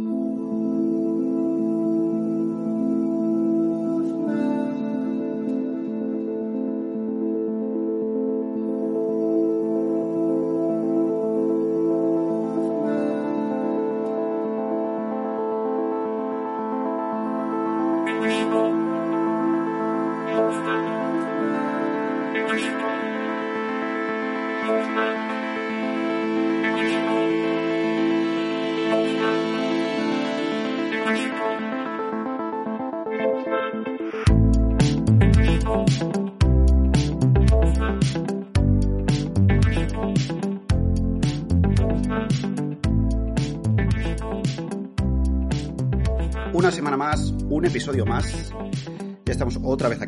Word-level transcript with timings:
Una 0.00 0.29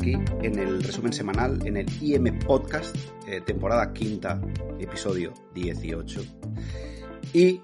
aquí 0.03 0.17
en 0.41 0.59
el 0.59 0.83
resumen 0.83 1.13
semanal, 1.13 1.65
en 1.65 1.77
el 1.77 1.85
IM 2.03 2.37
Podcast, 2.39 2.93
eh, 3.25 3.39
temporada 3.39 3.93
quinta, 3.93 4.41
episodio 4.77 5.33
18. 5.53 6.21
Y 7.31 7.61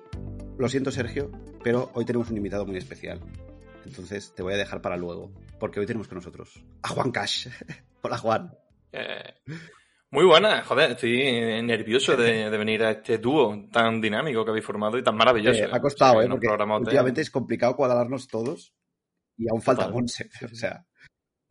lo 0.57 0.70
siento, 0.70 0.89
Sergio, 0.89 1.31
pero 1.62 1.91
hoy 1.95 2.05
tenemos 2.05 2.29
un 2.29 2.38
invitado 2.38 2.65
muy 2.65 2.77
especial. 2.77 3.20
Entonces 3.85 4.34
te 4.34 4.41
voy 4.41 4.53
a 4.53 4.57
dejar 4.57 4.81
para 4.81 4.95
luego, 4.95 5.34
porque 5.59 5.81
hoy 5.81 5.85
tenemos 5.85 6.07
con 6.07 6.15
nosotros 6.15 6.63
a 6.82 6.87
Juan 6.87 7.12
Cash. 7.12 7.49
Hola, 8.04 8.17
Juan. 8.17 8.54
Eh, 8.93 9.34
muy 10.10 10.23
buena, 10.23 10.63
joder, 10.63 10.91
estoy 10.91 11.17
nervioso 11.62 12.15
de, 12.15 12.49
de 12.49 12.57
venir 12.57 12.82
a 12.84 12.91
este 12.91 13.17
dúo 13.17 13.67
tan 13.70 13.99
dinámico 13.99 14.45
que 14.45 14.51
habéis 14.51 14.65
formado 14.65 14.98
y 14.98 15.04
tan 15.04 15.17
maravilloso. 15.17 15.65
Eh, 15.65 15.70
ha 15.70 15.82
costado, 15.82 16.20
O 16.20 16.21
sea, 16.21 16.21
que 16.21 16.26
¿eh? 16.27 16.29
Porque 16.29 16.48
de- 16.48 16.79
últimamente 16.79 17.20
es 17.20 17.32
complicado 17.32 17.76
cuadrarnos 17.76 18.29
todos 18.29 18.73
y 19.35 19.49
aún 19.49 19.62
falta. 19.62 19.90
Monse. 19.90 20.29
O 20.49 20.55
sea, 20.55 20.85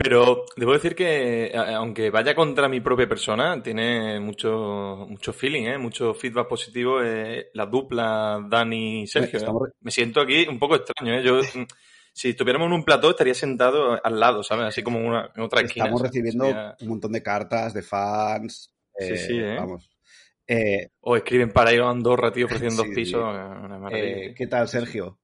Pero 0.00 0.44
debo 0.56 0.72
decir 0.74 0.94
que, 0.94 1.52
aunque 1.74 2.10
vaya 2.10 2.32
contra 2.36 2.68
mi 2.68 2.80
propia 2.80 3.08
persona, 3.08 3.60
tiene 3.60 4.20
mucho, 4.20 5.06
mucho 5.08 5.32
feeling, 5.32 5.64
¿eh? 5.64 5.76
mucho 5.78 6.14
feedback 6.14 6.46
positivo. 6.48 7.02
eh, 7.02 7.50
la 7.54 7.66
dupla 7.66 8.40
Dani-Sergio. 8.48 9.38
Estamos- 9.40 9.68
¿eh? 9.68 9.72
Me 9.80 9.90
siento 9.90 10.20
aquí 10.20 10.46
un 10.48 10.60
poco 10.60 10.76
extraño. 10.76 11.14
¿eh? 11.14 11.24
Yo, 11.24 11.40
mm, 11.62 11.66
si 12.12 12.28
estuviéramos 12.28 12.66
en 12.68 12.74
un 12.74 12.84
plató, 12.84 13.10
estaría 13.10 13.34
sentado 13.34 13.98
al 14.02 14.20
lado, 14.20 14.44
¿sabes? 14.44 14.66
Así 14.66 14.84
como 14.84 15.00
una, 15.00 15.32
en 15.34 15.42
otra 15.42 15.62
esquina. 15.62 15.86
estamos 15.86 16.00
¿sabes? 16.00 16.12
recibiendo 16.12 16.44
Sería- 16.44 16.76
un 16.80 16.88
montón 16.88 17.10
de 17.12 17.22
cartas 17.24 17.74
de 17.74 17.82
fans. 17.82 18.72
Sí, 18.96 19.12
eh, 19.12 19.16
sí, 19.16 19.38
¿eh? 19.40 19.56
Vamos. 19.56 19.90
Eh, 20.46 20.90
O 21.00 21.16
escriben 21.16 21.50
para 21.52 21.72
ir 21.72 21.80
a 21.80 21.90
Andorra, 21.90 22.30
tío, 22.32 22.46
ofreciendo 22.46 22.82
Sí, 22.84 22.88
dos 22.88 22.94
pisos. 22.94 23.20
eh, 23.34 23.64
Una 23.64 23.78
maravilla. 23.80 24.32
¿Qué 24.36 24.46
tal, 24.46 24.68
Sergio? 24.68 25.18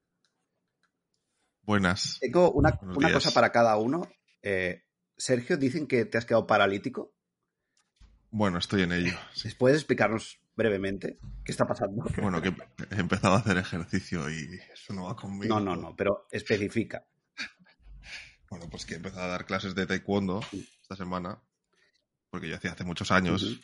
Buenas. 1.63 2.19
Tengo 2.21 2.51
una, 2.51 2.77
una 2.83 3.13
cosa 3.13 3.31
para 3.31 3.51
cada 3.53 3.77
uno. 3.77 4.03
Eh, 4.45 4.85
Sergio, 5.17 5.57
dicen 5.57 5.87
que 5.87 6.05
te 6.05 6.19
has 6.19 6.27
quedado 6.27 6.47
paralítico. 6.47 7.15
Bueno, 8.31 8.59
estoy 8.59 8.83
en 8.83 8.93
ello. 8.93 9.15
sí. 9.33 9.49
¿Puedes 9.59 9.79
explicarnos 9.79 10.39
brevemente 10.55 11.19
qué 11.45 11.51
está 11.51 11.67
pasando? 11.67 12.05
Bueno, 12.21 12.43
que 12.43 12.55
he 12.91 13.01
empezado 13.01 13.35
a 13.35 13.39
hacer 13.39 13.57
ejercicio 13.57 14.31
y 14.31 14.61
eso 14.73 14.93
no 14.93 15.05
va 15.05 15.17
conmigo. 15.17 15.59
No, 15.59 15.61
no, 15.61 15.75
no, 15.75 15.97
pero 15.97 16.29
especifica. 16.31 17.07
Bueno, 18.51 18.69
pues 18.71 18.85
que 18.85 18.95
he 18.95 18.97
empezado 18.99 19.25
a 19.25 19.29
dar 19.29 19.47
clases 19.47 19.75
de 19.75 19.87
taekwondo 19.87 20.41
esta 20.83 20.95
semana, 20.95 21.43
porque 22.31 22.49
yo 22.49 22.57
hacía 22.57 22.73
hace 22.73 22.85
muchos 22.85 23.11
años 23.11 23.61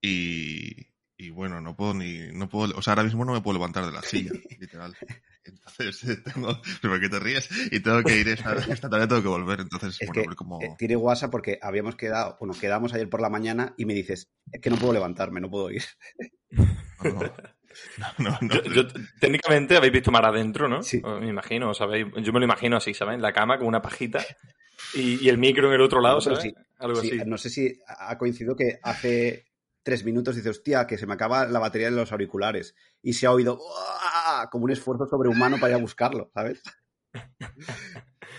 y, 0.00 0.91
y 1.16 1.30
bueno, 1.30 1.60
no 1.60 1.76
puedo 1.76 1.94
ni, 1.94 2.18
no 2.32 2.48
puedo, 2.48 2.76
o 2.76 2.82
sea, 2.82 2.92
ahora 2.94 3.04
mismo 3.04 3.24
no 3.24 3.32
me 3.32 3.40
puedo 3.40 3.58
levantar 3.58 3.84
de 3.86 3.92
la 3.92 4.02
silla, 4.02 4.32
literal. 4.58 4.96
Entonces 5.44 6.22
tengo, 6.34 6.60
¿por 6.82 7.00
qué 7.00 7.08
te 7.08 7.18
ríes? 7.20 7.48
Y 7.70 7.80
tengo 7.80 8.02
que 8.02 8.16
ir 8.18 8.28
esta, 8.28 8.54
esta 8.54 8.88
tarde, 8.90 9.06
tengo 9.06 9.22
que 9.22 9.28
volver, 9.28 9.60
entonces, 9.60 9.96
Es 10.00 10.08
bueno, 10.08 10.22
que 10.22 10.28
ver 10.28 10.36
cómo... 10.36 10.60
eh, 10.62 10.74
tiene 10.78 10.96
WhatsApp 10.96 11.30
porque 11.30 11.58
habíamos 11.62 11.96
quedado, 11.96 12.36
bueno, 12.40 12.54
quedamos 12.58 12.92
ayer 12.94 13.08
por 13.08 13.20
la 13.20 13.28
mañana 13.30 13.74
y 13.76 13.84
me 13.84 13.94
dices, 13.94 14.28
es 14.50 14.60
que 14.60 14.70
no 14.70 14.76
puedo 14.76 14.92
levantarme, 14.94 15.40
no 15.40 15.50
puedo 15.50 15.70
ir. 15.70 15.82
No, 16.50 17.04
no, 17.04 17.32
no, 18.18 18.38
no, 18.40 18.54
Yo, 18.54 18.62
yo- 18.64 18.88
técnicamente 19.20 19.76
habéis 19.76 19.92
visto 19.92 20.10
mar 20.10 20.24
adentro, 20.26 20.68
¿no? 20.68 20.82
Sí. 20.82 21.00
Me 21.02 21.28
imagino, 21.28 21.72
¿sabéis? 21.74 22.06
Yo 22.22 22.32
me 22.32 22.38
lo 22.40 22.44
imagino 22.44 22.76
así, 22.76 22.94
¿sabes? 22.94 23.14
En 23.14 23.22
la 23.22 23.32
cama 23.32 23.58
con 23.58 23.66
una 23.66 23.80
pajita 23.82 24.24
y, 24.94 25.24
y 25.24 25.28
el 25.28 25.38
micro 25.38 25.68
en 25.68 25.74
el 25.74 25.80
otro 25.80 26.00
lado, 26.00 26.20
¿sabes? 26.20 26.40
sí, 26.42 26.54
Algo 26.78 27.00
Sí, 27.00 27.18
así. 27.18 27.28
no 27.28 27.38
sé 27.38 27.50
si 27.50 27.80
ha 27.86 28.16
coincidido 28.18 28.54
que 28.54 28.78
hace 28.82 29.46
tres 29.82 30.04
minutos 30.04 30.36
dice, 30.36 30.50
hostia, 30.50 30.86
que 30.86 30.98
se 30.98 31.06
me 31.06 31.14
acaba 31.14 31.46
la 31.46 31.58
batería 31.58 31.90
de 31.90 31.96
los 31.96 32.12
auriculares. 32.12 32.74
Y 33.02 33.14
se 33.14 33.26
ha 33.26 33.32
oído 33.32 33.58
"Uah", 33.58 34.48
como 34.50 34.64
un 34.64 34.70
esfuerzo 34.70 35.06
sobrehumano 35.06 35.58
para 35.58 35.70
ir 35.70 35.74
a 35.76 35.78
buscarlo, 35.78 36.30
¿sabes? 36.34 36.62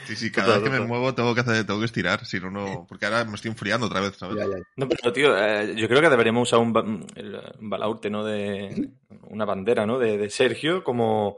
Sí, 0.05 0.17
sí, 0.17 0.31
cada 0.31 0.55
vez 0.55 0.63
que 0.63 0.69
me 0.69 0.85
muevo 0.85 1.15
tengo 1.15 1.33
que 1.33 1.41
hacer, 1.41 1.65
tengo 1.65 1.79
que 1.79 1.85
estirar, 1.85 2.25
si 2.25 2.37
no, 2.39 2.51
no, 2.51 2.85
porque 2.89 3.05
ahora 3.05 3.23
me 3.23 3.35
estoy 3.35 3.51
enfriando 3.51 3.87
otra 3.87 4.01
vez, 4.01 4.17
¿sabes? 4.17 4.35
Ya, 4.37 4.45
ya. 4.45 4.57
No, 4.75 4.89
pero 4.89 5.13
tío, 5.13 5.37
eh, 5.37 5.75
yo 5.77 5.87
creo 5.87 6.01
que 6.01 6.09
deberíamos 6.09 6.49
usar 6.49 6.59
un, 6.59 6.73
ba- 6.73 6.81
un 6.81 7.05
balaurte, 7.69 8.09
¿no? 8.09 8.25
De 8.25 8.89
una 9.29 9.45
bandera, 9.45 9.85
¿no? 9.85 9.99
De, 9.99 10.17
de 10.17 10.29
Sergio, 10.29 10.83
como 10.83 11.37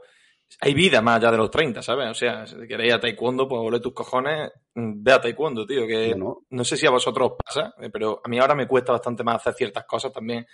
hay 0.60 0.74
vida 0.74 1.02
más 1.02 1.16
allá 1.16 1.30
de 1.32 1.36
los 1.38 1.50
30, 1.50 1.82
¿sabes? 1.82 2.08
O 2.10 2.14
sea, 2.14 2.46
si 2.46 2.56
queréis 2.66 2.94
a 2.94 3.00
taekwondo, 3.00 3.48
pues 3.48 3.60
ole 3.62 3.80
tus 3.80 3.92
cojones, 3.92 4.50
mm, 4.74 5.02
ve 5.02 5.12
a 5.12 5.20
taekwondo, 5.20 5.66
tío, 5.66 5.86
que 5.86 6.14
No, 6.14 6.42
no. 6.48 6.64
sé 6.64 6.76
si 6.76 6.86
a 6.86 6.90
vosotros 6.90 7.32
os 7.32 7.36
pasa, 7.44 7.74
eh, 7.80 7.90
pero 7.92 8.20
a 8.24 8.28
mí 8.28 8.38
ahora 8.38 8.54
me 8.54 8.66
cuesta 8.66 8.92
bastante 8.92 9.22
más 9.24 9.36
hacer 9.36 9.54
ciertas 9.54 9.84
cosas 9.84 10.12
también 10.12 10.46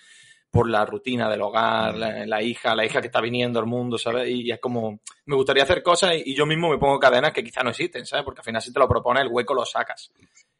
por 0.51 0.69
la 0.69 0.85
rutina 0.85 1.31
del 1.31 1.41
hogar, 1.41 1.95
la, 1.97 2.27
la 2.27 2.43
hija, 2.43 2.75
la 2.75 2.85
hija 2.85 3.01
que 3.01 3.07
está 3.07 3.21
viniendo 3.23 3.59
al 3.59 3.67
mundo, 3.67 3.97
¿sabes? 3.97 4.29
Y, 4.29 4.51
es 4.51 4.61
como, 4.61 5.01
me 5.27 5.37
gustaría 5.37 5.63
hacer 5.63 5.83
cosas 5.83 6.15
y, 6.17 6.33
y 6.33 6.35
yo 6.35 6.45
mismo 6.47 6.69
me 6.69 6.79
pongo 6.79 6.99
cadenas 6.99 7.33
que 7.33 7.43
quizá 7.45 7.63
no 7.63 7.71
existen, 7.71 8.05
¿sabes? 8.05 8.25
Porque 8.25 8.41
al 8.41 8.45
final 8.45 8.61
si 8.63 8.73
te 8.73 8.79
lo 8.79 8.87
propones, 8.89 9.23
el 9.23 9.29
hueco 9.31 9.55
lo 9.55 9.65
sacas. 9.65 10.13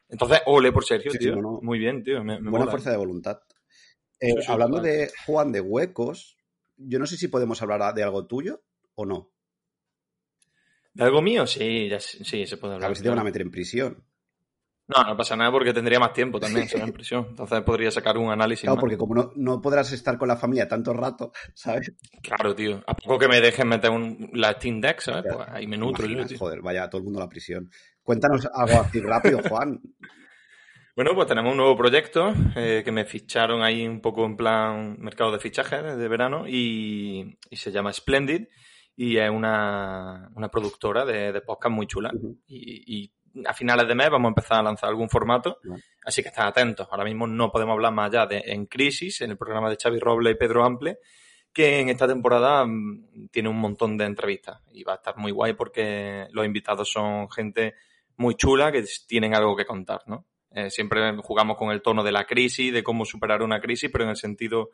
Entonces, 0.09 0.41
ole 0.47 0.71
por 0.71 0.83
Sergio, 0.85 1.11
Sí, 1.11 1.17
sí, 1.17 1.25
tío. 1.25 1.35
no, 1.35 1.41
no. 1.41 1.59
Muy 1.61 1.77
bien, 1.79 2.03
tío. 2.03 2.23
Me, 2.23 2.35
me 2.39 2.49
Buena 2.49 2.59
mola. 2.65 2.71
fuerza 2.71 2.89
de 2.91 2.97
voluntad. 2.97 3.39
Eh, 4.19 4.33
Sí, 4.41 4.51
hablando 4.51 4.79
de 4.79 5.11
Juan 5.25 5.51
de 5.51 5.59
huecos, 5.61 6.37
yo 6.77 6.97
no 6.99 7.05
sé 7.05 7.17
si 7.17 7.27
podemos 7.27 7.61
hablar 7.61 7.93
de 7.93 8.03
algo 8.03 8.25
tuyo 8.25 8.61
o 8.95 9.05
no. 9.05 9.31
¿De 10.93 11.03
algo 11.03 11.21
mío? 11.21 11.47
Sí, 11.47 11.89
ya, 11.89 11.99
sí, 11.99 12.45
se 12.45 12.57
puede 12.57 12.73
A 12.73 12.75
hablar. 12.75 12.89
ver 12.91 12.97
si 12.97 13.03
te 13.03 13.09
van 13.09 13.17
a 13.17 13.21
claro. 13.21 13.25
meter 13.25 13.41
en 13.41 13.51
prisión. 13.51 14.03
No, 14.85 15.01
no 15.05 15.15
pasa 15.17 15.35
nada 15.37 15.49
porque 15.49 15.73
tendría 15.73 15.97
más 15.99 16.13
tiempo 16.13 16.39
también, 16.39 16.67
será 16.69 16.83
en 16.85 16.91
prisión. 16.93 17.25
Entonces 17.29 17.61
podría 17.61 17.89
sacar 17.89 18.17
un 18.17 18.29
análisis 18.31 18.63
Claro, 18.63 18.75
más. 18.75 18.81
porque 18.81 18.97
como 18.97 19.15
no, 19.15 19.31
no 19.35 19.61
podrás 19.61 19.91
estar 19.91 20.17
con 20.17 20.27
la 20.27 20.35
familia 20.37 20.67
tanto 20.67 20.93
rato, 20.93 21.31
¿sabes? 21.55 21.93
Claro, 22.21 22.53
tío. 22.53 22.83
A 22.85 22.93
poco 22.95 23.17
que 23.17 23.27
me 23.27 23.41
dejen 23.41 23.67
meter 23.69 23.89
un, 23.89 24.29
la 24.33 24.51
Steam 24.53 24.81
Deck, 24.81 24.99
¿sabes? 24.99 25.23
Ya, 25.25 25.35
Pues 25.37 25.47
ahí 25.49 25.65
me 25.67 25.77
nutro 25.77 26.05
yo, 26.05 26.25
tío. 26.27 26.37
Joder, 26.37 26.61
vaya 26.61 26.89
todo 26.89 26.99
el 26.99 27.05
mundo 27.05 27.19
a 27.19 27.23
la 27.23 27.29
prisión. 27.29 27.71
Cuéntanos 28.03 28.45
algo 28.53 28.81
así 28.81 28.99
rápido, 28.99 29.39
Juan. 29.49 29.81
Bueno, 30.95 31.15
pues 31.15 31.27
tenemos 31.27 31.49
un 31.51 31.57
nuevo 31.57 31.75
proyecto 31.75 32.31
eh, 32.55 32.83
que 32.85 32.91
me 32.91 33.05
ficharon 33.05 33.63
ahí 33.63 33.87
un 33.87 33.99
poco 33.99 34.25
en 34.25 34.37
plan 34.37 34.95
mercado 34.99 35.31
de 35.31 35.39
fichajes 35.39 35.97
de 35.97 36.07
verano 36.07 36.47
y, 36.47 37.35
y 37.49 37.55
se 37.55 37.71
llama 37.71 37.91
Splendid 37.91 38.43
y 38.95 39.17
es 39.17 39.29
una, 39.29 40.29
una 40.35 40.49
productora 40.49 41.05
de, 41.05 41.31
de 41.31 41.41
podcast 41.41 41.73
muy 41.73 41.87
chula. 41.87 42.11
Y, 42.47 43.03
y 43.03 43.11
a 43.45 43.53
finales 43.53 43.87
de 43.87 43.95
mes 43.95 44.09
vamos 44.09 44.27
a 44.27 44.29
empezar 44.29 44.59
a 44.59 44.63
lanzar 44.63 44.89
algún 44.89 45.09
formato, 45.09 45.59
así 46.05 46.21
que 46.21 46.29
están 46.29 46.47
atentos. 46.47 46.87
Ahora 46.91 47.03
mismo 47.03 47.25
no 47.27 47.51
podemos 47.51 47.73
hablar 47.73 47.93
más 47.93 48.09
allá 48.09 48.27
de 48.27 48.43
En 48.45 48.65
Crisis, 48.67 49.21
en 49.21 49.31
el 49.31 49.37
programa 49.37 49.69
de 49.69 49.77
Xavi 49.81 49.99
Roble 49.99 50.31
y 50.31 50.35
Pedro 50.35 50.63
Ample, 50.63 50.99
que 51.51 51.79
en 51.79 51.89
esta 51.89 52.07
temporada 52.07 52.65
mm, 52.65 53.29
tiene 53.31 53.49
un 53.49 53.57
montón 53.57 53.97
de 53.97 54.05
entrevistas 54.05 54.61
y 54.71 54.83
va 54.83 54.93
a 54.93 54.95
estar 54.97 55.17
muy 55.17 55.31
guay 55.31 55.53
porque 55.53 56.27
los 56.31 56.45
invitados 56.45 56.91
son 56.91 57.29
gente 57.29 57.75
muy 58.17 58.35
chula 58.35 58.71
que 58.71 58.83
tienen 59.07 59.35
algo 59.35 59.55
que 59.55 59.65
contar, 59.65 60.01
¿no? 60.05 60.27
Eh, 60.51 60.69
siempre 60.69 61.17
jugamos 61.23 61.57
con 61.57 61.71
el 61.71 61.81
tono 61.81 62.03
de 62.03 62.11
la 62.11 62.25
crisis, 62.25 62.71
de 62.71 62.83
cómo 62.83 63.05
superar 63.05 63.41
una 63.41 63.59
crisis, 63.59 63.89
pero 63.91 64.03
en 64.03 64.11
el 64.11 64.17
sentido 64.17 64.69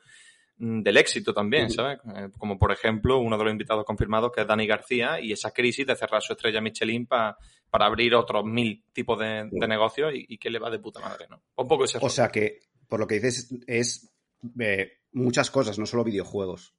del 0.59 0.97
éxito 0.97 1.33
también. 1.33 1.69
¿sabes? 1.71 1.99
Eh, 2.15 2.29
como 2.37 2.59
por 2.59 2.71
ejemplo 2.71 3.17
uno 3.19 3.37
de 3.37 3.43
los 3.45 3.51
invitados 3.51 3.85
confirmados 3.85 4.31
que 4.31 4.41
es 4.41 4.47
Dani 4.47 4.67
García 4.67 5.19
y 5.19 5.31
esa 5.31 5.51
crisis 5.51 5.87
de 5.87 5.95
cerrar 5.95 6.21
su 6.21 6.33
estrella 6.33 6.61
Michelin 6.61 7.07
pa- 7.07 7.37
para 7.69 7.85
abrir 7.85 8.13
otros 8.13 8.43
mil 8.45 8.83
tipos 8.93 9.17
de, 9.19 9.47
de 9.49 9.67
negocios 9.67 10.13
y, 10.13 10.25
y 10.29 10.37
que 10.37 10.49
le 10.49 10.59
va 10.59 10.69
de 10.69 10.79
puta 10.79 10.99
madre, 10.99 11.27
¿no? 11.29 11.41
Un 11.55 11.67
poco 11.67 11.85
ese 11.85 11.97
O 12.01 12.09
sea 12.09 12.27
que, 12.29 12.59
por 12.87 12.99
lo 12.99 13.07
que 13.07 13.15
dices, 13.15 13.53
es 13.67 14.11
eh, 14.59 14.99
muchas 15.13 15.49
cosas, 15.49 15.79
no 15.79 15.85
solo 15.85 16.03
videojuegos. 16.03 16.73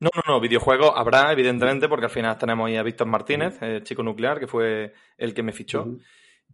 No, 0.00 0.10
no, 0.14 0.34
no, 0.34 0.40
videojuegos 0.40 0.92
habrá, 0.96 1.30
evidentemente, 1.32 1.88
porque 1.88 2.06
al 2.06 2.10
final 2.10 2.36
tenemos 2.36 2.66
ahí 2.66 2.76
a 2.76 2.82
Víctor 2.82 3.06
Martínez, 3.06 3.62
el 3.62 3.84
chico 3.84 4.02
nuclear, 4.02 4.40
que 4.40 4.48
fue 4.48 4.92
el 5.16 5.32
que 5.32 5.42
me 5.44 5.52
fichó. 5.52 5.86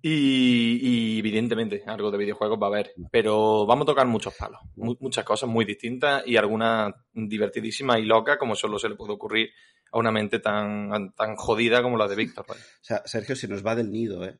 Y, 0.00 0.78
y, 0.80 1.18
evidentemente 1.18 1.82
algo 1.86 2.10
de 2.10 2.18
videojuegos 2.18 2.58
va 2.62 2.66
a 2.66 2.70
haber, 2.70 2.92
pero 3.10 3.66
vamos 3.66 3.82
a 3.82 3.86
tocar 3.86 4.06
muchos 4.06 4.34
palos, 4.34 4.60
mu 4.76 4.94
muchas 5.00 5.24
cosas 5.24 5.48
muy 5.48 5.64
distintas 5.64 6.24
y 6.24 6.36
algunas 6.36 6.94
divertidísimas 7.12 7.98
y 7.98 8.02
locas 8.02 8.36
como 8.38 8.54
solo 8.54 8.78
se 8.78 8.88
le 8.88 8.94
puede 8.94 9.14
ocurrir 9.14 9.50
a 9.90 9.98
una 9.98 10.12
mente 10.12 10.38
tan, 10.38 11.12
tan 11.14 11.36
jodida 11.36 11.82
como 11.82 11.96
la 11.96 12.06
de 12.06 12.16
Víctor. 12.16 12.44
O 12.48 12.54
sea, 12.80 13.02
Sergio 13.04 13.34
se 13.34 13.48
nos 13.48 13.66
va 13.66 13.74
del 13.74 13.90
nido, 13.90 14.24
¿eh? 14.24 14.38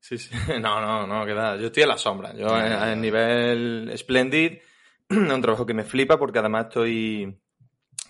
Sí, 0.00 0.18
sí. 0.18 0.30
No, 0.60 0.80
no, 0.80 1.06
no, 1.06 1.26
queda. 1.26 1.56
Yo 1.56 1.66
estoy 1.66 1.82
en 1.82 1.88
la 1.88 1.98
sombra. 1.98 2.34
Yo 2.34 2.54
a, 2.54 2.94
nivel 2.94 3.92
Splendid, 3.96 4.58
un 5.10 5.42
trabajo 5.42 5.66
que 5.66 5.74
me 5.74 5.84
flipa 5.84 6.18
porque 6.18 6.38
además 6.38 6.66
estoy 6.66 7.36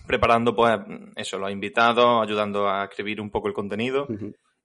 preparando, 0.05 0.55
pues, 0.55 0.79
eso, 1.15 1.37
los 1.37 1.51
invitados, 1.51 2.23
ayudando 2.23 2.69
a 2.69 2.85
escribir 2.85 3.19
un 3.19 3.29
poco 3.29 3.47
el 3.47 3.53
contenido. 3.53 4.07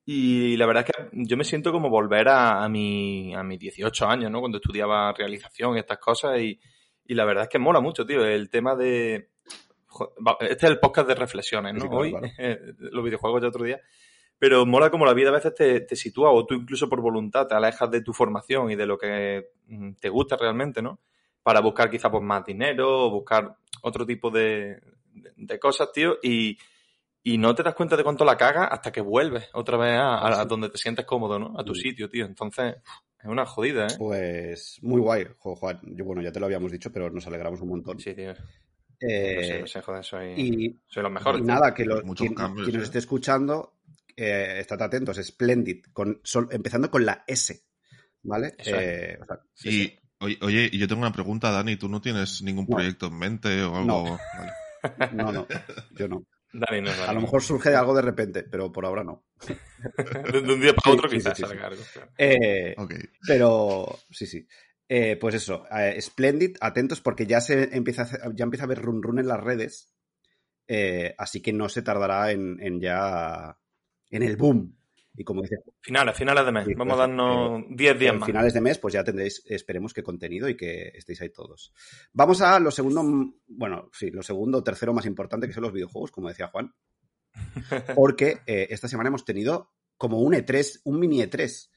Y 0.04 0.56
la 0.56 0.66
verdad 0.66 0.84
es 0.86 0.94
que 0.94 1.08
yo 1.12 1.36
me 1.36 1.44
siento 1.44 1.70
como 1.70 1.88
volver 1.88 2.28
a, 2.28 2.64
a, 2.64 2.68
mi, 2.68 3.34
a 3.34 3.42
mis 3.44 3.58
18 3.58 4.06
años, 4.06 4.30
¿no? 4.30 4.40
Cuando 4.40 4.58
estudiaba 4.58 5.12
realización 5.12 5.76
y 5.76 5.80
estas 5.80 5.98
cosas. 5.98 6.40
Y, 6.40 6.58
y 7.04 7.14
la 7.14 7.24
verdad 7.24 7.44
es 7.44 7.48
que 7.48 7.58
mola 7.58 7.80
mucho, 7.80 8.04
tío. 8.04 8.24
El 8.24 8.50
tema 8.50 8.74
de. 8.74 9.30
Este 10.40 10.66
es 10.66 10.72
el 10.72 10.80
podcast 10.80 11.06
de 11.06 11.14
reflexiones, 11.14 11.74
¿no? 11.74 11.80
Sí, 11.82 11.88
claro, 11.88 12.02
Hoy, 12.02 12.10
claro. 12.10 12.28
los 12.78 13.04
videojuegos 13.04 13.42
de 13.42 13.48
otro 13.48 13.64
día. 13.64 13.80
Pero 14.38 14.66
mola 14.66 14.90
como 14.90 15.06
la 15.06 15.14
vida 15.14 15.28
a 15.28 15.34
veces 15.34 15.54
te, 15.54 15.82
te, 15.82 15.94
sitúa 15.94 16.32
o 16.32 16.44
tú 16.44 16.54
incluso 16.54 16.88
por 16.88 17.00
voluntad 17.00 17.46
te 17.46 17.54
alejas 17.54 17.88
de 17.92 18.02
tu 18.02 18.12
formación 18.12 18.72
y 18.72 18.74
de 18.74 18.86
lo 18.86 18.98
que 18.98 19.50
mm, 19.68 19.92
te 20.00 20.08
gusta 20.08 20.36
realmente, 20.36 20.82
¿no? 20.82 20.98
Para 21.44 21.60
buscar 21.60 21.88
quizá 21.88 22.10
pues 22.10 22.24
más 22.24 22.44
dinero 22.44 23.06
o 23.06 23.10
buscar 23.10 23.56
otro 23.82 24.04
tipo 24.04 24.30
de, 24.30 24.80
de, 25.12 25.32
de 25.36 25.58
cosas, 25.60 25.92
tío. 25.92 26.16
Y, 26.22 26.58
y 27.22 27.38
no 27.38 27.54
te 27.54 27.62
das 27.62 27.74
cuenta 27.74 27.96
de 27.96 28.02
cuánto 28.02 28.24
la 28.24 28.36
cagas 28.36 28.68
hasta 28.70 28.90
que 28.90 29.00
vuelves 29.00 29.48
otra 29.52 29.76
vez 29.76 29.92
a, 29.92 30.18
a, 30.18 30.40
a 30.40 30.44
donde 30.44 30.70
te 30.70 30.78
sientes 30.78 31.04
cómodo, 31.04 31.38
¿no? 31.38 31.58
A 31.58 31.64
tu 31.64 31.74
sitio, 31.74 32.08
tío. 32.08 32.26
Entonces, 32.26 32.76
es 33.22 33.28
una 33.28 33.46
jodida, 33.46 33.86
¿eh? 33.86 33.94
Pues 33.96 34.78
muy 34.82 35.00
guay, 35.00 35.26
Juan. 35.38 35.80
Yo, 35.82 36.04
bueno, 36.04 36.22
ya 36.22 36.32
te 36.32 36.40
lo 36.40 36.46
habíamos 36.46 36.72
dicho, 36.72 36.90
pero 36.92 37.08
nos 37.10 37.26
alegramos 37.28 37.60
un 37.60 37.68
montón. 37.68 38.00
Sí, 38.00 38.14
tío. 38.14 38.34
Eh, 38.98 39.36
no 39.36 39.42
sé, 39.42 39.60
no 39.60 39.66
sé, 39.66 39.82
joder, 39.82 40.04
soy, 40.04 40.26
y, 40.36 40.80
soy 40.86 41.02
los 41.02 41.12
mejores. 41.12 41.40
Y 41.40 41.44
nada, 41.44 41.72
que 41.72 41.84
lo, 41.84 42.02
quien, 42.14 42.34
cambios, 42.34 42.66
quien, 42.66 42.78
nos 42.78 42.86
esté 42.86 42.98
escuchando, 42.98 43.78
eh, 44.16 44.56
estad 44.58 44.82
atentos, 44.82 45.16
Splendid, 45.16 45.84
con, 45.92 46.20
sol, 46.24 46.48
empezando 46.50 46.90
con 46.90 47.04
la 47.04 47.24
S, 47.26 47.64
¿vale? 48.22 48.54
Eh, 48.58 49.18
o 49.20 49.24
sea, 49.24 49.40
sí, 49.54 49.68
y, 49.68 49.72
sí. 49.72 49.98
Oye, 50.18 50.38
oye, 50.40 50.70
yo 50.70 50.86
tengo 50.86 51.02
una 51.02 51.12
pregunta, 51.12 51.50
Dani, 51.50 51.76
¿tú 51.76 51.88
no 51.88 52.00
tienes 52.00 52.42
ningún 52.42 52.66
proyecto 52.66 53.06
en 53.06 53.18
mente 53.18 53.62
o 53.62 53.76
algo? 53.76 54.04
No. 54.04 54.18
Vale. 54.38 54.52
no, 55.14 55.32
no, 55.32 55.46
yo 55.96 56.08
no. 56.08 56.24
Dani, 56.52 56.82
no, 56.82 56.90
Dani. 56.90 57.02
A 57.08 57.12
lo 57.12 57.20
mejor 57.20 57.42
surge 57.42 57.74
algo 57.74 57.94
de 57.94 58.02
repente, 58.02 58.42
pero 58.42 58.70
por 58.70 58.84
ahora 58.84 59.04
no. 59.04 59.24
de, 60.32 60.38
un 60.38 60.60
día 60.60 60.74
para 60.74 60.94
otro 60.94 61.08
quizás 61.08 61.36
sí, 61.36 61.42
sí, 61.42 61.48
salga 61.48 61.66
algo. 61.68 61.82
Eh, 62.18 62.74
okay. 62.76 63.00
Pero 63.26 63.98
sí, 64.10 64.26
sí. 64.26 64.46
Eh, 64.88 65.16
pues 65.16 65.34
eso, 65.34 65.64
eh, 65.74 65.98
Splendid, 66.00 66.56
atentos 66.60 67.00
porque 67.00 67.26
ya 67.26 67.40
se 67.40 67.74
empieza 67.74 68.02
a, 68.02 68.30
ya 68.34 68.44
empieza 68.44 68.64
a 68.64 68.66
haber 68.66 68.82
run 68.82 69.02
run 69.02 69.18
en 69.18 69.28
las 69.28 69.40
redes, 69.40 69.94
eh, 70.68 71.14
así 71.16 71.40
que 71.40 71.54
no 71.54 71.70
se 71.70 71.80
tardará 71.80 72.30
en, 72.30 72.58
en, 72.60 72.78
ya 72.78 73.58
en 74.10 74.22
el 74.22 74.36
boom. 74.36 74.76
Y 75.14 75.24
como 75.24 75.42
dice. 75.42 75.56
Finales, 75.80 76.16
finales 76.16 76.46
de 76.46 76.52
mes. 76.52 76.64
Sí, 76.66 76.74
Vamos 76.74 76.94
a 76.94 77.00
darnos 77.00 77.64
10 77.68 77.98
días 77.98 78.16
más. 78.16 78.26
Finales 78.26 78.54
de 78.54 78.60
mes, 78.60 78.78
pues 78.78 78.94
ya 78.94 79.04
tendréis, 79.04 79.42
esperemos 79.46 79.92
que 79.92 80.02
contenido 80.02 80.48
y 80.48 80.56
que 80.56 80.92
estéis 80.94 81.20
ahí 81.20 81.30
todos. 81.30 81.72
Vamos 82.12 82.40
a 82.40 82.58
lo 82.60 82.70
segundo, 82.70 83.02
bueno, 83.46 83.90
sí, 83.92 84.10
lo 84.10 84.22
segundo, 84.22 84.62
tercero 84.62 84.94
más 84.94 85.06
importante 85.06 85.46
que 85.46 85.52
son 85.52 85.64
los 85.64 85.72
videojuegos, 85.72 86.10
como 86.10 86.28
decía 86.28 86.48
Juan. 86.48 86.74
Porque 87.94 88.40
eh, 88.46 88.68
esta 88.70 88.88
semana 88.88 89.08
hemos 89.08 89.24
tenido 89.24 89.72
como 89.96 90.20
un 90.20 90.32
E3, 90.32 90.80
un 90.84 90.98
mini 90.98 91.20
E3. 91.20 91.70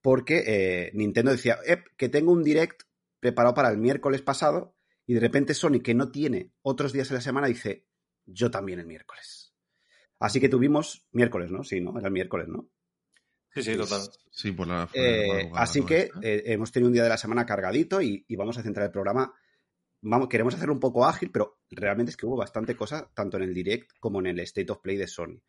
Porque 0.00 0.44
eh, 0.46 0.90
Nintendo 0.94 1.32
decía, 1.32 1.58
eh, 1.66 1.82
que 1.96 2.08
tengo 2.08 2.32
un 2.32 2.44
direct 2.44 2.82
preparado 3.18 3.54
para 3.54 3.70
el 3.70 3.78
miércoles 3.78 4.22
pasado. 4.22 4.76
Y 5.08 5.14
de 5.14 5.20
repente 5.20 5.54
Sony, 5.54 5.80
que 5.82 5.94
no 5.94 6.10
tiene 6.10 6.52
otros 6.62 6.92
días 6.92 7.10
en 7.10 7.16
la 7.16 7.20
semana, 7.20 7.46
dice, 7.46 7.86
yo 8.24 8.50
también 8.50 8.78
el 8.78 8.86
miércoles. 8.86 9.54
Así 10.18 10.40
que 10.40 10.48
tuvimos 10.48 11.06
miércoles, 11.12 11.50
¿no? 11.50 11.62
Sí, 11.62 11.80
¿no? 11.80 11.96
Era 11.98 12.08
el 12.08 12.12
miércoles, 12.12 12.48
¿no? 12.48 12.68
Sí, 13.56 13.62
sí, 13.62 13.76
total. 13.76 14.02
Sí, 14.30 14.52
por 14.52 14.66
la. 14.66 14.86
Eh, 14.92 15.50
así 15.54 15.82
que 15.82 16.10
eh, 16.20 16.42
hemos 16.44 16.70
tenido 16.70 16.88
un 16.88 16.92
día 16.92 17.04
de 17.04 17.08
la 17.08 17.16
semana 17.16 17.46
cargadito 17.46 18.02
y, 18.02 18.22
y, 18.28 18.36
vamos 18.36 18.58
a 18.58 18.62
centrar 18.62 18.84
el 18.84 18.92
programa. 18.92 19.32
Vamos, 20.02 20.28
queremos 20.28 20.54
hacerlo 20.54 20.74
un 20.74 20.80
poco 20.80 21.06
ágil, 21.06 21.30
pero 21.32 21.60
realmente 21.70 22.10
es 22.10 22.18
que 22.18 22.26
hubo 22.26 22.36
bastante 22.36 22.76
cosa, 22.76 23.10
tanto 23.14 23.38
en 23.38 23.44
el 23.44 23.54
direct 23.54 23.92
como 23.98 24.20
en 24.20 24.26
el 24.26 24.40
State 24.40 24.70
of 24.70 24.80
Play 24.82 24.98
de 24.98 25.06
Sony. 25.06 25.40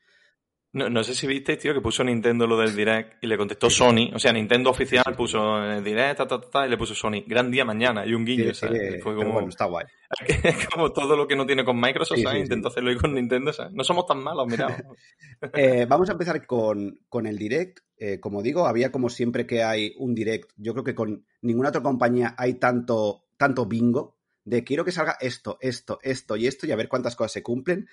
No, 0.77 0.89
no 0.91 1.03
sé 1.03 1.15
si 1.15 1.25
viste, 1.25 1.57
tío, 1.57 1.73
que 1.73 1.81
puso 1.81 2.03
Nintendo 2.03 2.45
lo 2.45 2.55
del 2.55 2.75
Direct 2.75 3.23
y 3.23 3.27
le 3.27 3.35
contestó 3.35 3.67
Sony. 3.69 4.11
O 4.13 4.19
sea, 4.19 4.31
Nintendo 4.31 4.69
oficial 4.69 5.03
sí, 5.03 5.11
sí, 5.11 5.17
puso 5.17 5.63
en 5.63 5.71
el 5.71 5.83
Direct, 5.83 6.17
ta, 6.17 6.27
ta, 6.27 6.39
ta, 6.39 6.67
y 6.67 6.69
le 6.69 6.77
puso 6.77 6.93
Sony. 6.93 7.23
Gran 7.25 7.49
día 7.49 7.65
mañana 7.65 8.05
y 8.05 8.13
un 8.13 8.23
guiño, 8.23 8.53
sí, 8.53 8.61
¿sabes? 8.61 9.01
Fue 9.01 9.15
como... 9.15 9.33
Bueno, 9.33 9.49
está 9.49 9.65
guay. 9.65 9.85
Como 10.73 10.93
todo 10.93 11.17
lo 11.17 11.27
que 11.27 11.35
no 11.35 11.45
tiene 11.45 11.65
con 11.65 11.81
Microsoft, 11.81 12.19
¿sabes? 12.23 12.43
Intentó 12.43 12.69
hacerlo 12.69 12.95
con 12.97 13.13
Nintendo, 13.13 13.51
¿sabes? 13.51 13.73
No 13.73 13.83
somos 13.83 14.05
tan 14.05 14.23
malos, 14.23 14.47
mira. 14.47 14.77
eh, 15.53 15.85
vamos 15.89 16.07
a 16.09 16.13
empezar 16.13 16.45
con, 16.45 17.01
con 17.09 17.25
el 17.25 17.37
Direct. 17.37 17.79
Eh, 17.97 18.19
como 18.19 18.41
digo, 18.41 18.67
había 18.67 18.91
como 18.91 19.09
siempre 19.09 19.45
que 19.45 19.63
hay 19.63 19.93
un 19.97 20.15
Direct. 20.15 20.51
Yo 20.55 20.73
creo 20.73 20.85
que 20.85 20.95
con 20.95 21.25
ninguna 21.41 21.69
otra 21.69 21.81
compañía 21.81 22.35
hay 22.37 22.53
tanto, 22.53 23.25
tanto 23.35 23.65
bingo 23.65 24.15
de 24.45 24.63
quiero 24.63 24.85
que 24.85 24.93
salga 24.93 25.17
esto, 25.19 25.57
esto, 25.59 25.99
esto 26.03 26.37
y 26.37 26.47
esto 26.47 26.65
y 26.67 26.71
a 26.71 26.77
ver 26.77 26.87
cuántas 26.87 27.15
cosas 27.15 27.33
se 27.33 27.43
cumplen. 27.43 27.89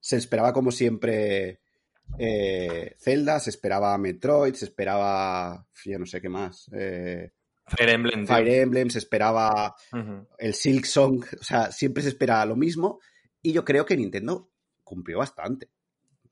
Se 0.00 0.16
esperaba 0.16 0.52
como 0.52 0.70
siempre 0.70 1.62
eh, 2.18 2.94
Zelda, 2.98 3.40
se 3.40 3.50
esperaba 3.50 3.96
Metroid, 3.98 4.54
se 4.54 4.64
esperaba, 4.64 5.66
yo 5.84 5.98
no 5.98 6.06
sé 6.06 6.20
qué 6.20 6.28
más. 6.28 6.70
Eh, 6.72 7.32
Fire 7.66 7.90
Emblem. 7.90 8.26
Fire 8.26 8.60
Emblem, 8.60 8.90
se 8.90 8.98
esperaba 8.98 9.74
uh 9.92 9.96
-huh. 9.96 10.26
el 10.38 10.54
Silk 10.54 10.84
Song, 10.84 11.24
o 11.38 11.42
sea, 11.42 11.72
siempre 11.72 12.02
se 12.02 12.10
espera 12.10 12.44
lo 12.46 12.56
mismo 12.56 13.00
y 13.42 13.52
yo 13.52 13.64
creo 13.64 13.84
que 13.84 13.96
Nintendo 13.96 14.50
cumplió 14.84 15.18
bastante. 15.18 15.70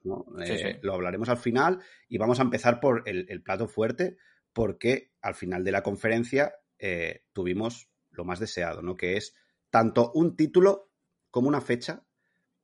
¿no? 0.05 0.27
Sí, 0.45 0.53
eh, 0.53 0.59
sí. 0.59 0.79
Lo 0.83 0.95
hablaremos 0.95 1.29
al 1.29 1.39
final 1.39 1.81
y 2.09 2.19
vamos 2.19 2.39
a 2.39 2.43
empezar 2.43 2.79
por 2.79 3.03
el, 3.07 3.27
el, 3.29 3.43
plato 3.43 3.67
fuerte 3.67 4.17
porque 4.53 5.13
al 5.23 5.35
final 5.35 5.65
de 5.65 5.73
la 5.73 5.83
conferencia 5.83 6.55
eh, 6.79 7.25
tuvimos 7.33 7.89
lo 8.11 8.25
más 8.25 8.39
deseado, 8.39 8.83
¿no? 8.83 8.97
Que 8.97 9.17
es 9.17 9.35
tanto 9.71 10.13
un 10.15 10.37
título 10.37 10.91
como 11.31 11.49
una 11.49 11.61
fecha 11.61 12.05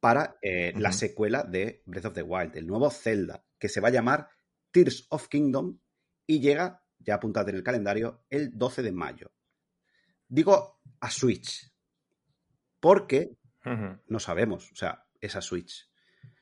para 0.00 0.38
eh, 0.40 0.72
uh 0.72 0.78
-huh. 0.78 0.80
la 0.80 0.92
secuela 0.92 1.44
de 1.44 1.82
Breath 1.86 2.06
of 2.06 2.14
the 2.14 2.22
Wild, 2.22 2.56
el 2.56 2.66
nuevo 2.66 2.90
Zelda, 2.90 3.44
que 3.58 3.68
se 3.68 3.80
va 3.80 3.88
a 3.88 3.92
llamar 3.92 4.28
Tears 4.70 5.06
of 5.10 5.28
Kingdom 5.28 5.78
y 6.26 6.40
llega, 6.40 6.82
ya 6.98 7.14
apuntad 7.16 7.48
en 7.48 7.56
el 7.56 7.62
calendario, 7.62 8.24
el 8.30 8.56
12 8.56 8.82
de 8.82 8.92
mayo. 8.92 9.32
Digo 10.26 10.80
a 11.00 11.10
Switch, 11.10 11.70
porque 12.80 13.36
uh 13.64 13.68
-huh. 13.68 14.00
no 14.08 14.18
sabemos, 14.18 14.72
o 14.72 14.74
sea, 14.74 15.06
es 15.20 15.36
a 15.36 15.42
Switch. 15.42 15.90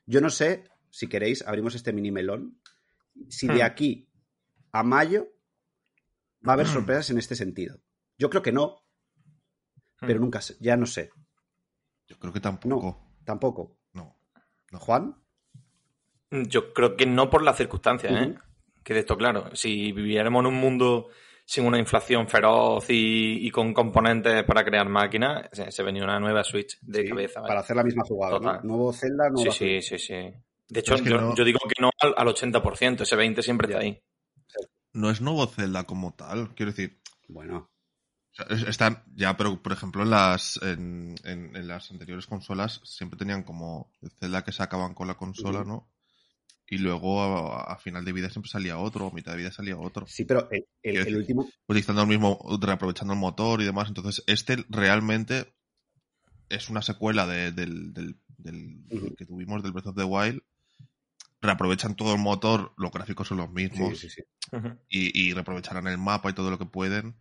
Yo 0.06 0.20
no 0.20 0.30
sé, 0.30 0.64
si 0.90 1.08
queréis, 1.08 1.42
abrimos 1.46 1.74
este 1.74 1.92
mini 1.92 2.12
melón, 2.12 2.60
si 3.28 3.48
de 3.48 3.62
aquí 3.62 4.08
a 4.72 4.82
mayo 4.82 5.28
va 6.46 6.52
a 6.52 6.54
haber 6.54 6.66
sorpresas 6.66 7.10
en 7.10 7.18
este 7.18 7.34
sentido. 7.34 7.80
Yo 8.16 8.30
creo 8.30 8.42
que 8.42 8.52
no, 8.52 8.84
pero 10.00 10.20
nunca 10.20 10.40
sé, 10.40 10.56
ya 10.60 10.76
no 10.76 10.86
sé. 10.86 11.10
Yo 12.06 12.18
creo 12.18 12.32
que 12.32 12.40
tampoco. 12.40 12.76
No. 12.76 13.07
Tampoco. 13.28 13.76
No. 13.92 14.16
no. 14.72 14.78
¿Juan? 14.78 15.14
Yo 16.30 16.72
creo 16.72 16.96
que 16.96 17.04
no 17.04 17.28
por 17.28 17.42
las 17.42 17.58
circunstancias, 17.58 18.10
uh 18.10 18.16
-huh. 18.16 18.32
¿eh? 18.32 18.38
Que 18.82 18.94
de 18.94 19.00
esto, 19.00 19.18
claro, 19.18 19.54
si 19.54 19.92
viviéramos 19.92 20.40
en 20.40 20.46
un 20.46 20.54
mundo 20.54 21.08
sin 21.44 21.66
una 21.66 21.78
inflación 21.78 22.26
feroz 22.26 22.88
y, 22.88 23.46
y 23.46 23.50
con 23.50 23.74
componentes 23.74 24.44
para 24.44 24.64
crear 24.64 24.88
máquinas, 24.88 25.46
se, 25.52 25.70
se, 25.70 25.82
venía 25.82 26.04
una 26.04 26.18
nueva 26.18 26.42
Switch 26.42 26.78
de 26.80 27.02
sí, 27.02 27.08
cabeza. 27.10 27.40
¿vale? 27.40 27.48
Para 27.48 27.60
hacer 27.60 27.76
la 27.76 27.84
misma 27.84 28.02
jugada, 28.06 28.38
¿no? 28.38 28.62
Nuevo 28.62 28.94
Zelda, 28.94 29.28
nuevo 29.28 29.52
Sí, 29.52 29.82
sí, 29.82 29.82
sí, 29.82 29.98
sí. 29.98 30.34
De 30.70 30.80
hecho, 30.80 30.96
yo, 30.96 31.20
no... 31.20 31.34
yo, 31.34 31.44
digo 31.44 31.58
que 31.68 31.82
no 31.82 31.90
al, 32.00 32.14
al 32.16 32.28
80%, 32.28 33.02
ese 33.02 33.14
20 33.14 33.42
siempre 33.42 33.68
está 33.68 33.82
ahí. 33.82 34.02
No 34.94 35.10
es 35.10 35.20
nuevo 35.20 35.46
Zelda 35.48 35.84
como 35.84 36.14
tal, 36.14 36.54
quiero 36.54 36.72
decir. 36.72 36.98
Bueno. 37.28 37.68
Están 38.68 39.02
ya, 39.16 39.36
pero 39.36 39.60
por 39.60 39.72
ejemplo 39.72 40.02
en 40.04 40.10
las 40.10 40.60
en, 40.62 41.16
en, 41.24 41.56
en, 41.56 41.66
las 41.66 41.90
anteriores 41.90 42.26
consolas 42.26 42.80
siempre 42.84 43.18
tenían 43.18 43.42
como 43.42 43.90
el 44.00 44.10
Zelda 44.10 44.44
que 44.44 44.52
sacaban 44.52 44.94
con 44.94 45.08
la 45.08 45.14
consola, 45.14 45.64
¿no? 45.64 45.88
Y 46.70 46.78
luego 46.78 47.20
a, 47.22 47.72
a, 47.72 47.78
final 47.78 48.04
de 48.04 48.12
vida 48.12 48.30
siempre 48.30 48.50
salía 48.50 48.78
otro, 48.78 49.06
o 49.06 49.10
mitad 49.10 49.32
de 49.32 49.38
vida 49.38 49.50
salía 49.50 49.76
otro. 49.76 50.06
Sí, 50.06 50.24
pero 50.24 50.48
el, 50.50 50.66
el, 50.82 50.96
el 51.08 51.16
último. 51.16 51.48
Utilizando 51.66 52.02
el 52.02 52.08
mismo, 52.08 52.38
reaprovechando 52.60 53.14
el 53.14 53.18
motor 53.18 53.60
y 53.62 53.64
demás. 53.64 53.88
Entonces, 53.88 54.22
este 54.26 54.64
realmente 54.68 55.54
es 56.48 56.68
una 56.68 56.82
secuela 56.82 57.26
de, 57.26 57.52
del, 57.52 57.92
del, 57.94 58.20
del 58.36 58.84
uh 58.90 58.96
-huh. 58.96 59.16
que 59.16 59.26
tuvimos 59.26 59.62
del 59.62 59.72
Breath 59.72 59.88
of 59.88 59.96
the 59.96 60.04
Wild. 60.04 60.42
Reaprovechan 61.40 61.96
todo 61.96 62.12
el 62.12 62.20
motor, 62.20 62.74
los 62.76 62.92
gráficos 62.92 63.28
son 63.28 63.38
los 63.38 63.50
mismos. 63.50 63.98
Sí, 63.98 64.10
sí, 64.10 64.22
sí. 64.22 64.22
Uh 64.52 64.60
-huh. 64.60 64.78
y, 64.88 65.28
y 65.28 65.32
reaprovecharán 65.32 65.86
el 65.88 65.98
mapa 65.98 66.30
y 66.30 66.34
todo 66.34 66.50
lo 66.50 66.58
que 66.58 66.66
pueden 66.66 67.16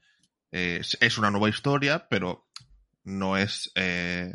eh, 0.52 0.82
es 1.00 1.18
una 1.18 1.32
nueva 1.32 1.50
historia, 1.50 2.08
pero 2.10 2.48
no 3.04 3.38
es 3.38 3.72
eh, 3.76 4.34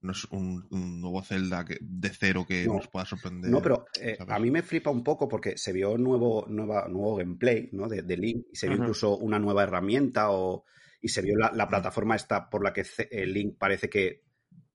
no 0.00 0.12
es 0.12 0.24
un, 0.26 0.66
nuevo 0.70 1.22
Zelda 1.22 1.64
que, 1.64 1.78
de 1.80 2.10
cero 2.10 2.44
que 2.46 2.66
nos 2.66 2.88
pueda 2.88 3.04
sorprender. 3.04 3.50
No, 3.50 3.60
pero 3.60 3.86
eh, 4.00 4.16
a 4.26 4.38
mí 4.38 4.50
me 4.50 4.62
flipa 4.62 4.90
un 4.90 5.02
poco 5.02 5.28
porque 5.28 5.56
se 5.56 5.72
vio 5.72 5.98
nuevo, 5.98 6.46
nueva, 6.48 6.86
nuevo 6.88 7.16
gameplay 7.16 7.70
¿no? 7.72 7.88
de, 7.88 8.02
de 8.02 8.16
Link 8.16 8.46
y 8.52 8.56
se 8.56 8.68
vio 8.68 8.76
incluso 8.76 9.16
una 9.16 9.38
nueva 9.38 9.64
herramienta 9.64 10.30
o, 10.30 10.64
y 11.00 11.08
se 11.08 11.22
vio 11.22 11.36
la, 11.36 11.68
plataforma 11.68 12.14
esta 12.14 12.48
por 12.48 12.62
la 12.62 12.72
que 12.72 12.84
Link 13.26 13.58
parece 13.58 13.88
que 13.88 14.24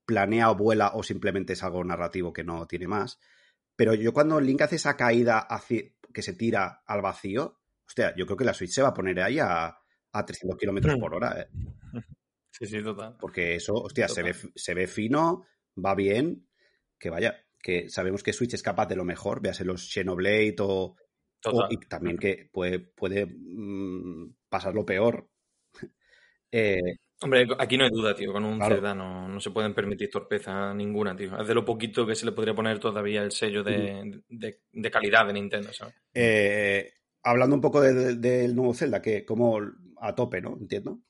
planea 0.04 0.50
o 0.50 0.56
vuela 0.56 0.92
o 0.94 1.02
simplemente 1.02 1.54
es 1.54 1.62
algo 1.62 1.82
narrativo 1.82 2.32
que 2.32 2.44
no 2.44 2.66
tiene 2.66 2.88
más. 2.88 3.18
Pero 3.76 3.94
yo 3.94 4.12
cuando 4.12 4.40
Link 4.40 4.60
hace 4.62 4.76
esa 4.76 4.96
caída 4.96 5.48
que 6.12 6.22
se 6.22 6.34
tira 6.34 6.82
al 6.84 7.00
vacío, 7.00 7.60
hostia, 7.86 8.14
yo 8.16 8.26
creo 8.26 8.36
que 8.36 8.44
la 8.44 8.54
Switch 8.54 8.72
se 8.72 8.82
va 8.82 8.88
a 8.88 8.94
poner 8.94 9.20
ahí 9.20 9.38
a, 9.38 9.81
a 10.12 10.24
300 10.24 10.58
kilómetros 10.58 10.96
por 10.98 11.14
hora. 11.14 11.40
¿eh? 11.40 11.48
Sí, 12.54 12.66
sí, 12.66 12.82
total. 12.82 13.16
Porque 13.18 13.54
eso, 13.54 13.72
hostia, 13.72 14.08
se 14.08 14.22
ve, 14.22 14.34
se 14.54 14.74
ve 14.74 14.86
fino, 14.86 15.46
va 15.74 15.94
bien, 15.94 16.46
que 16.98 17.08
vaya, 17.08 17.46
que 17.58 17.88
sabemos 17.88 18.22
que 18.22 18.34
Switch 18.34 18.52
es 18.52 18.62
capaz 18.62 18.86
de 18.86 18.94
lo 18.94 19.06
mejor, 19.06 19.40
véase 19.40 19.64
los 19.64 19.90
Xenoblade 19.90 20.56
o, 20.60 20.94
o 21.46 21.66
y 21.70 21.78
también 21.78 22.18
que 22.18 22.50
puede, 22.52 22.78
puede 22.78 23.24
mm, 23.26 24.34
pasar 24.50 24.74
lo 24.74 24.84
peor. 24.84 25.30
eh, 26.52 26.98
Hombre, 27.22 27.46
aquí 27.58 27.78
no 27.78 27.84
hay 27.84 27.90
duda, 27.90 28.14
tío. 28.14 28.32
Con 28.32 28.44
un 28.44 28.60
Zelda 28.60 28.94
no, 28.94 29.40
se 29.40 29.50
pueden 29.50 29.74
permitir 29.74 30.10
torpeza 30.10 30.74
ninguna, 30.74 31.14
tío. 31.16 31.40
Es 31.40 31.46
de 31.46 31.54
lo 31.54 31.64
poquito 31.64 32.04
que 32.04 32.16
se 32.16 32.26
le 32.26 32.32
podría 32.32 32.54
poner 32.54 32.80
todavía 32.80 33.22
el 33.22 33.30
sello 33.30 33.62
de, 33.62 34.20
calidad 34.90 35.26
de 35.26 35.32
Nintendo, 35.32 35.72
¿sabes? 35.72 35.94
Eh, 36.12 36.92
hablando 37.22 37.54
un 37.54 37.62
poco 37.62 37.80
del 37.80 38.54
nuevo 38.56 38.74
Zelda, 38.74 39.00
que 39.00 39.24
como 39.24 39.60
a 40.02 40.14
tope, 40.14 40.40
¿no? 40.40 40.56
Entiendo. 40.60 41.00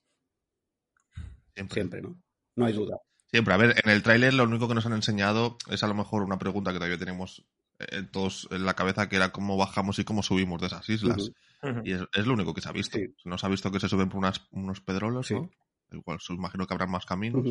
Siempre. 1.55 2.03
¿no? 2.03 2.21
No 2.57 2.67
hay 2.67 2.73
duda. 2.73 2.99
Siempre. 3.27 3.55
A 3.55 3.57
ver, 3.57 3.75
en 3.83 3.91
el 3.91 4.03
tráiler 4.03 4.35
lo 4.35 4.45
único 4.45 4.69
que 4.69 4.75
nos 4.75 4.87
han 4.87 4.93
enseñado 4.93 5.57
es 5.71 5.83
a 5.83 5.89
lo 5.89 5.95
mejor 5.95 6.23
una 6.23 6.39
pregunta 6.39 6.73
que 6.73 6.79
todavía 6.79 6.99
tenemos 6.99 7.45
eh, 7.79 8.03
todos 8.11 8.49
en 8.51 8.65
la 8.67 8.75
cabeza, 8.75 9.09
que 9.09 9.17
era 9.17 9.33
cómo 9.33 9.57
bajamos 9.57 9.99
y 9.99 10.05
cómo 10.05 10.23
subimos 10.23 10.61
de 10.61 10.67
esas 10.67 10.89
islas. 10.89 11.33
Y 11.85 11.93
es, 11.93 12.27
lo 12.27 12.35
único 12.35 12.53
que 12.55 12.61
se 12.61 12.69
ha 12.69 12.73
visto. 12.73 12.99
No 13.25 13.39
se 13.39 13.47
ha 13.47 13.49
visto 13.49 13.71
que 13.71 13.81
se 13.81 13.89
suben 13.89 14.09
por 14.09 14.23
unos 14.51 14.81
pedrolos, 14.81 15.31
¿no? 15.31 15.51
igual 15.91 16.19
imagino 16.31 16.67
que 16.67 16.75
habrá 16.75 16.87
más 16.87 17.05
caminos, 17.05 17.45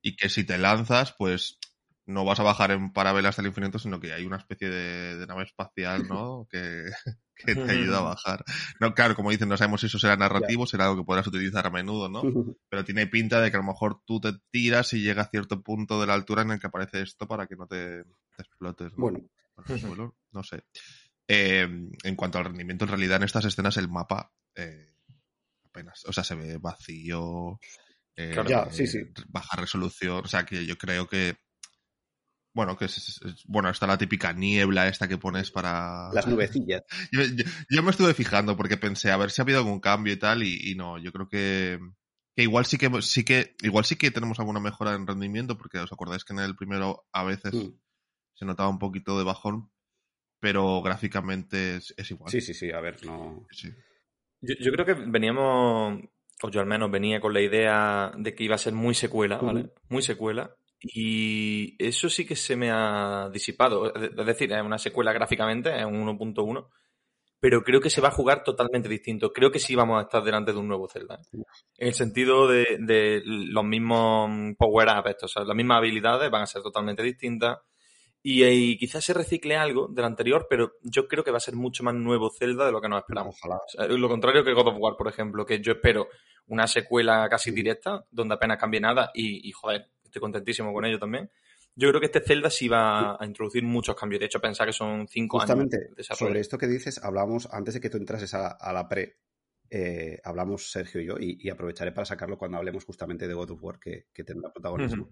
y 0.00 0.16
que 0.16 0.28
si 0.28 0.44
te 0.44 0.58
lanzas, 0.58 1.14
pues 1.18 1.58
no 2.06 2.24
vas 2.24 2.40
a 2.40 2.42
bajar 2.42 2.70
en 2.70 2.92
parabelas 2.92 3.36
del 3.36 3.46
infinito, 3.46 3.78
sino 3.78 4.00
que 4.00 4.12
hay 4.12 4.24
una 4.24 4.36
especie 4.36 4.68
de, 4.68 5.26
nave 5.26 5.44
espacial, 5.44 6.06
¿no? 6.08 6.46
que, 6.50 6.84
te 7.44 7.70
ayuda 7.70 7.98
a 7.98 8.02
bajar. 8.14 8.44
No, 8.80 8.94
claro, 8.94 9.14
como 9.14 9.30
dicen, 9.30 9.48
no 9.48 9.56
sabemos 9.56 9.80
si 9.80 9.86
eso 9.86 9.98
será 9.98 10.16
narrativo, 10.16 10.66
será 10.66 10.84
algo 10.84 10.98
que 10.98 11.06
podrás 11.06 11.26
utilizar 11.26 11.66
a 11.66 11.70
menudo, 11.70 12.08
¿no? 12.08 12.22
Pero 12.68 12.84
tiene 12.84 13.06
pinta 13.06 13.40
de 13.40 13.50
que 13.50 13.56
a 13.56 13.60
lo 13.60 13.66
mejor 13.66 14.00
tú 14.04 14.20
te 14.20 14.32
tiras 14.50 14.92
y 14.92 15.02
llega 15.02 15.22
a 15.22 15.30
cierto 15.30 15.62
punto 15.62 16.00
de 16.00 16.06
la 16.06 16.14
altura 16.14 16.42
en 16.42 16.52
el 16.52 16.60
que 16.60 16.66
aparece 16.66 17.02
esto 17.02 17.26
para 17.26 17.46
que 17.46 17.56
no 17.56 17.66
te, 17.66 18.04
explotes. 18.38 18.92
Bueno. 18.96 19.20
no 20.32 20.42
sé. 20.42 20.64
Eh, 21.26 21.66
en 22.02 22.16
cuanto 22.16 22.38
al 22.38 22.44
rendimiento, 22.44 22.84
en 22.84 22.90
realidad 22.90 23.16
en 23.16 23.24
estas 23.24 23.46
escenas 23.46 23.76
el 23.78 23.88
mapa 23.88 24.30
eh, 24.54 24.94
o 26.06 26.12
sea, 26.12 26.24
se 26.24 26.34
ve 26.34 26.58
vacío. 26.58 27.58
Eh, 28.16 28.34
ya, 28.46 28.70
sí, 28.70 28.86
sí. 28.86 29.00
Baja 29.28 29.56
resolución. 29.56 30.22
O 30.24 30.28
sea, 30.28 30.44
que 30.44 30.64
yo 30.66 30.76
creo 30.76 31.08
que. 31.08 31.36
Bueno, 32.54 32.76
que 32.76 32.84
es, 32.84 33.20
bueno, 33.46 33.68
está 33.68 33.88
la 33.88 33.98
típica 33.98 34.32
niebla 34.32 34.86
esta 34.86 35.08
que 35.08 35.18
pones 35.18 35.50
para. 35.50 36.08
Las 36.12 36.28
nubecillas. 36.28 36.82
Yo, 37.10 37.82
me 37.82 37.90
estuve 37.90 38.14
fijando 38.14 38.56
porque 38.56 38.76
pensé 38.76 39.10
a 39.10 39.16
ver 39.16 39.32
si 39.32 39.40
ha 39.40 39.44
habido 39.44 39.58
algún 39.58 39.80
cambio 39.80 40.12
y 40.12 40.16
tal, 40.16 40.44
y, 40.44 40.74
no, 40.76 40.96
yo 40.98 41.10
creo 41.10 41.28
que, 41.28 41.80
que 42.36 42.42
igual 42.44 42.64
sí 42.64 42.78
que 42.78 42.88
sí 43.02 43.24
que 43.24 43.56
igual 43.62 43.84
sí 43.84 43.96
que 43.96 44.12
tenemos 44.12 44.38
alguna 44.38 44.60
mejora 44.60 44.94
en 44.94 45.04
rendimiento, 45.04 45.58
porque 45.58 45.80
os 45.80 45.92
acordáis 45.92 46.24
que 46.24 46.32
en 46.32 46.38
el 46.38 46.54
primero 46.54 47.04
a 47.12 47.24
veces 47.24 47.52
mm. 47.52 47.74
se 48.34 48.44
notaba 48.44 48.68
un 48.68 48.78
poquito 48.78 49.18
de 49.18 49.24
bajón, 49.24 49.72
pero 50.38 50.80
gráficamente 50.80 51.76
es, 51.76 52.10
igual. 52.12 52.30
Sí, 52.30 52.40
sí, 52.40 52.54
sí, 52.54 52.70
a 52.70 52.78
ver, 52.78 53.04
no. 53.04 53.48
Sí. 53.50 53.68
Yo, 54.42 54.70
creo 54.70 54.86
que 54.86 54.94
veníamos, 54.94 56.04
o 56.40 56.50
yo 56.50 56.60
al 56.60 56.66
menos 56.66 56.88
venía 56.88 57.20
con 57.20 57.34
la 57.34 57.40
idea 57.40 58.12
de 58.16 58.32
que 58.36 58.44
iba 58.44 58.54
a 58.54 58.58
ser 58.58 58.74
muy 58.74 58.94
secuela, 58.94 59.38
¿vale? 59.38 59.70
Muy 59.88 60.02
secuela. 60.02 60.54
Y 60.86 61.76
eso 61.82 62.10
sí 62.10 62.26
que 62.26 62.36
se 62.36 62.56
me 62.56 62.70
ha 62.70 63.30
disipado. 63.32 63.94
Es 63.94 64.26
decir, 64.26 64.52
es 64.52 64.62
una 64.62 64.78
secuela 64.78 65.12
gráficamente, 65.12 65.74
es 65.76 65.84
un 65.84 66.06
1.1. 66.06 66.68
Pero 67.40 67.62
creo 67.62 67.80
que 67.80 67.90
se 67.90 68.00
va 68.00 68.08
a 68.08 68.12
jugar 68.12 68.42
totalmente 68.42 68.88
distinto. 68.88 69.32
Creo 69.32 69.50
que 69.50 69.58
sí 69.58 69.74
vamos 69.74 69.98
a 69.98 70.02
estar 70.02 70.22
delante 70.22 70.52
de 70.52 70.58
un 70.58 70.68
nuevo 70.68 70.88
Zelda. 70.88 71.16
¿eh? 71.16 71.42
En 71.78 71.88
el 71.88 71.94
sentido 71.94 72.48
de, 72.48 73.22
los 73.24 73.64
mismos 73.64 74.54
power-ups, 74.58 75.24
o 75.24 75.28
sea, 75.28 75.44
las 75.44 75.56
mismas 75.56 75.78
habilidades 75.78 76.30
van 76.30 76.42
a 76.42 76.46
ser 76.46 76.62
totalmente 76.62 77.02
distintas 77.02 77.58
y, 78.26 78.78
quizás 78.78 79.04
se 79.04 79.12
recicle 79.12 79.54
algo 79.54 79.86
del 79.86 80.06
anterior, 80.06 80.46
pero 80.48 80.72
yo 80.82 81.06
creo 81.06 81.22
que 81.22 81.30
va 81.30 81.36
a 81.36 81.40
ser 81.40 81.56
mucho 81.56 81.84
más 81.84 81.94
nuevo 81.94 82.30
Zelda 82.30 82.64
de 82.64 82.72
lo 82.72 82.80
que 82.80 82.88
nos 82.88 83.00
esperamos. 83.00 83.36
lo 83.86 84.08
contrario 84.08 84.42
que 84.42 84.54
God 84.54 84.68
of 84.68 84.76
War, 84.78 84.96
por 84.96 85.08
ejemplo, 85.08 85.44
que 85.44 85.60
yo 85.60 85.72
espero 85.72 86.08
una 86.46 86.66
secuela 86.66 87.28
casi 87.28 87.50
directa, 87.50 88.02
donde 88.10 88.36
apenas 88.36 88.58
cambie 88.58 88.80
nada, 88.80 89.10
y, 89.12 89.52
joder, 89.52 89.90
estoy 90.14 90.20
contentísimo 90.20 90.72
con 90.72 90.84
ello 90.84 90.98
también. 90.98 91.28
Yo 91.76 91.88
creo 91.88 92.00
que 92.00 92.06
este 92.06 92.20
Zelda 92.20 92.50
sí 92.50 92.68
va 92.68 93.16
a 93.20 93.26
introducir 93.26 93.64
muchos 93.64 93.96
cambios. 93.96 94.20
De 94.20 94.26
hecho, 94.26 94.40
pensar 94.40 94.66
que 94.66 94.72
son 94.72 95.08
cinco 95.08 95.42
años 95.42 95.68
de 95.68 95.88
desarrollo. 95.96 96.28
Sobre 96.28 96.40
esto 96.40 96.56
que 96.56 96.68
dices, 96.68 97.02
hablamos, 97.02 97.48
antes 97.50 97.74
de 97.74 97.80
que 97.80 97.90
tú 97.90 97.96
entrases 97.96 98.32
a, 98.34 98.72
la 98.72 98.88
pre, 98.88 99.18
eh, 99.70 100.20
hablamos 100.22 100.70
Sergio 100.70 101.00
y 101.00 101.06
yo, 101.06 101.16
y, 101.18 101.50
aprovecharé 101.50 101.90
para 101.90 102.04
sacarlo 102.04 102.38
cuando 102.38 102.58
hablemos 102.58 102.84
justamente 102.84 103.26
de 103.26 103.34
God 103.34 103.50
of 103.50 103.64
War, 103.64 103.80
que, 103.80 104.06
tendrá 104.24 104.52
protagonismo. 104.52 105.10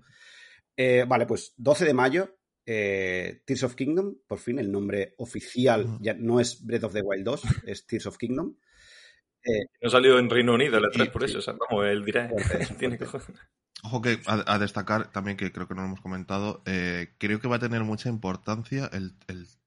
Eh, 0.77 1.05
vale, 1.07 1.27
pues 1.27 1.53
12 1.57 1.85
de 1.85 1.95
mayo, 1.95 2.39
eh, 2.65 3.43
Tears 3.45 3.65
of 3.65 3.75
Kingdom, 3.75 4.19
por 4.29 4.39
fin, 4.39 4.61
el 4.61 4.71
nombre 4.71 5.15
oficial 5.19 5.99
ya 6.01 6.15
no 6.15 6.39
es 6.39 6.65
Breath 6.65 6.85
of 6.85 6.93
the 6.93 7.03
Wild 7.03 7.25
2, 7.25 7.43
es 7.67 7.87
Tears 7.89 8.07
of 8.07 8.19
Kingdom. 8.19 8.57
No 9.45 9.89
ha 9.89 9.91
salido 9.91 10.21
en 10.21 10.31
Reino 10.31 10.55
Unido 10.55 10.79
el 10.79 10.89
3 10.93 11.09
por 11.09 11.25
eso, 11.25 11.39
o 11.39 11.43
sea, 11.43 11.57
como 11.57 11.83
él 11.83 12.05
dirá. 12.05 12.31
Ojo 13.83 14.01
que 14.01 14.21
a, 14.27 14.59
destacar 14.59 15.11
también, 15.11 15.37
que 15.37 15.53
creo 15.53 15.67
que 15.67 15.75
no 15.75 15.81
lo 15.83 15.89
hemos 15.89 16.01
comentado, 16.01 16.63
eh, 16.67 17.15
creo 17.19 17.41
que 17.41 17.49
va 17.49 17.57
a 17.57 17.61
tener 17.61 17.83
mucha 17.83 18.09
importancia 18.09 18.89
el, 18.93 19.15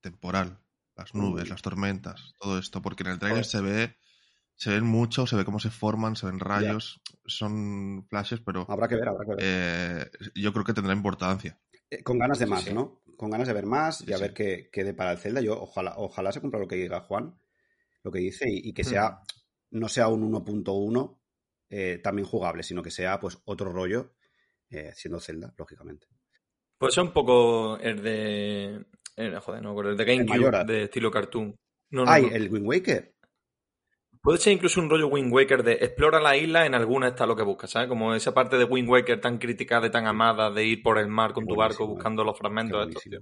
temporal, 0.02 0.60
las 0.96 1.14
nubes, 1.14 1.50
las 1.50 1.62
tormentas, 1.62 2.34
todo 2.40 2.58
esto, 2.58 2.82
porque 2.82 3.04
en 3.04 3.10
el 3.10 3.20
trailer 3.20 3.46
se 3.46 3.62
ve 3.62 3.96
se 4.56 4.70
ven 4.70 4.86
mucho, 4.86 5.28
se 5.28 5.36
ve 5.36 5.46
cómo 5.46 5.60
se 5.60 5.70
forman, 5.70 6.16
se 6.16 6.26
ven 6.26 6.40
rayos, 6.40 7.02
son 7.26 8.06
flashes, 8.10 8.40
pero... 8.40 8.66
Habrá 8.70 8.88
que 8.88 8.96
ver, 8.96 9.10
habrá 9.10 9.26
que 9.26 9.36
ver. 9.36 10.12
yo 10.34 10.54
creo 10.54 10.66
que 10.66 10.74
tendrá 10.74 10.94
importancia. 10.94 11.60
Eh, 11.90 12.04
con 12.04 12.18
ganas 12.18 12.40
de 12.40 12.46
más, 12.46 12.72
¿no? 12.74 13.02
Con 13.18 13.30
ganas 13.30 13.48
de 13.48 13.54
ver 13.54 13.66
más 13.66 14.08
y 14.08 14.14
a 14.14 14.18
ver 14.18 14.34
qué, 14.34 14.70
qué 14.72 14.94
para 14.94 15.12
el 15.12 15.18
Zelda. 15.18 15.42
Yo 15.42 15.62
ojalá, 15.62 15.96
ojalá 15.98 16.32
se 16.32 16.42
cumpla 16.42 16.60
lo 16.60 16.68
que 16.68 16.76
diga 16.76 17.02
Juan, 17.02 17.38
lo 18.04 18.12
que 18.12 18.20
dice, 18.20 18.46
y, 18.48 18.74
que 18.74 18.84
sea, 18.84 19.10
hmm. 19.72 19.80
no 19.80 19.90
sea 19.90 20.08
un 20.08 20.32
1.1 20.32 21.18
eh, 21.78 21.98
también 21.98 22.26
jugable, 22.26 22.64
sino 22.64 22.82
que 22.82 22.90
sea 22.90 23.20
pues 23.20 23.38
otro 23.44 23.70
rollo 23.70 24.14
eh, 24.70 24.94
siendo 24.96 25.20
Zelda, 25.20 25.54
lógicamente. 25.58 26.08
Puede 26.78 26.94
ser 26.94 27.04
un 27.04 27.12
poco 27.12 27.78
el 27.80 28.02
de. 28.02 28.86
joder, 29.42 29.62
no, 29.62 29.78
el 29.82 29.98
de 29.98 30.06
GameCube, 30.06 30.64
de 30.66 30.84
estilo 30.84 31.12
cartoon. 31.12 31.54
No, 31.90 32.06
Ay, 32.08 32.30
el 32.32 32.50
Wind 32.50 32.66
Waker. 32.66 33.14
Puede 34.22 34.38
ser 34.38 34.54
incluso 34.54 34.80
un 34.80 34.90
rollo 34.90 35.08
Wind 35.08 35.34
Waker 35.34 35.64
de 35.64 35.74
explora 35.74 36.22
la 36.22 36.38
isla, 36.38 36.66
en 36.66 36.76
alguna 36.76 37.10
está 37.10 37.26
lo 37.26 37.36
que 37.36 37.44
buscas, 37.44 37.72
¿sabes? 37.72 37.90
Como 37.90 38.16
esa 38.16 38.34
parte 38.34 38.58
de 38.58 38.64
Wind 38.64 38.90
Waker 38.90 39.20
tan 39.20 39.38
criticada 39.38 39.88
y 39.88 39.92
tan 39.92 40.08
amada 40.08 40.52
de 40.52 40.64
ir 40.64 40.82
por 40.82 40.98
el 40.98 41.10
mar 41.10 41.34
con 41.34 41.46
tu 41.46 41.58
barco 41.58 41.86
buscando 41.86 42.24
los 42.24 42.38
fragmentos 42.38 42.86
de 42.86 42.88
estos, 42.88 43.04
tío. 43.04 43.20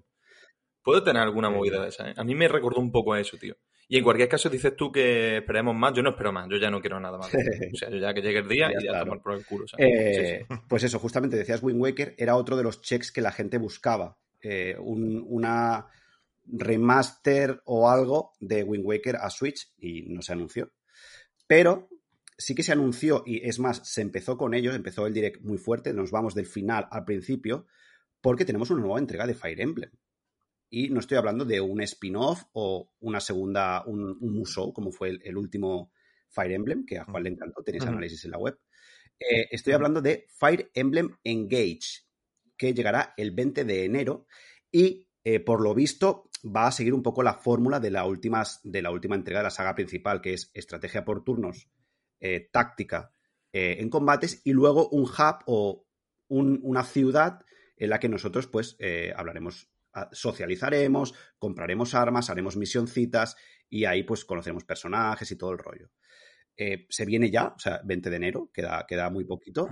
Puede 0.83 1.01
tener 1.01 1.23
alguna 1.23 1.49
movida 1.49 1.81
de 1.81 1.89
esa, 1.89 2.11
¿eh? 2.11 2.13
A 2.15 2.23
mí 2.23 2.35
me 2.35 2.47
recordó 2.47 2.79
un 2.79 2.91
poco 2.91 3.13
a 3.13 3.19
eso, 3.19 3.35
tío. 3.37 3.55
Y 3.87 3.97
en 3.97 4.03
cualquier 4.03 4.29
caso 4.29 4.49
dices 4.49 4.75
tú 4.75 4.91
que 4.91 5.37
esperemos 5.37 5.75
más, 5.75 5.93
yo 5.93 6.01
no 6.01 6.11
espero 6.11 6.31
más, 6.31 6.47
yo 6.49 6.57
ya 6.57 6.71
no 6.71 6.81
quiero 6.81 6.99
nada 6.99 7.17
más. 7.17 7.27
o 7.73 7.77
sea, 7.77 7.89
yo 7.89 7.97
ya 7.97 8.13
que 8.13 8.21
llegue 8.21 8.39
el 8.39 8.47
día 8.47 8.71
y 8.71 8.85
ya, 8.85 9.01
tomar 9.01 9.21
por 9.21 9.33
el 9.33 9.45
culo. 9.45 9.65
Eh, 9.77 10.45
pues 10.67 10.83
eso, 10.83 10.99
justamente 10.99 11.37
decías 11.37 11.61
Wind 11.61 11.81
Waker, 11.81 12.15
era 12.17 12.35
otro 12.35 12.55
de 12.57 12.63
los 12.63 12.81
checks 12.81 13.11
que 13.11 13.21
la 13.21 13.31
gente 13.31 13.57
buscaba. 13.57 14.17
Eh, 14.41 14.75
una 14.79 15.87
remaster 16.45 17.61
o 17.65 17.89
algo 17.89 18.33
de 18.39 18.63
Wind 18.63 18.85
Waker 18.85 19.15
a 19.15 19.29
Switch 19.29 19.73
y 19.77 20.03
no 20.03 20.21
se 20.21 20.33
anunció. 20.33 20.71
Pero 21.47 21.89
sí 22.37 22.55
que 22.55 22.63
se 22.63 22.71
anunció, 22.71 23.23
y 23.25 23.47
es 23.47 23.59
más, 23.59 23.81
se 23.87 24.01
empezó 24.01 24.37
con 24.37 24.53
ellos, 24.53 24.75
empezó 24.75 25.05
el 25.07 25.13
direct 25.13 25.41
muy 25.43 25.57
fuerte, 25.57 25.93
nos 25.93 26.11
vamos 26.11 26.35
del 26.35 26.45
final 26.45 26.87
al 26.91 27.05
principio, 27.05 27.67
porque 28.21 28.45
tenemos 28.45 28.69
una 28.69 28.81
nueva 28.81 28.99
entrega 28.99 29.27
de 29.27 29.33
Fire 29.33 29.61
Emblem. 29.61 29.91
Y 30.75 30.89
no 30.89 31.01
estoy 31.01 31.19
hablando 31.19 31.45
de 31.45 31.61
un 31.61 31.81
spin-off 31.81 32.45
o 32.53 32.89
una 33.01 33.19
segunda, 33.19 33.83
un, 33.85 34.17
Musou, 34.19 34.73
como 34.73 34.91
fue 34.91 35.19
el, 35.23 35.37
último 35.37 35.91
Fire 36.29 36.51
Emblem, 36.51 36.83
que 36.83 36.97
a 36.97 37.05
Juan 37.05 37.21
le 37.21 37.29
encantó, 37.29 37.61
tenéis 37.61 37.85
análisis 37.85 38.25
en 38.25 38.31
la 38.31 38.39
web. 38.39 38.57
Eh, 39.19 39.49
estoy 39.51 39.73
hablando 39.73 40.01
de 40.01 40.25
Fire 40.29 40.71
Emblem 40.73 41.15
Engage, 41.23 42.07
que 42.57 42.73
llegará 42.73 43.13
el 43.17 43.29
20 43.29 43.65
de 43.65 43.85
enero 43.85 44.25
y 44.71 45.07
eh, 45.23 45.39
por 45.41 45.61
lo 45.61 45.75
visto 45.75 46.31
va 46.43 46.65
a 46.65 46.71
seguir 46.71 46.95
un 46.95 47.03
poco 47.03 47.21
la 47.21 47.35
fórmula 47.35 47.79
de 47.79 47.91
la, 47.91 48.05
última, 48.05 48.43
de 48.63 48.81
la 48.81 48.89
última 48.89 49.13
entrega 49.13 49.41
de 49.41 49.43
la 49.43 49.51
saga 49.51 49.75
principal, 49.75 50.21
que 50.21 50.33
es 50.33 50.49
estrategia 50.55 51.05
por 51.05 51.23
turnos, 51.23 51.69
eh, 52.19 52.49
táctica 52.51 53.11
en 53.51 53.91
combates 53.91 54.41
y 54.43 54.53
luego 54.53 54.89
un 54.89 55.03
hub 55.03 55.43
o 55.45 55.85
una 56.29 56.83
ciudad 56.83 57.45
en 57.77 57.89
la 57.89 57.99
que 57.99 58.09
nosotros, 58.09 58.47
pues, 58.47 58.75
eh, 58.79 59.13
hablaremos, 59.15 59.69
socializaremos, 60.11 61.13
compraremos 61.37 61.93
armas, 61.95 62.29
haremos 62.29 62.57
misioncitas 62.57 63.35
y 63.69 63.85
ahí, 63.85 64.03
pues, 64.03 64.25
conoceremos 64.25 64.65
personajes 64.65 65.31
y 65.31 65.37
todo 65.37 65.51
el 65.51 65.57
rollo. 65.57 65.89
Eh, 66.55 66.85
se 66.89 67.05
viene 67.05 67.31
ya, 67.31 67.47
o 67.47 67.59
sea, 67.59 67.81
20 67.83 68.09
de 68.09 68.15
enero, 68.15 68.51
queda, 68.53 68.85
queda 68.87 69.09
muy 69.09 69.25
poquito. 69.25 69.67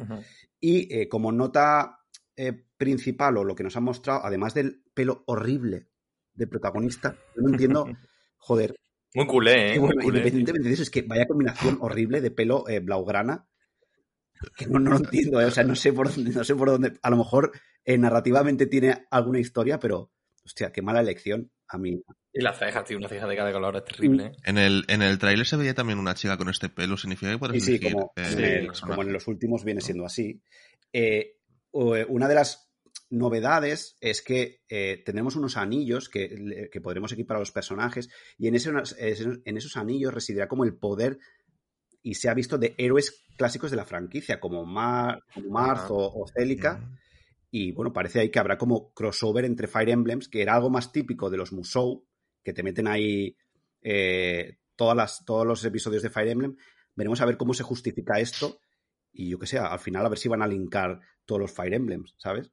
Y 0.60 0.94
eh, 0.94 1.08
como 1.08 1.32
nota 1.32 2.00
eh, 2.36 2.66
principal 2.78 3.38
o 3.38 3.44
lo 3.44 3.56
que 3.56 3.64
nos 3.64 3.78
han 3.78 3.84
mostrado, 3.84 4.26
además 4.26 4.54
del 4.54 4.84
pelo 4.94 5.24
horrible 5.28 5.90
del 6.34 6.50
protagonista, 6.50 7.16
yo 7.36 7.44
no 7.44 7.50
entiendo, 7.50 7.86
joder, 8.38 8.76
Muy 9.14 9.28
culé, 9.28 9.70
¿eh? 9.70 9.74
que 9.74 9.80
Muy 9.80 9.88
bueno, 9.90 10.04
culé. 10.04 10.18
independientemente 10.18 10.70
de 10.70 10.74
eso, 10.74 10.84
es 10.84 10.90
que 10.90 11.04
vaya 11.04 11.28
combinación 11.28 11.78
horrible 11.82 12.22
de 12.22 12.32
pelo 12.32 12.66
blaugrana, 12.82 13.48
que 14.56 14.68
no, 14.68 14.80
no 14.80 14.92
lo 14.92 14.98
entiendo, 14.98 15.40
eh, 15.42 15.46
o 15.46 15.52
sea, 15.52 15.64
no 15.64 15.76
sé 15.76 15.94
por 15.94 16.14
dónde, 16.14 16.32
no 16.32 16.44
sé 16.44 16.56
por 16.56 16.70
dónde, 16.70 16.94
a 17.02 17.10
lo 17.10 17.18
mejor 17.18 17.52
eh, 17.86 17.98
narrativamente 17.98 18.66
tiene 18.68 19.06
alguna 19.12 19.40
historia, 19.40 19.80
pero, 19.80 20.12
hostia, 20.46 20.72
qué 20.72 20.82
mala 20.82 21.02
elección 21.02 21.52
a 21.68 21.78
mí. 21.78 22.02
Y 22.34 22.42
las 22.42 22.58
cejas, 22.60 22.86
tío, 22.86 22.98
una 22.98 23.08
ceja 23.10 23.28
de 23.28 23.36
cada 23.36 23.52
color 23.52 23.76
es 23.78 23.84
terrible. 23.86 24.26
¿eh? 24.28 24.32
En 24.46 24.58
el, 24.58 24.84
en 24.88 25.02
el 25.02 25.18
tráiler 25.18 25.46
se 25.46 25.58
veía 25.58 25.74
también 25.74 26.00
una 26.00 26.14
chica 26.16 26.38
con 26.38 26.50
este 26.50 26.70
pelo, 26.70 26.96
significa 26.98 27.32
que 27.32 27.38
puedes 27.40 27.64
sí, 27.64 27.72
elegir, 27.72 27.92
como, 27.94 28.14
eh, 28.16 28.22
en 28.24 28.30
sí, 28.38 28.44
el- 28.44 28.72
como 28.82 29.02
en 29.04 29.14
los 29.14 29.28
últimos 29.28 29.64
viene 29.66 29.82
siendo 29.82 30.06
así. 30.06 30.42
Una 31.74 32.28
de 32.28 32.36
las 32.36 32.70
novedades 33.10 33.98
es 34.00 34.22
que 34.22 34.62
eh, 34.70 35.02
tendremos 35.06 35.36
unos 35.36 35.58
anillos 35.58 36.10
que, 36.10 36.70
que 36.72 36.82
podremos 36.82 37.12
equipar 37.12 37.38
a 37.38 37.40
los 37.42 37.52
personajes 37.52 38.10
y 38.38 38.48
en, 38.48 38.56
ese- 38.56 38.72
en 39.46 39.58
esos 39.58 39.78
anillos 39.78 40.14
residirá 40.14 40.48
como 40.48 40.64
el 40.64 40.76
poder 40.76 41.20
y 42.04 42.16
se 42.16 42.30
ha 42.30 42.34
visto 42.34 42.58
de 42.58 42.74
héroes 42.78 43.24
clásicos 43.38 43.72
de 43.72 43.78
la 43.78 43.86
franquicia 43.86 44.40
como, 44.40 44.66
Mar, 44.66 45.24
como 45.34 45.50
Marth 45.50 45.92
o, 45.92 45.98
o 45.98 46.28
Celica 46.28 46.82
y 47.52 47.74
bueno, 47.74 47.92
parece 47.92 48.22
ahí 48.22 48.32
que 48.32 48.40
habrá 48.40 48.58
como 48.58 48.94
crossover 48.94 49.44
entre 49.44 49.68
Fire 49.68 49.90
Emblems, 49.90 50.30
que 50.30 50.42
era 50.42 50.56
algo 50.56 50.70
más 50.70 50.94
típico 50.94 51.30
de 51.30 51.36
los 51.36 51.52
Musou, 51.52 52.06
que 52.42 52.54
te 52.54 52.64
meten 52.64 52.88
ahí 52.88 53.36
eh, 53.82 54.58
todas 54.78 54.96
las, 54.96 55.26
todos 55.26 55.46
los 55.46 55.64
episodios 55.66 56.02
de 56.02 56.10
Fire 56.10 56.30
Emblem. 56.30 56.56
Veremos 56.96 57.20
a 57.20 57.26
ver 57.26 57.36
cómo 57.36 57.54
se 57.54 57.64
justifica 57.64 58.22
esto. 58.22 58.62
Y 59.12 59.30
yo 59.30 59.38
que 59.38 59.48
sé, 59.48 59.60
al 59.60 59.80
final 59.80 60.06
a 60.06 60.10
ver 60.10 60.18
si 60.18 60.30
van 60.30 60.42
a 60.42 60.48
linkar 60.48 61.02
todos 61.26 61.42
los 61.42 61.52
Fire 61.52 61.74
Emblems, 61.74 62.16
¿sabes? 62.18 62.50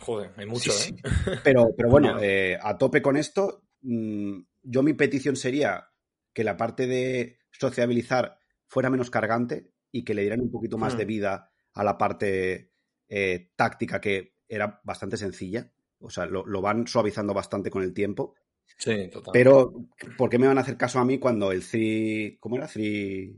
Joder, 0.00 0.32
hay 0.36 0.44
mucho, 0.44 0.70
Sí, 0.70 0.94
¿eh? 0.94 0.96
sí. 1.08 1.30
Pero, 1.42 1.68
pero 1.74 1.88
bueno, 1.88 2.18
eh, 2.20 2.58
a 2.60 2.76
tope 2.76 3.00
con 3.00 3.16
esto. 3.16 3.64
mm, 3.80 4.40
yo 4.62 4.82
mi 4.82 4.92
petición 4.92 5.36
sería 5.36 5.88
que 6.34 6.44
la 6.44 6.56
parte 6.56 6.86
de 6.86 7.38
sociabilizar 7.58 8.38
fuera 8.66 8.90
menos 8.90 9.10
cargante 9.10 9.72
y 9.90 10.04
que 10.04 10.14
le 10.14 10.22
dieran 10.22 10.40
un 10.40 10.50
poquito 10.50 10.78
más 10.78 10.94
Hmm. 10.94 10.98
de 10.98 11.04
vida 11.04 11.52
a 11.72 11.84
la 11.84 11.96
parte 11.96 12.72
eh, 13.08 13.50
táctica 13.56 14.00
que 14.00 14.36
era 14.48 14.80
bastante 14.84 15.16
sencilla. 15.16 15.72
O 16.00 16.10
sea, 16.10 16.26
lo, 16.26 16.44
lo 16.44 16.60
van 16.60 16.86
suavizando 16.86 17.32
bastante 17.32 17.70
con 17.70 17.82
el 17.82 17.94
tiempo. 17.94 18.34
Sí, 18.76 19.08
total. 19.08 19.32
Pero, 19.32 19.72
¿por 20.18 20.28
qué 20.28 20.38
me 20.38 20.46
van 20.46 20.58
a 20.58 20.62
hacer 20.62 20.76
caso 20.76 20.98
a 20.98 21.04
mí 21.04 21.18
cuando 21.18 21.52
el 21.52 21.66
Three... 21.66 22.38
¿Cómo 22.40 22.56
era? 22.56 22.66
Three... 22.66 23.36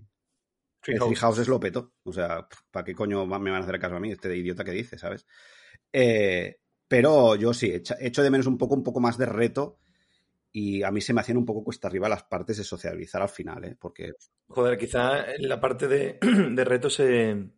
Three 0.81 0.97
el 0.97 1.01
Three 1.01 1.17
Houses. 1.17 1.49
Lo 1.49 1.61
petó. 1.61 1.95
O 2.05 2.13
sea, 2.13 2.49
¿para 2.71 2.85
qué 2.85 2.95
coño 2.95 3.27
me 3.27 3.51
van 3.51 3.61
a 3.61 3.65
hacer 3.65 3.79
caso 3.79 3.97
a 3.97 4.01
mí? 4.01 4.13
Este 4.13 4.35
idiota 4.37 4.65
que 4.65 4.71
dice, 4.73 4.99
¿sabes? 4.99 5.27
Eh, 5.93 6.59
pero 6.89 7.35
yo 7.37 7.53
sí, 7.53 7.73
echo 8.01 8.23
de 8.23 8.31
menos 8.31 8.47
un 8.47 8.57
poco, 8.57 8.75
un 8.75 8.85
poco 8.85 9.01
más 9.01 9.19
de 9.19 9.27
reto. 9.27 9.81
Y 10.59 10.83
a 10.83 10.91
mí 10.91 11.03
se 11.03 11.13
me 11.13 11.21
hacían 11.21 11.37
un 11.37 11.45
poco 11.45 11.63
cuesta 11.63 11.87
arriba 11.89 12.09
las 12.09 12.25
partes 12.25 12.57
de 12.57 12.65
socializar 12.65 13.21
al 13.21 13.29
final, 13.29 13.63
¿eh? 13.65 13.77
Porque 13.79 14.13
Joder, 14.49 14.79
quizás 14.79 15.27
en 15.37 15.49
la 15.51 15.61
parte 15.61 15.87
de, 15.87 16.19
de 16.51 16.65
reto 16.65 16.89
se, 16.89 17.51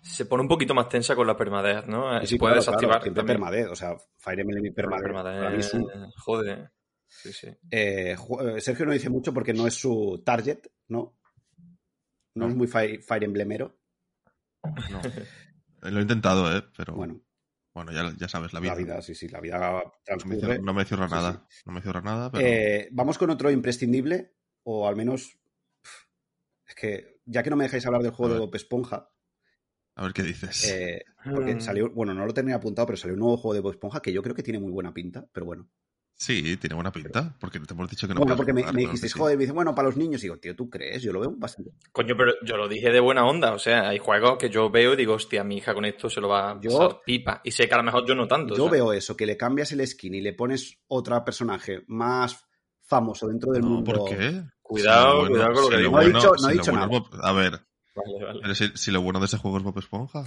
se 0.00 0.26
pone 0.26 0.42
un 0.42 0.48
poquito 0.48 0.72
más 0.72 0.88
tensa 0.88 1.16
con 1.16 1.26
la 1.26 1.36
permadez, 1.36 1.84
¿no? 1.88 2.20
sí, 2.20 2.26
se 2.28 2.36
puede 2.38 2.54
claro, 2.54 2.62
claro, 2.64 2.78
desactivar. 2.78 3.02
siempre 3.02 3.20
también. 3.22 3.38
permadez. 3.38 3.66
O 3.70 3.74
sea, 3.74 3.96
Fire 4.18 4.38
Emblem 4.38 4.66
y 4.66 4.70
para 4.70 5.50
mí 5.50 5.58
es 5.58 5.74
un- 5.74 5.88
Joder. 6.18 6.70
Sí, 7.08 7.32
sí. 7.32 7.48
Eh, 7.70 8.14
eh, 8.16 8.60
Sergio 8.60 8.86
no 8.86 8.92
dice 8.92 9.10
mucho 9.10 9.34
porque 9.34 9.52
no 9.52 9.66
es 9.66 9.74
su 9.74 10.22
target, 10.24 10.60
¿no? 10.88 11.18
No, 12.34 12.46
No. 12.46 12.48
es 12.50 12.54
muy 12.54 12.66
Fire, 12.68 13.02
Fire 13.02 13.24
Emblemero. 13.24 13.78
No. 14.64 15.00
Eh, 15.82 15.90
Lo 15.90 15.98
he 15.98 16.02
intentado, 16.02 16.56
¿eh? 16.56 16.62
Pero 16.76 16.94
bueno, 16.94 17.20
Bueno, 17.74 17.92
ya, 17.92 18.12
ya 18.18 18.28
sabes, 18.28 18.52
la 18.52 18.60
vida. 18.60 18.72
la 18.72 18.78
vida, 18.78 19.02
sí, 19.02 19.14
sí, 19.14 19.28
la 19.28 19.40
vida 19.40 19.58
No 19.58 19.82
me 19.84 19.90
transcurre. 20.04 20.38
cierra, 20.40 20.58
no 20.58 20.74
me 20.74 20.84
cierra 20.84 21.08
nada. 21.08 21.46
sí. 21.48 21.62
No 21.66 21.72
me 21.72 21.80
cierra 21.80 22.00
nada, 22.02 22.30
pero. 22.30 22.46
Eh, 22.46 22.88
vamos 22.92 23.16
con 23.18 23.30
otro 23.30 23.50
imprescindible, 23.50 24.34
o 24.64 24.86
al 24.86 24.96
menos. 24.96 25.38
Es 26.66 26.74
que, 26.74 27.20
ya 27.24 27.42
que 27.42 27.50
no 27.50 27.56
me 27.56 27.64
dejáis 27.64 27.86
hablar 27.86 28.02
del 28.02 28.12
juego 28.12 28.34
de. 28.34 28.40
Bob 28.40 28.54
Esponja, 28.54 29.10
A 29.94 30.02
ver 30.02 30.12
qué 30.12 30.22
dices. 30.22 30.64
eh, 30.68 31.04
porque 31.34 31.54
Mm. 31.54 31.60
salió, 31.60 31.90
bueno, 31.90 32.14
no 32.14 32.26
lo 32.26 32.34
tenía 32.34 32.56
apuntado, 32.56 32.86
pero 32.86 32.96
salió 32.96 33.14
un 33.14 33.20
nuevo 33.20 33.36
juego 33.36 33.54
de 33.54 33.60
Bob 33.60 33.72
Esponja 33.72 34.00
que 34.02 34.12
yo 34.12 34.22
creo 34.22 34.34
que 34.34 34.42
tiene 34.42 34.58
muy 34.58 34.70
buena 34.72 34.92
pinta, 34.94 35.26
pero 35.32 35.46
bueno. 35.46 35.68
Sí, 36.14 36.56
tiene 36.56 36.74
buena 36.74 36.92
pinta. 36.92 37.34
Porque 37.40 37.58
te 37.58 37.74
hemos 37.74 37.90
dicho 37.90 38.06
que 38.06 38.14
no 38.14 38.20
bueno, 38.20 38.36
porque 38.36 38.52
me, 38.52 38.62
me 38.72 38.96
sí. 38.96 39.08
joder, 39.08 39.36
me 39.36 39.42
dice, 39.42 39.52
bueno, 39.52 39.74
para 39.74 39.88
los 39.88 39.96
niños, 39.96 40.20
y 40.22 40.26
digo, 40.26 40.38
tío, 40.38 40.54
¿tú 40.54 40.70
crees? 40.70 41.02
Yo 41.02 41.12
lo 41.12 41.18
veo 41.20 41.32
bastante. 41.36 41.72
Coño, 41.90 42.14
pero 42.16 42.32
yo 42.44 42.56
lo 42.56 42.68
dije 42.68 42.90
de 42.90 43.00
buena 43.00 43.24
onda. 43.26 43.52
O 43.54 43.58
sea, 43.58 43.88
hay 43.88 43.98
juegos 43.98 44.38
que 44.38 44.48
yo 44.48 44.70
veo 44.70 44.92
y 44.92 44.96
digo, 44.96 45.14
hostia, 45.14 45.42
mi 45.42 45.56
hija 45.56 45.74
con 45.74 45.84
esto 45.84 46.08
se 46.08 46.20
lo 46.20 46.28
va 46.28 46.52
a 46.52 46.60
Yo- 46.60 46.70
pasar 46.78 47.00
pipa. 47.04 47.40
Y 47.42 47.50
sé 47.50 47.66
que 47.66 47.74
a 47.74 47.78
lo 47.78 47.82
mejor 47.82 48.06
yo 48.06 48.14
no 48.14 48.28
tanto. 48.28 48.54
Yo 48.54 48.64
o 48.64 48.68
sea. 48.68 48.72
veo 48.72 48.92
eso, 48.92 49.16
que 49.16 49.26
le 49.26 49.36
cambias 49.36 49.72
el 49.72 49.84
skin 49.86 50.14
y 50.14 50.20
le 50.20 50.32
pones 50.34 50.78
otro 50.86 51.24
personaje 51.24 51.82
más 51.88 52.44
famoso 52.82 53.26
dentro 53.26 53.50
del 53.52 53.62
No, 53.62 53.68
mundo. 53.70 53.92
¿por 53.92 54.08
qué? 54.08 54.42
Cuidado, 54.62 55.22
Si 55.26 55.30
cuidado 55.32 55.52
con 55.54 55.62
lo 55.64 55.68
que 55.70 55.76
si 55.76 55.82
digo. 55.82 55.92
No 55.96 56.02
he 56.02 56.06
dicho- 56.06 56.32
no 56.40 56.48
he 56.48 56.52
si 56.52 56.58
dicho 56.58 56.72
nada. 56.72 56.88
A 57.22 57.32
ver, 57.32 57.52
Vale, 57.96 58.24
vale. 58.24 58.38
pero 58.42 58.54
si, 58.54 58.68
si 58.76 58.90
lo 58.92 59.02
bueno 59.02 59.18
de 59.18 59.26
ese 59.26 59.38
juego 59.38 59.58
es 59.58 59.64
Bob 59.64 59.78
Esponja. 59.78 60.24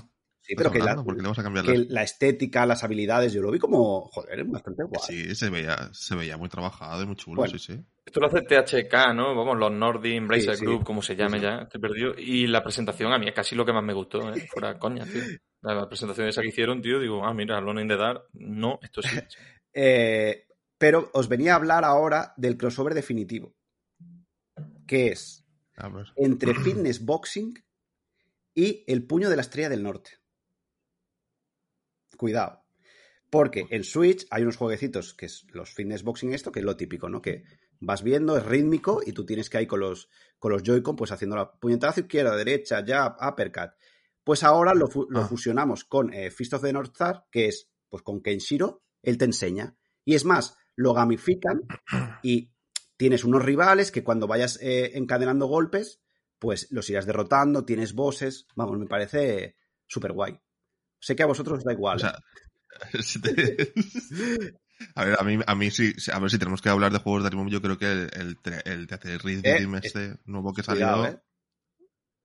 Sí, 0.47 0.53
pero 0.55 0.71
que, 0.71 0.77
la, 0.79 0.83
hablando? 0.85 1.03
¿Por 1.05 1.15
qué 1.15 1.21
le 1.21 1.23
vamos 1.23 1.39
a 1.39 1.43
cambiar 1.43 1.65
que 1.65 1.77
las- 1.77 1.87
la 1.89 2.03
estética, 2.03 2.65
las 2.67 2.83
habilidades, 2.83 3.33
yo 3.33 3.41
lo 3.41 3.49
vi 3.51 3.57
como, 3.57 4.01
joder, 4.11 4.43
bastante 4.45 4.83
guay. 4.83 5.01
Sí, 5.07 5.33
se 5.35 5.49
veía, 5.49 5.89
se 5.91 6.15
veía 6.15 6.37
muy 6.37 6.49
trabajado 6.49 7.01
y 7.01 7.05
muy 7.07 7.15
chulo, 7.15 7.37
Bueno. 7.41 7.57
sí, 7.57 7.73
sí. 7.73 7.83
Esto 8.05 8.19
lo 8.19 8.27
hace 8.27 8.41
THK, 8.43 9.13
¿no? 9.15 9.33
Vamos, 9.35 9.57
los 9.57 9.71
Nordic 9.71 10.13
Embracer 10.13 10.53
Sí, 10.55 10.59
sí. 10.59 10.65
Group, 10.65 10.83
como 10.83 11.01
se 11.01 11.15
llame 11.15 11.39
Sí, 11.39 11.45
sí. 11.45 11.51
ya, 11.51 11.61
estoy 11.63 11.81
perdido. 11.81 12.13
Y 12.17 12.45
la 12.45 12.61
presentación 12.63 13.11
a 13.11 13.17
mí 13.17 13.27
es 13.27 13.33
casi 13.33 13.55
lo 13.55 13.65
que 13.65 13.73
más 13.73 13.83
me 13.83 13.93
gustó, 13.93 14.19
¿eh? 14.31 14.47
Fuera 14.51 14.77
coña, 14.77 15.03
tío. 15.05 15.21
La, 15.61 15.73
la 15.73 15.87
presentación 15.87 16.27
esa 16.27 16.43
que 16.43 16.49
hicieron, 16.49 16.79
tío, 16.81 16.99
digo, 16.99 17.25
ah, 17.25 17.33
mira, 17.33 17.57
Alone 17.57 17.81
in 17.81 17.87
the 17.87 17.97
Dark, 17.97 18.25
no, 18.33 18.77
esto 18.83 19.01
sí. 19.01 19.09
Eh, 19.77 20.47
pero 20.77 21.09
os 21.13 21.27
venía 21.27 21.53
a 21.53 21.55
hablar 21.57 21.83
ahora 21.83 22.33
del 22.37 22.55
crossover 22.57 22.93
definitivo, 22.93 23.55
que 24.87 25.07
es 25.07 25.45
A 25.75 25.89
ver. 25.89 26.05
entre 26.15 26.53
fitness 26.55 27.03
boxing 27.03 27.53
y 28.53 28.83
el 28.87 29.05
puño 29.05 29.29
de 29.29 29.35
la 29.35 29.41
estrella 29.41 29.67
del 29.69 29.83
norte. 29.83 30.11
Cuidado. 32.15 32.63
Porque 33.29 33.65
en 33.69 33.83
Switch 33.83 34.25
hay 34.29 34.43
unos 34.43 34.55
jueguecitos 34.57 35.13
que 35.13 35.25
es 35.25 35.45
los 35.51 35.73
fitness 35.73 36.03
boxing 36.03 36.33
esto, 36.33 36.51
que 36.51 36.59
es 36.59 36.65
lo 36.65 36.77
típico, 36.77 37.09
¿no? 37.09 37.21
Que 37.21 37.43
vas 37.79 38.03
viendo, 38.03 38.37
es 38.37 38.45
rítmico 38.45 39.01
y 39.05 39.11
tú 39.13 39.25
tienes 39.25 39.49
que 39.49 39.61
ir 39.61 39.67
con 39.67 39.79
los, 39.81 40.09
con 40.39 40.51
los 40.51 40.63
Joy-Con 40.63 40.95
pues 40.95 41.11
haciendo 41.11 41.35
la 41.35 41.51
puñetazo 41.51 42.01
izquierda, 42.01 42.35
derecha, 42.35 42.83
jab, 42.85 43.15
uppercut. 43.21 43.71
Pues 44.23 44.43
ahora 44.43 44.73
lo, 44.73 44.87
lo 45.09 45.19
Ah. 45.21 45.27
fusionamos 45.27 45.83
con 45.85 46.13
eh, 46.13 46.31
Fist 46.31 46.53
of 46.53 46.61
the 46.61 46.71
North 46.71 46.91
Star, 46.93 47.25
que 47.31 47.47
es 47.47 47.69
pues 47.89 48.03
con 48.03 48.21
Kenshiro, 48.21 48.83
él 49.01 49.17
te 49.17 49.25
enseña. 49.25 49.75
Y 50.05 50.15
es 50.15 50.23
más, 50.23 50.57
lo 50.75 50.93
gamifican 50.93 51.61
y 52.23 52.51
tienes 52.97 53.23
unos 53.23 53.43
rivales 53.43 53.91
que 53.91 54.03
cuando 54.03 54.27
vayas 54.27 54.59
eh, 54.61 54.91
encadenando 54.95 55.47
golpes, 55.47 56.01
pues 56.39 56.67
los 56.71 56.89
irás 56.89 57.05
derrotando, 57.05 57.65
tienes 57.65 57.93
bosses. 57.93 58.47
Vamos, 58.55 58.77
me 58.77 58.85
parece 58.87 59.55
súper 59.87 60.13
guay. 60.13 60.39
Sé 61.05 61.15
que 61.15 61.21
a 61.23 61.27
vosotros 61.27 61.59
os 61.59 61.63
da 61.63 61.71
igual. 61.73 61.97
O 61.97 61.99
sea, 61.99 62.17
¿eh? 62.93 63.01
si 63.03 63.21
te- 63.21 63.71
a 64.95 65.05
ver, 65.05 65.15
a 65.19 65.23
mí, 65.23 65.37
a 65.45 65.55
mí 65.55 65.69
sí, 65.69 65.93
a 66.11 66.17
ver 66.19 66.31
si 66.31 66.39
tenemos 66.39 66.61
que 66.63 66.69
hablar 66.69 66.91
de 66.91 66.97
juegos 66.97 67.23
de 67.23 67.29
Rhythm, 67.29 67.49
yo 67.49 67.61
creo 67.61 67.77
que 67.77 67.91
el, 67.91 68.09
el, 68.13 68.37
el 68.65 68.87
Theater 68.87 69.21
Rhythm 69.23 69.75
Eh, 69.75 69.79
este 69.83 70.17
nuevo 70.25 70.51
que 70.51 70.63
salió 70.63 70.85
Cuidado, 70.87 71.05
¿eh? 71.07 71.19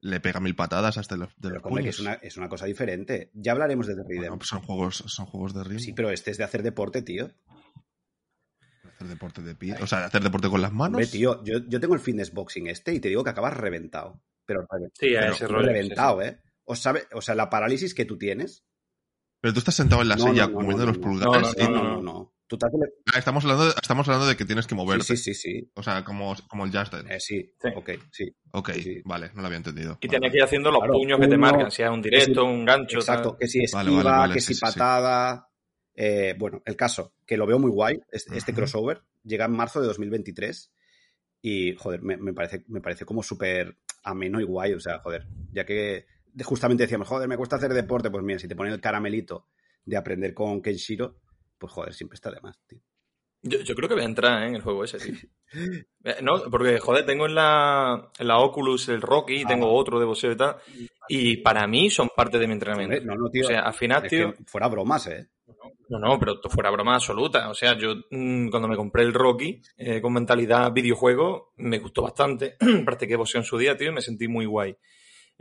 le 0.01 0.19
pega 0.21 0.41
mil 0.41 0.57
patadas 0.57 0.97
hasta 0.97 1.17
los, 1.19 1.29
de 1.37 1.49
Pero 1.51 1.55
los 1.57 1.65
hombre, 1.67 1.83
que 1.85 1.91
es 1.91 2.01
una, 2.01 2.15
es 2.15 2.37
una 2.39 2.49
cosa 2.49 2.65
diferente. 2.65 3.31
Ya 3.35 3.53
hablaremos 3.53 3.87
de 3.87 3.95
The 3.97 4.03
Bueno, 4.03 4.23
Rhythm. 4.23 4.39
pues 4.39 4.49
son 4.49 4.63
juegos, 4.63 5.05
son 5.07 5.27
juegos 5.27 5.53
de 5.53 5.63
ritmo. 5.65 5.79
Sí, 5.81 5.93
pero 5.93 6.11
este 6.11 6.31
es 6.31 6.39
de 6.39 6.45
hacer 6.45 6.63
deporte, 6.63 7.03
tío. 7.03 7.31
Hacer 8.95 9.09
deporte 9.09 9.43
de 9.43 9.55
pie. 9.55 9.75
O 9.83 9.87
sea, 9.87 10.07
hacer 10.07 10.23
deporte 10.23 10.49
con 10.49 10.61
las 10.63 10.73
manos. 10.73 10.97
Hombre, 10.97 11.07
tío, 11.07 11.45
yo, 11.45 11.59
yo 11.69 11.81
tengo 11.81 11.95
el 11.95 12.01
fitness 12.01 12.33
boxing 12.33 12.67
este 12.69 12.95
y 12.95 13.01
te 13.01 13.09
digo 13.09 13.23
que 13.25 13.31
acabas 13.31 13.57
reventado. 13.57 14.23
Pero 14.47 14.67
Sí, 14.99 15.15
a 15.17 15.21
Pero 15.21 15.33
ese 15.35 15.47
rollo. 15.47 15.67
reventado, 15.67 16.23
¿eh? 16.23 16.41
O, 16.65 16.75
sabe, 16.75 17.07
o 17.13 17.21
sea, 17.21 17.35
la 17.35 17.49
parálisis 17.51 17.95
que 17.95 18.05
tú 18.05 18.19
tienes. 18.19 18.65
Pero 19.41 19.53
tú 19.55 19.59
estás 19.61 19.75
sentado 19.75 20.03
en 20.03 20.09
la 20.09 20.17
No, 20.17 20.29
silla 20.29 20.47
no, 20.49 20.63
no, 20.63 20.87
los 20.87 20.99
pulgares. 20.99 21.57
No, 21.57 21.65
y- 21.65 21.69
No, 21.69 21.71
no, 21.71 21.83
no, 21.97 22.03
no. 22.03 22.33
Tú 22.47 22.59
te 22.59 22.67
haces- 22.67 22.81
Ah, 23.15 23.19
estamos, 23.21 23.45
hablando 23.45 23.67
de, 23.67 23.71
estamos 23.81 24.09
hablando 24.09 24.27
de 24.27 24.37
que 24.37 24.45
tienes 24.45 24.67
que 24.67 24.75
moverte. 24.75 25.05
Sí, 25.05 25.17
sí, 25.17 25.35
sí, 25.35 25.53
sí. 25.61 25.71
O 25.75 25.83
sea, 25.85 26.03
como, 26.05 26.35
como 26.49 26.65
el 26.67 26.73
Just 26.77 26.93
Dance. 26.93 27.15
Eh, 27.15 27.21
sí. 27.21 27.55
Sí. 27.63 27.69
ok, 27.77 27.91
sí. 28.11 28.37
ok, 28.53 28.71
sí, 28.73 28.83
sí. 28.83 29.03
vale, 29.05 29.31
no 29.35 29.41
lo 29.41 29.47
había 29.47 29.59
entendido. 29.59 29.99
Y 30.01 30.09
Vale, 30.09 30.19
tienes 30.19 30.31
que 30.33 30.37
ir 30.39 30.43
haciendo 30.43 30.71
los 30.73 30.81
Claro, 30.81 30.93
puños 30.95 31.21
que 31.21 31.29
te 31.29 31.37
marcan, 31.39 31.71
si 31.71 31.83
es 31.83 31.89
un 31.91 32.03
directo, 32.03 32.45
un 32.45 32.65
gancho. 32.65 32.99
Exacto, 32.99 33.31
tal. 33.31 33.39
que 33.39 33.47
si 33.47 33.63
esquiva, 33.63 33.83
Vale, 33.85 33.95
vale, 34.03 34.19
vale, 34.19 34.35
que 34.35 34.41
sí, 34.41 34.47
si 34.49 34.55
sí, 34.55 34.67
sí. 34.67 34.73
patada. 34.79 35.49
Eh, 35.95 36.35
bueno, 36.39 36.61
el 36.65 36.75
caso, 36.77 37.15
que 37.25 37.37
lo 37.37 37.47
veo 37.47 37.59
muy 37.61 37.71
guay, 37.71 38.01
este, 38.11 38.37
este 38.37 38.53
crossover, 38.53 39.03
llega 39.23 39.45
en 39.45 39.53
marzo 39.53 39.81
de 39.81 39.87
2023 39.87 40.73
y, 41.43 41.75
joder, 41.77 42.03
me, 42.03 42.17
me 42.17 42.33
parece, 42.33 42.65
me 42.69 42.81
parece 42.81 43.05
como 43.05 43.23
súper 43.23 43.77
ameno 44.03 44.41
y 44.41 44.45
guay, 44.45 44.73
o 44.73 44.81
sea, 44.81 44.99
joder, 44.99 45.27
ya 45.53 45.65
que 45.65 46.07
justamente 46.45 46.85
decíamos, 46.85 47.09
joder, 47.09 47.29
me 47.29 47.37
cuesta 47.37 47.57
hacer 47.57 47.73
deporte, 47.73 48.11
pues 48.11 48.25
mira, 48.25 48.39
si 48.39 48.49
te 48.49 48.57
ponen 48.57 48.73
el 48.73 48.81
caramelito 48.81 49.47
de 49.85 49.97
aprender 49.97 50.35
con 50.35 50.61
Kenshiro, 50.63 51.17
pues 51.59 51.73
joder, 51.73 51.95
siempre 51.95 52.15
está 52.15 52.31
de 52.31 52.41
más, 52.41 52.59
tío. 52.67 52.81
Yo, 53.43 53.61
yo 53.61 53.75
creo 53.75 53.89
que 53.89 53.95
voy 53.95 54.03
a 54.03 54.07
entrar 54.07 54.43
¿eh? 54.43 54.49
en 54.49 54.57
el 54.57 54.63
juego 54.63 54.85
ese, 54.85 54.99
tío. 54.99 55.15
Eh, 56.05 56.17
No, 56.23 56.43
porque, 56.51 56.79
joder, 56.79 57.05
tengo 57.05 57.27
en 57.27 57.35
la, 57.35 58.11
en 58.19 58.29
la 58.29 58.39
Oculus 58.39 58.89
el 58.89 59.03
Rocky, 59.03 59.43
Ah. 59.45 59.49
tengo 59.49 59.73
otro 59.75 59.99
de 59.99 60.07
boxeo 60.07 60.33
y 60.33 60.37
tal, 60.37 60.57
y 61.09 61.39
para 61.39 61.67
mí 61.67 61.91
son 61.91 62.09
parte 62.15 62.39
de 62.39 62.47
mi 62.47 62.53
entrenamiento. 62.53 63.05
No, 63.05 63.15
no, 63.17 63.29
tío. 63.31 63.45
O 63.45 63.49
sea, 63.49 63.63
al 63.63 63.75
final, 63.75 64.07
tío, 64.09 64.33
fuera 64.47 64.69
bromas, 64.69 65.09
¿eh? 65.09 65.29
No, 65.89 65.99
no, 65.99 66.19
pero 66.21 66.41
fuera 66.49 66.71
broma 66.71 66.95
absoluta. 66.95 67.51
O 67.51 67.55
sea, 67.55 67.77
yo 67.77 67.97
mm, 68.11 68.49
cuando 68.49 68.69
me 68.69 68.77
compré 68.77 69.03
el 69.03 69.13
Rocky 69.13 69.61
eh, 69.77 70.01
con 70.01 70.13
mentalidad 70.13 70.73
videojuego, 70.73 71.53
me 71.57 71.81
gustó 71.81 72.03
bastante. 72.03 72.57
Practiqué 72.85 73.17
boxeo 73.17 73.41
en 73.41 73.45
su 73.45 73.59
día, 73.59 73.77
tío, 73.77 73.91
y 73.91 73.95
me 73.95 74.01
sentí 74.01 74.29
muy 74.29 74.47
guay 74.47 74.77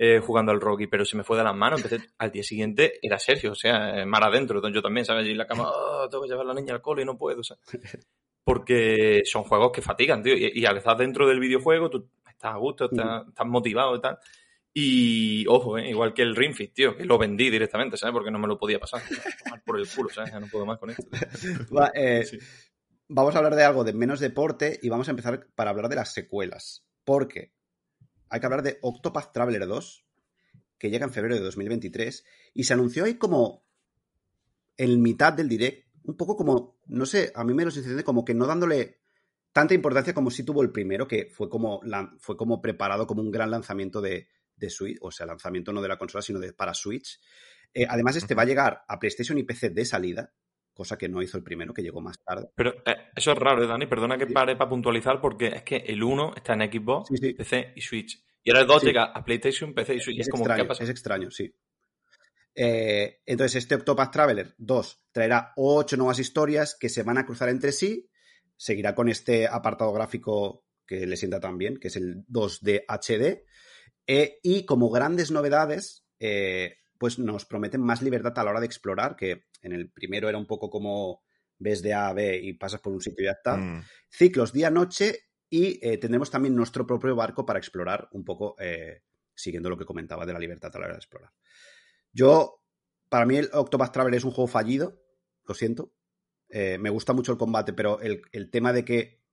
eh, 0.01 0.21
jugando 0.25 0.53
al 0.53 0.61
Rocky, 0.61 0.87
pero 0.87 1.03
se 1.03 1.17
me 1.17 1.25
fue 1.25 1.37
de 1.37 1.43
las 1.43 1.53
manos. 1.55 1.83
Empecé 1.83 2.07
al 2.17 2.31
día 2.31 2.41
siguiente, 2.41 2.99
era 3.01 3.19
Sergio, 3.19 3.51
o 3.51 3.55
sea, 3.55 3.99
eh, 3.99 4.05
mar 4.05 4.23
adentro. 4.23 4.57
Entonces 4.59 4.75
yo 4.75 4.81
también, 4.81 5.05
¿sabes? 5.05 5.23
Allí 5.23 5.31
en 5.31 5.37
la 5.37 5.45
cama, 5.45 5.69
"Oh, 5.69 6.07
tengo 6.09 6.23
que 6.23 6.29
llevar 6.29 6.45
a 6.45 6.53
la 6.53 6.53
niña 6.55 6.73
al 6.73 6.81
cole 6.81 7.01
y 7.01 7.05
no 7.05 7.17
puedo, 7.17 7.43
¿sabes? 7.43 7.61
Porque 8.45 9.21
son 9.25 9.43
juegos 9.43 9.71
que 9.73 9.81
fatigan, 9.81 10.23
tío. 10.23 10.35
Y, 10.35 10.51
y 10.55 10.65
al 10.65 10.77
estar 10.77 10.95
dentro 10.97 11.27
del 11.27 11.39
videojuego, 11.39 11.89
tú 11.89 12.09
estás 12.27 12.53
a 12.53 12.57
gusto, 12.57 12.85
estás, 12.85 13.27
estás 13.27 13.45
motivado 13.45 13.95
y 13.97 14.01
tal. 14.01 14.17
Y, 14.73 15.45
ojo, 15.47 15.77
eh, 15.77 15.89
igual 15.89 16.13
que 16.13 16.21
el 16.21 16.35
Ring 16.35 16.53
Fit, 16.55 16.73
tío, 16.73 16.95
que 16.95 17.03
lo 17.03 17.17
vendí 17.17 17.49
directamente, 17.49 17.97
¿sabes? 17.97 18.13
Porque 18.13 18.31
no 18.31 18.39
me 18.39 18.47
lo 18.47 18.57
podía 18.57 18.79
pasar. 18.79 19.01
Tomar 19.43 19.63
por 19.63 19.79
el 19.79 19.87
culo, 19.87 20.09
¿sabes? 20.09 20.31
Ya 20.31 20.39
no 20.39 20.47
puedo 20.47 20.65
más 20.65 20.77
con 20.79 20.89
esto. 20.91 21.03
tío. 21.09 21.19
Va, 21.77 21.91
eh, 21.93 22.23
Sí. 22.23 22.39
Vamos 23.11 23.33
a 23.35 23.39
hablar 23.39 23.55
de 23.55 23.63
algo 23.63 23.83
de 23.83 23.91
menos 23.93 24.19
deporte 24.19 24.79
y 24.81 24.87
vamos 24.87 25.07
a 25.07 25.11
empezar 25.11 25.47
para 25.55 25.71
hablar 25.71 25.89
de 25.89 25.95
las 25.95 26.13
secuelas. 26.13 26.85
Porque 27.03 27.51
hay 28.29 28.39
que 28.39 28.45
hablar 28.45 28.63
de 28.63 28.79
Octopath 28.81 29.31
Traveler 29.33 29.65
2, 29.65 30.05
que 30.77 30.89
llega 30.89 31.05
en 31.05 31.11
febrero 31.11 31.35
de 31.35 31.41
2023 31.41 32.25
y 32.53 32.63
se 32.63 32.73
anunció 32.73 33.05
ahí 33.05 33.15
como 33.15 33.65
en 34.77 35.01
mitad 35.01 35.33
del 35.33 35.49
direct, 35.49 35.87
un 36.03 36.15
poco 36.15 36.35
como, 36.35 36.79
no 36.87 37.05
sé, 37.05 37.31
a 37.35 37.43
mí 37.43 37.53
me 37.53 37.65
lo 37.65 37.71
como 38.03 38.23
que 38.23 38.33
no 38.33 38.45
dándole 38.45 38.99
tanta 39.51 39.73
importancia 39.73 40.13
como 40.13 40.31
si 40.31 40.43
tuvo 40.43 40.61
el 40.61 40.71
primero, 40.71 41.07
que 41.07 41.29
fue 41.31 41.49
como, 41.49 41.81
fue 42.17 42.37
como 42.37 42.61
preparado 42.61 43.05
como 43.05 43.21
un 43.21 43.31
gran 43.31 43.51
lanzamiento 43.51 43.99
de, 43.99 44.29
de 44.55 44.69
Switch, 44.69 44.97
o 45.01 45.11
sea, 45.11 45.25
lanzamiento 45.25 45.73
no 45.73 45.81
de 45.81 45.87
la 45.87 45.97
consola, 45.97 46.21
sino 46.21 46.39
de, 46.39 46.53
para 46.53 46.73
Switch. 46.73 47.19
Eh, 47.73 47.85
además, 47.87 48.15
este 48.15 48.35
va 48.35 48.43
a 48.43 48.45
llegar 48.45 48.83
a 48.87 48.99
PlayStation 48.99 49.37
y 49.37 49.43
PC 49.43 49.69
de 49.71 49.85
salida, 49.85 50.33
cosa 50.79 50.97
que 50.97 51.09
no 51.09 51.21
hizo 51.21 51.37
el 51.37 51.43
primero, 51.43 51.73
que 51.73 51.81
llegó 51.83 51.99
más 51.99 52.17
tarde. 52.23 52.49
Pero 52.55 52.71
eh, 52.85 52.95
eso 53.15 53.33
es 53.33 53.37
raro, 53.37 53.61
¿eh, 53.61 53.67
Dani? 53.67 53.85
Perdona 53.85 54.17
que 54.17 54.27
pare 54.27 54.55
para 54.55 54.69
puntualizar 54.69 55.19
porque 55.19 55.47
es 55.47 55.63
que 55.63 55.75
el 55.75 56.01
1 56.01 56.33
está 56.37 56.53
en 56.53 56.71
Xbox, 56.71 57.09
Sí, 57.09 57.17
sí. 57.17 57.33
PC 57.33 57.73
y 57.75 57.81
Switch. 57.81 58.23
Y 58.43 58.49
ahora 58.51 58.61
el 58.61 58.67
2 58.67 58.79
Sí. 58.81 58.87
llega 58.87 59.03
a 59.03 59.23
PlayStation, 59.25 59.73
PC 59.73 59.95
y 59.95 59.99
Switch. 59.99 60.19
Es 60.19 60.27
es 60.27 60.31
como, 60.31 60.45
¿qué 60.45 60.51
extraño, 60.51 60.67
pasado? 60.69 60.83
es 60.85 60.89
extraño, 60.89 61.29
sí. 61.31 61.53
Eh, 62.55 63.19
entonces, 63.25 63.57
este 63.57 63.75
Octopath 63.75 64.11
Traveler 64.11 64.55
2 64.57 65.01
traerá 65.11 65.53
ocho 65.55 65.97
nuevas 65.97 66.19
historias 66.19 66.75
que 66.79 66.89
se 66.89 67.03
van 67.03 67.17
a 67.17 67.25
cruzar 67.25 67.49
entre 67.49 67.71
sí. 67.71 68.09
Seguirá 68.55 68.95
con 68.95 69.09
este 69.09 69.47
apartado 69.47 69.91
gráfico 69.93 70.65
que 70.87 71.05
le 71.05 71.17
sienta 71.17 71.39
tan 71.39 71.57
bien, 71.57 71.77
que 71.77 71.89
es 71.89 71.95
el 71.97 72.25
2D 72.27 72.85
HD. 72.87 73.43
Eh, 74.07 74.39
y 74.41 74.65
como 74.65 74.89
grandes 74.89 75.29
novedades, 75.31 76.05
eh, 76.19 76.77
pues 76.99 77.17
nos 77.17 77.45
prometen 77.45 77.81
más 77.81 78.03
libertad 78.03 78.37
a 78.37 78.43
la 78.43 78.51
hora 78.51 78.59
de 78.59 78.67
explorar, 78.67 79.15
que 79.15 79.45
en 79.61 79.71
el 79.71 79.89
primero 79.89 80.29
era 80.29 80.37
un 80.37 80.45
poco 80.45 80.69
como 80.69 81.23
ves 81.57 81.81
de 81.81 81.93
A 81.93 82.09
a 82.09 82.13
B 82.13 82.37
y 82.37 82.53
pasas 82.53 82.81
por 82.81 82.93
un 82.93 83.01
sitio 83.01 83.23
y 83.23 83.25
ya 83.25 83.31
está 83.31 83.57
Mm. 83.57 83.83
ciclos 84.09 84.53
día-noche 84.53 85.19
y 85.49 85.79
eh, 85.81 85.97
tendremos 85.97 86.29
también 86.29 86.55
nuestro 86.55 86.85
propio 86.85 87.15
barco 87.15 87.45
para 87.45 87.57
explorar 87.57 88.07
un 88.11 88.23
poco, 88.23 88.55
eh, 88.59 89.01
siguiendo 89.33 89.69
lo 89.69 89.77
que 89.77 89.85
comentaba 89.85 90.25
de 90.25 90.33
la 90.33 90.39
libertad 90.39 90.71
a 90.75 90.79
la 90.79 90.85
hora 90.85 90.93
de 90.93 90.99
explorar. 90.99 91.31
Yo, 92.11 92.61
para 93.09 93.25
mí 93.25 93.37
el 93.37 93.49
Octopath 93.53 93.93
Traveler 93.93 94.17
es 94.17 94.25
un 94.25 94.31
juego 94.31 94.47
fallido, 94.47 95.01
lo 95.45 95.55
siento. 95.55 95.93
Eh, 96.49 96.77
me 96.79 96.89
gusta 96.89 97.13
mucho 97.13 97.31
el 97.31 97.37
combate, 97.37 97.73
pero 97.73 98.01
el, 98.01 98.21
el 98.31 98.49
tema 98.49 98.73
de 98.73 98.83
que 98.83 99.23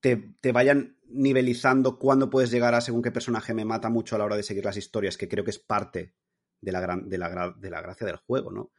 te, 0.00 0.16
te 0.40 0.52
vayan 0.52 0.98
nivelizando 1.04 1.98
cuándo 1.98 2.30
puedes 2.30 2.50
llegar 2.50 2.74
a 2.74 2.80
según 2.80 3.02
qué 3.02 3.10
personaje 3.10 3.54
me 3.54 3.64
mata 3.64 3.88
mucho 3.88 4.16
a 4.16 4.18
la 4.18 4.24
hora 4.24 4.36
de 4.36 4.42
seguir 4.42 4.64
las 4.64 4.76
historias, 4.76 5.16
que 5.16 5.28
creo 5.28 5.44
que 5.44 5.50
es 5.50 5.58
parte 5.58 6.14
de 6.60 6.72
la, 6.72 6.80
gran, 6.80 7.08
de 7.08 7.18
la, 7.18 7.54
de 7.56 7.70
la 7.70 7.80
gracia 7.80 8.06
del 8.06 8.16
juego, 8.16 8.50
¿no? 8.50 8.72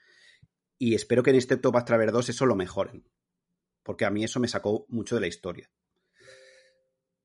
Y 0.77 0.95
espero 0.95 1.23
que 1.23 1.29
en 1.29 1.35
este 1.35 1.55
Octopath 1.55 1.85
Traveler 1.85 2.11
2 2.11 2.29
eso 2.29 2.45
lo 2.45 2.55
mejoren 2.55 3.03
porque 3.83 4.05
a 4.05 4.11
mí 4.11 4.23
eso 4.23 4.39
me 4.39 4.47
sacó 4.47 4.85
mucho 4.89 5.15
de 5.15 5.21
la 5.21 5.27
historia. 5.27 5.69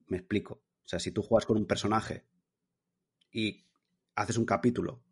Me 0.07 0.17
explico. 0.17 0.53
O 0.53 0.87
sea, 0.87 0.99
si 0.99 1.11
tú 1.11 1.21
juegas 1.21 1.45
con 1.45 1.57
un 1.57 1.67
personaje 1.67 2.25
y 3.31 3.65
haces 4.15 4.37
un 4.37 4.45
capítulo 4.45 5.03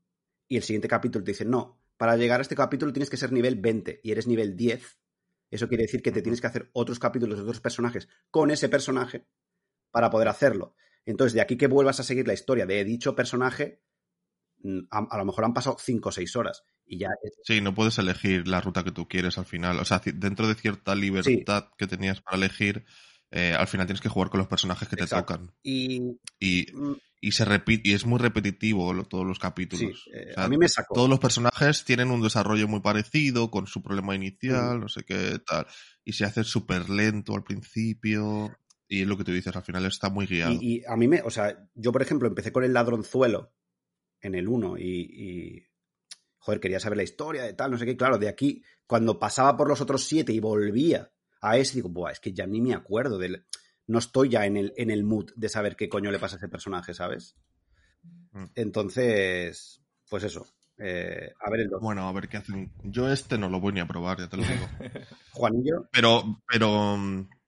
y 0.48 0.58
el 0.58 0.64
siguiente 0.64 0.88
capítulo 0.88 1.24
te 1.24 1.32
dice, 1.32 1.46
no, 1.46 1.82
para 1.98 2.16
llegar 2.16 2.40
a 2.40 2.44
este 2.44 2.56
capítulo 2.56 2.94
tienes 2.94 3.10
que 3.10 3.18
ser 3.18 3.32
nivel 3.32 3.58
20 3.58 4.00
y 4.04 4.12
eres 4.12 4.28
nivel 4.28 4.56
10, 4.56 5.00
eso 5.52 5.68
quiere 5.68 5.84
decir 5.84 6.02
que 6.02 6.12
te 6.12 6.22
tienes 6.22 6.42
que 6.42 6.48
hacer 6.48 6.70
otros 6.74 7.00
capítulos 7.00 7.38
de 7.38 7.44
otros 7.44 7.62
personajes 7.62 8.08
con 8.32 8.52
ese 8.52 8.70
personaje 8.70 9.28
para 9.92 10.10
poder 10.10 10.28
hacerlo. 10.28 10.76
Entonces, 11.06 11.34
de 11.34 11.42
aquí 11.42 11.58
que 11.58 11.68
vuelvas 11.68 12.00
a 12.00 12.04
seguir 12.04 12.28
la 12.28 12.34
historia 12.34 12.66
de 12.66 12.84
dicho 12.84 13.16
personaje, 13.16 13.84
a, 14.92 15.06
a 15.10 15.18
lo 15.18 15.26
mejor 15.26 15.46
han 15.46 15.54
pasado 15.54 15.78
5 15.80 16.10
o 16.10 16.12
6 16.12 16.36
horas 16.36 16.64
y 16.86 17.00
ya 17.00 17.10
es- 17.24 17.34
Sí, 17.44 17.62
no 17.62 17.74
puedes 17.74 17.98
elegir 18.00 18.48
la 18.48 18.62
ruta 18.62 18.84
que 18.84 18.92
tú 18.92 19.08
quieres 19.08 19.38
al 19.38 19.46
final. 19.46 19.80
O 19.80 19.86
sea, 19.86 20.02
dentro 20.06 20.48
de 20.48 20.56
cierta 20.56 20.96
libertad 20.96 21.70
que 21.78 21.88
tenías 21.88 22.22
para 22.22 22.38
elegir, 22.38 22.86
eh, 23.32 23.54
al 23.58 23.68
final 23.68 23.86
tienes 23.88 24.02
que 24.02 24.10
jugar 24.10 24.30
con 24.30 24.38
los 24.40 24.48
personajes 24.48 24.88
que 24.88 24.96
te 24.96 25.08
tocan. 25.08 25.52
Y 25.64 26.20
Y, 26.40 26.68
mm, 26.74 26.96
y 27.22 27.32
se 27.32 27.44
repite, 27.46 27.90
y 27.90 27.94
es 27.94 28.06
muy 28.06 28.20
repetitivo 28.20 28.94
lo- 28.94 29.06
todos 29.06 29.26
los 29.26 29.38
sí, 29.38 29.42
capítulos. 29.42 30.08
eh, 30.14 30.28
O 30.32 30.34
sea, 30.36 30.44
a 30.44 30.48
mí 30.50 30.58
me 30.58 30.68
sacó. 30.70 30.94
todos 30.94 31.10
los 31.10 31.20
personajes 31.20 31.84
tienen 31.84 32.12
un 32.12 32.22
desarrollo 32.22 32.68
muy 32.68 32.82
parecido, 32.82 33.50
con 33.50 33.66
su 33.68 33.82
problema 33.82 34.14
inicial, 34.16 34.80
no 34.80 34.88
sé 34.90 35.04
qué 35.04 35.40
tal. 35.46 35.66
Y 36.04 36.14
se 36.14 36.26
hace 36.26 36.44
súper 36.44 36.90
lento 36.90 37.34
al 37.36 37.44
principio. 37.44 38.56
Y 38.88 39.02
es 39.02 39.08
lo 39.08 39.18
que 39.18 39.24
tú 39.24 39.32
dices, 39.32 39.56
al 39.56 39.64
final 39.64 39.86
está 39.86 40.10
muy 40.10 40.28
guiado. 40.28 40.54
Y, 40.54 40.78
y 40.78 40.82
a 40.88 40.96
mí 40.96 41.08
me, 41.08 41.22
o 41.24 41.32
sea, 41.32 41.68
yo 41.74 41.92
por 41.92 42.04
ejemplo 42.04 42.28
empecé 42.28 42.52
con 42.52 42.64
el 42.64 42.74
ladronzuelo 42.74 43.52
en 44.22 44.36
el 44.36 44.48
1 44.48 44.78
y, 44.78 44.84
y, 44.84 45.68
joder, 46.38 46.60
quería 46.60 46.80
saber 46.80 46.98
la 46.98 47.04
historia 47.04 47.44
de 47.44 47.54
tal, 47.54 47.72
no 47.72 47.78
sé 47.78 47.86
qué, 47.86 47.96
claro, 47.98 48.18
de 48.18 48.28
aquí, 48.30 48.64
cuando 48.88 49.18
pasaba 49.20 49.56
por 49.58 49.68
los 49.68 49.82
otros 49.82 50.04
siete 50.04 50.32
y 50.34 50.40
volvía 50.40 51.12
a 51.42 51.58
ese, 51.58 51.76
digo, 51.76 51.90
buah, 51.90 52.12
es 52.12 52.20
que 52.20 52.34
ya 52.34 52.46
ni 52.48 52.62
me 52.62 52.74
acuerdo 52.74 53.18
del... 53.18 53.46
No 53.88 54.00
estoy 54.00 54.30
ya 54.30 54.46
en 54.48 54.58
el, 54.58 54.74
en 54.78 54.90
el 54.90 55.04
mood 55.04 55.30
de 55.36 55.48
saber 55.48 55.76
qué 55.76 55.88
coño 55.88 56.10
le 56.12 56.18
pasa 56.18 56.36
a 56.36 56.40
ese 56.40 56.48
personaje, 56.50 56.94
¿sabes? 56.96 57.36
Mm. 58.32 58.46
Entonces, 58.56 59.82
pues 60.10 60.24
eso. 60.24 60.48
eh, 60.78 61.32
a 61.40 61.50
ver 61.52 61.62
el 61.62 61.70
2. 61.70 61.82
Bueno, 61.82 62.08
a 62.08 62.12
ver 62.14 62.28
qué 62.28 62.38
hacen. 62.38 62.74
Yo 62.84 63.12
este 63.12 63.38
no 63.38 63.48
lo 63.50 63.60
voy 63.60 63.74
ni 63.74 63.80
a 63.80 63.88
probar, 63.88 64.18
ya 64.20 64.28
te 64.28 64.38
lo 64.38 64.44
digo. 64.44 64.68
Juanillo, 65.32 65.88
Pero, 65.92 66.42
pero, 66.48 66.98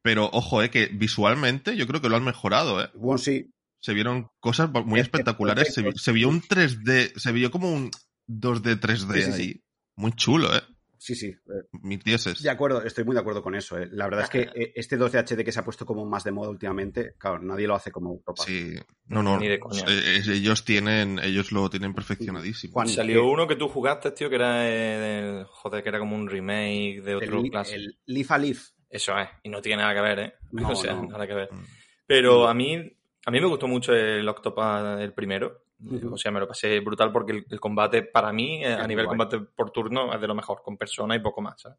pero, 0.01 0.29
ojo, 0.31 0.61
eh, 0.61 0.69
que 0.69 0.87
visualmente 0.87 1.75
yo 1.75 1.87
creo 1.87 2.01
que 2.01 2.09
lo 2.09 2.17
han 2.17 2.23
mejorado, 2.23 2.83
eh. 2.83 2.89
bueno, 2.93 3.17
sí, 3.17 3.51
Se 3.79 3.93
vieron 3.93 4.29
cosas 4.39 4.69
muy 4.85 4.99
espectaculares. 4.99 5.73
Se, 5.73 6.11
vio 6.11 6.29
un 6.29 6.41
3D, 6.41 7.13
se 7.15 7.31
vio 7.31 7.51
como 7.51 7.71
un 7.71 7.91
2D, 8.27 8.79
3D 8.79 9.13
Sí, 9.13 9.21
sí, 9.21 9.31
ahí. 9.31 9.33
sí. 9.53 9.63
Muy 9.95 10.11
chulo, 10.13 10.55
eh. 10.55 10.61
sí, 10.97 11.15
sí. 11.15 11.27
eh, 11.27 11.67
Mis 11.83 12.03
dieces. 12.03 12.41
De 12.43 12.49
acuerdo, 12.49 12.83
estoy 12.83 13.03
muy 13.03 13.13
de 13.15 13.21
acuerdo 13.21 13.41
con 13.41 13.55
eso. 13.55 13.77
eh. 13.79 13.87
La 13.91 14.05
verdad 14.05 14.23
es 14.25 14.29
que 14.29 14.41
eh, 14.61 14.73
este 14.75 14.97
2 14.97 15.11
de 15.11 15.19
HD 15.19 15.43
que 15.45 15.51
se 15.51 15.59
ha 15.59 15.63
puesto 15.63 15.85
como 15.85 16.05
más 16.05 16.23
de 16.23 16.31
moda 16.31 16.49
últimamente, 16.49 17.13
claro, 17.17 17.39
nadie 17.39 17.65
lo 17.67 17.75
hace 17.75 17.91
como 17.91 18.13
Octopath. 18.13 18.45
Sí. 18.47 18.75
No, 19.07 19.23
no. 19.23 19.39
Ni 19.39 19.47
de 19.47 19.59
coña. 19.59 19.83
ellos 19.87 20.65
tienen, 20.65 21.19
ellos 21.19 21.51
lo 21.51 21.69
tienen 21.69 21.93
perfeccionadísimo. 21.93 22.73
Juan, 22.73 22.89
Salió 22.89 23.19
eh, 23.21 23.31
uno 23.31 23.47
que 23.47 23.55
tú 23.55 23.69
jugaste, 23.69 24.11
tío, 24.11 24.29
que 24.29 24.35
era, 24.35 24.67
eh, 24.67 24.99
de- 24.99 25.45
joder, 25.49 25.81
que 25.83 25.89
era 25.89 25.99
como 25.99 26.15
un 26.15 26.27
remake 26.27 27.01
de 27.03 27.15
otro 27.15 27.39
el, 27.41 27.49
clase. 27.51 27.75
el 27.75 27.97
Leaf 28.05 28.31
a 28.31 28.37
Leaf. 28.37 28.69
Eso 28.89 29.17
es, 29.17 29.27
y 29.43 29.49
no 29.49 29.61
tiene 29.61 29.81
nada 29.83 29.93
que 29.93 30.01
ver, 30.01 30.19
¿eh? 30.19 30.33
No, 30.51 30.69
o 30.71 30.75
sea, 30.75 30.93
no. 30.93 31.07
nada 31.07 31.25
que 31.27 31.33
ver. 31.33 31.49
Mm. 31.53 31.63
Pero 32.05 32.39
No. 32.41 32.47
a 32.47 32.53
mí, 32.53 32.96
a 33.27 33.31
mí 33.31 33.41
me 33.41 33.47
gustó 33.47 33.67
mucho 33.67 33.93
el 33.93 34.25
Octopath, 34.29 35.01
el 35.01 35.11
primero. 35.13 35.63
O 36.09 36.17
sea, 36.17 36.31
me 36.31 36.39
lo 36.39 36.47
pasé 36.47 36.79
brutal 36.79 37.11
porque 37.11 37.33
el, 37.33 37.45
el 37.49 37.59
combate, 37.59 38.03
para 38.03 38.31
mí, 38.31 38.63
eh, 38.63 38.71
a 38.73 38.87
nivel 38.87 39.03
guay. 39.05 39.17
combate 39.17 39.39
por 39.53 39.69
turno, 39.69 40.13
es 40.13 40.21
de 40.21 40.27
lo 40.27 40.33
mejor, 40.33 40.61
con 40.63 40.77
persona 40.77 41.13
y 41.13 41.19
poco 41.19 41.41
más, 41.41 41.61
¿sabes? 41.61 41.77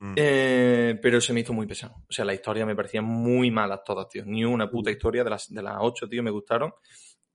Mm. 0.00 0.12
Eh, 0.16 0.98
pero 1.00 1.18
se 1.18 1.32
me 1.32 1.40
hizo 1.40 1.54
muy 1.54 1.66
pesado. 1.66 1.94
O 2.06 2.12
sea, 2.12 2.26
la 2.26 2.34
historia 2.34 2.66
me 2.66 2.76
parecía 2.76 3.00
muy 3.00 3.50
malas 3.50 3.80
todas, 3.82 4.06
tío. 4.10 4.22
Ni 4.26 4.44
una 4.44 4.68
puta 4.70 4.90
historia 4.90 5.24
de 5.24 5.30
las, 5.30 5.48
de 5.52 5.62
las 5.62 5.76
ocho, 5.80 6.06
tío, 6.06 6.22
me 6.22 6.30
gustaron. 6.30 6.74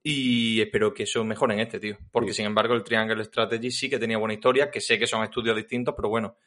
Y 0.03 0.61
espero 0.61 0.93
que 0.93 1.01
eso 1.03 1.23
mejore 1.25 1.55
en 1.55 1.61
este, 1.61 1.79
tío. 1.79 1.97
Porque, 2.11 2.29
Sí. 2.29 2.37
sin 2.37 2.45
embargo, 2.45 2.75
el 2.75 2.83
Triangle 2.83 3.23
Strategy 3.23 3.71
sí 3.71 3.89
que 3.89 3.97
tenía 3.97 4.19
buena 4.19 4.35
historia, 4.35 4.69
que 4.69 4.81
sé 4.81 4.99
que 4.99 5.07
son 5.07 5.23
estudios 5.23 5.55
distintos, 5.55 5.95
pero 5.97 6.09
bueno, 6.09 6.37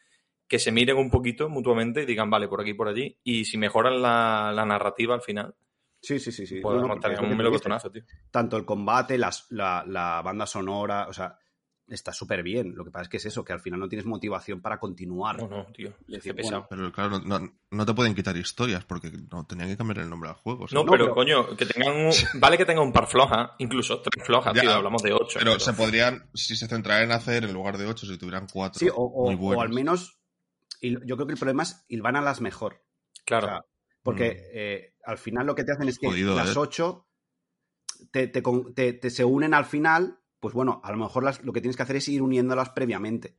que 0.46 0.60
se 0.60 0.70
miren 0.70 0.96
un 0.96 1.10
poquito 1.10 1.48
mutuamente 1.48 2.02
y 2.04 2.06
digan, 2.06 2.30
vale, 2.30 2.46
por 2.46 2.60
aquí, 2.60 2.72
por 2.74 2.86
allí. 2.86 3.18
Y 3.24 3.44
si 3.46 3.58
mejoran 3.58 4.00
la, 4.00 4.52
la 4.54 4.64
narrativa 4.64 5.14
al 5.14 5.22
final, 5.22 5.56
Sí, 6.00 6.18
sí, 6.18 6.30
sí, 6.32 6.46
sí. 6.46 6.60
pues 6.60 6.80
No, 6.80 6.86
no, 6.86 7.22
un 7.28 7.36
melocotonazo, 7.36 7.90
tío. 7.90 8.02
Tanto 8.30 8.56
el 8.56 8.64
combate, 8.64 9.18
las- 9.18 9.46
la, 9.50 9.84
la 9.86 10.22
banda 10.22 10.46
sonora, 10.46 11.06
o 11.08 11.12
sea, 11.12 11.36
está 11.88 12.12
súper 12.12 12.42
bien. 12.42 12.74
Lo 12.76 12.84
que 12.84 12.90
pasa 12.90 13.04
es 13.04 13.08
que 13.08 13.16
es 13.16 13.26
eso, 13.26 13.42
que 13.44 13.52
al 13.52 13.60
final 13.60 13.80
no 13.80 13.88
tienes 13.88 14.06
motivación 14.06 14.60
para 14.60 14.78
continuar. 14.78 15.38
No, 15.42 15.48
no, 15.48 15.66
tío. 15.72 15.92
Decir, 16.06 16.34
pesado. 16.36 16.66
Pero 16.70 16.92
claro, 16.92 17.18
no, 17.20 17.40
no- 17.70 17.86
te 17.86 17.94
pueden 17.94 18.14
quitar 18.14 18.36
historias 18.36 18.84
porque 18.84 19.10
no 19.32 19.44
tenían 19.46 19.68
que 19.68 19.76
cambiar 19.76 19.98
el 20.00 20.10
nombre 20.10 20.28
al 20.28 20.36
juego. 20.36 20.66
No, 20.70 20.84
No, 20.84 20.90
pero, 20.90 21.06
pero- 21.06 21.14
coño, 21.14 21.56
que 21.56 21.66
tengan 21.66 21.96
un... 21.96 22.12
Vale 22.34 22.58
que 22.58 22.66
tenga 22.66 22.82
un 22.82 22.92
par 22.92 23.06
floja, 23.08 23.54
incluso 23.58 24.00
tres 24.02 24.24
flojas, 24.24 24.54
Ya, 24.54 24.60
tío, 24.62 24.70
hablamos 24.74 25.02
de 25.02 25.12
ocho. 25.14 25.38
Pero 25.38 25.58
se 25.58 25.72
podrían, 25.72 26.28
si 26.34 26.54
se 26.56 26.68
centraran 26.68 27.04
en 27.04 27.12
hacer 27.12 27.44
en 27.44 27.52
lugar 27.52 27.76
de 27.78 27.86
ocho, 27.86 28.06
si 28.06 28.18
tuvieran 28.18 28.46
cuatro. 28.52 28.78
Sí, 28.78 28.88
o, 28.88 28.94
o- 29.02 29.24
muy 29.24 29.34
o 29.34 29.38
buenas. 29.38 29.64
al 29.64 29.72
menos, 29.72 30.20
y 30.80 30.92
yo 31.06 31.16
creo 31.16 31.26
que 31.26 31.32
el 31.32 31.38
problema 31.38 31.62
es 31.64 31.84
a 31.88 32.20
las 32.20 32.40
mejor. 32.40 32.84
Claro. 33.24 33.46
O 33.46 33.50
sea, 33.50 33.60
porque 34.14 34.50
eh, 34.52 34.94
al 35.04 35.18
final 35.18 35.46
lo 35.46 35.54
que 35.54 35.64
te 35.64 35.72
hacen 35.72 35.88
es 35.88 35.98
que 35.98 36.06
Mm. 36.06 36.10
Jodido, 36.10 36.36
las 36.36 36.54
¿eh? 36.56 36.58
ocho 36.58 37.06
te, 38.10 38.28
te 38.28 38.42
con- 38.42 38.74
te- 38.74 38.92
te 38.92 39.10
se 39.10 39.24
unen 39.24 39.54
al 39.54 39.64
final. 39.64 40.18
Pues 40.40 40.54
bueno, 40.54 40.80
a 40.84 40.92
lo 40.92 40.98
mejor 40.98 41.24
las- 41.24 41.42
lo 41.42 41.52
que 41.52 41.60
tienes 41.60 41.76
que 41.76 41.82
hacer 41.82 41.96
es 41.96 42.08
ir 42.08 42.22
uniéndolas 42.22 42.70
previamente. 42.70 43.36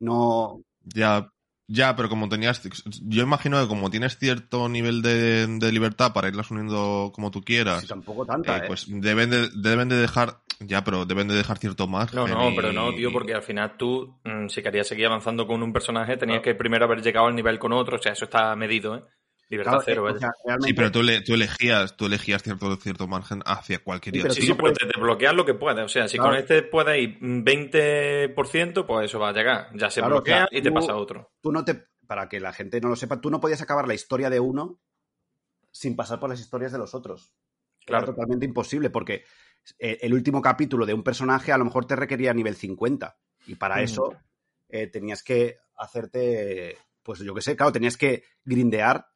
No. 0.00 0.60
Ya, 0.82 1.30
ya, 1.68 1.94
pero 1.96 2.08
como 2.08 2.28
tenías. 2.28 2.60
Yo 3.02 3.22
imagino 3.22 3.60
que 3.62 3.68
como 3.68 3.90
tienes 3.90 4.18
cierto 4.18 4.68
nivel 4.68 5.00
de, 5.02 5.46
de 5.46 5.72
libertad 5.72 6.12
para 6.12 6.28
irlas 6.28 6.50
uniendo 6.50 7.12
como 7.14 7.30
tú 7.30 7.42
quieras, 7.42 7.82
si 7.82 7.86
tampoco 7.86 8.26
tanta, 8.26 8.56
eh, 8.56 8.60
¿eh? 8.60 8.64
pues 8.66 8.86
deben 8.88 9.30
de, 9.30 9.48
deben 9.54 9.88
de 9.88 9.96
dejar. 9.96 10.40
Ya, 10.60 10.84
pero 10.84 11.04
deben 11.04 11.26
de 11.28 11.34
dejar 11.34 11.58
cierto 11.58 11.88
margen. 11.88 12.16
No, 12.18 12.28
no, 12.28 12.50
y- 12.50 12.56
pero 12.56 12.72
no, 12.72 12.94
tío, 12.94 13.10
porque 13.12 13.34
al 13.34 13.42
final 13.42 13.76
tú, 13.76 14.20
mm, 14.24 14.48
si 14.48 14.62
querías 14.62 14.86
seguir 14.86 15.06
avanzando 15.06 15.46
con 15.46 15.62
un 15.62 15.72
personaje, 15.72 16.16
tenías 16.16 16.42
que 16.42 16.54
primero 16.54 16.84
haber 16.84 17.02
llegado 17.02 17.26
al 17.26 17.34
nivel 17.34 17.58
con 17.58 17.72
otro, 17.72 17.96
o 17.96 18.02
sea, 18.02 18.12
eso 18.12 18.24
está 18.26 18.54
medido, 18.54 18.96
¿eh? 18.96 19.02
Libertad 19.50 19.72
Claro, 19.72 19.84
cero, 19.84 20.08
eh, 20.08 20.12
o 20.12 20.18
sea, 20.18 20.30
realmente- 20.44 20.68
Sí, 20.68 20.74
pero 20.74 20.90
tú, 20.90 21.02
le- 21.02 21.20
tú 21.20 21.34
elegías, 21.34 21.96
tú 21.96 22.06
elegías 22.06 22.42
cierto, 22.42 22.74
cierto 22.76 23.06
margen 23.06 23.42
hacia 23.44 23.78
cuál 23.78 24.00
Sí, 24.02 24.10
pero 24.12 24.32
Sí, 24.34 24.42
sí, 24.42 24.54
pero 24.54 24.72
te 24.72 24.86
desbloqueas 24.86 25.34
lo 25.34 25.44
que 25.44 25.54
puedes. 25.54 25.84
O 25.84 25.88
sea, 25.88 26.08
si 26.08 26.16
Claro. 26.16 26.30
con 26.32 26.38
este 26.40 26.62
puedes 26.62 26.98
ir 27.02 27.18
mm, 27.20 27.44
20%, 27.44 28.86
pues 28.86 29.04
eso 29.06 29.18
va 29.18 29.28
a 29.28 29.32
llegar. 29.32 29.68
Ya 29.74 29.90
se 29.90 30.00
Claro, 30.00 30.16
o 30.16 30.18
bloquea 30.18 30.46
sea, 30.50 30.58
y 30.58 30.62
te 30.62 30.68
tú- 30.70 30.74
pasa 30.74 30.92
a 30.92 30.96
otro. 30.96 31.32
tú 31.40 31.52
no 31.52 31.64
te. 31.64 31.86
Para 32.06 32.28
que 32.28 32.38
la 32.38 32.52
gente 32.52 32.80
no 32.82 32.88
lo 32.88 32.96
sepa, 32.96 33.20
tú 33.20 33.30
no 33.30 33.40
podías 33.40 33.62
acabar 33.62 33.88
la 33.88 33.94
historia 33.94 34.28
de 34.28 34.38
uno 34.38 34.78
sin 35.70 35.96
pasar 35.96 36.20
por 36.20 36.28
las 36.28 36.38
historias 36.40 36.70
de 36.70 36.78
los 36.78 36.94
otros. 36.94 37.32
Claro. 37.86 38.04
Era 38.04 38.12
totalmente 38.14 38.44
imposible, 38.46 38.90
porque 38.90 39.24
eh, 39.78 39.98
el 40.02 40.12
último 40.12 40.42
capítulo 40.42 40.84
de 40.84 40.92
un 40.94 41.02
personaje 41.02 41.50
a 41.52 41.58
lo 41.58 41.64
mejor 41.64 41.86
te 41.86 41.96
requería 41.96 42.34
nivel 42.34 42.56
50. 42.56 43.16
Y 43.46 43.54
para 43.54 43.76
Ujú. 43.76 43.84
eso 43.84 44.16
eh, 44.68 44.86
tenías 44.88 45.22
que 45.22 45.58
hacerte. 45.76 46.76
Pues 47.02 47.20
yo 47.20 47.34
qué 47.34 47.40
sé, 47.42 47.56
claro, 47.56 47.72
tenías 47.72 47.96
que 47.96 48.24
grindear 48.44 49.06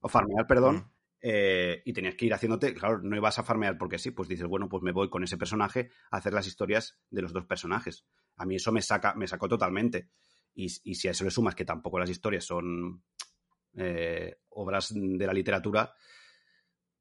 o 0.00 0.08
farmear, 0.08 0.46
perdón. 0.46 0.76
Mm. 0.76 0.90
eh, 1.22 1.82
y 1.84 1.92
tenías 1.92 2.14
que 2.14 2.24
ir 2.26 2.32
haciéndote, 2.34 2.72
claro, 2.74 3.00
no 3.02 3.14
ibas 3.16 3.38
a 3.38 3.42
farmear 3.42 3.76
porque 3.76 3.98
sí, 3.98 4.10
pues 4.10 4.28
dices, 4.28 4.46
bueno, 4.46 4.68
pues 4.68 4.82
me 4.82 4.92
voy 4.92 5.10
con 5.10 5.22
ese 5.22 5.36
personaje 5.36 5.90
a 6.10 6.16
hacer 6.16 6.32
las 6.32 6.46
historias 6.46 6.98
de 7.10 7.20
los 7.22 7.32
dos 7.34 7.44
personajes. 7.44 8.06
A 8.36 8.46
mí 8.46 8.56
eso 8.56 8.72
me 8.72 8.80
saca, 8.80 9.14
me 9.14 9.26
sacó 9.26 9.46
totalmente. 9.48 10.08
Y, 10.54 10.66
y 10.84 10.94
si 10.94 11.08
a 11.08 11.10
eso 11.10 11.24
le 11.24 11.30
sumas 11.30 11.54
que 11.54 11.64
tampoco 11.66 11.98
las 11.98 12.08
historias 12.10 12.44
son 12.46 13.02
eh, 13.76 14.38
obras 14.48 14.92
de 14.94 15.26
la 15.26 15.32
literatura, 15.34 15.92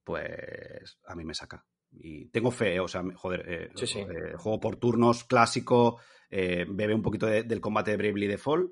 pues 0.04 1.00
a 1.08 1.16
mí 1.16 1.24
me 1.24 1.34
saca. 1.34 1.66
Y 1.92 2.28
tengo 2.28 2.52
fe, 2.52 2.76
eh, 2.76 2.80
o 2.80 2.88
sea, 2.88 3.04
joder, 3.16 3.72
Sí, 3.76 3.88
sí. 3.88 4.04
juego 4.38 4.60
por 4.60 4.76
turnos 4.76 5.24
clásico, 5.24 6.00
bebe 6.30 6.94
un 6.94 7.02
poquito 7.02 7.26
de- 7.26 7.44
del 7.44 7.62
combate 7.62 7.92
de 7.92 7.98
Bravely 7.98 8.28
Default, 8.28 8.72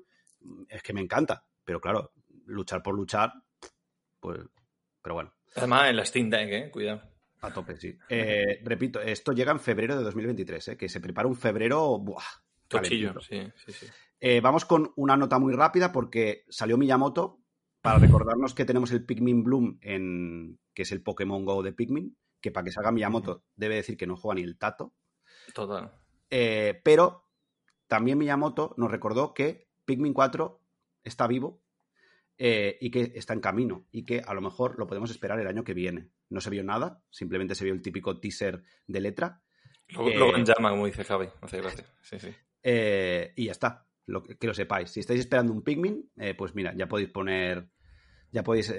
es 0.68 0.82
que 0.82 0.92
me 0.92 1.00
encanta, 1.00 1.44
pero 1.64 1.80
claro, 1.80 2.12
luchar 2.46 2.82
por 2.82 2.94
luchar, 2.94 3.32
pues, 4.20 4.40
pero 5.02 5.14
bueno. 5.14 5.34
Además, 5.56 5.90
en 5.90 5.96
la 5.96 6.04
Steam 6.04 6.30
Deck, 6.30 6.48
¿eh? 6.50 6.70
Cuidado. 6.70 7.02
A 7.40 7.52
tope, 7.52 7.76
sí. 7.76 7.96
Eh, 8.08 8.60
repito, 8.64 9.00
esto 9.00 9.32
llega 9.32 9.52
en 9.52 9.60
febrero 9.60 9.96
de 9.96 10.04
2023, 10.04 10.68
¿eh? 10.68 10.76
que 10.76 10.88
se 10.88 11.00
prepara 11.00 11.28
un 11.28 11.36
febrero. 11.36 11.98
Buah, 11.98 12.22
Tochillo, 12.66 13.14
calentito. 13.14 13.52
sí, 13.64 13.72
sí, 13.72 13.86
sí. 13.86 13.92
Eh, 14.20 14.40
vamos 14.40 14.64
con 14.64 14.92
una 14.96 15.16
nota 15.16 15.38
muy 15.38 15.54
rápida 15.54 15.92
porque 15.92 16.44
salió 16.48 16.76
Miyamoto 16.76 17.40
para 17.80 18.00
recordarnos 18.00 18.52
que 18.54 18.64
tenemos 18.64 18.90
el 18.90 19.04
Pikmin 19.04 19.44
Bloom, 19.44 19.78
en, 19.80 20.58
que 20.74 20.82
es 20.82 20.90
el 20.90 21.02
Pokémon 21.02 21.44
Go 21.44 21.62
de 21.62 21.72
Pikmin, 21.72 22.16
que 22.40 22.50
para 22.50 22.64
que 22.64 22.72
salga 22.72 22.90
Miyamoto 22.90 23.44
debe 23.54 23.76
decir 23.76 23.96
que 23.96 24.06
no 24.06 24.16
juega 24.16 24.34
ni 24.34 24.42
el 24.42 24.58
tato. 24.58 24.94
Total. 25.54 25.92
Eh, 26.30 26.80
pero 26.82 27.30
también 27.86 28.18
Miyamoto 28.18 28.74
nos 28.76 28.90
recordó 28.90 29.32
que 29.32 29.68
Pikmin 29.84 30.12
4 30.12 30.60
está 31.04 31.28
vivo 31.28 31.62
eh, 32.38 32.78
y 32.80 32.90
que 32.90 33.12
está 33.14 33.34
en 33.34 33.40
camino 33.40 33.86
y 33.90 34.04
que 34.04 34.22
a 34.24 34.32
lo 34.32 34.40
mejor 34.40 34.78
lo 34.78 34.86
podemos 34.86 35.10
esperar 35.10 35.38
el 35.40 35.46
año 35.46 35.64
que 35.64 35.74
viene. 35.74 36.08
No 36.30 36.40
se 36.40 36.50
vio 36.50 36.62
nada, 36.62 37.02
simplemente 37.10 37.54
se 37.54 37.64
vio 37.64 37.74
el 37.74 37.82
típico 37.82 38.20
teaser 38.20 38.62
de 38.86 39.00
letra 39.00 39.42
Luego, 39.90 40.10
Eh, 40.10 40.16
luego 40.16 40.36
en 40.36 40.44
llama, 40.44 40.70
como 40.70 40.86
dice 40.86 41.04
Javi. 41.04 41.28
Hace 41.40 41.58
gracia. 41.58 41.84
Sí, 42.02 42.18
sí. 42.18 42.28
eh, 42.62 43.32
y 43.36 43.46
ya 43.46 43.52
está. 43.52 43.86
Lo, 44.06 44.22
que, 44.22 44.46
lo 44.46 44.54
sepáis. 44.54 44.90
Si 44.90 45.00
estáis 45.00 45.20
esperando 45.20 45.52
un 45.52 45.62
Pikmin, 45.62 46.10
eh, 46.16 46.34
pues 46.34 46.54
mira, 46.54 46.72
ya 46.74 46.88
podéis 46.88 47.10
poner, 47.10 47.68
ya 48.32 48.42
podéis 48.42 48.72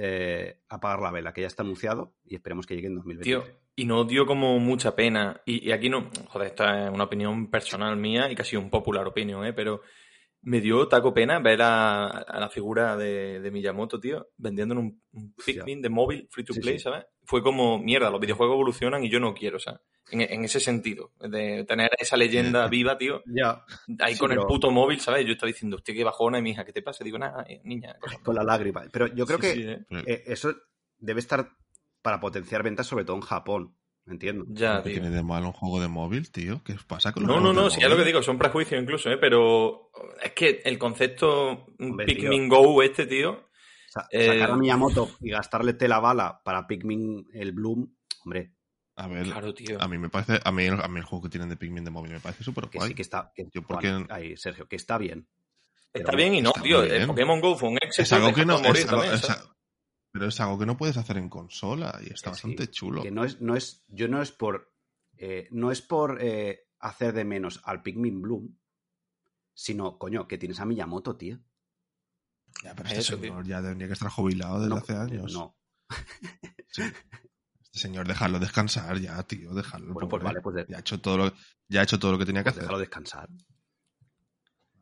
apagar 0.70 1.02
la 1.02 1.12
vela, 1.12 1.34
que 1.34 1.42
ya 1.42 1.48
está 1.48 1.62
anunciado 1.64 2.16
y 2.26 2.36
esperemos 2.36 2.66
que 2.66 2.76
llegue 2.76 2.88
en 2.88 2.96
2023. 2.96 3.44
Tío, 3.44 3.60
y 3.76 3.86
nos 3.86 4.08
dio 4.08 4.26
como 4.26 4.60
mucha 4.60 4.96
pena. 4.96 5.42
Y, 5.46 5.68
y 5.68 5.72
aquí 5.72 5.90
no, 5.90 6.10
joder, 6.30 6.48
esta 6.48 6.86
es 6.88 6.94
una 6.94 7.04
opinión 7.04 7.50
personal 7.52 7.96
mía 7.98 8.32
y 8.32 8.36
casi 8.36 8.56
un 8.56 8.70
popular 8.72 9.06
opinion, 9.08 9.46
¿eh? 9.46 9.54
Pero 9.54 9.82
me 10.42 10.62
dio 10.62 10.88
taco 10.88 11.14
pena 11.14 11.40
ver 11.40 11.62
a, 11.62 12.08
a 12.08 12.40
la 12.40 12.50
figura 12.50 12.96
de, 12.96 13.40
de 13.42 13.52
Miyamoto, 13.52 14.00
tío, 14.00 14.30
vendiendo 14.38 14.74
en 14.74 14.80
un, 14.80 15.02
un 15.12 15.34
Pikmin 15.46 15.82
de 15.82 15.90
móvil 15.90 16.28
free 16.32 16.46
to 16.46 16.54
play, 16.54 16.78
sí. 16.78 16.84
¿sabes? 16.84 17.06
Fue 17.26 17.44
como, 17.44 17.78
mierda, 17.78 18.10
los 18.10 18.20
videojuegos 18.22 18.54
evolucionan 18.56 19.04
y 19.04 19.10
yo 19.10 19.20
no 19.20 19.34
quiero, 19.34 19.60
¿sabes? 19.60 19.82
En, 20.12 20.22
en 20.22 20.44
ese 20.46 20.60
sentido, 20.60 21.12
de 21.20 21.66
tener 21.66 21.92
esa 22.00 22.18
leyenda 22.18 22.68
viva, 22.70 22.98
tío, 22.98 23.22
Ya, 23.28 23.64
ahí 24.00 24.14
Sí, 24.14 24.20
con 24.20 24.30
pero- 24.30 24.42
el 24.42 24.48
puto 24.48 24.72
móvil, 24.72 25.00
¿sabes? 25.02 25.26
Yo 25.26 25.34
estaba 25.34 25.48
diciendo, 25.52 25.76
hostia, 25.78 25.94
qué 25.94 26.04
bajona, 26.04 26.40
y 26.40 26.42
mi 26.42 26.52
hija, 26.52 26.64
¿qué 26.66 26.74
te 26.74 26.82
pasa? 26.82 27.04
Digo, 27.04 27.18
nada, 27.20 27.44
eh, 27.48 27.62
niña. 27.66 27.96
cosa". 28.00 28.18
con 28.24 28.36
la 28.36 28.44
lágrima. 28.44 28.84
Pero 28.92 29.08
yo 29.08 29.26
creo 29.26 29.40
que 29.40 29.52
eh. 29.52 29.86
eh, 30.08 30.24
eso 30.28 30.56
debe 30.98 31.20
estar 31.20 31.52
para 32.02 32.20
potenciar 32.20 32.64
ventas, 32.64 32.88
sobre 32.88 33.04
todo 33.06 33.18
en 33.18 33.22
Japón. 33.24 33.76
Entiendo. 34.10 34.46
Ya, 34.50 34.78
¿Qué 34.82 34.90
tío. 34.92 35.02
tiene 35.02 35.16
de 35.16 35.22
malo 35.24 35.48
un 35.48 35.54
juego 35.54 35.80
de 35.80 35.88
móvil, 35.88 36.32
tío? 36.32 36.64
¿Qué 36.64 36.74
os 36.74 36.84
pasa 36.84 37.12
con 37.12 37.24
los 37.28 37.36
No, 37.36 37.42
no, 37.42 37.54
no, 37.54 37.70
si 37.70 37.82
es 37.82 37.90
lo 37.90 37.96
que 37.96 38.04
digo, 38.04 38.24
son 38.24 38.38
prejuicios 38.40 38.82
incluso, 38.82 39.10
¿eh? 39.12 39.18
Pero 39.18 39.92
es 40.24 40.32
que 40.34 40.62
el 40.66 40.78
concepto 40.80 41.68
Hombre, 41.80 42.06
Pikmin 42.06 42.50
Go 42.50 42.82
este, 42.82 43.06
tío, 43.06 43.48
Sa- 43.88 44.08
Eh, 44.12 44.28
Sacar 44.28 44.52
a 44.52 44.56
Miyamoto 44.58 45.10
y 45.22 45.30
gastarle 45.32 45.74
tela 45.74 46.00
bala 46.00 46.42
para 46.44 46.66
Pikmin 46.68 47.28
el 47.34 47.52
Bloom, 47.52 47.88
hombre, 48.26 48.54
A 48.96 49.08
ver, 49.08 49.26
claro, 49.26 49.54
tío. 49.54 49.82
a 49.82 49.88
mí 49.88 49.98
me 49.98 50.10
parece, 50.10 50.40
a 50.44 50.52
mí, 50.52 50.66
a 50.68 50.88
mí 50.88 51.00
el 51.00 51.06
juego 51.06 51.24
que 51.24 51.30
tienen 51.30 51.50
de 51.50 51.56
Pikmin 51.58 51.84
de 51.86 51.92
móvil 51.92 52.12
me 52.14 52.20
parece 52.20 52.44
súper 52.44 52.68
que 52.70 52.78
guay. 52.80 52.90
sí 52.90 52.96
que 52.96 53.02
está. 53.04 53.32
Que, 53.36 53.48
Yo 53.54 53.62
porque- 53.62 53.90
Juan, 53.90 54.08
ahí, 54.10 54.36
Sergio, 54.38 54.68
que 54.68 54.76
está 54.76 54.98
bien. 54.98 55.28
Está 55.94 56.12
bien 56.16 56.36
y 56.36 56.42
no, 56.42 56.52
tío. 56.54 56.84
El. 56.84 57.08
Pokémon 57.08 57.42
Go 57.42 57.56
fue 57.58 57.70
un 57.70 57.78
éxito. 57.82 58.04
Es 58.04 58.14
algo 58.14 58.32
que 58.34 58.46
no, 58.46 58.58
es 58.60 58.88
algo- 58.88 59.02
también, 59.04 59.22
pero 60.12 60.28
es 60.28 60.40
algo 60.40 60.58
que 60.60 60.66
no 60.66 60.78
puedes 60.78 60.98
hacer 60.98 61.18
en 61.18 61.30
consola 61.30 62.00
y 62.02 62.14
está 62.14 62.30
sí, 62.34 62.48
bastante 62.48 62.68
chulo. 62.72 63.02
Que 63.04 63.12
no 63.12 63.24
es, 63.24 63.42
no 63.42 63.56
es, 63.56 63.84
yo 63.88 64.08
no 64.08 64.22
es 64.22 64.32
por, 64.32 64.74
eh, 65.18 65.48
no 65.52 65.72
es 65.72 65.82
por 65.82 66.18
eh, 66.22 66.68
hacer 66.80 67.14
de 67.14 67.26
menos 67.26 67.62
al 67.66 67.82
Pikmin 67.84 68.22
Bloom, 68.22 68.58
sino, 69.54 69.98
coño, 69.98 70.28
que 70.28 70.38
tienes 70.38 70.60
a 70.60 70.66
Miyamoto, 70.66 71.16
tío. 71.18 71.40
Ya, 72.64 72.74
pero 72.76 72.90
Es 72.90 72.98
este 72.98 73.02
eso, 73.14 73.18
tío. 73.18 73.30
señor 73.30 73.46
ya 73.46 73.62
tendría 73.62 73.88
que 73.88 73.94
estar 73.94 74.10
jubilado 74.10 74.60
desde 74.60 74.70
No, 74.70 74.76
hace 74.78 74.96
años. 74.96 75.34
No. 75.34 75.56
Sí. 76.72 76.84
Este 77.64 77.80
señor, 77.80 78.08
dejarlo 78.08 78.40
descansar 78.40 78.98
ya, 79.00 79.22
tío, 79.24 79.54
dejarlo. 79.54 79.94
Bueno, 79.94 80.08
pues 80.10 80.24
vale, 80.24 80.40
pues, 80.42 80.56
de- 80.56 80.66
Ya 80.70 80.78
ha 80.78 80.80
hecho 80.80 81.00
todo 81.02 81.18
lo, 81.18 81.34
ya 81.68 81.82
ha 81.82 81.84
hecho 81.84 82.00
todo 82.00 82.12
lo 82.14 82.18
que 82.20 82.26
tenía 82.26 82.42
que 82.44 82.46
pues 82.46 82.56
hacer. 82.58 82.64
déjalo 82.64 82.80
descansar. 82.80 83.30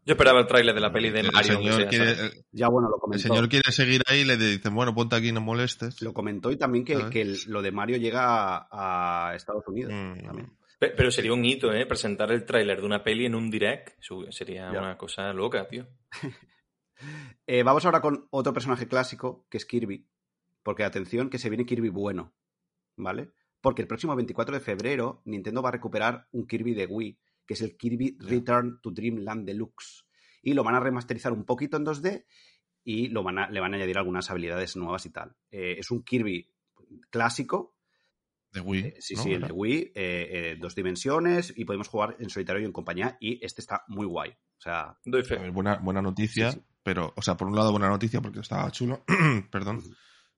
Yo 0.08 0.14
esperaba 0.14 0.40
el 0.40 0.48
tráiler 0.48 0.74
de 0.74 0.82
la 0.82 0.92
peli 0.92 1.10
de 1.10 1.20
el, 1.20 1.32
Mario. 1.34 1.54
señor 1.58 1.74
sea, 1.76 1.88
quiere, 1.90 2.12
el- 2.12 2.46
Ya, 2.52 2.70
bueno, 2.70 2.88
lo 2.90 2.96
el 2.96 3.02
comentó. 3.02 3.28
señor 3.28 3.50
quiere 3.50 3.72
seguir 3.72 4.02
ahí 4.08 4.22
y 4.22 4.24
le 4.26 4.38
dicen, 4.38 4.74
bueno, 4.74 4.96
ponte 4.96 5.16
aquí, 5.18 5.32
no 5.34 5.42
molestes. 5.42 6.02
Lo 6.02 6.14
comentó 6.14 6.50
y 6.50 6.58
también 6.58 6.86
que, 6.86 6.94
¿Sabes? 6.96 7.10
que 7.12 7.22
el- 7.22 7.38
lo 7.48 7.62
de 7.62 7.72
Mario 7.72 7.98
llega 7.98 8.24
a, 8.26 9.30
a 9.32 9.36
Estados 9.36 9.64
Unidos. 9.68 9.92
Mm. 9.94 10.26
también. 10.26 10.58
Pero 10.80 11.10
sería 11.12 11.34
un 11.34 11.44
hito, 11.44 11.74
¿eh? 11.74 11.86
Presentar 11.88 12.32
el 12.32 12.46
tráiler 12.46 12.80
de 12.80 12.86
una 12.86 13.04
peli 13.04 13.26
en 13.26 13.36
un 13.36 13.50
direct. 13.52 13.96
Sería 14.30 14.72
Ya. 14.72 14.80
una 14.80 14.98
cosa 14.98 15.34
loca, 15.34 15.68
tío. 15.68 15.88
Eh, 17.46 17.62
vamos 17.64 17.86
ahora 17.86 18.02
con 18.02 18.28
otro 18.32 18.54
personaje 18.54 18.88
clásico, 18.88 19.46
que 19.52 19.58
es 19.58 19.66
Kirby. 19.66 20.08
Porque 20.64 20.84
atención, 20.84 21.30
que 21.30 21.38
se 21.38 21.50
viene 21.50 21.66
Kirby 21.66 21.90
bueno. 21.90 22.34
¿Vale? 22.96 23.34
Porque 23.62 23.84
el 23.84 23.88
próximo 23.88 24.16
24 24.16 24.56
de 24.56 24.62
febrero 24.62 25.22
Nintendo 25.26 25.62
va 25.62 25.70
a 25.70 25.74
recuperar 25.74 26.28
un 26.32 26.48
Kirby 26.48 26.74
de 26.74 26.88
Wii, 26.88 27.20
que 27.48 27.54
es 27.56 27.62
el 27.62 27.78
Kirby 27.78 28.18
Return 28.20 28.80
to 28.82 28.92
Dreamland 28.92 29.46
Deluxe. 29.48 30.04
Y 30.44 30.54
lo 30.54 30.64
van 30.64 30.76
a 30.76 30.80
remasterizar 30.80 31.32
un 31.34 31.46
poquito 31.46 31.78
en 31.78 31.86
2D 31.86 32.26
y 32.84 33.08
lo 33.10 33.24
van 33.24 33.40
a- 33.40 33.50
le 33.50 33.60
van 33.60 33.74
a 33.74 33.78
añadir 33.78 33.98
algunas 33.98 34.30
habilidades 34.30 34.76
nuevas 34.76 35.06
y 35.06 35.10
tal. 35.12 35.36
Eh, 35.52 35.76
es 35.80 35.90
un 35.92 36.04
Kirby 36.04 36.54
clásico, 37.10 37.76
De 38.52 38.62
Wii. 38.62 38.82
eh, 38.86 38.96
sí, 39.00 39.16
¿no? 39.16 39.24
sí, 39.24 39.34
el 39.34 39.42
de 39.42 39.52
Wii, 39.52 39.78
eh, 39.80 39.92
eh, 39.96 40.58
dos 40.60 40.74
dimensiones 40.76 41.54
y 41.56 41.66
podemos 41.66 41.88
jugar 41.88 42.16
en 42.20 42.30
solitario 42.30 42.62
y 42.62 42.66
en 42.66 42.72
compañía 42.72 43.18
y 43.20 43.44
este 43.46 43.62
está 43.62 43.84
muy 43.88 44.06
guay. 44.06 44.30
O 44.32 44.62
sea, 44.62 44.98
Doy 45.06 45.22
A 45.22 45.26
fe. 45.26 45.36
ver, 45.38 45.52
buena, 45.52 45.78
buena 45.78 46.02
noticia, 46.02 46.52
Sí, 46.52 46.60
sí. 46.60 46.66
pero, 46.84 47.14
o 47.16 47.22
sea, 47.22 47.36
por 47.36 47.48
un 47.48 47.56
lado 47.56 47.72
buena 47.72 47.90
noticia 47.90 48.22
porque 48.22 48.40
estaba 48.40 48.72
chulo, 48.72 49.04
perdón, 49.52 49.84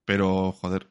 pero, 0.05 0.51
joder, 0.51 0.89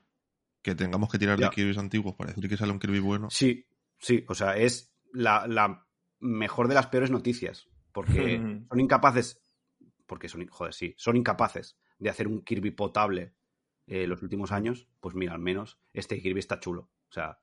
que 0.63 0.75
tengamos 0.75 1.11
que 1.11 1.19
tirar 1.19 1.39
Ya. 1.39 1.49
de 1.49 1.55
Kirby's 1.55 1.79
antiguos 1.79 2.15
para 2.15 2.33
decir 2.33 2.49
que 2.49 2.57
sale 2.57 2.73
un 2.73 2.79
Kirby 2.79 3.01
bueno. 3.01 3.29
Sí, 3.31 3.67
sí, 3.99 4.25
o 4.29 4.35
sea, 4.35 4.57
es 4.57 4.95
la, 5.13 5.47
la 5.47 5.87
mejor 6.21 6.69
de 6.69 6.75
las 6.75 6.87
peores 6.89 7.11
noticias. 7.11 7.69
Porque 7.93 8.37
son 8.69 8.81
incapaces. 8.81 9.41
Porque 10.07 10.29
son. 10.29 10.47
Joder, 10.49 10.73
sí. 10.75 10.95
Son 10.97 11.17
incapaces 11.17 11.79
de 11.99 12.11
hacer 12.11 12.29
un 12.29 12.43
Kirby 12.43 12.71
potable 12.71 13.35
eh, 13.87 14.07
los 14.07 14.23
últimos 14.23 14.53
años. 14.53 14.89
Pues 15.01 15.15
mira, 15.15 15.33
al 15.35 15.41
menos 15.41 15.79
este 15.93 16.21
Kirby 16.21 16.41
está 16.41 16.61
chulo. 16.61 16.91
O 17.09 17.13
sea. 17.13 17.39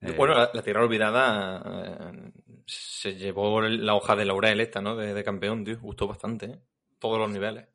eh, 0.00 0.12
Bueno, 0.16 0.34
la, 0.34 0.50
la 0.52 0.62
Tierra 0.62 0.82
Olvidada 0.84 2.10
eh, 2.12 2.32
se 2.66 3.14
llevó 3.16 3.60
la 3.62 3.94
hoja 3.94 4.16
de 4.16 4.24
laurel 4.24 4.60
esta, 4.60 4.80
¿no? 4.80 4.96
De, 4.96 5.14
de 5.14 5.24
campeón, 5.24 5.64
tío. 5.64 5.78
Gustó 5.80 6.06
bastante, 6.06 6.46
¿eh? 6.46 6.62
Todos 6.98 7.18
los 7.18 7.30
niveles. 7.30 7.68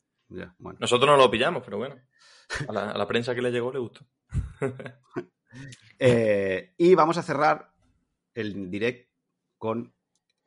bueno. 0.58 0.78
Nosotros 0.82 1.10
no 1.10 1.18
lo 1.18 1.30
pillamos, 1.30 1.64
pero 1.64 1.78
bueno. 1.78 1.96
A 2.68 2.72
la, 2.72 2.92
a 2.92 2.98
la 2.98 3.08
prensa 3.08 3.36
que 3.36 3.42
le 3.42 3.52
llegó 3.52 3.72
le 3.74 3.80
gustó. 3.80 4.06
Eh, 6.00 6.74
y 6.78 6.94
vamos 6.96 7.18
a 7.18 7.24
cerrar 7.24 7.74
el 8.36 8.70
direct 8.70 9.10
con 9.58 9.94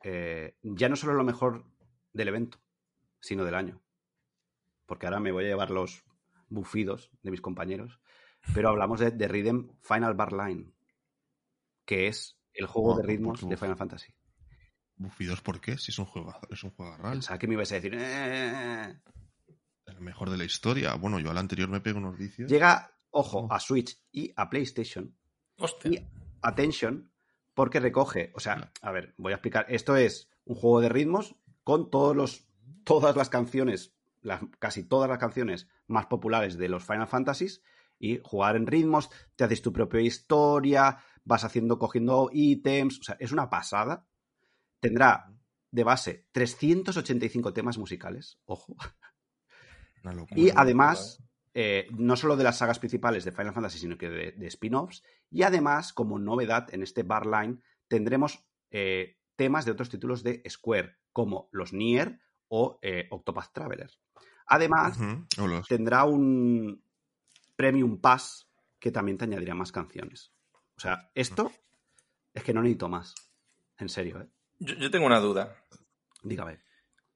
eh, 0.03 0.57
ya 0.63 0.89
no 0.89 0.95
solo 0.95 1.13
lo 1.13 1.23
mejor 1.23 1.65
del 2.13 2.27
evento, 2.29 2.59
sino 3.19 3.43
del 3.45 3.55
año. 3.55 3.81
Porque 4.85 5.05
ahora 5.05 5.19
me 5.19 5.31
voy 5.31 5.45
a 5.45 5.47
llevar 5.47 5.71
los 5.71 6.03
bufidos 6.49 7.09
de 7.23 7.31
mis 7.31 7.41
compañeros. 7.41 7.99
Pero 8.53 8.69
hablamos 8.69 8.99
de 8.99 9.11
The 9.11 9.27
Rhythm 9.27 9.69
Final 9.81 10.15
Bar 10.15 10.33
Line, 10.33 10.73
que 11.85 12.07
es 12.07 12.37
el 12.53 12.65
juego 12.65 12.97
de 12.97 13.03
ritmos 13.03 13.47
de 13.47 13.55
Final 13.55 13.77
Fantasy. 13.77 14.13
Bufidos, 14.95 15.41
¿por 15.41 15.61
qué? 15.61 15.77
Si 15.77 15.91
es 15.91 15.99
un 15.99 16.05
juego, 16.05 16.33
es 16.49 16.63
un 16.63 16.71
juego 16.71 16.97
real. 16.97 17.13
Pensaba 17.13 17.37
que 17.39 17.47
me 17.47 17.53
ibas 17.53 17.71
a 17.71 17.75
decir. 17.75 17.93
"Eh". 17.95 18.99
El 19.85 20.01
mejor 20.01 20.29
de 20.29 20.37
la 20.37 20.43
historia. 20.45 20.95
Bueno, 20.95 21.19
yo 21.19 21.29
al 21.31 21.37
anterior 21.37 21.69
me 21.69 21.81
pego 21.81 21.99
unos 21.99 22.17
vicios. 22.17 22.49
Llega, 22.49 22.91
ojo, 23.11 23.39
Oh. 23.41 23.53
a 23.53 23.59
Switch 23.59 23.97
y 24.11 24.31
a 24.35 24.49
PlayStation. 24.49 25.15
Hostia. 25.57 25.91
Y 25.91 26.07
attention, 26.41 27.10
porque 27.53 27.79
recoge, 27.79 28.31
o 28.35 28.39
sea, 28.39 28.71
a 28.81 28.91
ver, 28.91 29.13
voy 29.17 29.33
a 29.33 29.35
explicar. 29.35 29.65
Esto 29.69 29.95
es 29.95 30.29
un 30.45 30.55
juego 30.55 30.81
de 30.81 30.89
ritmos 30.89 31.35
con 31.63 31.89
todos 31.89 32.15
los, 32.15 32.47
todas 32.83 33.15
las 33.15 33.29
canciones, 33.29 33.95
las, 34.21 34.41
casi 34.59 34.83
todas 34.83 35.09
las 35.09 35.19
canciones 35.19 35.67
más 35.87 36.05
populares 36.07 36.57
de 36.57 36.69
los 36.69 36.83
Final 36.83 37.07
Fantasies 37.07 37.61
y 37.99 38.19
jugar 38.23 38.55
en 38.55 38.67
ritmos, 38.67 39.09
te 39.35 39.43
haces 39.43 39.61
tu 39.61 39.71
propia 39.71 40.01
historia, 40.01 40.97
vas 41.23 41.43
haciendo, 41.43 41.77
cogiendo 41.77 42.29
ítems, 42.33 42.99
o 42.99 43.03
sea, 43.03 43.17
es 43.19 43.31
una 43.31 43.49
pasada. 43.49 44.07
Tendrá 44.79 45.31
de 45.69 45.83
base 45.83 46.27
385 46.31 47.53
temas 47.53 47.77
musicales, 47.77 48.39
ojo. 48.45 48.75
Una 50.03 50.13
locura. 50.13 50.41
Y 50.41 50.49
además, 50.55 51.23
eh, 51.53 51.87
no 51.91 52.15
solo 52.15 52.37
de 52.37 52.43
las 52.43 52.57
sagas 52.57 52.79
principales 52.79 53.25
de 53.25 53.31
Final 53.31 53.53
Fantasy, 53.53 53.79
sino 53.79 53.97
que 53.97 54.09
de, 54.09 54.31
de 54.31 54.47
spin-offs. 54.47 55.03
Y 55.29 55.43
además, 55.43 55.93
como 55.93 56.19
novedad 56.19 56.73
en 56.73 56.83
este 56.83 57.03
bar 57.03 57.25
line, 57.25 57.59
tendremos 57.87 58.45
eh, 58.69 59.17
temas 59.35 59.65
de 59.65 59.71
otros 59.71 59.89
títulos 59.89 60.23
de 60.23 60.41
Square, 60.49 60.97
como 61.11 61.49
los 61.51 61.73
Nier 61.73 62.19
o 62.47 62.79
eh, 62.81 63.07
Octopath 63.11 63.51
Traveler. 63.53 63.91
Además, 64.45 64.97
tendrá 65.67 66.03
un 66.03 66.83
Premium 67.55 67.99
Pass 67.99 68.49
que 68.79 68.91
también 68.91 69.17
te 69.17 69.25
añadirá 69.25 69.55
más 69.55 69.71
canciones. 69.71 70.33
O 70.75 70.79
sea, 70.79 71.09
esto 71.15 71.51
es 72.33 72.43
que 72.43 72.53
no 72.53 72.61
necesito 72.61 72.89
más. 72.89 73.13
En 73.77 73.87
serio, 73.87 74.21
¿eh? 74.21 74.27
Yo, 74.59 74.75
yo 74.75 74.91
tengo 74.91 75.05
una 75.05 75.19
duda. 75.19 75.55
Dígame. 76.23 76.59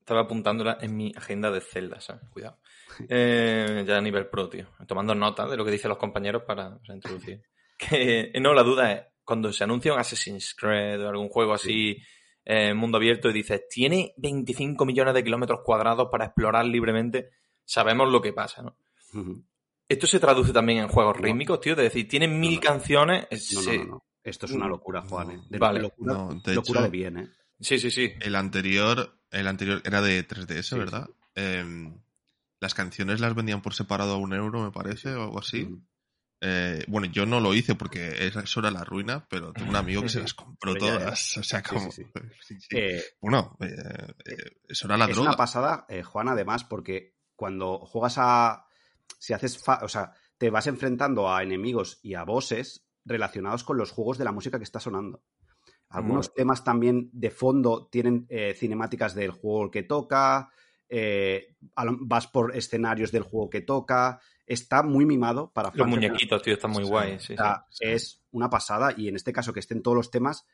Estaba 0.06 0.22
apuntándola 0.22 0.78
en 0.82 0.96
mi 0.96 1.12
agenda 1.16 1.50
de 1.50 1.62
Zelda, 1.62 2.00
¿sabes? 2.00 2.30
Cuidado. 2.30 2.60
Eh, 3.10 3.84
ya 3.86 3.98
a 3.98 4.02
nivel 4.02 4.28
pro, 4.28 4.48
tío. 4.48 4.68
Tomando 4.88 5.14
nota 5.16 5.48
de 5.48 5.58
lo 5.58 5.66
que 5.66 5.72
dicen 5.72 5.90
los 5.90 5.98
compañeros 5.98 6.44
para, 6.44 6.78
para 6.80 6.94
introducir. 6.94 7.42
Que, 7.78 8.32
no, 8.40 8.54
la 8.54 8.62
duda 8.64 8.92
es, 8.94 9.02
cuando 9.24 9.52
se 9.52 9.64
anuncia 9.66 9.92
un 9.92 10.00
Assassin's 10.00 10.54
Creed 10.56 11.04
o 11.04 11.10
algún 11.10 11.28
juego 11.28 11.54
así, 11.56 11.98
eh, 12.46 12.74
mundo 12.76 12.98
abierto, 12.98 13.30
y 13.30 13.34
dices, 13.34 13.64
tiene 13.68 14.14
25 14.18 14.86
millones 14.86 15.14
de 15.16 15.24
kilómetros 15.24 15.60
cuadrados 15.66 16.08
para 16.12 16.26
explorar 16.26 16.66
libremente, 16.66 17.32
sabemos 17.66 18.10
lo 18.12 18.22
que 18.22 18.32
pasa, 18.32 18.62
¿no? 18.62 18.78
¿Esto 19.90 20.08
se 20.08 20.20
traduce 20.20 20.54
también 20.54 20.80
en 20.80 20.88
juegos 20.88 21.18
No. 21.18 21.24
rítmicos, 21.24 21.60
tío? 21.60 21.74
Es 21.74 21.78
decir, 21.80 22.08
tiene 22.08 22.28
mil 22.28 22.56
no. 22.56 22.62
canciones. 22.62 23.28
eh, 23.32 23.40
No, 23.54 23.60
no, 23.60 23.62
se- 23.66 23.78
no, 23.80 23.86
no. 23.86 24.06
Esto 24.24 24.46
es 24.46 24.52
una 24.54 24.68
locura, 24.68 25.02
Juan. 25.02 25.32
¿eh? 25.32 25.40
De, 25.50 25.58
Vale. 25.58 25.82
locura, 25.82 26.14
No, 26.14 26.42
de 26.44 26.54
locura 26.56 26.80
hecho- 26.82 26.84
de 26.84 26.90
bien, 26.90 27.18
¿eh? 27.18 27.28
Sí, 27.60 27.78
sí, 27.80 27.90
sí. 27.92 28.14
El 28.22 28.36
anterior, 28.36 29.20
el 29.36 29.48
anterior 29.48 29.82
era 29.86 30.02
de 30.02 30.28
3DS, 30.28 30.64
Sí, 30.70 30.78
¿verdad? 30.78 31.10
Em, 31.36 31.98
las 32.60 32.74
canciones 32.74 33.20
las 33.20 33.36
vendían 33.36 33.62
por 33.62 33.74
separado 33.74 34.14
a 34.14 34.18
un 34.18 34.34
euro, 34.34 34.64
me 34.64 34.72
parece, 34.72 35.14
o 35.14 35.24
algo 35.24 35.40
así. 35.40 35.70
Eh, 36.42 36.84
bueno, 36.88 37.08
yo 37.08 37.26
no 37.26 37.40
lo 37.40 37.54
hice 37.54 37.76
porque 37.76 38.28
eso 38.28 38.60
era 38.60 38.70
la 38.72 38.84
ruina, 38.84 39.26
pero 39.30 39.54
tengo 39.54 39.70
un 39.70 39.76
amigo 39.76 40.02
que 40.04 40.10
se 40.10 40.20
las 40.20 40.34
compró 40.36 40.74
ya, 40.76 40.80
ya. 40.80 41.00
todas. 41.00 41.38
O 41.38 41.44
sea, 41.44 41.62
como. 41.64 41.92
sí, 41.92 42.04
sí. 42.04 42.12
sí, 42.42 42.60
sí. 42.62 42.68
Eh, 42.78 43.04
Bueno, 43.22 43.58
eh, 43.62 43.68
eh, 44.26 44.36
eso 44.68 44.88
era 44.88 44.98
la 44.98 45.06
es 45.06 45.16
droga. 45.16 45.30
una 45.30 45.38
pasada, 45.38 45.86
eh, 45.90 46.04
Juan, 46.04 46.28
además, 46.30 46.64
porque 46.64 47.18
cuando 47.36 47.80
juegas 47.80 48.16
a. 48.18 48.66
Si 49.20 49.34
haces. 49.34 49.58
fa- 49.64 49.80
O 49.84 49.88
sea, 49.90 50.14
te 50.38 50.50
vas 50.50 50.68
enfrentando 50.68 51.32
a 51.34 51.42
enemigos 51.44 52.00
y 52.04 52.14
a 52.16 52.24
bosses 52.24 52.86
relacionados 53.06 53.64
con 53.64 53.78
los 53.78 53.92
juegos 53.92 54.18
de 54.18 54.26
la 54.26 54.32
música 54.32 54.58
que 54.58 54.64
está 54.66 54.80
sonando. 54.80 55.24
Algunos 55.90 56.34
temas 56.34 56.64
también 56.64 57.10
de 57.14 57.30
fondo 57.30 57.88
tienen 57.88 58.26
eh, 58.30 58.54
cinemáticas 58.56 59.16
del 59.16 59.32
juego 59.32 59.72
que 59.72 59.84
toca. 59.84 60.50
eh, 60.90 61.56
vas 61.76 62.28
por 62.28 62.56
escenarios 62.56 63.12
del 63.12 63.24
juego 63.24 63.50
que 63.50 63.62
toca. 63.62 64.20
Está 64.46 64.84
muy 64.84 65.06
mimado 65.06 65.52
para 65.52 65.72
Los 65.74 65.88
muñequitos, 65.88 66.42
tío, 66.42 66.54
están 66.54 66.72
muy 66.72 66.84
Sí, 66.84 66.90
guays. 66.90 67.24
Sí, 67.24 67.36
es 67.80 68.24
una 68.32 68.50
pasada 68.50 68.94
y 68.96 69.08
en 69.08 69.16
este 69.16 69.34
caso 69.34 69.54
que 69.54 69.60
estén 69.60 69.82
todos 69.82 69.98
los 69.98 70.12
temas, 70.12 70.46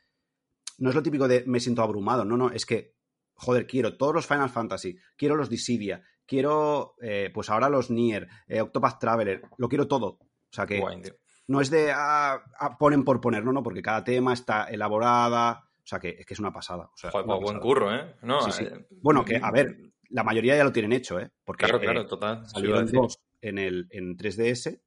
no 0.78 0.88
es 0.88 0.94
lo 0.94 1.02
típico 1.02 1.28
de 1.28 1.44
me 1.46 1.60
siento 1.60 1.82
abrumado, 1.82 2.24
no, 2.24 2.36
no, 2.36 2.50
es 2.50 2.64
que, 2.64 2.94
joder, 3.34 3.66
quiero 3.66 3.96
todos 3.96 4.14
los 4.14 4.26
Final 4.26 4.48
Fantasy, 4.48 4.96
quiero 5.16 5.36
los 5.36 5.50
Dissidia, 5.50 6.02
quiero, 6.26 6.94
eh, 7.02 7.30
pues 7.32 7.50
ahora 7.50 7.68
los 7.68 7.90
Nier, 7.90 8.28
eh, 8.46 8.60
Octopath 8.60 8.98
Traveler, 8.98 9.42
lo 9.58 9.68
quiero 9.68 9.86
todo. 9.86 10.18
O 10.18 10.54
sea 10.54 10.66
que 10.66 10.78
Guay, 10.80 11.02
tío. 11.02 11.14
No 11.52 11.60
es 11.60 11.70
de 11.70 11.92
ah, 11.94 12.42
ah, 12.58 12.78
ponen 12.78 13.04
por 13.04 13.20
poner, 13.20 13.44
no, 13.44 13.52
no, 13.52 13.62
porque 13.62 13.82
cada 13.82 14.02
tema 14.02 14.32
está 14.32 14.64
elaborada, 14.64 15.68
o 15.84 15.86
sea 15.86 16.00
que 16.00 16.16
es 16.18 16.24
que 16.26 16.34
es 16.34 16.40
una 16.40 16.52
pasada. 16.52 16.84
O 16.92 16.96
sea, 16.96 17.10
Joder, 17.10 17.26
una 17.26 17.34
pues 17.36 17.44
buen 17.44 17.56
pasada. 17.58 17.62
curro, 17.62 17.94
¿eh? 17.94 18.14
No, 18.22 18.40
Sí, 18.42 18.52
sí. 18.52 18.64
eh, 18.64 18.86
Bueno, 19.02 19.24
que 19.24 19.36
a 19.36 19.50
ver, 19.50 19.92
la 20.08 20.24
mayoría 20.24 20.56
ya 20.56 20.64
lo 20.64 20.72
tienen 20.72 20.92
hecho, 20.92 21.20
¿eh? 21.20 21.30
Porque 21.44 21.64
Claro, 21.64 21.78
eh, 21.78 21.84
claro, 21.84 22.06
total. 22.06 22.48
salieron 22.48 22.86
dos 22.90 23.18
en, 23.40 23.58
el, 23.58 23.86
en 23.90 24.16
3DS 24.16 24.80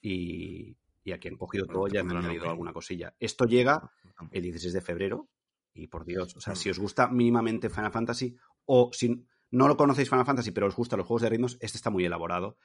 y, 0.00 0.76
y 1.04 1.12
aquí 1.12 1.28
han 1.28 1.36
cogido 1.36 1.66
Bueno, 1.66 1.80
todo 1.80 1.88
ya 1.88 2.00
han 2.00 2.10
añadido 2.16 2.48
alguna 2.50 2.72
cosilla. 2.72 3.14
Esto 3.18 3.44
llega 3.46 3.90
el 4.30 4.42
16 4.42 4.72
de 4.72 4.80
febrero 4.80 5.28
y 5.74 5.86
por 5.88 6.04
Dios, 6.04 6.36
o 6.36 6.40
sea, 6.40 6.54
si 6.54 6.70
os 6.70 6.78
gusta 6.78 7.08
mínimamente 7.08 7.70
Final 7.70 7.92
Fantasy 7.92 8.36
o 8.66 8.90
si 8.92 9.24
no 9.50 9.68
lo 9.68 9.76
conocéis 9.76 10.10
Final 10.10 10.26
Fantasy 10.26 10.50
pero 10.50 10.66
os 10.66 10.76
gustan 10.76 10.98
los 10.98 11.06
juegos 11.06 11.22
de 11.22 11.30
ritmos, 11.30 11.56
este 11.60 11.78
está 11.78 11.90
muy 11.90 12.04
elaborado. 12.04 12.56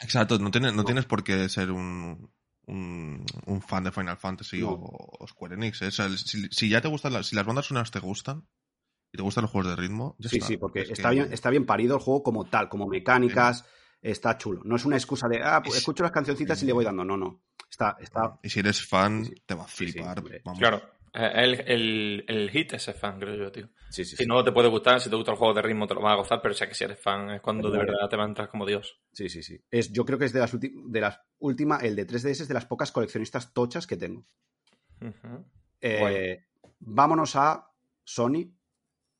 Exacto, 0.00 0.38
no 0.38 0.50
tienes, 0.50 0.72
no 0.72 0.78
No. 0.78 0.84
tienes 0.84 1.06
por 1.06 1.24
qué 1.24 1.48
ser 1.48 1.70
un, 1.72 2.30
un, 2.68 3.24
un 3.46 3.60
fan 3.62 3.84
de 3.84 3.90
Final 3.92 4.16
Fantasy 4.16 4.60
No. 4.60 4.70
o, 4.70 5.16
o 5.24 5.26
Square 5.26 5.54
Enix. 5.56 5.82
¿eh? 5.82 5.86
O 5.88 5.90
sea, 5.90 6.08
si, 6.10 6.48
si 6.50 6.68
ya 6.68 6.80
te 6.80 6.88
gustan 6.88 7.12
las, 7.12 7.26
si 7.26 7.36
las 7.36 7.44
bandas 7.46 7.66
sonoras 7.66 7.90
te 7.90 7.98
gustan 7.98 8.46
y 9.12 9.16
te 9.16 9.22
gustan 9.22 9.42
los 9.42 9.50
juegos 9.50 9.70
de 9.70 9.76
ritmo, 9.76 10.16
ya 10.18 10.28
Sí, 10.28 10.36
está. 10.36 10.46
sí, 10.48 10.56
porque 10.56 10.80
Es 10.82 10.90
está 10.90 11.08
que- 11.10 11.14
bien, 11.16 11.32
está 11.32 11.50
bien 11.50 11.66
parido 11.66 11.96
el 11.96 12.02
juego 12.02 12.22
como 12.22 12.44
tal, 12.44 12.68
como 12.68 12.86
mecánicas, 12.86 13.64
está 14.02 14.36
chulo. 14.38 14.60
No 14.64 14.76
es 14.76 14.84
una 14.84 14.96
excusa 14.96 15.28
de, 15.28 15.42
ah, 15.42 15.60
pues 15.62 15.74
Es- 15.76 15.80
escucho 15.80 16.02
las 16.02 16.12
cancioncitas 16.12 16.62
y 16.62 16.66
le 16.66 16.72
voy 16.72 16.84
dando. 16.84 17.04
No, 17.04 17.16
no. 17.16 17.42
Está, 17.70 17.96
está, 18.00 18.38
Y 18.42 18.48
si 18.48 18.60
eres 18.60 18.84
fan, 18.86 19.24
Sí, 19.24 19.32
sí. 19.34 19.42
te 19.46 19.54
va 19.54 19.64
a 19.64 19.68
Sí, 19.68 19.86
sí, 19.86 19.92
flipar. 19.92 20.22
vamos. 20.44 20.58
Claro, 20.58 20.82
el, 21.14 21.60
el, 21.66 22.24
el 22.28 22.50
hit 22.50 22.72
es 22.74 22.82
ser 22.82 22.94
fan, 22.94 23.18
creo 23.18 23.34
yo, 23.36 23.52
tío. 23.52 23.68
sí, 23.90 24.04
sí, 24.04 24.16
Si 24.16 24.24
sí. 24.24 24.26
no 24.26 24.42
te 24.44 24.52
puede 24.52 24.68
gustar, 24.68 25.00
si 25.00 25.08
te 25.10 25.16
gusta 25.16 25.32
el 25.32 25.36
juego 25.38 25.54
de 25.54 25.62
ritmo, 25.62 25.86
te 25.86 25.94
lo 25.94 26.00
vas 26.00 26.12
a 26.12 26.16
gozar, 26.16 26.40
pero 26.42 26.54
sé 26.54 26.68
que 26.68 26.74
si 26.74 26.84
eres 26.84 26.98
fan 27.00 27.30
es 27.30 27.40
cuando 27.40 27.70
de 27.70 27.78
verdad 27.78 28.08
te 28.08 28.16
va 28.16 28.24
a 28.24 28.28
entrar 28.28 28.48
como 28.48 28.66
Dios. 28.66 29.00
Sí, 29.12 29.28
sí, 29.28 29.42
sí. 29.42 29.60
Es, 29.70 29.92
yo 29.92 30.04
creo 30.04 30.18
que 30.18 30.26
es 30.26 30.32
de 30.32 30.40
las, 30.40 30.56
de 30.60 31.00
las 31.00 31.20
últimas, 31.38 31.82
el 31.82 31.96
de 31.96 32.06
3DS 32.06 32.40
es 32.42 32.48
de 32.48 32.54
las 32.54 32.66
pocas 32.66 32.92
coleccionistas 32.92 33.52
tochas 33.52 33.86
que 33.86 33.96
tengo. 33.96 34.26
Eh. 35.80 36.44
Vámonos 36.80 37.36
a 37.36 37.70
Sony. 38.04 38.54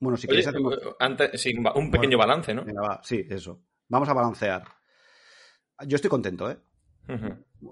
Bueno, 0.01 0.17
si 0.17 0.27
Oye, 0.27 0.29
queréis 0.29 0.47
hacemos... 0.49 0.75
eh, 0.75 0.95
antes, 1.01 1.41
sí, 1.41 1.53
un 1.75 1.91
pequeño 1.91 2.19
balance, 2.19 2.55
¿no? 2.55 2.65
Venga, 2.65 2.83
va, 2.83 3.01
sí, 3.03 3.25
eso. 3.29 3.65
Vamos 3.89 4.09
a 4.09 4.13
balancear. 4.13 4.65
Yo 5.87 5.97
estoy 5.97 6.11
contento, 6.11 6.51
¿eh? 6.51 6.59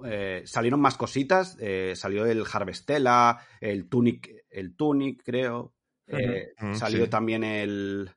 Eh, 0.04 0.42
salieron 0.46 0.80
más 0.80 0.96
cositas. 0.96 1.56
eh, 1.60 1.92
salió 1.96 2.26
el 2.26 2.44
Harvestella, 2.50 3.38
el 3.60 3.88
Tunic, 3.88 4.44
el 4.50 4.74
Tunic, 4.76 5.22
creo. 5.24 5.74
eh. 6.08 6.52
Mm, 6.60 6.74
salió 6.74 7.04
sí. 7.04 7.10
también 7.10 7.44
el 7.44 8.10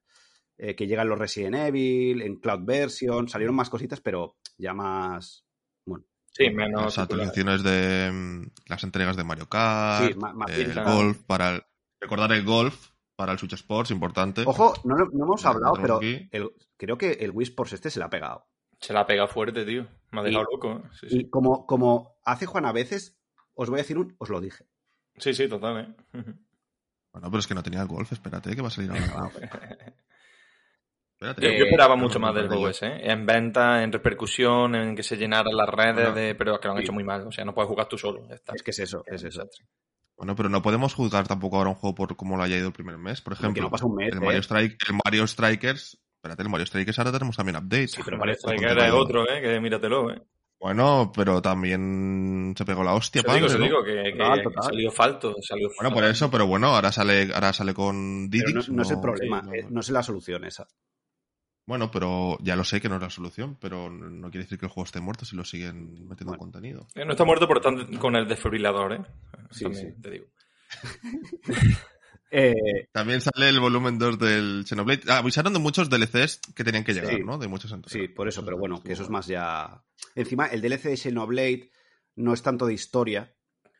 eh, 0.57 0.75
que 0.75 0.87
llegan 0.87 1.07
los 1.09 1.17
Resident 1.19 1.55
Evil, 1.55 2.21
en 2.21 2.35
Cloud 2.37 2.65
Version. 2.65 3.27
Salieron 3.29 3.55
más 3.55 3.69
cositas, 3.69 4.01
pero 4.01 4.37
ya 4.57 4.73
más. 4.73 5.45
Bueno, 5.85 6.05
Sí, 6.31 6.49
menos. 6.51 6.83
Las 6.83 6.99
actualizaciones 6.99 7.63
de 7.63 8.11
mm, 8.11 8.43
las 8.67 8.83
entregas 8.83 9.15
de 9.17 9.23
Mario 9.23 9.47
Kart, 9.49 10.07
Sí, 10.11 10.13
más 10.17 10.49
el 10.51 10.55
bien, 10.57 10.71
claro. 10.71 10.95
golf 10.95 11.17
para 11.25 11.55
el, 11.55 11.63
recordar 11.99 12.31
el 12.33 12.43
golf 12.45 12.89
para 13.15 13.33
el 13.33 13.39
Switch 13.39 13.53
Sports, 13.53 13.91
importante. 13.91 14.43
Ojo, 14.45 14.73
no, 14.85 14.95
no 14.95 15.23
hemos 15.25 15.45
hablado, 15.45 15.73
pero 15.81 15.99
el- 16.01 16.51
creo 16.77 16.97
que 16.97 17.11
el 17.11 17.31
Wii 17.31 17.47
Sports 17.49 17.73
este 17.73 17.89
se 17.89 17.99
le 17.99 18.05
ha 18.05 18.09
pegado. 18.09 18.47
Se 18.79 18.93
la 18.93 19.01
ha 19.01 19.05
pegado 19.07 19.27
fuerte, 19.27 19.65
tío. 19.65 19.87
Me 20.11 20.21
ha 20.21 20.23
dejado 20.23 20.45
Y- 20.49 20.53
loco. 20.55 20.71
¿eh? 20.85 20.89
Sí, 20.99 21.09
sí. 21.09 21.17
Y 21.19 21.29
como, 21.29 21.65
como 21.65 22.19
hace 22.23 22.45
Juan 22.45 22.65
a 22.65 22.71
veces, 22.71 23.17
os 23.55 23.69
voy 23.69 23.79
a 23.79 23.83
decir 23.83 23.97
un, 23.97 24.15
os 24.19 24.29
lo 24.29 24.39
dije. 24.41 24.65
Sí, 25.17 25.33
sí, 25.33 25.47
total, 25.49 25.79
¿eh? 26.13 26.21
Bueno, 27.11 27.29
pero 27.29 27.39
es 27.39 27.47
que 27.47 27.55
no 27.55 27.63
tenía 27.63 27.81
el 27.81 27.87
golf, 27.87 28.11
espérate, 28.11 28.55
que 28.55 28.61
va 28.61 28.67
a 28.69 28.71
salir 28.71 28.91
ahora. 28.91 29.29
Espérate. 31.21 31.41
Yo, 31.41 31.49
yo 31.51 31.65
esperaba 31.65 31.97
mucho 31.97 32.17
más 32.17 32.33
del 32.33 32.47
juego 32.47 32.69
ese, 32.69 32.87
¿eh? 32.87 33.11
En 33.11 33.25
venta, 33.25 33.83
en 33.83 33.91
repercusión, 33.91 34.73
en 34.75 34.95
que 34.95 35.03
se 35.03 35.17
llenaran 35.17 35.53
las 35.53 35.67
redes, 35.67 35.95
Bueno, 35.95 36.13
de, 36.13 36.33
pero 36.35 36.57
que 36.61 36.67
lo 36.69 36.73
han 36.73 36.77
sí. 36.77 36.83
hecho 36.85 36.93
muy 36.93 37.03
mal. 37.03 37.27
O 37.27 37.31
sea, 37.33 37.43
no 37.43 37.53
puedes 37.53 37.67
jugar 37.67 37.89
tú 37.89 37.97
solo. 37.97 38.25
ya 38.29 38.35
está. 38.35 38.53
Es 38.55 38.63
que 38.63 38.71
es 38.71 38.79
eso, 38.79 39.03
es 39.05 39.21
eso. 39.25 39.43
Bueno, 40.15 40.33
pero 40.35 40.47
no 40.47 40.61
podemos 40.61 40.93
juzgar 40.93 41.27
tampoco 41.27 41.57
ahora 41.57 41.71
un 41.71 41.75
juego 41.75 41.93
por 41.95 42.15
cómo 42.15 42.37
lo 42.37 42.43
haya 42.43 42.55
ido 42.55 42.67
el 42.67 42.73
primer 42.73 42.97
mes. 42.97 43.19
Por 43.21 43.33
ejemplo, 43.33 43.63
no 43.63 43.69
pasa 43.69 43.85
un 43.85 43.95
mes, 43.95 44.13
el, 44.13 44.19
¿eh? 44.19 44.25
Mario 44.25 44.39
Strike, 44.41 44.77
el 44.87 44.99
Mario 45.03 45.27
Strikers. 45.27 45.99
Espérate, 46.19 46.43
el 46.43 46.49
Mario 46.49 46.65
Strikers 46.65 46.99
ahora 46.99 47.13
tenemos 47.13 47.37
también 47.37 47.55
updates. 47.55 47.91
Sí, 47.91 48.01
pero 48.03 48.17
Mario 48.17 48.35
parece 48.43 48.57
Striker 48.65 48.85
es 48.85 48.91
otro, 48.93 49.23
¿eh? 49.29 49.41
Que 49.41 49.59
míratelo, 49.61 50.11
¿eh? 50.11 50.21
Bueno, 50.59 51.09
pero 51.15 51.41
también 51.41 52.53
se 52.57 52.65
pegó 52.65 52.83
la 52.83 52.93
hostia, 52.93 53.21
digo, 53.21 53.33
padre, 53.33 53.47
yo 53.47 53.57
¿no? 53.57 53.63
digo 53.63 53.81
que, 53.81 54.03
que- 54.03 54.11
Total, 54.17 54.37
que 54.39 54.43
total. 54.43 54.63
salió 54.65 54.91
falto. 54.91 55.35
Salió 55.41 55.69
Bueno, 55.79 55.93
por 55.95 56.03
eso, 56.03 56.29
pero 56.29 56.45
bueno, 56.45 56.67
ahora 56.75 56.91
sale, 56.91 57.29
ahora 57.33 57.53
sale 57.53 57.73
con 57.73 58.29
Didix. 58.29 58.67
no, 58.67 58.75
no 58.75 58.81
es 58.81 58.91
el 58.91 58.99
problema, 58.99 59.39
sí, 59.39 59.47
no- 59.47 59.53
eh, 59.53 59.67
no 59.69 59.79
es 59.79 59.89
la 59.89 60.03
solución 60.03 60.43
esa. 60.43 60.67
Bueno, 61.65 61.89
pero 61.89 62.37
ya 62.41 62.57
lo 62.57 62.65
sé 62.65 62.81
que 62.81 62.89
no 62.89 62.95
es 62.97 63.01
la 63.01 63.09
solución, 63.09 63.55
pero 63.61 63.89
no 63.89 64.29
quiere 64.29 64.43
decir 64.43 64.57
que 64.59 64.65
el 64.65 64.71
juego 64.71 64.85
esté 64.85 64.99
muerto 64.99 65.23
si 65.23 65.37
lo 65.37 65.45
siguen 65.45 65.93
metiendo 66.09 66.31
Bueno. 66.31 66.39
contenido. 66.39 66.87
Eh, 66.95 67.05
No 67.05 67.11
está 67.11 67.23
muerto, 67.23 67.47
por 67.47 67.61
tanto, 67.61 67.87
con 67.97 68.17
el 68.17 68.27
desfibrilador, 68.27 68.93
¿eh? 68.93 69.01
Sí, 69.51 69.63
También 69.63 69.95
sí. 69.95 70.01
te 70.01 70.09
digo. 70.09 70.25
Eh, 72.31 72.87
También 72.91 73.21
sale 73.21 73.49
el 73.49 73.59
volumen 73.59 73.97
2 73.97 74.19
del 74.19 74.63
Xenoblade. 74.67 75.01
Ah, 75.07 75.17
avisaron 75.17 75.53
de 75.53 75.59
muchos 75.59 75.89
DLCs 75.89 76.41
que 76.55 76.63
tenían 76.63 76.83
que 76.83 76.93
llegar, 76.93 77.13
Sí. 77.15 77.23
¿no? 77.23 77.37
De 77.37 77.47
muchos 77.47 77.71
entregas. 77.71 77.91
sí, 77.91 78.07
por 78.07 78.27
eso, 78.27 78.45
pero 78.45 78.57
bueno, 78.57 78.81
que 78.83 78.93
eso 78.93 79.03
es 79.03 79.09
más 79.09 79.25
ya. 79.27 79.83
Encima, 80.15 80.45
el 80.47 80.61
DLC 80.61 80.89
de 80.89 80.97
Xenoblade 80.97 81.71
no 82.15 82.33
es 82.33 82.41
tanto 82.43 82.65
de 82.67 82.73
historia, 82.73 83.33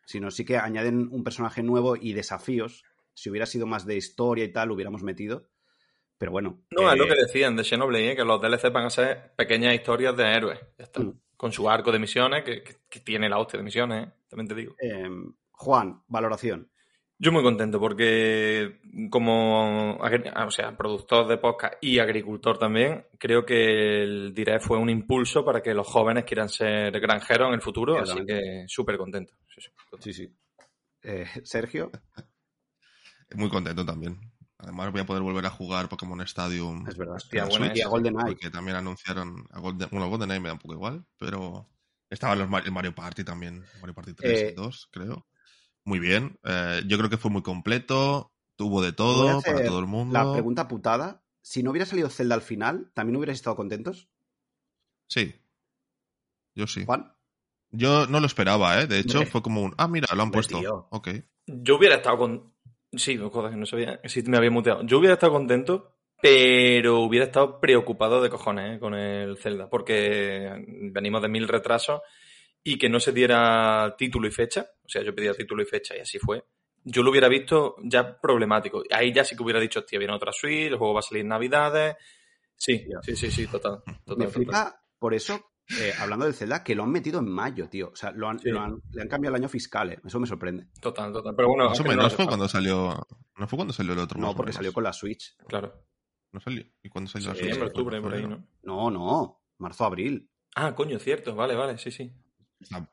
sino 0.06 0.32
sí 0.32 0.46
que 0.46 0.58
añaden 0.58 1.08
un 1.12 1.24
personaje 1.24 1.62
nuevo 1.62 1.96
y 1.96 2.14
desafíos. 2.14 2.84
Si 3.14 3.30
hubiera 3.30 3.46
sido 3.46 3.68
más 3.68 3.86
de 3.86 3.98
historia 3.98 4.46
y 4.46 4.52
tal, 4.52 4.70
lo 4.70 4.74
hubiéramos 4.76 5.04
metido. 5.04 5.50
Pero 6.18 6.32
bueno. 6.32 6.62
No, 6.72 6.90
eh, 6.90 6.94
es 6.94 7.00
lo 7.00 7.06
que 7.08 7.16
decían 7.16 7.56
de 7.56 7.64
Xenoblade, 7.64 8.12
¿eh? 8.12 8.16
que 8.16 8.24
los 8.26 8.42
DLC 8.42 8.72
van 8.72 8.86
a 8.86 8.90
ser 8.90 9.34
pequeñas 9.38 9.76
historias 9.76 10.16
de 10.18 10.24
héroes. 10.24 10.60
Ya 10.78 10.86
está. 10.86 11.02
Mm. 11.02 11.20
Con 11.38 11.52
su 11.54 11.70
arco 11.70 11.92
de 11.92 12.00
misiones, 12.00 12.44
que, 12.44 12.64
que- 12.64 12.78
que 12.90 13.00
tiene 13.00 13.30
la 13.30 13.38
hostia 13.38 13.58
de 13.60 13.64
misiones, 13.64 14.08
¿eh? 14.08 14.12
también 14.28 14.48
te 14.48 14.56
digo. 14.56 14.76
eh, 14.82 15.08
Juan, 15.52 16.02
valoración. 16.08 16.70
Yo 17.22 17.34
muy 17.34 17.44
contento 17.44 17.80
porque 17.82 18.80
como 19.10 19.98
agri- 20.02 20.32
o 20.48 20.52
sea, 20.52 20.76
productor 20.78 21.28
de 21.28 21.38
podcast 21.38 21.74
y 21.82 22.00
agricultor 22.00 22.58
también, 22.58 23.06
creo 23.18 23.46
que 23.46 24.04
el 24.04 24.34
Direct 24.34 24.64
fue 24.64 24.78
un 24.78 24.90
impulso 24.90 25.44
para 25.44 25.62
que 25.62 25.74
los 25.74 25.86
jóvenes 25.86 26.24
quieran 26.24 26.48
ser 26.48 26.98
granjeros 27.02 27.50
en 27.50 27.56
el 27.56 27.62
futuro, 27.62 27.98
así 28.00 28.26
que 28.26 28.64
súper 28.68 28.98
contento. 28.98 29.34
Sí, 29.54 29.62
sí. 29.62 29.70
Sí, 30.00 30.14
sí. 30.14 30.34
Eh, 31.04 31.26
Sergio, 31.44 31.92
Muy 33.36 33.50
contento 33.50 33.86
también. 33.86 34.18
Además 34.58 34.92
voy 34.92 35.02
a 35.02 35.06
poder 35.06 35.22
volver 35.24 35.46
a 35.46 35.50
jugar 35.50 35.88
Pokémon 35.88 36.20
Stadium. 36.22 36.86
es 36.88 36.98
verdad. 36.98 37.16
Hostia, 37.16 37.46
buena 37.46 37.68
Switch, 37.68 37.78
y 37.78 37.82
a 37.82 37.88
GoldenEye. 37.88 38.26
Porque 38.26 38.50
también 38.50 38.76
anunciaron 38.78 39.46
a 39.52 39.60
Golden, 39.60 39.88
bueno, 39.92 40.10
GoldenEye 40.10 40.40
me 40.40 40.48
da 40.50 40.54
un 40.54 40.60
poco 40.60 40.74
igual, 40.74 41.06
pero 41.18 41.70
estaban 42.10 42.40
los 42.40 42.50
Mario, 42.50 42.68
el 42.68 42.74
Mario 42.74 42.96
Party 42.96 43.24
también, 43.24 43.64
Mario 43.80 43.94
Party 43.94 44.14
3 44.14 44.42
Eh, 44.42 44.50
y 44.52 44.56
2, 44.56 44.90
creo. 44.92 45.28
Muy 45.90 45.98
bien. 45.98 46.38
Eh, 46.44 46.84
yo 46.86 47.00
creo 47.00 47.10
que 47.10 47.18
fue 47.18 47.32
muy 47.32 47.42
completo, 47.42 48.32
tuvo 48.56 48.84
de 48.84 48.94
todo 48.94 49.42
para 49.42 49.66
todo 49.66 49.80
el 49.80 49.88
mundo. 49.88 50.14
La 50.14 50.32
pregunta 50.32 50.68
putada. 50.68 51.24
Si 51.42 51.64
no 51.64 51.72
hubiera 51.72 51.88
salido 51.88 52.10
Zelda 52.10 52.36
al 52.36 52.44
final, 52.44 52.92
¿también 52.94 53.16
hubierais 53.16 53.40
estado 53.40 53.56
contentos? 53.56 54.08
Sí. 55.08 55.34
Yo 56.54 56.68
sí. 56.68 56.86
Juan. 56.86 57.12
Yo 57.72 58.06
no 58.06 58.20
lo 58.20 58.28
esperaba, 58.28 58.80
¿eh? 58.80 58.86
De 58.86 59.00
hecho, 59.00 59.26
fue 59.26 59.42
como 59.42 59.64
un, 59.64 59.74
ah, 59.80 59.88
mira, 59.88 60.14
lo 60.14 60.22
han 60.22 60.30
puesto. 60.30 60.60
tío. 60.60 60.88
Ok. 60.92 61.10
Yo 61.48 61.78
hubiera 61.78 61.96
estado 61.96 62.20
con... 62.20 62.54
Sí, 62.92 63.18
joder, 63.18 63.58
no 63.58 63.66
sabía 63.66 64.00
si 64.06 64.22
me 64.24 64.38
había 64.38 64.52
muteado. 64.52 64.84
Yo 64.84 65.00
hubiera 65.00 65.16
estado 65.16 65.34
contento, 65.34 65.96
pero 66.22 67.00
hubiera 67.00 67.26
estado 67.26 67.60
preocupado 67.60 68.22
de 68.22 68.30
cojones 68.30 68.76
¿eh? 68.76 68.80
con 68.80 68.94
el 68.94 69.40
Zelda, 69.40 69.68
porque 69.72 70.64
venimos 70.94 71.24
de 71.24 71.30
mil 71.30 71.48
retrasos 71.48 72.02
y 72.64 72.78
que 72.78 72.90
no 72.90 73.00
se 73.00 73.12
diera 73.12 73.96
título 73.98 74.28
y 74.28 74.32
fecha. 74.32 74.68
O 74.84 74.90
sea, 74.90 75.02
yo 75.04 75.14
pedía 75.16 75.34
título 75.34 75.62
y 75.64 75.66
fecha 75.66 75.96
y 75.96 76.00
así 76.00 76.20
fue. 76.20 76.44
Yo 76.84 77.04
lo 77.04 77.12
hubiera 77.12 77.28
visto 77.28 77.76
ya 77.84 78.20
problemático. 78.20 78.84
Ahí 78.92 79.14
ya 79.14 79.24
sí 79.24 79.36
que 79.36 79.44
hubiera 79.44 79.60
dicho, 79.60 79.80
hostia, 79.80 80.00
viene 80.00 80.14
otra 80.14 80.32
suite, 80.32 80.68
el 80.68 80.78
juego 80.78 80.94
va 80.94 81.00
a 81.00 81.04
salir 81.04 81.22
en 81.22 81.28
Navidades. 81.30 81.96
Sí, 82.56 82.86
sí, 83.02 83.16
sí, 83.16 83.32
sí, 83.32 83.48
total. 83.48 83.82
total, 83.86 83.96
Me 84.18 84.26
total. 84.26 84.30
flipa 84.32 84.84
por 84.98 85.14
eso, 85.14 85.52
eh, 85.80 85.94
hablando 86.00 86.26
del 86.26 86.34
Zelda, 86.34 86.64
que 86.64 86.76
lo 86.76 86.84
han 86.84 86.92
metido 86.92 87.20
en 87.20 87.30
mayo, 87.30 87.70
tío. 87.70 87.90
O 87.92 87.96
sea, 87.96 88.12
lo 88.12 88.28
han, 88.30 88.40
Sí. 88.40 88.50
lo 88.50 88.60
han- 88.62 88.82
le 88.92 89.02
han 89.02 89.08
cambiado 89.08 89.36
el 89.36 89.42
año 89.42 89.50
fiscal, 89.50 89.92
eh. 89.94 90.00
Eso 90.06 90.20
me 90.20 90.28
sorprende. 90.28 90.68
Total, 90.82 91.12
total. 91.14 91.36
Pero 91.36 91.48
bueno, 91.50 91.70
no 91.70 92.10
fue 92.10 92.26
cuando 92.26 92.48
salió. 92.48 93.08
No 93.38 93.48
fue 93.48 93.58
cuando 93.58 93.74
salió 93.74 93.94
el 93.94 94.00
otro. 94.00 94.20
No, 94.20 94.36
porque 94.36 94.52
salió 94.54 94.74
con 94.74 94.84
la 94.84 94.92
Switch. 94.94 95.36
Claro. 95.48 95.74
¿No 96.32 96.40
salió? 96.40 96.64
¿Y 96.84 96.90
cuándo 96.90 97.10
salió 97.10 97.30
la 97.30 97.36
Switch? 97.36 97.58
Octubre, 97.62 98.02
por 98.02 98.14
ahí. 98.14 98.26
¿no? 98.28 98.46
No, 98.64 98.92
no. 98.92 99.42
Marzo, 99.60 99.86
abril. 99.86 100.30
Ah, 100.56 100.74
coño, 100.76 100.98
cierto. 101.00 101.36
Vale, 101.36 101.56
vale, 101.56 101.78
sí, 101.78 101.92
sí. 101.92 102.12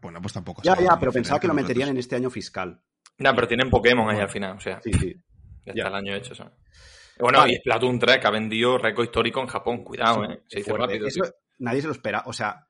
Bueno, 0.00 0.20
pues 0.20 0.32
tampoco. 0.34 0.62
Ya, 0.62 0.76
ya, 0.80 0.96
pero 0.98 1.12
pensaba 1.12 1.40
que 1.40 1.48
lo 1.48 1.54
meterían 1.54 1.88
en 1.90 1.96
este 1.98 2.16
año 2.16 2.30
fiscal. 2.30 2.80
No, 3.18 3.34
pero 3.34 3.48
tienen 3.48 3.70
Pokémon 3.70 4.08
ahí 4.10 4.20
al 4.20 4.28
final, 4.28 4.56
o 4.56 4.60
sea, 4.60 4.80
Sí, 4.82 4.92
sí. 4.92 5.14
ya 5.64 5.72
ya. 5.74 5.84
está 5.84 5.88
el 5.88 5.94
año 5.94 6.14
hecho, 6.14 6.34
¿sabes? 6.34 6.52
Bueno, 7.18 7.38
Vale. 7.38 7.54
y 7.54 7.56
Splatoon 7.56 7.98
3 7.98 8.18
que 8.18 8.26
ha 8.26 8.30
vendido 8.30 8.76
récord 8.78 9.04
histórico 9.06 9.40
en 9.40 9.46
Japón, 9.46 9.82
cuidado, 9.84 10.24
Sí, 10.26 10.32
¿eh? 10.32 10.42
Se 10.48 10.62
fuerte. 10.64 10.86
rápido, 10.86 11.06
Eso 11.08 11.22
nadie 11.58 11.80
se 11.80 11.86
lo 11.86 11.92
espera. 11.94 12.22
O 12.26 12.32
sea, 12.34 12.68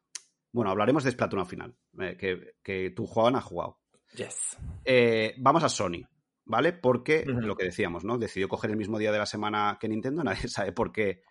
bueno, 0.53 0.71
hablaremos 0.71 1.03
de 1.05 1.11
Splatoon 1.11 1.41
al 1.41 1.49
final. 1.49 1.77
eh, 2.01 2.17
que, 2.17 2.55
que 2.63 2.91
tu 2.91 3.07
Juan 3.07 3.35
ha 3.37 3.41
jugado. 3.41 3.81
Yes. 4.15 4.57
Eh, 4.85 5.35
vamos 5.39 5.65
a 5.65 5.69
Sony, 5.69 6.07
¿vale? 6.45 6.73
Porque 6.73 7.25
lo 7.27 7.57
que 7.57 7.65
decíamos, 7.65 8.05
¿no? 8.05 8.19
Decidió 8.19 8.49
coger 8.49 8.71
el 8.71 8.77
mismo 8.77 8.99
día 8.99 9.11
de 9.11 9.19
la 9.19 9.27
semana 9.27 9.77
que 9.81 9.89
Nintendo, 9.89 10.23
nadie 10.25 10.47
sabe 10.49 10.71
por 10.73 10.93
qué. 10.93 11.23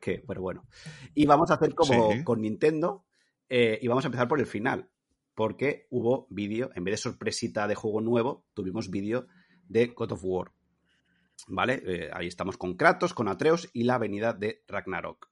que, 0.00 0.22
pero 0.26 0.42
bueno. 0.42 0.66
Y 1.14 1.24
vamos 1.26 1.50
a 1.50 1.54
hacer 1.54 1.74
como 1.74 2.12
Sí. 2.12 2.24
con 2.24 2.40
Nintendo 2.42 3.06
eh, 3.48 3.78
y 3.80 3.88
vamos 3.88 4.04
a 4.04 4.08
empezar 4.08 4.28
por 4.28 4.40
el 4.40 4.46
final. 4.46 4.90
Porque 5.34 5.86
hubo 5.90 6.26
vídeo, 6.30 6.70
en 6.74 6.84
vez 6.84 6.94
de 6.94 6.98
sorpresita 6.98 7.68
de 7.68 7.74
juego 7.74 8.00
nuevo, 8.00 8.46
tuvimos 8.54 8.90
vídeo 8.90 9.26
de 9.68 9.88
God 9.88 10.12
of 10.12 10.20
War. 10.24 10.52
¿Vale? 11.48 11.82
Eh, 11.84 12.10
ahí 12.12 12.26
estamos 12.26 12.56
con 12.56 12.76
Kratos, 12.76 13.12
con 13.12 13.28
Atreus 13.28 13.68
y 13.74 13.84
la 13.84 13.98
venida 13.98 14.32
de 14.32 14.64
Ragnarok. 14.66 15.30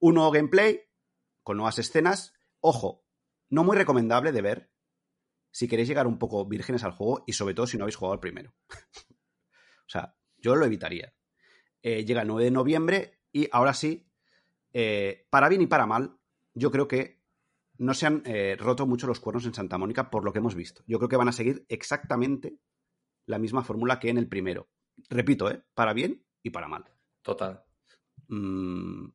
Un 0.00 0.14
nuevo 0.14 0.32
gameplay 0.32 0.80
con 1.44 1.56
nuevas 1.56 1.78
escenas. 1.78 2.34
Ojo, 2.60 3.04
no 3.48 3.62
muy 3.62 3.76
recomendable 3.76 4.32
de 4.32 4.42
ver 4.42 4.70
si 5.52 5.68
queréis 5.68 5.88
llegar 5.88 6.08
un 6.08 6.18
poco 6.18 6.44
vírgenes 6.46 6.82
al 6.82 6.90
juego 6.92 7.22
y 7.26 7.32
sobre 7.32 7.54
todo 7.54 7.68
si 7.68 7.78
no 7.78 7.84
habéis 7.84 7.96
jugado 7.96 8.14
al 8.14 8.20
primero. 8.20 8.52
o 9.86 9.88
sea, 9.88 10.16
yo 10.38 10.56
lo 10.56 10.66
evitaría. 10.66 11.14
Eh, 11.82 12.04
llega 12.04 12.22
el 12.22 12.28
9 12.28 12.44
de 12.44 12.50
noviembre 12.50 13.20
y 13.30 13.48
ahora 13.52 13.72
sí, 13.72 14.10
para 15.30 15.48
bien 15.48 15.62
y 15.62 15.66
para 15.66 15.86
mal, 15.86 16.18
yo 16.52 16.70
creo 16.70 16.88
que 16.88 17.15
no 17.78 17.94
se 17.94 18.06
han 18.06 18.22
eh, 18.24 18.56
roto 18.58 18.86
mucho 18.86 19.06
los 19.06 19.20
cuernos 19.20 19.46
en 19.46 19.54
Santa 19.54 19.78
Mónica 19.78 20.10
por 20.10 20.24
lo 20.24 20.32
que 20.32 20.38
hemos 20.38 20.54
visto. 20.54 20.82
Yo 20.86 20.98
creo 20.98 21.08
que 21.08 21.16
van 21.16 21.28
a 21.28 21.32
seguir 21.32 21.64
exactamente 21.68 22.58
la 23.26 23.38
misma 23.38 23.62
fórmula 23.62 23.98
que 23.98 24.08
en 24.08 24.18
el 24.18 24.28
primero. 24.28 24.68
Repito, 25.08 25.50
¿eh? 25.50 25.62
para 25.74 25.92
bien 25.92 26.24
y 26.42 26.50
para 26.50 26.68
mal. 26.68 26.84
Total. 27.22 27.64
Mm, 28.28 29.08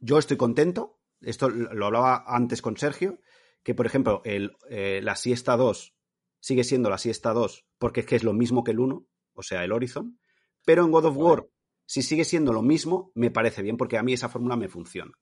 yo 0.00 0.18
estoy 0.18 0.36
contento. 0.36 1.00
Esto 1.20 1.48
lo 1.48 1.86
hablaba 1.86 2.24
antes 2.26 2.60
con 2.60 2.76
Sergio, 2.76 3.18
que 3.62 3.74
por 3.74 3.86
ejemplo 3.86 4.20
el, 4.24 4.56
eh, 4.68 5.00
la 5.02 5.16
siesta 5.16 5.56
2 5.56 5.94
sigue 6.40 6.64
siendo 6.64 6.90
la 6.90 6.98
siesta 6.98 7.32
2 7.32 7.66
porque 7.78 8.00
es 8.00 8.06
que 8.06 8.16
es 8.16 8.24
lo 8.24 8.32
mismo 8.32 8.64
que 8.64 8.72
el 8.72 8.80
1, 8.80 9.06
o 9.34 9.42
sea, 9.42 9.64
el 9.64 9.72
Horizon. 9.72 10.18
Pero 10.64 10.84
en 10.84 10.90
God 10.90 11.06
of 11.06 11.16
War, 11.16 11.48
si 11.86 12.02
sigue 12.02 12.24
siendo 12.24 12.52
lo 12.52 12.62
mismo, 12.62 13.12
me 13.14 13.30
parece 13.30 13.62
bien 13.62 13.76
porque 13.76 13.98
a 13.98 14.02
mí 14.02 14.12
esa 14.12 14.28
fórmula 14.28 14.56
me 14.56 14.68
funciona. 14.68 15.12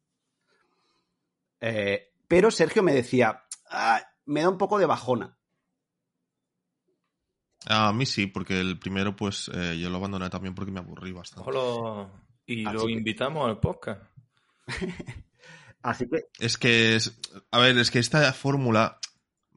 Eh, 1.60 2.11
pero 2.32 2.50
Sergio 2.50 2.82
me 2.82 2.94
decía, 2.94 3.44
"Ah, 3.68 4.00
me 4.24 4.40
da 4.40 4.48
un 4.48 4.56
poco 4.56 4.78
de 4.78 4.86
bajona. 4.86 5.36
A 7.66 7.92
mí 7.92 8.06
sí, 8.06 8.26
porque 8.26 8.58
el 8.58 8.78
primero, 8.78 9.14
pues 9.14 9.50
eh, 9.52 9.78
yo 9.78 9.90
lo 9.90 9.98
abandoné 9.98 10.30
también 10.30 10.54
porque 10.54 10.72
me 10.72 10.80
aburrí 10.80 11.12
bastante. 11.12 11.50
Y 12.46 12.64
Así 12.64 12.74
lo 12.74 12.86
que- 12.86 12.92
invitamos 12.92 13.46
al 13.46 13.60
podcast. 13.60 14.02
Así 15.82 16.08
que 16.08 16.24
Es 16.38 16.56
que 16.56 16.96
es. 16.96 17.20
A 17.50 17.58
ver, 17.58 17.76
es 17.76 17.90
que 17.90 17.98
esta 17.98 18.32
fórmula. 18.32 18.98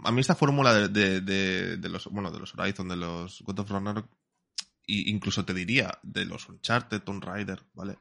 A 0.03 0.11
mí 0.11 0.19
esta 0.19 0.35
fórmula 0.35 0.73
de, 0.73 0.89
de- 0.89 1.21
de- 1.21 1.77
de 1.77 1.89
los. 1.89 2.07
Bueno, 2.07 2.29
de 2.29 2.39
los 2.39 2.53
Horizon, 2.55 2.89
de 2.89 2.97
los 2.97 3.41
God 3.43 3.59
of. 3.59 3.71
Y 4.85 5.09
incluso 5.09 5.45
te 5.45 5.53
diría, 5.53 5.97
de 6.03 6.25
los 6.25 6.49
Uncharted, 6.49 7.03
Tomb 7.03 7.23
Raider, 7.23 7.63
¿vale? 7.73 7.97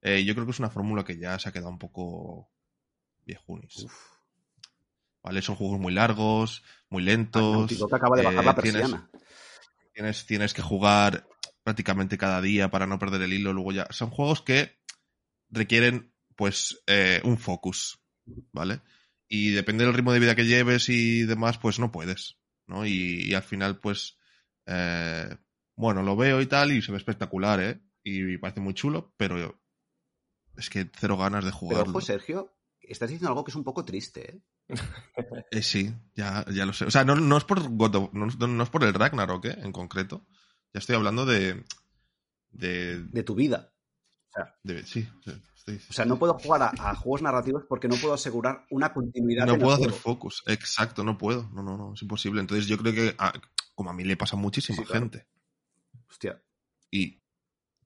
Eh, 0.00 0.24
yo 0.24 0.32
creo 0.34 0.46
que 0.46 0.52
es 0.52 0.58
una 0.60 0.70
fórmula 0.70 1.04
que 1.04 1.18
ya 1.18 1.38
se 1.38 1.50
ha 1.50 1.52
quedado 1.52 1.68
un 1.70 1.78
poco 1.78 2.50
viejunis. 3.26 3.86
¿Vale? 5.24 5.40
Son 5.42 5.56
juegos 5.56 5.80
muy 5.80 5.92
largos, 5.92 6.62
muy 6.90 7.02
lentos. 7.02 7.76
Dog 7.78 7.94
acaba 7.94 8.16
de 8.16 8.22
bajar 8.22 8.42
eh, 8.42 8.46
la 8.46 8.54
tienes- 8.54 8.72
persiana. 8.82 9.10
tienes, 9.94 10.26
tienes 10.26 10.54
que 10.54 10.62
jugar 10.62 11.26
prácticamente 11.62 12.18
cada 12.18 12.40
día 12.42 12.70
para 12.70 12.86
no 12.86 12.98
perder 12.98 13.22
el 13.22 13.32
hilo. 13.32 13.52
Luego 13.54 13.72
ya. 13.72 13.86
Son 13.90 14.10
juegos 14.10 14.42
que 14.42 14.78
requieren, 15.48 16.12
pues, 16.36 16.82
eh, 16.86 17.20
un 17.24 17.38
focus, 17.38 18.00
¿vale? 18.52 18.82
Y 19.26 19.50
depende 19.52 19.84
del 19.84 19.94
ritmo 19.94 20.12
de 20.12 20.20
vida 20.20 20.34
que 20.36 20.44
lleves 20.44 20.88
y 20.90 21.22
demás, 21.22 21.56
pues 21.58 21.78
no 21.78 21.90
puedes, 21.90 22.36
¿no? 22.66 22.84
Y, 22.84 23.22
y 23.26 23.34
al 23.34 23.42
final, 23.42 23.80
pues, 23.80 24.18
eh, 24.66 25.34
bueno, 25.74 26.02
lo 26.02 26.16
veo 26.16 26.42
y 26.42 26.46
tal, 26.46 26.70
y 26.72 26.82
se 26.82 26.92
ve 26.92 26.98
espectacular, 26.98 27.60
¿eh? 27.62 27.80
Y 28.02 28.36
parece 28.36 28.60
muy 28.60 28.74
chulo, 28.74 29.14
pero 29.16 29.58
es 30.58 30.68
que 30.68 30.90
cero 31.00 31.16
ganas 31.16 31.44
de 31.44 31.50
Pero 31.50 31.58
jugarlo. 31.58 31.90
ojo, 31.92 32.00
Sergio, 32.02 32.54
estás 32.80 33.08
diciendo 33.08 33.28
algo 33.30 33.42
que 33.44 33.50
es 33.52 33.56
un 33.56 33.64
poco 33.64 33.86
triste, 33.86 34.30
¿eh? 34.36 34.40
Eh, 35.50 35.62
sí, 35.62 35.94
ya, 36.14 36.44
ya 36.50 36.64
lo 36.66 36.72
sé. 36.72 36.84
O 36.86 36.90
sea, 36.90 37.04
no, 37.04 37.14
no 37.16 37.36
es 37.36 37.44
por 37.44 37.60
God 37.68 37.94
of- 37.96 38.12
no, 38.12 38.62
es 38.62 38.70
por 38.70 38.84
el 38.84 38.94
Ragnarok, 38.94 39.44
¿eh? 39.46 39.58
En 39.62 39.72
concreto. 39.72 40.26
Ya 40.72 40.78
estoy 40.80 40.96
hablando 40.96 41.24
de. 41.26 41.64
De. 42.50 43.02
De 43.04 43.22
tu 43.22 43.34
vida. 43.34 43.72
de- 44.62 44.84
sí, 44.84 45.06
sí, 45.24 45.32
estoy- 45.56 45.80
O 45.88 45.92
sea, 45.92 46.04
no 46.04 46.18
puedo 46.18 46.34
jugar 46.38 46.62
a, 46.62 46.90
a 46.90 46.94
juegos 46.96 47.22
narrativos 47.22 47.64
porque 47.68 47.88
no 47.88 47.96
puedo 47.96 48.14
asegurar 48.14 48.66
una 48.70 48.92
continuidad. 48.92 49.46
no 49.46 49.52
en 49.54 49.60
el 49.60 49.62
puedo 49.62 49.74
hacer 49.76 49.90
juego. 49.90 50.02
focus. 50.02 50.42
Exacto, 50.46 51.04
no 51.04 51.16
puedo. 51.18 51.48
No, 51.52 51.62
no, 51.62 51.76
no, 51.76 51.94
es 51.94 52.02
imposible. 52.02 52.40
Entonces 52.40 52.66
yo 52.66 52.76
creo 52.78 52.92
que, 52.94 53.14
a- 53.18 53.32
como 53.74 53.90
a 53.90 53.92
mí 53.92 54.04
le 54.04 54.16
pasa 54.16 54.36
a 54.36 54.40
muchísima 54.40 54.78
Sí, 54.78 54.84
claro. 54.84 55.00
gente. 55.02 55.26
Hostia, 56.08 56.42
Y. 56.90 57.20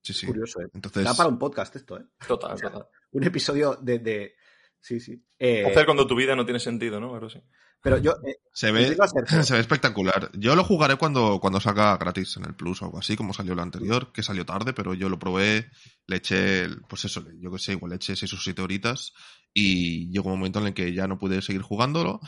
Sí, 0.03 0.15
sí. 0.15 0.27
curioso, 0.27 0.61
¿eh? 0.63 0.69
Entonces. 0.73 1.05
Da 1.05 1.13
para 1.15 1.29
un 1.29 1.39
podcast 1.39 1.75
esto, 1.77 1.99
¿eh? 1.99 2.05
Total, 2.27 2.59
total. 2.59 2.87
Un 3.13 3.25
episodio 3.25 3.75
de... 3.75 3.99
de- 3.99 4.35
Sí, 4.81 5.01
sí. 5.01 5.23
Eh, 5.39 5.65
Hacer 5.67 5.85
cuando 5.87 6.07
tu 6.07 6.15
vida 6.15 6.35
no 6.37 6.45
tiene 6.45 6.61
sentido, 6.61 7.01
¿no? 7.01 7.13
Pero 7.13 7.29
sí. 7.29 7.41
pero 7.83 7.99
yo... 7.99 8.13
eh, 8.27 8.37
Se 8.53 8.71
ve, 8.73 8.97
se 9.45 9.55
ve 9.55 9.61
espectacular. 9.61 10.31
Yo 10.35 10.55
lo 10.57 10.65
jugaré 10.65 10.97
cuando, 10.97 11.41
cuando 11.41 11.61
salga 11.61 11.97
gratis 11.97 12.37
en 12.37 12.45
el 12.45 12.55
Plus 12.55 12.81
o 12.83 12.87
algo 12.87 12.99
así, 12.99 13.17
como 13.17 13.33
salió 13.35 13.53
el 13.55 13.59
anterior, 13.61 14.13
que 14.13 14.23
salió 14.23 14.47
tarde, 14.47 14.73
pero 14.73 14.95
yo 14.95 15.09
lo 15.09 15.19
probé, 15.19 15.67
le 16.07 16.17
eché, 16.17 16.69
pues 16.89 17.05
eso, 17.05 17.25
yo 17.41 17.51
que 17.51 17.59
sé, 17.59 17.73
igual 17.73 17.91
le 17.91 17.97
eché 17.97 18.15
6 18.17 18.33
o 18.33 18.37
7 18.37 18.63
horitas 18.63 19.13
y 19.53 20.11
llegó 20.11 20.31
un 20.31 20.39
momento 20.39 20.61
en 20.61 20.69
el 20.69 20.75
que 20.75 20.93
ya 20.95 21.07
no 21.09 21.19
pude 21.19 21.43
seguir 21.43 21.63
jugándolo 21.63 22.21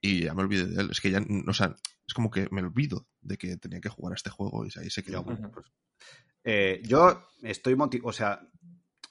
y 0.00 0.24
ya 0.24 0.34
me 0.34 0.42
olvidé 0.42 0.66
de 0.66 0.82
él. 0.82 0.88
Es 0.90 1.00
que 1.00 1.10
ya, 1.10 1.22
o 1.46 1.52
sea, 1.54 1.74
es 2.06 2.14
como 2.14 2.30
que 2.30 2.48
me 2.50 2.60
olvido 2.60 3.06
de 3.22 3.38
que 3.38 3.56
tenía 3.56 3.80
que 3.80 3.88
jugar 3.88 4.12
a 4.12 4.16
este 4.16 4.30
juego 4.30 4.66
y 4.66 4.70
ahí 4.78 4.90
se 4.90 5.02
quedó. 5.02 5.22
bueno, 5.24 5.50
pues, 5.50 5.66
eh, 6.44 6.82
yo 6.84 7.26
estoy 7.42 7.74
motivado, 7.74 8.10
o 8.10 8.12
sea, 8.12 8.40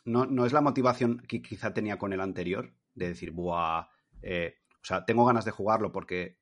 no, 0.05 0.25
no 0.27 0.45
es 0.45 0.53
la 0.53 0.61
motivación 0.61 1.23
que 1.27 1.41
quizá 1.41 1.73
tenía 1.73 1.97
con 1.97 2.13
el 2.13 2.21
anterior, 2.21 2.75
de 2.93 3.09
decir, 3.09 3.31
buah, 3.31 3.87
eh, 4.21 4.55
o 4.69 4.85
sea, 4.85 5.05
tengo 5.05 5.25
ganas 5.25 5.45
de 5.45 5.51
jugarlo 5.51 5.91
porque 5.91 6.39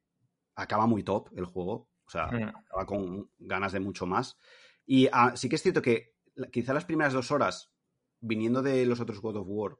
acaba 0.55 0.85
muy 0.87 1.03
top 1.03 1.29
el 1.35 1.45
juego, 1.45 1.89
o 2.05 2.09
sea, 2.09 2.27
Mm. 2.27 2.49
acaba 2.49 2.85
con 2.85 3.31
ganas 3.39 3.71
de 3.71 3.79
mucho 3.79 4.05
más. 4.05 4.37
Y 4.85 5.07
ah, 5.11 5.33
sí 5.35 5.47
que 5.49 5.55
es 5.55 5.61
cierto 5.61 5.81
que 5.81 6.15
quizá 6.51 6.73
las 6.73 6.85
primeras 6.85 7.13
dos 7.13 7.31
horas, 7.31 7.71
viniendo 8.19 8.61
de 8.61 8.85
los 8.85 8.99
otros 8.99 9.21
God 9.21 9.37
of 9.37 9.47
War, 9.47 9.77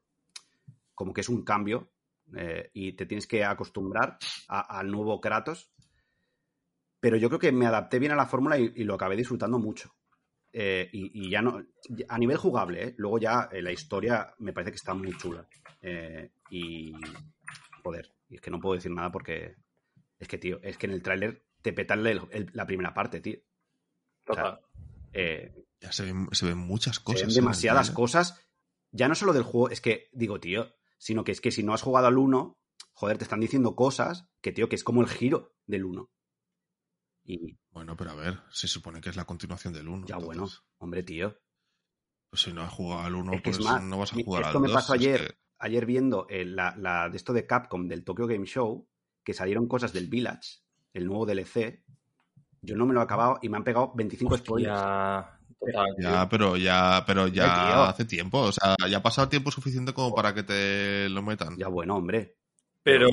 como 0.94 1.14
que 1.14 1.22
es 1.22 1.30
un 1.30 1.44
cambio 1.44 1.92
eh, 2.36 2.70
y 2.74 2.94
te 2.94 3.06
tienes 3.06 3.28
que 3.28 3.44
acostumbrar 3.44 4.18
al 4.48 4.90
nuevo 4.90 5.20
Kratos. 5.20 5.72
Pero 7.00 7.18
yo 7.18 7.30
creo 7.30 7.40
que 7.40 7.52
me 7.52 7.66
adapté 7.66 7.98
bien 8.00 8.12
a 8.12 8.16
la 8.16 8.28
fórmula 8.28 8.58
y, 8.60 8.72
y 8.76 8.84
lo 8.84 8.94
acabé 8.94 9.16
disfrutando 9.16 9.58
mucho. 9.58 9.92
Eh, 10.54 10.90
y, 10.94 11.26
y 11.28 11.32
ya 11.32 11.42
no. 11.42 11.62
A 12.10 12.18
nivel 12.18 12.38
jugable, 12.38 12.84
¿eh? 12.84 12.94
luego 12.98 13.18
ya 13.18 13.50
eh, 13.52 13.62
la 13.62 13.72
historia 13.72 14.34
me 14.40 14.54
parece 14.54 14.72
que 14.72 14.76
está 14.76 14.94
muy 14.94 15.16
chula. 15.18 15.48
Y. 16.52 16.94
Joder, 17.84 18.14
y 18.28 18.36
es 18.36 18.42
que 18.42 18.52
no 18.52 18.60
puedo 18.60 18.76
decir 18.76 18.92
nada 18.92 19.12
porque. 19.12 19.56
Es 20.20 20.28
que, 20.28 20.38
tío, 20.38 20.60
es 20.62 20.78
que 20.78 20.86
en 20.86 20.92
el 20.92 21.02
tráiler 21.02 21.48
te 21.62 21.74
petan 21.74 22.06
el- 22.06 22.22
el- 22.32 22.52
la 22.54 22.68
primera 22.68 22.94
parte, 22.94 23.22
tío. 23.22 23.40
Total. 24.26 24.60
Eh, 25.14 25.54
Ya 25.80 25.92
se 25.92 26.04
ven, 26.04 26.28
se 26.32 26.46
ven 26.46 26.58
muchas 26.58 26.98
se 26.98 27.04
cosas. 27.04 27.22
ven 27.22 27.24
en 27.26 27.30
el 27.32 27.36
demasiadas 27.36 27.90
cosas. 27.92 28.40
Ya 28.92 29.08
no 29.08 29.16
solo 29.16 29.34
del 29.34 29.44
juego, 29.44 29.70
es 29.70 29.82
que, 29.82 30.10
digo, 30.12 30.40
tío, 30.40 30.76
sino 31.00 31.24
que 31.24 31.32
es 31.32 31.42
que 31.42 31.52
si 31.52 31.64
no 31.64 31.74
has 31.74 31.82
jugado 31.82 32.08
al 32.08 32.18
1, 32.18 32.60
joder, 32.94 33.18
te 33.18 33.24
están 33.24 33.40
diciendo 33.40 33.76
cosas 33.76 34.30
que, 34.42 34.52
tío, 34.52 34.68
que 34.70 34.76
es 34.76 34.84
como 34.84 35.02
el 35.02 35.08
giro 35.08 35.56
del 35.66 35.86
1. 35.86 36.12
Y 37.24 37.58
Bueno, 37.72 37.96
pero 37.96 38.12
a 38.12 38.16
ver, 38.16 38.42
se 38.52 38.68
supone 38.68 39.00
que 39.02 39.10
es 39.10 39.16
la 39.16 39.26
continuación 39.26 39.74
del 39.74 39.88
1. 39.88 40.06
ya, 40.08 40.18
bueno, 40.18 40.48
hombre, 40.80 41.04
tío. 41.04 41.38
Pues 42.30 42.44
si 42.44 42.54
no 42.54 42.62
has 42.62 42.72
jugado 42.72 43.02
al 43.04 43.16
1, 43.16 43.34
Es 43.34 43.42
que 43.42 43.52
pues 43.52 43.62
más, 43.64 43.82
no 43.84 43.98
vas 43.98 44.12
a 44.14 44.16
jugar 44.24 44.44
esto 44.44 44.58
al 44.58 44.62
me 44.62 44.68
2. 44.68 44.76
pasó 44.76 44.94
es 44.96 45.00
ayer. 45.02 45.28
que- 45.28 45.42
Ayer 45.62 45.86
viendo 45.86 46.26
eh, 46.30 46.44
la, 46.46 46.76
la 46.78 47.08
de 47.10 47.18
esto 47.18 47.34
de 47.34 47.46
Capcom 47.46 47.88
del 47.88 48.04
Tokyo 48.04 48.28
Game 48.28 48.46
Show, 48.46 48.88
que 49.24 49.34
salieron 49.34 49.68
cosas 49.68 49.94
del 49.94 50.08
Village, 50.08 50.60
el 50.94 51.06
nuevo 51.06 51.26
DLC. 51.26 51.84
Yo 52.64 52.76
no 52.76 52.86
me 52.86 52.94
lo 52.94 53.00
he 53.00 53.04
acabado 53.04 53.40
y 53.42 53.50
me 53.50 53.58
han 53.58 53.64
pegado 53.64 53.92
25 53.96 54.38
spoilers. 54.38 54.80
Ya, 54.80 55.40
total. 55.60 55.86
Ya, 56.00 56.30
pero 56.30 56.58
ya, 56.58 57.04
pero 57.08 57.26
tío. 57.26 57.36
ya 57.44 57.90
hace 57.90 58.06
tiempo. 58.06 58.40
O 58.40 58.52
sea, 58.52 58.76
ya 58.90 58.98
ha 58.98 59.04
pasado 59.04 59.30
tiempo 59.30 59.50
suficiente 59.52 59.94
como 59.94 60.14
para 60.14 60.34
que 60.34 60.44
te 60.44 61.10
lo 61.10 61.22
metan. 61.24 61.56
Ya 61.58 61.68
bueno, 61.68 61.96
hombre. 61.96 62.38
Pero. 62.84 63.08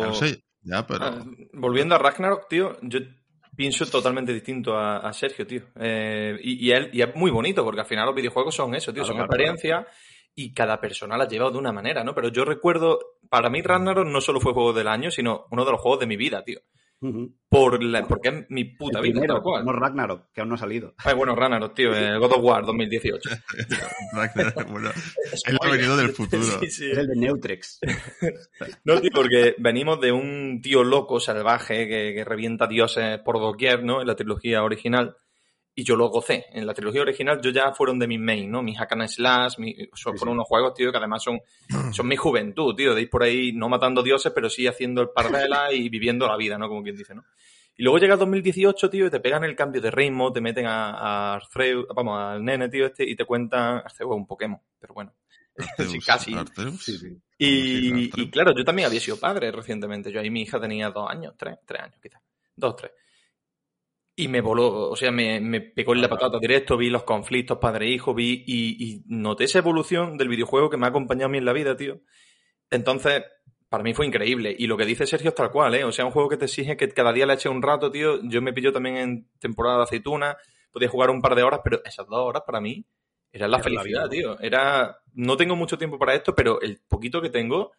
Ya 0.00 0.06
lo 0.06 0.14
sé, 0.14 0.42
ya, 0.62 0.86
pero. 0.86 1.04
Ah, 1.04 1.24
volviendo 1.54 1.94
a 1.94 1.98
Ragnarok, 1.98 2.48
tío, 2.48 2.76
yo 2.82 3.00
pienso 3.56 3.84
totalmente 3.86 4.32
distinto 4.32 4.74
a, 4.76 4.98
a 4.98 5.12
Sergio, 5.12 5.46
tío. 5.46 5.62
Eh, 5.76 6.38
y, 6.42 6.66
y 6.68 6.72
él- 6.72 6.90
y 6.92 7.02
es 7.02 7.14
muy 7.14 7.30
bonito, 7.30 7.62
porque 7.64 7.80
al 7.82 7.86
final 7.86 8.06
los 8.06 8.14
videojuegos 8.14 8.54
son 8.54 8.74
eso, 8.74 8.92
tío, 8.92 9.02
Claro, 9.02 9.06
son 9.06 9.16
claro, 9.16 9.26
experiencias 9.32 9.86
y 10.44 10.54
cada 10.54 10.80
persona 10.80 11.16
la 11.16 11.28
lleva 11.28 11.50
de 11.50 11.58
una 11.58 11.72
manera, 11.72 12.02
¿no? 12.04 12.14
Pero 12.14 12.28
yo 12.28 12.44
recuerdo, 12.44 12.98
para 13.28 13.50
mí 13.50 13.60
Ragnarok 13.62 14.06
no 14.06 14.20
solo 14.20 14.40
fue 14.40 14.52
juego 14.52 14.72
del 14.72 14.88
año, 14.88 15.10
sino 15.10 15.46
uno 15.50 15.64
de 15.64 15.72
los 15.72 15.80
juegos 15.80 16.00
de 16.00 16.06
mi 16.06 16.16
vida, 16.16 16.42
tío. 16.44 16.60
Por 17.48 17.82
la- 17.82 18.06
porque 18.06 18.28
es 18.28 18.34
mi 18.50 18.64
puta 18.64 18.98
El 18.98 19.04
vida, 19.04 19.14
primero, 19.14 19.34
tal 19.36 19.42
cual. 19.42 19.64
no 19.64 19.72
Ragnarok, 19.72 20.26
que 20.34 20.42
aún 20.42 20.50
no 20.50 20.56
ha 20.56 20.58
salido. 20.58 20.92
Ay, 20.98 21.14
bueno, 21.14 21.34
Ragnarok, 21.34 21.74
tío, 21.74 21.94
el 21.94 22.18
God 22.18 22.32
of 22.32 22.44
War 22.44 22.66
2018. 22.66 23.30
bueno, 24.68 24.90
él 25.46 25.58
ha 25.62 25.70
venido 25.70 25.96
del 25.96 26.10
futuro. 26.10 26.42
Sí, 26.60 26.70
sí. 26.70 26.90
Es 26.90 26.98
el 26.98 27.06
de 27.08 27.16
Neutrex. 27.16 27.80
No, 28.84 29.00
tío, 29.00 29.10
porque 29.14 29.54
venimos 29.58 30.00
de 30.00 30.12
un 30.12 30.60
tío 30.62 30.84
loco, 30.84 31.20
salvaje, 31.20 31.88
que, 31.88 32.12
que 32.14 32.24
revienta 32.24 32.66
dioses 32.66 33.18
por 33.20 33.38
doquier, 33.40 33.82
¿no? 33.82 34.00
En 34.02 34.06
la 34.06 34.16
trilogía 34.16 34.62
original. 34.62 35.16
Y 35.80 35.84
yo 35.84 35.96
lo 35.96 36.08
gocé. 36.08 36.44
En 36.52 36.66
la 36.66 36.74
trilogía 36.74 37.00
original 37.00 37.40
yo 37.40 37.50
ya 37.50 37.72
fueron 37.72 37.98
de 37.98 38.06
mis 38.06 38.20
main, 38.20 38.50
¿no? 38.50 38.62
Mis 38.62 38.76
hack 38.76 38.92
and 38.92 39.08
slash, 39.08 39.52
son, 39.54 39.64
Sí, 39.64 39.88
fueron 39.94 40.18
sí. 40.18 40.28
unos 40.28 40.46
juegos, 40.46 40.74
tío, 40.74 40.92
que 40.92 40.98
además 40.98 41.22
son, 41.22 41.40
son 41.94 42.06
mi 42.06 42.16
juventud, 42.16 42.74
tío, 42.74 42.94
de 42.94 43.00
ir 43.00 43.08
por 43.08 43.22
ahí 43.22 43.52
no 43.52 43.70
matando 43.70 44.02
dioses, 44.02 44.30
pero 44.34 44.50
sí 44.50 44.66
haciendo 44.66 45.00
el 45.00 45.08
pardela 45.08 45.72
y 45.72 45.88
viviendo 45.88 46.28
la 46.28 46.36
vida, 46.36 46.58
¿no? 46.58 46.68
Como 46.68 46.82
quien 46.82 46.96
dice, 46.96 47.14
¿no? 47.14 47.24
Y 47.78 47.82
luego 47.82 47.96
llega 47.96 48.12
el 48.12 48.20
2018, 48.20 48.90
tío, 48.90 49.06
y 49.06 49.10
te 49.10 49.20
pegan 49.20 49.42
el 49.42 49.56
cambio 49.56 49.80
de 49.80 49.90
ritmo, 49.90 50.30
te 50.30 50.42
meten 50.42 50.66
a, 50.66 50.90
a 50.90 51.34
Arceus, 51.36 51.86
vamos, 51.96 52.20
al 52.20 52.44
nene, 52.44 52.68
tío, 52.68 52.84
este, 52.84 53.08
y 53.08 53.16
te 53.16 53.24
cuentan, 53.24 53.78
Arceus 53.78 54.10
es 54.10 54.16
un 54.16 54.26
Pokémon, 54.26 54.60
pero 54.78 54.92
bueno. 54.92 55.14
Sí, 55.90 55.98
casi. 56.00 56.34
Sí. 56.78 57.16
Y, 57.38 58.22
y 58.22 58.30
claro, 58.30 58.52
yo 58.54 58.64
también 58.64 58.86
había 58.86 59.00
sido 59.00 59.18
padre 59.18 59.50
recientemente. 59.50 60.12
Yo 60.12 60.20
ahí 60.20 60.28
mi 60.30 60.42
hija 60.42 60.60
tenía 60.60 60.90
dos 60.90 61.08
años, 61.10 61.34
tres, 61.38 61.56
tres 61.64 61.80
años 61.80 61.96
quizás. 62.02 62.20
Dos, 62.54 62.76
tres. 62.76 62.92
Y 64.16 64.28
me 64.28 64.40
voló, 64.40 64.90
o 64.90 64.96
sea, 64.96 65.10
me, 65.10 65.40
me 65.40 65.60
pegó 65.60 65.94
en 65.94 66.02
la 66.02 66.08
patata 66.08 66.38
directo, 66.38 66.76
vi 66.76 66.90
los 66.90 67.04
conflictos 67.04 67.58
padre-hijo, 67.58 68.12
vi 68.12 68.44
y, 68.46 68.92
y 68.94 69.02
noté 69.06 69.44
esa 69.44 69.58
evolución 69.60 70.18
del 70.18 70.28
videojuego 70.28 70.68
que 70.68 70.76
me 70.76 70.86
ha 70.86 70.90
acompañado 70.90 71.26
a 71.26 71.30
mí 71.30 71.38
en 71.38 71.44
la 71.46 71.52
vida, 71.54 71.76
tío. 71.76 72.00
Entonces, 72.70 73.22
para 73.68 73.82
mí 73.84 73.94
fue 73.94 74.06
increíble. 74.06 74.54
Y 74.58 74.66
lo 74.66 74.76
que 74.76 74.84
dice 74.84 75.06
Sergio 75.06 75.30
es 75.30 75.34
tal 75.34 75.50
cual, 75.50 75.74
¿eh? 75.74 75.84
O 75.84 75.92
sea, 75.92 76.04
un 76.04 76.10
juego 76.10 76.28
que 76.28 76.36
te 76.36 76.46
exige 76.46 76.76
que 76.76 76.88
cada 76.90 77.12
día 77.12 77.24
le 77.24 77.34
eche 77.34 77.48
un 77.48 77.62
rato, 77.62 77.90
tío. 77.90 78.20
Yo 78.24 78.42
me 78.42 78.52
pilló 78.52 78.72
también 78.72 78.96
en 78.96 79.28
temporada 79.38 79.78
de 79.78 79.82
aceituna, 79.84 80.36
podía 80.72 80.88
jugar 80.88 81.10
un 81.10 81.22
par 81.22 81.34
de 81.34 81.42
horas, 81.44 81.60
pero 81.64 81.80
esas 81.84 82.06
dos 82.06 82.18
horas 82.20 82.42
para 82.44 82.60
mí 82.60 82.84
eran 83.32 83.50
la 83.52 83.58
Era 83.58 83.70
la 83.70 83.82
felicidad, 83.82 84.08
vida. 84.08 84.08
tío. 84.10 84.40
Era, 84.40 84.98
no 85.14 85.36
tengo 85.36 85.56
mucho 85.56 85.78
tiempo 85.78 85.98
para 85.98 86.14
esto, 86.14 86.34
pero 86.34 86.60
el 86.60 86.80
poquito 86.88 87.22
que 87.22 87.30
tengo 87.30 87.72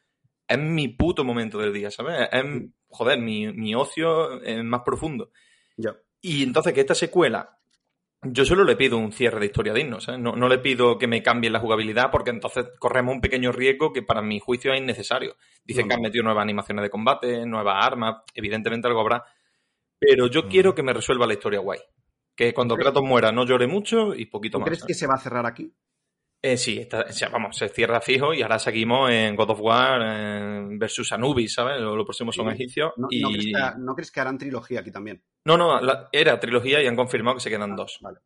es 0.48 0.58
mi 0.58 0.88
puto 0.88 1.24
momento 1.24 1.60
del 1.60 1.74
día, 1.74 1.92
¿sabes? 1.92 2.28
Es, 2.32 2.44
joder, 2.88 3.20
mi, 3.20 3.52
mi 3.54 3.76
ocio 3.76 4.42
es 4.42 4.64
más 4.64 4.82
profundo. 4.86 5.32
Ya. 5.78 5.96
Y 6.22 6.44
entonces 6.44 6.74
que 6.74 6.82
esta 6.82 6.96
secuela, 6.96 7.58
yo 8.24 8.46
solo 8.46 8.64
le 8.64 8.76
pido 8.76 8.98
un 8.98 9.12
cierre 9.12 9.40
de 9.40 9.48
historia 9.48 9.74
digno, 9.74 10.00
¿sabes? 10.00 10.22
No, 10.22 10.36
no 10.36 10.48
le 10.48 10.60
pido 10.60 10.98
que 11.00 11.08
me 11.08 11.24
cambien 11.24 11.54
la 11.54 11.60
jugabilidad 11.60 12.12
porque 12.12 12.30
entonces 12.30 12.68
corremos 12.80 13.16
un 13.16 13.22
pequeño 13.22 13.52
riesgo 13.52 13.92
que 13.92 14.04
para 14.04 14.22
mi 14.22 14.40
juicio 14.40 14.72
es 14.74 14.80
innecesario. 14.80 15.36
Dicen 15.66 15.86
No, 15.86 15.90
que 15.90 15.96
han 15.96 16.02
metido 16.02 16.24
nuevas 16.24 16.44
animaciones 16.44 16.84
de 16.84 16.90
combate, 16.92 17.46
nuevas 17.46 17.84
armas, 17.86 18.18
evidentemente 18.36 18.88
algo 18.88 19.02
habrá. 19.02 19.24
Pero 20.00 20.28
yo 20.28 20.44
Mm. 20.44 20.48
quiero 20.50 20.76
que 20.76 20.84
me 20.84 20.94
resuelva 20.94 21.26
la 21.26 21.34
historia 21.34 21.60
guay. 21.60 21.80
Que 22.36 22.54
cuando 22.54 22.76
¿Crees- 22.76 22.86
Kratos 22.86 23.04
muera 23.04 23.32
no 23.32 23.46
llore 23.46 23.68
mucho 23.68 24.14
y 24.16 24.26
poquito 24.28 24.58
¿Tú 24.58 24.62
más. 24.62 24.68
crees 24.70 24.84
que 24.86 24.94
se 24.94 25.08
va 25.08 25.16
a 25.16 25.20
cerrar 25.20 25.46
aquí? 25.46 25.74
Eh, 26.44 26.58
sí, 26.58 26.80
está- 26.80 27.06
vamos, 27.32 27.56
se 27.56 27.70
cierra 27.70 28.02
fijo 28.02 28.34
y 28.34 28.42
ahora 28.42 28.58
seguimos 28.58 29.12
en 29.12 29.36
God 29.36 29.52
of 29.52 29.60
War 29.62 30.02
eh, 30.04 30.68
versus 30.78 31.12
Anubis, 31.12 31.54
¿sabes? 31.54 31.80
Lo, 31.80 31.96
lo 31.96 32.04
próximo 32.04 32.32
son 32.32 32.48
Sí. 32.50 32.56
egipcios. 32.56 32.94
¿No, 32.98 33.08
y... 33.12 33.22
no 33.22 33.30
crees 33.30 33.46
que, 33.46 33.80
¿No 33.80 33.96
crees 33.96 34.12
que 34.12 34.20
harán 34.22 34.38
trilogía 34.40 34.80
aquí 34.80 34.92
también? 34.92 35.24
No, 35.46 35.56
no, 35.56 35.80
la- 35.80 36.10
era 36.12 36.40
trilogía 36.40 36.82
y 36.82 36.88
han 36.88 36.96
confirmado 36.96 37.36
que 37.38 37.42
se 37.44 37.50
quedan 37.52 37.76
dos. 37.76 38.00
Vale. 38.02 38.20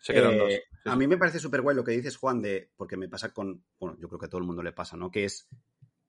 Se 0.00 0.14
quedan 0.14 0.32
Eh, 0.34 0.38
dos. 0.38 0.52
Sí, 0.52 0.60
A 0.86 0.92
sí. 0.92 0.98
mí 0.98 1.06
me 1.06 1.18
parece 1.18 1.38
súper 1.40 1.60
guay 1.60 1.76
lo 1.76 1.84
que 1.84 1.92
dices, 1.92 2.16
Juan, 2.16 2.40
de. 2.40 2.70
Porque 2.76 2.96
me 2.96 3.08
pasa 3.08 3.34
con. 3.34 3.62
Bueno, 3.78 3.98
yo 4.00 4.08
creo 4.08 4.18
que 4.18 4.26
a 4.26 4.28
todo 4.30 4.40
el 4.40 4.46
mundo 4.46 4.62
le 4.62 4.72
pasa, 4.72 4.96
¿no? 4.96 5.10
Que 5.10 5.24
es 5.24 5.48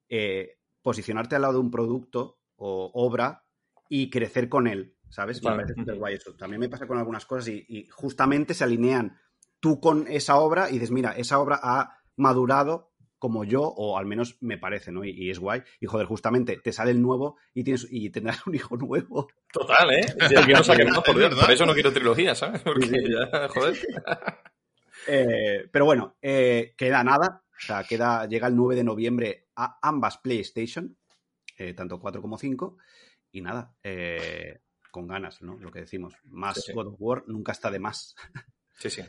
eh, 0.08 0.56
posicionarte 0.80 1.36
al 1.36 1.42
lado 1.42 1.54
de 1.54 1.60
un 1.60 1.70
producto 1.70 2.38
o 2.56 2.90
obra 2.94 3.44
y 3.90 4.08
crecer 4.08 4.48
con 4.48 4.66
él, 4.66 4.94
¿sabes? 5.10 5.40
Vale. 5.42 5.56
Me 5.58 5.62
parece 5.64 5.80
súper 5.80 5.96
guay 5.96 6.14
eso. 6.14 6.34
También 6.36 6.60
me 6.60 6.68
pasa 6.70 6.86
con 6.86 6.96
algunas 6.98 7.26
cosas 7.26 7.48
y, 7.48 7.64
y 7.68 7.86
justamente 7.88 8.54
se 8.54 8.64
alinean 8.64 9.18
tú 9.60 9.80
con 9.80 10.06
esa 10.08 10.38
obra 10.38 10.70
y 10.70 10.74
dices, 10.74 10.90
mira, 10.90 11.12
esa 11.12 11.38
obra 11.38 11.60
ha 11.62 11.98
madurado 12.16 12.90
como 13.20 13.44
yo, 13.44 13.62
o 13.62 13.98
al 13.98 14.06
menos 14.06 14.38
me 14.40 14.56
parece, 14.56 14.90
¿no? 14.90 15.04
Y, 15.04 15.30
es 15.30 15.38
guay. 15.38 15.62
Y 15.78 15.86
joder, 15.86 16.06
justamente 16.06 16.56
te 16.56 16.72
sale 16.72 16.90
el 16.90 17.02
nuevo 17.02 17.36
y 17.52 17.62
tienes 17.62 17.86
y 17.90 18.08
tendrás 18.08 18.44
un 18.46 18.54
hijo 18.54 18.76
nuevo. 18.76 19.28
Total, 19.52 19.92
¿eh? 19.92 20.06
Yo 20.30 20.56
no 20.56 20.64
saqué 20.64 20.86
más, 20.86 21.00
por, 21.00 21.14
por 21.14 21.50
eso 21.50 21.66
no 21.66 21.74
quiero 21.74 21.92
trilogía, 21.92 22.34
¿sabes? 22.34 22.62
Porque 22.62 22.88
ya, 22.88 23.48
joder. 23.48 23.78
Eh, 25.06 25.66
pero 25.72 25.86
bueno, 25.86 26.18
eh, 26.20 26.74
queda 26.76 27.02
nada. 27.02 27.42
O 27.56 27.58
sea, 27.58 27.84
queda, 27.84 28.26
llega 28.26 28.48
el 28.48 28.54
9 28.54 28.74
de 28.74 28.84
noviembre 28.84 29.48
a 29.56 29.78
ambas 29.80 30.18
PlayStation, 30.18 30.94
eh, 31.56 31.72
tanto 31.72 31.98
4 31.98 32.20
como 32.20 32.36
5. 32.36 32.76
Y 33.32 33.40
nada, 33.40 33.74
con 34.90 35.08
ganas, 35.08 35.40
¿no? 35.40 35.56
Lo 35.56 35.70
que 35.70 35.80
decimos. 35.80 36.16
Más 36.24 36.70
God 36.74 36.88
of 36.88 36.96
War 36.98 37.24
nunca 37.28 37.52
está 37.52 37.70
de 37.70 37.78
más. 37.78 38.14
Sí, 38.80 38.88
sí. 38.90 39.02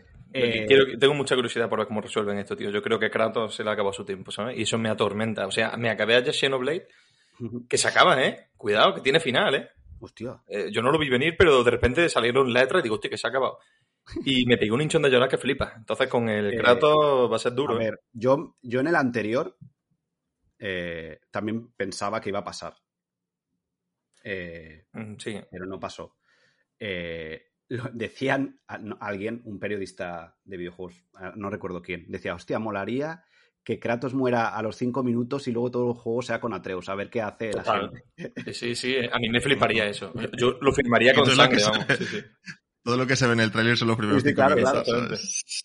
tengo 1.00 1.14
mucha 1.14 1.36
curiosidad 1.36 1.70
por 1.70 1.80
ver 1.80 1.88
cómo 1.88 2.02
resuelven 2.02 2.38
esto, 2.38 2.56
tío. 2.56 2.70
Yo 2.70 2.84
creo 2.84 3.00
que 3.00 3.10
Kratos 3.10 3.56
se 3.56 3.64
le 3.64 3.72
acabó 3.72 3.94
su 3.94 4.06
tiempo, 4.06 4.32
¿sabes? 4.32 4.60
Y 4.60 4.64
eso 4.64 4.78
me 4.78 4.90
atormenta. 4.90 5.48
O 5.48 5.52
sea, 5.52 5.78
me 5.78 5.90
acabé 5.90 6.16
ayer 6.16 6.34
Xenoblade, 6.34 6.88
que 7.70 7.78
se 7.78 7.88
acaba, 7.88 8.22
¿eh? 8.22 8.50
Cuidado, 8.58 8.94
que 8.94 9.02
tiene 9.02 9.20
final, 9.20 9.56
¿eh? 9.56 9.70
Hostia. 10.00 10.42
yo 10.72 10.82
no 10.82 10.92
lo 10.92 11.00
vi 11.00 11.10
venir, 11.10 11.36
pero 11.38 11.64
de 11.64 11.72
repente 11.72 12.10
salieron 12.10 12.52
letras 12.52 12.82
y 12.82 12.84
digo, 12.84 12.96
hostia, 12.96 13.10
que 13.10 13.18
se 13.18 13.28
ha 13.28 13.30
acabado. 13.30 13.60
Y 14.26 14.46
me 14.46 14.58
pegó 14.58 14.76
un 14.76 14.82
hinchón 14.82 15.04
de 15.04 15.10
llorar 15.10 15.30
que 15.30 15.38
flipa. 15.38 15.74
Entonces 15.78 16.08
con 16.08 16.28
el 16.28 16.58
Kratos 16.58 17.32
va 17.32 17.36
a 17.36 17.40
ser 17.40 17.54
duro. 17.54 17.76
A 17.78 17.82
¿eh? 17.82 17.86
ver, 17.86 18.02
yo, 18.12 18.58
yo 18.62 18.80
en 18.80 18.88
el 18.88 18.96
anterior 18.96 19.56
eh, 20.60 21.20
también 21.30 21.72
pensaba 21.74 22.20
que 22.20 22.30
iba 22.30 22.40
a 22.40 22.44
pasar. 22.44 22.76
Eh, 24.24 24.86
mm, 24.92 25.16
sí. 25.18 25.40
Pero 25.50 25.66
no 25.66 25.80
pasó. 25.80 26.18
Decían 27.94 28.60
alguien, 29.00 29.42
un 29.46 29.60
periodista 29.60 30.38
de 30.44 30.58
videojuegos, 30.58 31.04
no 31.36 31.50
recuerdo 31.50 31.82
quién, 31.82 32.06
decía, 32.10 32.36
hostia, 32.36 32.60
molaría 32.60 33.24
que 33.64 33.80
Kratos 33.80 34.14
muera 34.14 34.50
a 34.50 34.62
los 34.62 34.76
cinco 34.76 35.04
minutos 35.04 35.48
y 35.48 35.52
luego 35.52 35.70
todo 35.70 35.92
el 35.92 35.98
juego 35.98 36.22
sea 36.22 36.40
con 36.40 36.54
Atreus, 36.54 36.90
a 36.90 36.96
ver 36.96 37.10
qué 37.10 37.22
hace 37.22 37.52
la 37.54 37.64
gente. 37.64 38.04
Sí, 38.54 38.76
sí, 38.76 38.96
a 38.98 39.20
mí 39.20 39.30
me 39.30 39.40
fliparía 39.40 39.88
eso. 39.88 40.14
Yo 40.38 40.58
lo 40.62 40.74
firmaría 40.74 41.14
con 41.14 41.26
sangre, 41.28 41.62
vamos. 41.64 41.86
Sí, 41.98 42.06
sí. 42.06 42.22
Todo 42.84 42.98
lo 42.98 43.06
que 43.06 43.16
se 43.16 43.28
ve 43.28 43.34
en 43.34 43.42
el 43.42 43.52
tráiler 43.52 43.78
son 43.78 43.90
los 43.90 43.98
primeros 43.98 44.24
sí, 44.24 44.34
claro, 44.34 44.56
claro. 44.56 44.84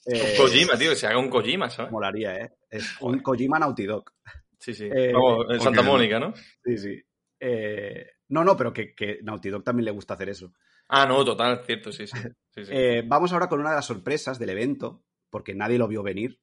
Eh, 0.06 0.34
Kojima, 0.36 0.76
tío, 0.76 0.90
que 0.90 0.96
se 0.96 1.06
haga 1.06 1.18
un 1.18 1.30
Kojima, 1.30 1.70
¿sabes? 1.70 1.90
Molaría, 1.90 2.36
¿eh? 2.36 2.52
Es 2.68 3.00
un 3.00 3.20
Kojima 3.20 3.58
Naughty 3.58 3.86
Dog. 3.86 4.12
Sí, 4.58 4.74
sí. 4.74 4.84
Eh, 4.84 5.14
en 5.48 5.60
Santa 5.60 5.82
Mónica, 5.82 6.20
¿no? 6.20 6.34
Sí, 6.62 6.76
sí. 6.76 7.02
Eh, 7.40 8.06
no, 8.28 8.44
no, 8.44 8.54
pero 8.54 8.72
que, 8.72 8.94
que 8.94 9.20
Naughty 9.22 9.48
Dog 9.48 9.64
también 9.64 9.86
le 9.86 9.92
gusta 9.92 10.12
hacer 10.12 10.28
eso. 10.28 10.52
Ah, 10.88 11.06
no, 11.06 11.24
total, 11.24 11.62
cierto, 11.64 11.92
sí, 11.92 12.06
sí. 12.06 12.16
Eh, 12.56 13.02
vamos 13.06 13.32
ahora 13.32 13.48
con 13.48 13.60
una 13.60 13.70
de 13.70 13.76
las 13.76 13.86
sorpresas 13.86 14.38
del 14.38 14.50
evento, 14.50 15.04
porque 15.30 15.54
nadie 15.54 15.78
lo 15.78 15.88
vio 15.88 16.02
venir. 16.02 16.40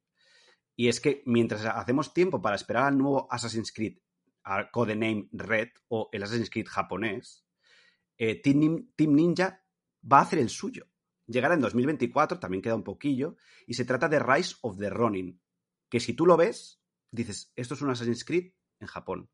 Y 0.75 0.87
es 0.87 0.99
que 0.99 1.21
mientras 1.25 1.65
hacemos 1.65 2.13
tiempo 2.13 2.41
para 2.41 2.55
esperar 2.55 2.85
al 2.85 2.97
nuevo 2.97 3.27
Assassin's 3.31 3.71
Creed 3.71 3.97
Codename 4.71 5.29
Red 5.31 5.69
o 5.87 6.09
el 6.11 6.23
Assassin's 6.23 6.49
Creed 6.49 6.67
japonés, 6.67 7.45
Team 8.17 8.87
Ninja 8.97 9.63
va 10.11 10.19
a 10.19 10.21
hacer 10.23 10.39
el 10.39 10.49
suyo. 10.49 10.87
Llegará 11.27 11.53
en 11.53 11.61
2024, 11.61 12.39
también 12.39 12.61
queda 12.61 12.75
un 12.75 12.83
poquillo, 12.83 13.37
y 13.65 13.75
se 13.75 13.85
trata 13.85 14.09
de 14.09 14.19
Rise 14.19 14.55
of 14.61 14.77
the 14.77 14.89
Ronin, 14.89 15.41
que 15.89 15.99
si 15.99 16.13
tú 16.13 16.25
lo 16.25 16.35
ves, 16.35 16.81
dices, 17.11 17.53
esto 17.55 17.75
es 17.75 17.81
un 17.81 17.91
Assassin's 17.91 18.25
Creed 18.25 18.51
en 18.79 18.87
Japón. 18.87 19.29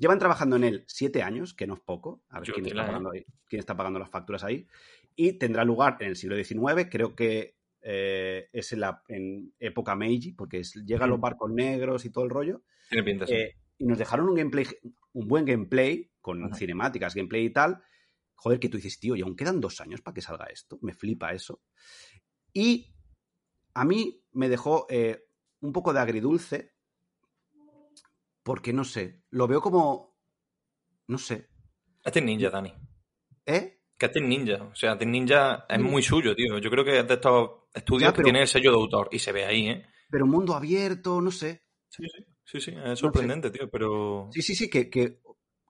Llevan 0.00 0.18
trabajando 0.18 0.56
en 0.56 0.64
él 0.64 0.84
siete 0.86 1.22
años, 1.22 1.52
que 1.52 1.66
no 1.66 1.74
es 1.74 1.80
poco, 1.80 2.22
a 2.30 2.40
ver 2.40 2.50
quién 2.50 2.64
está, 2.64 2.86
pagando 2.86 3.10
ahí, 3.10 3.26
quién 3.46 3.60
está, 3.60 3.76
pagando 3.76 3.98
las 3.98 4.08
facturas 4.08 4.42
ahí, 4.42 4.66
y 5.14 5.34
tendrá 5.34 5.62
lugar 5.62 5.98
en 6.00 6.08
el 6.08 6.16
siglo 6.16 6.42
XIX, 6.42 6.88
creo 6.90 7.14
que 7.14 7.58
eh, 7.82 8.48
es 8.50 8.72
en, 8.72 8.80
la, 8.80 9.02
en 9.08 9.52
época 9.60 9.94
Meiji, 9.94 10.32
porque 10.32 10.62
llegan 10.86 11.10
los 11.10 11.20
barcos 11.20 11.50
negros 11.50 12.06
y 12.06 12.10
todo 12.10 12.24
el 12.24 12.30
rollo. 12.30 12.62
Tiene 12.88 13.04
pinta, 13.04 13.26
eh, 13.28 13.56
y 13.76 13.84
nos 13.84 13.98
dejaron 13.98 14.30
un 14.30 14.36
gameplay, 14.36 14.66
un 15.12 15.28
buen 15.28 15.44
gameplay, 15.44 16.10
con 16.22 16.54
cinemáticas, 16.54 17.14
gameplay 17.14 17.44
y 17.44 17.50
tal, 17.50 17.82
joder, 18.36 18.58
que 18.58 18.70
tú 18.70 18.78
dices, 18.78 18.98
tío, 18.98 19.16
y 19.16 19.20
aún 19.20 19.36
quedan 19.36 19.60
dos 19.60 19.82
años 19.82 20.00
para 20.00 20.14
que 20.14 20.22
salga 20.22 20.46
esto. 20.46 20.78
Me 20.80 20.94
flipa 20.94 21.34
eso. 21.34 21.60
Y 22.54 22.94
a 23.74 23.84
mí 23.84 24.24
me 24.32 24.48
dejó 24.48 24.86
eh, 24.88 25.26
un 25.60 25.74
poco 25.74 25.92
de 25.92 26.00
agridulce, 26.00 26.72
porque 28.50 28.72
no 28.72 28.82
sé, 28.82 29.22
lo 29.30 29.46
veo 29.46 29.60
como. 29.60 30.18
No 31.06 31.18
sé. 31.18 31.50
Este 32.04 32.18
es 32.18 32.24
ninja, 32.24 32.50
Dani. 32.50 32.74
¿Eh? 33.46 33.82
Que 33.96 34.06
este 34.06 34.18
es 34.18 34.24
ninja. 34.26 34.64
O 34.64 34.74
sea, 34.74 34.94
este 34.94 35.06
ninja 35.06 35.66
es 35.68 35.78
muy 35.78 36.02
suyo, 36.02 36.34
tío. 36.34 36.58
Yo 36.58 36.68
creo 36.68 36.84
que 36.84 36.98
es 36.98 37.06
de 37.06 37.14
estos 37.14 37.68
estudios 37.72 38.12
que 38.12 38.24
tiene 38.24 38.40
el 38.40 38.48
sello 38.48 38.72
de 38.72 38.76
autor 38.76 39.08
y 39.12 39.20
se 39.20 39.30
ve 39.30 39.44
ahí, 39.44 39.68
¿eh? 39.68 39.86
Pero 40.10 40.26
mundo 40.26 40.56
abierto, 40.56 41.20
no 41.20 41.30
sé. 41.30 41.62
Sí, 41.90 42.02
sí, 42.12 42.24
sí, 42.44 42.60
sí. 42.60 42.74
es 42.84 42.98
sorprendente, 42.98 43.52
tío, 43.52 43.70
pero. 43.70 44.28
Sí, 44.32 44.42
sí, 44.42 44.56
sí, 44.56 44.68
que, 44.68 44.90
que, 44.90 45.20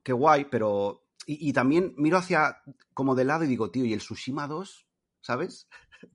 que 0.03 0.13
guay, 0.15 0.47
pero 0.51 1.09
y, 1.27 1.53
también 1.53 1.93
miro 1.99 2.17
hacia 2.17 2.63
como 2.95 3.15
de 3.15 3.27
lado 3.27 3.45
y 3.45 3.49
digo, 3.49 3.71
tío, 3.71 3.85
¿y 3.85 3.93
el 3.93 4.01
Tsushima 4.01 4.49
2? 4.49 4.87
¿Sabes? 5.21 5.69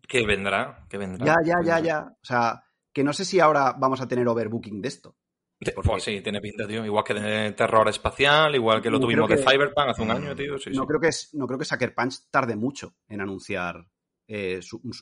Que 0.07 0.25
vendrá, 0.25 0.87
que 0.89 0.97
vendrá. 0.97 1.27
Ya, 1.27 1.35
ya, 1.45 1.61
ya, 1.63 1.79
ya. 1.79 2.07
O 2.09 2.25
sea, 2.25 2.63
que 2.91 3.03
no 3.03 3.13
sé 3.13 3.23
si 3.23 3.39
ahora 3.39 3.73
vamos 3.73 4.01
a 4.01 4.07
tener 4.07 4.27
overbooking 4.27 4.81
de 4.81 4.87
esto. 4.87 5.15
Pues 5.73 6.03
sí, 6.03 6.21
tiene 6.21 6.41
pinta, 6.41 6.67
tío. 6.67 6.85
Igual 6.85 7.03
que 7.03 7.13
de 7.13 7.51
terror 7.53 7.87
espacial, 7.89 8.55
igual 8.55 8.81
que 8.81 8.89
lo 8.89 8.99
tuvimos 8.99 9.29
de 9.29 9.37
Cyberpunk 9.37 9.89
hace 9.89 10.01
un 10.01 10.11
año, 10.11 10.35
tío. 10.35 10.55
no, 10.73 10.85
Creo 10.85 10.99
que 10.99 11.07
es, 11.07 11.29
no 11.33 11.47
creo 11.47 11.59
que 11.59 11.65
Sucker 11.65 11.93
Punch 11.93 12.29
tarde 12.29 12.55
mucho 12.55 12.95
en 13.07 13.21
anunciar 13.21 13.87
eh, 14.27 14.59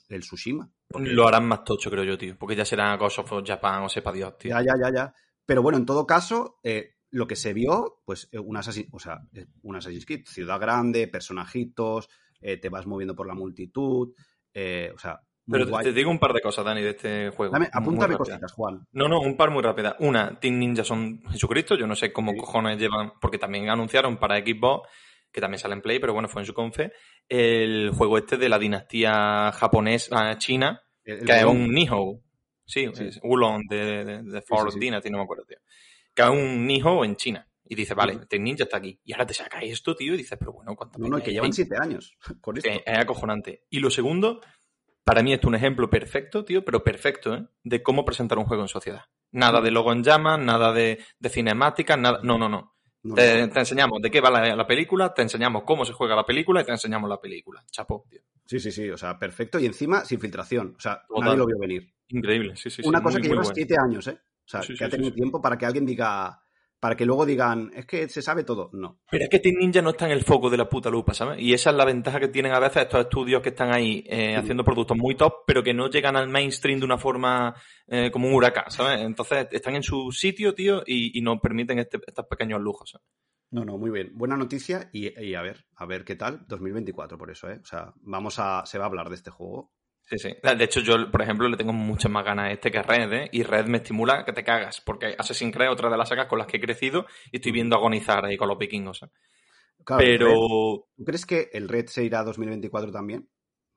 el 0.09 0.21
Tsushima. 0.21 0.69
Lo 0.89 1.27
harán 1.27 1.47
más 1.47 1.63
tocho, 1.63 1.89
creo 1.89 2.03
yo, 2.03 2.17
tío. 2.17 2.37
Porque 2.37 2.55
ya 2.55 2.65
será 2.65 2.95
Ghost 2.97 3.19
of 3.19 3.31
Japan 3.45 3.83
o 3.83 3.89
sepa 3.89 4.11
Dios, 4.11 4.37
tío. 4.37 4.51
Ya, 4.51 4.61
ya, 4.61 4.73
ya, 4.81 4.93
ya. 4.93 5.13
Pero 5.45 5.61
bueno, 5.61 5.77
en 5.77 5.85
todo 5.85 6.05
caso, 6.05 6.59
eh, 6.63 6.95
lo 7.11 7.27
que 7.27 7.35
se 7.35 7.53
vio, 7.53 8.01
pues 8.05 8.29
eh, 8.31 8.39
un 8.39 8.57
Assassin's, 8.57 8.89
o 8.91 8.99
sea, 8.99 9.19
un 9.61 9.75
Assassin's 9.75 10.05
Creed, 10.05 10.25
ciudad 10.25 10.59
grande, 10.59 11.07
personajitos, 11.07 12.09
eh, 12.41 12.57
te 12.57 12.69
vas 12.69 12.87
moviendo 12.87 13.15
por 13.15 13.27
la 13.27 13.35
multitud, 13.35 14.13
o 14.13 14.97
sea... 14.97 15.21
Pero 15.49 15.65
te 15.79 15.91
digo 15.91 16.09
un 16.09 16.19
par 16.19 16.33
de 16.33 16.41
cosas, 16.41 16.63
Dani, 16.63 16.81
de 16.81 16.89
este 16.91 17.29
juego. 17.31 17.53
Dame, 17.53 17.69
apúntame 17.71 18.15
cositas, 18.15 18.51
Juan. 18.53 18.87
No, 18.93 19.07
no, 19.07 19.19
un 19.19 19.35
par 19.35 19.51
muy 19.51 19.61
rápidas. 19.61 19.95
Una, 19.99 20.39
Team 20.39 20.57
Ninja 20.57 20.83
son 20.83 21.21
Jesucristo, 21.29 21.75
yo 21.75 21.85
no 21.85 21.95
sé 21.95 22.13
cómo 22.13 22.35
cojones 22.35 22.77
llevan, 22.77 23.13
porque 23.19 23.37
también 23.37 23.69
anunciaron 23.69 24.17
para 24.17 24.37
Xbox, 24.37 24.87
que 25.31 25.41
también 25.41 25.59
sale 25.59 25.73
en 25.73 25.81
Play, 25.81 25.99
pero 25.99 26.13
bueno, 26.13 26.29
fue 26.29 26.41
en 26.41 26.45
su 26.45 26.53
confe, 26.53 26.93
el 27.27 27.91
juego 27.91 28.17
este 28.17 28.37
de 28.37 28.49
la 28.49 28.59
dinastía 28.59 29.51
japonesa 29.53 30.37
china, 30.37 30.81
que 31.03 31.17
es 31.17 31.43
un 31.43 31.73
Nihou. 31.73 32.23
Sí, 32.65 32.89
sí. 32.93 33.09
Ulon 33.23 33.63
de, 33.67 34.05
de, 34.05 34.23
de 34.23 34.43
Dynasty, 34.79 35.09
no 35.09 35.17
me 35.17 35.23
acuerdo, 35.25 35.43
tío 35.43 35.57
que 36.13 36.23
un 36.23 36.69
hijo 36.69 37.03
en 37.03 37.15
China. 37.15 37.47
Y 37.65 37.75
dice, 37.75 37.93
vale, 37.93 38.13
este 38.13 38.37
ninja 38.37 38.65
está 38.65 38.77
aquí. 38.77 38.99
Y 39.03 39.13
ahora 39.13 39.25
te 39.25 39.33
saca 39.33 39.59
esto, 39.61 39.95
tío, 39.95 40.13
y 40.13 40.17
dices, 40.17 40.37
pero 40.37 40.51
bueno, 40.51 40.75
¿cuánto 40.75 40.99
No, 40.99 41.07
no, 41.07 41.23
que 41.23 41.31
llevan 41.31 41.53
siete 41.53 41.75
años 41.79 42.15
con 42.41 42.57
esto. 42.57 42.69
Es, 42.69 42.99
acojonante. 42.99 43.63
Y 43.69 43.79
lo 43.79 43.89
segundo, 43.89 44.41
para 45.03 45.21
mí 45.21 45.33
esto 45.33 45.47
es 45.47 45.49
un 45.49 45.55
ejemplo 45.55 45.89
perfecto, 45.89 46.45
tío, 46.45 46.63
pero 46.63 46.83
perfecto, 46.83 47.35
¿eh? 47.35 47.45
De 47.63 47.83
cómo 47.83 48.05
presentar 48.05 48.37
un 48.37 48.45
juego 48.45 48.63
en 48.63 48.69
sociedad. 48.69 49.05
Nada 49.31 49.61
de 49.61 49.71
logo 49.71 49.91
en 49.91 50.03
llamas, 50.03 50.39
nada 50.39 50.71
de, 50.71 50.99
de 51.19 51.29
cinemática, 51.29 51.97
nada. 51.97 52.19
No, 52.23 52.37
no, 52.37 52.47
no. 52.47 52.73
te, 53.15 53.41
enseñamos 53.41 54.01
de 54.01 54.11
qué 54.11 54.21
va 54.21 54.29
la, 54.29 54.67
película, 54.67 55.13
te 55.13 55.23
enseñamos 55.23 55.63
cómo 55.63 55.85
se 55.85 55.93
juega 55.93 56.15
la 56.15 56.25
película 56.25 56.61
y 56.61 56.65
te 56.65 56.71
enseñamos 56.71 57.09
la 57.09 57.19
película. 57.19 57.63
Chapo, 57.71 58.05
tío. 58.09 58.21
Sí, 58.45 58.59
sí, 58.59 58.71
sí. 58.71 58.89
O 58.89 58.97
sea, 58.97 59.17
perfecto. 59.17 59.59
Y 59.59 59.65
encima, 59.65 60.05
sin 60.05 60.19
filtración. 60.19 60.75
O 60.77 60.79
sea, 60.79 61.01
nadie 61.19 61.37
lo 61.37 61.45
vio 61.45 61.57
venir. 61.59 61.93
Increíble, 62.09 62.55
sí, 62.55 62.69
sí. 62.69 62.81
Una 62.85 63.01
cosa 63.01 63.19
que 63.19 63.27
lleva 63.27 63.43
siete 63.43 63.75
años, 63.77 64.07
¿eh? 64.07 64.17
O 64.45 64.47
sea, 64.47 64.61
que 64.61 64.85
ha 64.85 64.89
tenido 64.89 65.13
tiempo 65.13 65.41
para 65.41 65.57
que 65.57 65.65
alguien 65.65 65.85
diga, 65.85 66.42
para 66.83 66.97
que 66.97 67.05
luego 67.05 67.25
digan, 67.25 67.71
es 67.73 67.85
que 67.85 68.09
se 68.09 68.21
sabe 68.21 68.43
todo. 68.43 68.69
No. 68.73 68.99
Pero 69.09 69.23
es 69.23 69.29
que 69.29 69.39
Team 69.39 69.55
Ninja 69.57 69.81
no 69.81 69.91
está 69.91 70.05
en 70.05 70.11
el 70.11 70.25
foco 70.25 70.49
de 70.49 70.57
la 70.57 70.67
puta 70.67 70.89
lupa, 70.89 71.13
¿sabes? 71.13 71.39
Y 71.39 71.53
esa 71.53 71.69
es 71.69 71.77
la 71.77 71.85
ventaja 71.85 72.19
que 72.19 72.27
tienen 72.27 72.51
a 72.51 72.59
veces 72.59 72.83
estos 72.83 72.99
estudios 72.99 73.41
que 73.41 73.49
están 73.49 73.73
ahí 73.73 74.03
eh, 74.05 74.35
haciendo 74.35 74.65
productos 74.65 74.97
muy 74.97 75.15
top, 75.15 75.45
pero 75.47 75.63
que 75.63 75.73
no 75.73 75.89
llegan 75.89 76.17
al 76.17 76.27
mainstream 76.27 76.79
de 76.79 76.85
una 76.85 76.97
forma 76.97 77.55
eh, 77.87 78.11
como 78.11 78.27
un 78.27 78.33
huracán, 78.33 78.65
¿sabes? 78.69 78.99
Entonces 78.99 79.47
están 79.51 79.77
en 79.77 79.83
su 79.83 80.11
sitio, 80.11 80.53
tío, 80.53 80.83
y, 80.85 81.17
y 81.17 81.21
nos 81.21 81.39
permiten 81.39 81.79
este, 81.79 81.99
estos 82.05 82.25
pequeños 82.25 82.59
lujos. 82.59 82.89
¿sabes? 82.89 83.07
No, 83.51 83.63
no, 83.63 83.77
muy 83.77 83.89
bien. 83.89 84.11
Buena 84.13 84.35
noticia 84.35 84.89
y, 84.91 85.17
y, 85.23 85.35
a 85.35 85.41
ver, 85.41 85.63
a 85.77 85.85
ver 85.85 86.03
qué 86.03 86.17
tal. 86.17 86.45
2024 86.49 87.17
por 87.17 87.31
eso, 87.31 87.49
¿eh? 87.49 87.61
O 87.63 87.65
sea, 87.65 87.93
vamos 88.01 88.39
a, 88.39 88.65
se 88.65 88.77
va 88.77 88.83
a 88.83 88.87
hablar 88.87 89.07
de 89.07 89.15
este 89.15 89.31
juego 89.31 89.71
Sí, 90.05 90.17
sí. 90.17 90.35
De 90.41 90.63
hecho, 90.63 90.81
yo, 90.81 91.09
por 91.09 91.21
ejemplo, 91.21 91.47
le 91.47 91.57
tengo 91.57 91.73
muchas 91.73 92.11
más 92.11 92.25
ganas 92.25 92.45
a 92.45 92.51
este 92.51 92.69
que 92.69 92.77
a 92.77 92.83
Red, 92.83 93.13
¿eh? 93.13 93.29
Y 93.31 93.43
Red 93.43 93.67
me 93.67 93.77
estimula 93.77 94.25
que 94.25 94.33
te 94.33 94.43
cagas, 94.43 94.81
porque 94.81 95.15
Assassin's 95.17 95.53
Creed 95.53 95.67
es 95.67 95.73
otra 95.73 95.89
de 95.89 95.97
las 95.97 96.09
sagas 96.09 96.27
con 96.27 96.39
las 96.39 96.47
que 96.47 96.57
he 96.57 96.61
crecido 96.61 97.05
y 97.31 97.37
estoy 97.37 97.51
viendo 97.51 97.75
agonizar 97.75 98.25
ahí 98.25 98.37
con 98.37 98.49
los 98.49 98.57
vikingos. 98.57 99.03
¿eh? 99.03 99.07
Pero... 99.97 100.87
¿Tú 100.95 101.03
crees 101.05 101.25
que 101.25 101.49
el 101.53 101.69
Red 101.69 101.87
se 101.87 102.03
irá 102.03 102.19
a 102.19 102.23
2024 102.23 102.91
también? 102.91 103.27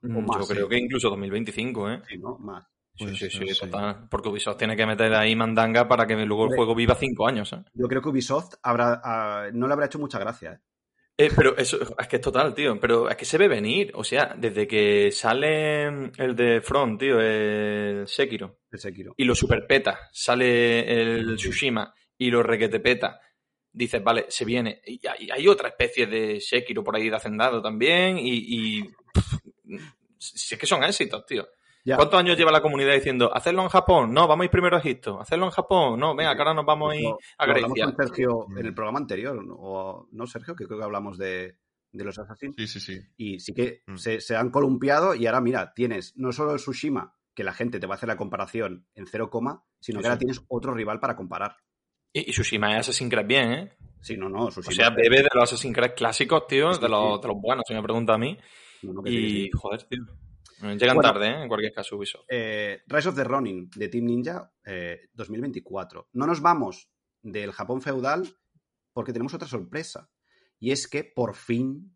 Mm, 0.01 0.25
yo 0.39 0.47
creo 0.47 0.69
que 0.69 0.77
incluso 0.77 1.09
2025, 1.09 1.91
¿eh? 1.91 2.01
Sí, 2.07 2.17
¿no? 2.17 2.37
Más. 2.39 2.65
Sí, 2.97 3.15
sí, 3.15 3.29
sí, 3.29 3.59
total. 3.59 4.07
Porque 4.09 4.29
Ubisoft 4.29 4.57
tiene 4.57 4.75
que 4.75 4.85
meter 4.85 5.13
ahí 5.13 5.35
mandanga 5.35 5.87
para 5.87 6.07
que 6.07 6.15
luego 6.25 6.45
el 6.45 6.55
juego 6.55 6.73
viva 6.73 6.95
cinco 6.95 7.27
años. 7.27 7.53
¿eh? 7.53 7.63
Yo 7.73 7.87
creo 7.87 8.01
que 8.01 8.09
Ubisoft 8.09 8.55
habrá, 8.63 9.01
ah, 9.03 9.49
no 9.53 9.67
le 9.67 9.73
habrá 9.73 9.85
hecho 9.85 9.99
mucha 9.99 10.17
gracia. 10.17 10.53
¿eh? 10.53 10.59
Eh, 11.19 11.31
pero 11.35 11.57
eso 11.57 11.79
es 11.97 12.07
que 12.07 12.17
es 12.17 12.21
total, 12.21 12.53
tío. 12.53 12.79
Pero 12.79 13.09
es 13.09 13.17
que 13.17 13.25
se 13.25 13.37
ve 13.37 13.47
venir. 13.47 13.91
O 13.95 14.03
sea, 14.03 14.35
desde 14.37 14.67
que 14.67 15.11
sale 15.11 16.11
el 16.17 16.35
de 16.35 16.61
Front, 16.61 16.99
tío, 16.99 17.19
el 17.19 18.07
Sekiro. 18.07 18.59
El 18.71 18.79
Sekiro. 18.79 19.13
Y 19.17 19.23
lo 19.25 19.33
superpeta. 19.33 20.09
Sale 20.11 21.01
el 21.01 21.35
Tsushima 21.35 21.91
y 22.17 22.29
lo 22.29 22.43
requetepeta. 22.43 23.19
Dices, 23.71 24.03
vale, 24.03 24.25
se 24.29 24.45
viene. 24.45 24.81
Y 24.85 24.99
hay, 25.07 25.29
hay 25.31 25.47
otra 25.47 25.69
especie 25.69 26.05
de 26.05 26.39
Sekiro 26.39 26.83
por 26.83 26.95
ahí 26.95 27.09
de 27.09 27.15
hacendado 27.15 27.61
también. 27.61 28.19
Y. 28.19 28.77
y 28.77 28.83
pff, 28.83 29.33
si 30.19 30.55
es 30.55 30.59
que 30.59 30.67
son 30.67 30.83
éxitos, 30.83 31.25
tío. 31.25 31.47
Ya. 31.87 31.95
¿Cuántos 31.95 32.19
años 32.19 32.37
lleva 32.37 32.51
la 32.51 32.61
comunidad 32.61 32.93
diciendo, 32.95 33.33
hacerlo 33.33 33.61
en 33.63 33.69
Japón? 33.69 34.13
No, 34.13 34.27
vamos 34.27 34.41
a 34.43 34.45
ir 34.45 34.51
primero 34.51 34.75
a 34.75 34.79
Egipto. 34.79 35.21
Hacerlo 35.21 35.45
en 35.45 35.51
Japón? 35.51 35.97
No, 35.99 36.13
venga, 36.15 36.33
que 36.35 36.41
ahora 36.41 36.53
nos 36.53 36.65
vamos 36.65 36.91
a 36.91 36.95
ir 36.97 37.03
Lo- 37.03 37.17
a 37.37 37.45
Grecia. 37.45 37.85
con 37.85 37.95
Sergio 37.95 38.47
en 38.57 38.65
el 38.65 38.73
programa 38.73 38.99
anterior, 38.99 39.41
¿no? 39.45 39.55
O, 39.57 40.07
¿no, 40.11 40.27
Sergio? 40.27 40.53
Que 40.53 40.65
creo 40.65 40.77
que 40.79 40.83
hablamos 40.83 41.17
de, 41.17 41.55
de 41.93 42.03
los 42.03 42.19
Assassins. 42.19 42.55
Sí, 42.57 42.67
sí, 42.67 42.79
sí. 42.81 42.99
Y 43.15 43.39
sí 43.39 43.53
que 43.53 43.83
Mm. 43.87 43.95
se, 43.95 44.19
se 44.19 44.35
han 44.35 44.49
columpiado 44.51 45.15
y 45.15 45.27
ahora, 45.27 45.39
mira, 45.39 45.73
tienes 45.73 46.11
no 46.17 46.33
solo 46.33 46.51
el 46.51 46.57
Tsushima, 46.59 47.15
que 47.33 47.45
la 47.45 47.53
gente 47.53 47.79
te 47.79 47.87
va 47.87 47.93
a 47.93 47.97
hacer 47.97 48.09
la 48.09 48.17
comparación 48.17 48.85
en 48.93 49.05
0, 49.07 49.29
sino 49.79 49.99
Sí, 49.99 50.01
que 50.01 50.07
ahora 50.07 50.15
sí. 50.19 50.25
tienes 50.25 50.41
otro 50.49 50.73
rival 50.73 50.99
para 50.99 51.15
comparar. 51.15 51.55
Y, 52.11 52.19
y 52.29 52.31
Tsushima 52.33 52.73
es 52.73 52.79
Assassin's 52.79 53.09
Creed 53.13 53.27
bien, 53.27 53.51
¿eh? 53.53 53.77
Sí, 54.01 54.17
no, 54.17 54.27
no, 54.27 54.45
O 54.47 54.51
sea, 54.51 54.89
bebe 54.89 55.17
de 55.23 55.29
los 55.33 55.43
Assassin's 55.45 55.73
Creed 55.73 55.93
clásicos, 55.95 56.47
tío, 56.47 56.73
Sí, 56.73 56.81
de, 56.81 56.89
los, 56.89 57.15
sí. 57.15 57.21
de 57.21 57.27
los 57.29 57.37
buenos, 57.41 57.63
si 57.65 57.73
me 57.73 57.81
pregunta 57.81 58.15
a 58.15 58.17
mí. 58.17 58.37
No, 58.83 58.93
no, 58.93 59.01
Y, 59.09 59.49
joder, 59.51 59.83
tío. 59.83 60.01
Llegan 60.61 60.95
Bueno. 60.95 61.01
tarde, 61.13 61.27
¿eh? 61.27 61.41
En 61.43 61.47
cualquier 61.47 61.73
caso, 61.73 61.95
Ubisoft. 61.97 62.25
Eh, 62.29 62.81
Rise 62.87 63.09
of 63.09 63.15
the 63.15 63.23
Ronin 63.23 63.69
de 63.75 63.87
Team 63.89 64.05
Ninja 64.05 64.51
eh, 64.65 65.09
2024. 65.13 66.09
No 66.13 66.25
nos 66.25 66.41
vamos 66.41 66.89
del 67.21 67.51
Japón 67.51 67.81
feudal 67.81 68.27
porque 68.93 69.13
tenemos 69.13 69.33
otra 69.33 69.47
sorpresa. 69.47 70.09
Y 70.59 70.71
es 70.71 70.87
que 70.87 71.03
por 71.03 71.35
fin 71.35 71.95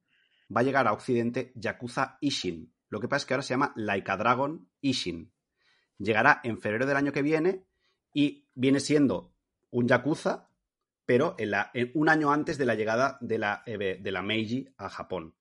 va 0.55 0.61
a 0.61 0.63
llegar 0.63 0.87
a 0.87 0.93
Occidente 0.93 1.51
Yakuza 1.55 2.17
Ishin. 2.21 2.73
Lo 2.89 2.99
que 2.99 3.07
pasa 3.07 3.23
es 3.23 3.25
que 3.25 3.33
ahora 3.33 3.43
se 3.43 3.53
llama 3.53 3.73
Laika 3.75 4.17
Dragon 4.17 4.69
Ishin. 4.81 5.33
Llegará 5.97 6.41
en 6.43 6.59
febrero 6.59 6.85
del 6.85 6.97
año 6.97 7.11
que 7.11 7.21
viene 7.21 7.65
y 8.13 8.47
viene 8.53 8.79
siendo 8.79 9.33
un 9.71 9.87
Yakuza, 9.87 10.49
pero 11.05 11.35
en 11.39 11.51
la- 11.51 11.71
en 11.73 11.91
un 11.95 12.09
año 12.09 12.31
antes 12.31 12.57
de 12.57 12.65
la 12.65 12.75
llegada 12.75 13.17
de 13.21 13.37
la, 13.39 13.63
EB 13.65 14.01
de 14.01 14.11
la 14.11 14.21
Meiji 14.21 14.67
a 14.77 14.89
Japón. 14.89 15.35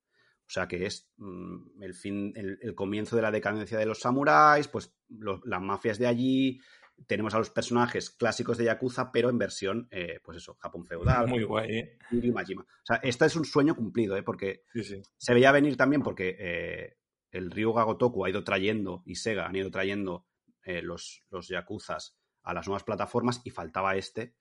O 0.51 0.53
sea 0.53 0.67
que 0.67 0.85
es 0.85 1.09
mm, 1.19 1.81
el 1.81 1.95
fin, 1.95 2.33
el, 2.35 2.59
el 2.61 2.75
comienzo 2.75 3.15
de 3.15 3.23
la 3.23 3.31
decadencia 3.31 3.79
de 3.79 3.87
los 3.87 4.01
samuráis, 4.01 4.67
pues 4.67 4.93
las 5.09 5.63
mafias 5.63 5.97
de 6.01 6.09
allí. 6.09 6.61
Tenemos 7.07 7.35
a 7.35 7.39
los 7.39 7.51
personajes 7.51 8.11
clásicos 8.11 8.59
de 8.59 8.65
Yakuza, 8.65 9.13
pero 9.13 9.31
en 9.31 9.39
versión, 9.39 9.87
eh, 9.93 10.19
pues 10.25 10.39
eso, 10.39 10.57
Japón 10.57 10.85
feudal, 10.89 11.29
Muy 11.29 11.45
guay, 11.45 11.71
¿eh? 11.71 11.99
Kiryu 12.11 12.35
Majima. 12.35 12.63
O 12.63 12.85
sea, 12.85 12.97
este 12.97 13.27
es 13.27 13.37
un 13.37 13.45
sueño 13.45 13.77
cumplido, 13.77 14.17
¿eh? 14.17 14.25
porque 14.25 14.65
Sí, 14.73 14.83
sí. 14.83 15.03
se 15.17 15.35
veía 15.35 15.53
venir 15.53 15.77
también 15.77 16.03
porque 16.03 16.37
eh, 16.37 16.97
el 17.31 17.53
Ryuga 17.53 17.85
Gotoku 17.85 18.25
ha 18.25 18.31
ido 18.31 18.43
trayendo, 18.43 19.05
y 19.07 19.15
Sega 19.15 19.47
han 19.47 19.55
ido 19.55 19.71
trayendo 19.71 20.27
eh, 20.65 20.83
los, 20.83 21.25
los 21.31 21.47
Yakuzas 21.47 22.19
a 22.43 22.55
las 22.55 22.67
nuevas 22.67 22.83
plataformas 22.83 23.41
y 23.45 23.51
faltaba 23.51 23.95
este, 23.95 24.35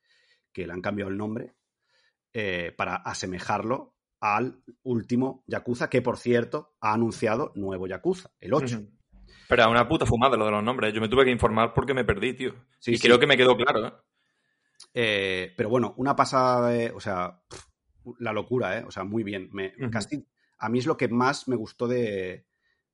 que 0.52 0.66
le 0.66 0.74
han 0.74 0.82
cambiado 0.82 1.12
el 1.12 1.18
nombre, 1.18 1.54
eh, 2.34 2.74
para 2.76 2.96
asemejarlo 2.96 3.96
al 4.22 4.62
último 4.84 5.44
Yakuza, 5.48 5.90
que 5.90 6.02
por 6.02 6.18
cierto 6.18 6.76
ha 6.82 6.94
anunciado 6.94 7.52
nuevo 7.56 7.88
Yakuza, 7.88 8.32
el 8.40 8.54
8. 8.54 8.78
Ujú. 8.78 8.90
Pero 9.48 9.70
una 9.72 9.88
puta 9.88 10.06
fumada 10.06 10.38
lo 10.38 10.46
de 10.46 10.52
los 10.52 10.64
nombres. 10.64 10.94
Yo 10.94 11.02
me 11.02 11.10
tuve 11.10 11.26
que 11.26 11.32
informar 11.32 11.74
porque 11.74 11.94
me 11.94 12.04
perdí, 12.06 12.34
tío. 12.36 12.54
Sí, 12.80 12.92
y 12.92 12.98
sí. 12.98 13.08
creo 13.08 13.20
que 13.20 13.28
me 13.28 13.38
quedó 13.38 13.56
claro, 13.58 13.88
¿eh? 13.88 13.94
Eh, 14.94 15.54
pero 15.58 15.70
bueno, 15.70 15.94
una 15.98 16.16
pasada 16.16 16.70
de. 16.70 16.92
O 16.92 17.00
sea, 17.00 17.42
pff, 17.50 17.66
la 18.20 18.32
locura, 18.34 18.78
¿eh? 18.80 18.84
O 18.88 18.92
sea, 18.92 19.04
muy 19.04 19.24
bien. 19.24 19.50
Me, 19.52 19.74
casi- 19.92 20.28
a 20.58 20.70
mí 20.70 20.80
es 20.80 20.86
lo 20.86 20.98
que 20.98 21.08
más 21.08 21.48
me 21.48 21.56
gustó 21.56 21.88
de, 21.88 22.46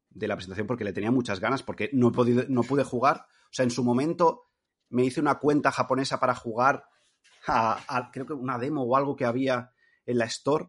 de 0.10 0.28
la 0.28 0.36
presentación 0.36 0.68
porque 0.68 0.84
le 0.84 0.94
tenía 0.94 1.12
muchas 1.12 1.40
ganas, 1.40 1.64
porque 1.64 1.90
no, 1.94 2.10
he 2.10 2.12
podido, 2.12 2.44
no 2.48 2.64
pude 2.64 2.84
jugar. 2.84 3.26
O 3.46 3.54
sea, 3.54 3.64
en 3.64 3.72
su 3.72 3.84
momento 3.84 4.44
me 4.90 5.04
hice 5.04 5.20
una 5.22 5.40
cuenta 5.40 5.72
japonesa 5.72 6.20
para 6.20 6.36
jugar 6.36 6.86
a, 7.48 7.80
a- 7.88 8.12
creo 8.12 8.26
que 8.26 8.34
una 8.34 8.58
demo 8.58 8.84
o 8.84 8.96
algo 8.96 9.16
que 9.16 9.26
había 9.26 9.72
en 10.06 10.18
la 10.20 10.26
Store. 10.26 10.68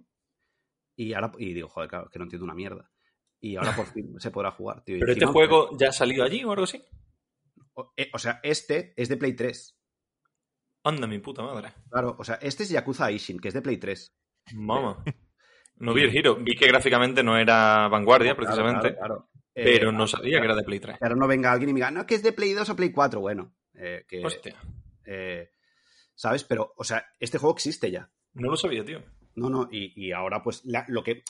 Y 0.97 1.13
ahora 1.13 1.33
y 1.39 1.53
digo, 1.53 1.69
joder, 1.69 1.89
claro, 1.89 2.09
que 2.11 2.19
no 2.19 2.25
entiendo 2.25 2.45
una 2.45 2.55
mierda. 2.55 2.91
Y 3.41 3.57
ahora 3.57 3.77
por 3.77 3.87
fin 3.93 4.19
se 4.19 4.31
podrá 4.31 4.51
jugar, 4.51 4.83
tío. 4.83 4.97
Pero 4.99 5.13
este 5.13 5.27
juego 5.27 5.77
ya 5.79 5.89
ha 5.89 5.93
salido 5.93 6.25
allí 6.25 6.43
o 6.45 6.51
algo 6.53 6.65
así. 6.65 6.83
O, 7.75 7.93
eh, 7.97 8.09
o 8.13 8.19
sea, 8.19 8.41
este 8.43 8.95
es 8.97 9.09
de 9.09 9.17
Play 9.19 9.35
3. 9.35 9.79
Anda, 10.85 11.07
mi 11.07 11.19
puta 11.19 11.43
madre. 11.43 11.73
Claro, 11.91 12.17
o 12.19 12.25
sea, 12.25 12.37
este 12.37 12.63
es 12.63 12.71
Yakuza 12.71 13.11
Ishin, 13.11 13.39
que 13.39 13.49
es 13.49 13.55
de 13.55 13.63
Play 13.63 13.77
3. 13.79 14.17
Mama. 14.55 15.03
No 15.79 15.93
vi 15.93 16.05
el 16.05 16.11
giro. 16.11 16.37
Vi 16.37 16.57
que 16.57 16.69
gráficamente 16.69 17.23
no 17.23 17.37
era 17.37 17.87
vanguardia, 17.89 18.35
precisamente. 18.35 18.95
claro, 18.95 19.29
claro. 19.29 19.31
Pero 19.53 19.91
Eh, 19.91 19.93
no 19.93 20.07
sabía 20.07 20.39
que 20.39 20.47
era 20.47 20.55
de 20.57 20.63
Play 20.63 20.81
3. 20.81 20.97
Que 20.99 21.05
ahora 21.05 21.17
no 21.17 21.27
venga 21.29 21.53
alguien 21.53 21.69
y 21.69 21.73
me 21.75 21.81
diga, 21.81 21.91
no, 21.91 22.07
que 22.07 22.15
es 22.15 22.23
de 22.23 22.33
Play 22.33 22.55
2 22.55 22.67
o 22.71 22.75
Play 22.77 22.93
4. 22.93 23.21
Bueno, 23.21 23.55
eh, 23.75 24.07
que. 24.09 24.25
Hostia. 24.25 24.57
eh, 25.05 25.51
¿Sabes? 26.15 26.45
Pero, 26.45 26.73
o 26.79 26.83
sea, 26.83 27.05
este 27.21 27.37
juego 27.37 27.55
existe 27.55 27.91
ya. 27.91 28.11
No 28.33 28.49
lo 28.49 28.57
sabía, 28.57 28.87
tío. 28.87 29.03
No, 29.37 29.49
no, 29.51 29.69
y, 29.71 29.93
y 29.97 30.13
ahora, 30.13 30.43
pues, 30.43 30.65
la- 30.65 30.85
lo 30.89 31.03
que 31.03 31.23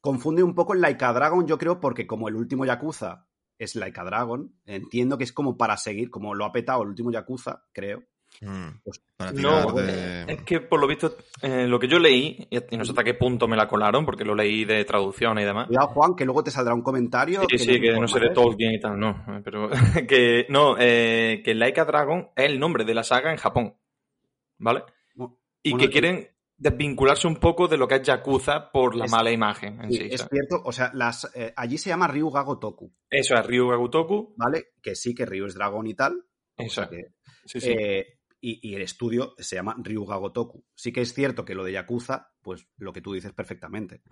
confunde 0.00 0.42
un 0.42 0.54
poco 0.54 0.74
el 0.74 0.80
Laika 0.80 1.12
Dragon, 1.12 1.46
yo 1.46 1.56
creo, 1.58 1.80
porque 1.80 2.06
como 2.06 2.28
el 2.28 2.36
último 2.36 2.64
Yakuza 2.64 3.26
es 3.58 3.76
Laika 3.76 4.04
Dragon, 4.04 4.52
entiendo 4.66 5.16
que 5.16 5.24
es 5.24 5.32
como 5.32 5.56
para 5.56 5.76
seguir, 5.76 6.10
como 6.10 6.34
lo 6.34 6.44
ha 6.44 6.52
petado 6.52 6.82
el 6.82 6.88
último 6.88 7.10
Yakuza, 7.12 7.62
creo. 7.72 8.02
Mm. 8.40 8.80
Pues, 8.82 9.00
Para 9.16 9.30
No, 9.32 9.72
de... 9.72 10.24
es 10.26 10.42
que 10.42 10.60
por 10.60 10.80
lo 10.80 10.86
visto, 10.88 11.14
eh, 11.42 11.66
lo 11.68 11.78
que 11.78 11.86
yo 11.86 11.98
leí, 11.98 12.48
y 12.50 12.76
no 12.76 12.84
sé 12.84 12.90
hasta 12.92 13.04
qué 13.04 13.14
punto 13.14 13.46
me 13.46 13.56
la 13.56 13.68
colaron, 13.68 14.04
porque 14.06 14.24
lo 14.24 14.34
leí 14.34 14.64
de 14.64 14.84
traducción 14.84 15.38
y 15.38 15.44
demás. 15.44 15.66
Cuidado, 15.68 15.88
Juan, 15.88 16.16
que 16.16 16.24
luego 16.24 16.42
te 16.42 16.50
saldrá 16.50 16.74
un 16.74 16.82
comentario. 16.82 17.42
Sí, 17.48 17.58
sí, 17.58 17.80
que 17.80 17.92
no 17.92 18.08
sé 18.08 18.18
de 18.18 18.26
informaré. 18.26 18.34
Tolkien 18.34 18.72
y 18.72 18.80
tal, 18.80 18.98
no. 18.98 19.22
Pero 19.44 19.68
que 20.08 20.46
no, 20.48 20.76
eh, 20.78 21.42
que 21.44 21.54
Laika 21.54 21.84
Dragon 21.84 22.30
es 22.34 22.46
el 22.46 22.58
nombre 22.58 22.84
de 22.84 22.94
la 22.94 23.04
saga 23.04 23.30
en 23.30 23.36
Japón. 23.36 23.74
¿Vale? 24.58 24.82
Bueno, 25.14 25.38
Y 25.62 25.70
bueno, 25.72 25.84
que 25.86 25.90
quieren 25.92 26.28
desvincularse 26.56 27.26
un 27.26 27.36
poco 27.36 27.66
de 27.68 27.76
lo 27.76 27.88
que 27.88 27.96
es 27.96 28.02
Yakuza 28.02 28.70
por 28.70 28.94
la 28.94 29.06
Es- 29.06 29.10
mala 29.10 29.30
imagen 29.32 29.80
en 29.82 29.90
sí, 29.92 29.98
sí. 29.98 30.08
es 30.12 30.20
¿sabes? 30.20 30.30
cierto, 30.32 30.62
o 30.64 30.72
sea, 30.72 30.90
las, 30.94 31.30
eh, 31.34 31.52
allí 31.56 31.78
se 31.78 31.90
llama 31.90 32.06
Ryuga 32.08 32.42
Gotoku, 32.42 32.92
Eso 33.10 33.34
es 33.34 33.46
Ryu 33.46 33.68
Gagutoku. 33.68 34.34
¿vale? 34.36 34.66
Que 34.82 34.94
sí, 34.94 35.14
que 35.14 35.26
Ryu 35.26 35.46
es 35.46 35.54
dragón 35.54 35.86
y 35.86 35.94
tal. 35.94 36.24
o 36.58 36.62
Eso 36.62 36.74
sea 36.74 36.84
es. 36.84 36.90
que- 36.90 37.14
Sí, 37.44 37.60
sí. 37.60 37.70
Eh, 37.72 38.18
y, 38.40 38.70
y 38.70 38.74
el 38.74 38.82
estudio 38.82 39.34
se 39.38 39.56
llama 39.56 39.74
Ryuga 39.78 40.16
Gotoku. 40.16 40.64
Sí 40.74 40.92
que 40.92 41.00
es 41.00 41.12
cierto 41.14 41.44
que 41.44 41.54
lo 41.54 41.64
de 41.64 41.72
Yakuza, 41.72 42.32
pues 42.42 42.68
lo 42.76 42.92
que 42.92 43.00
tú 43.00 43.12
dices 43.14 43.32
perfectamente. 43.32 44.02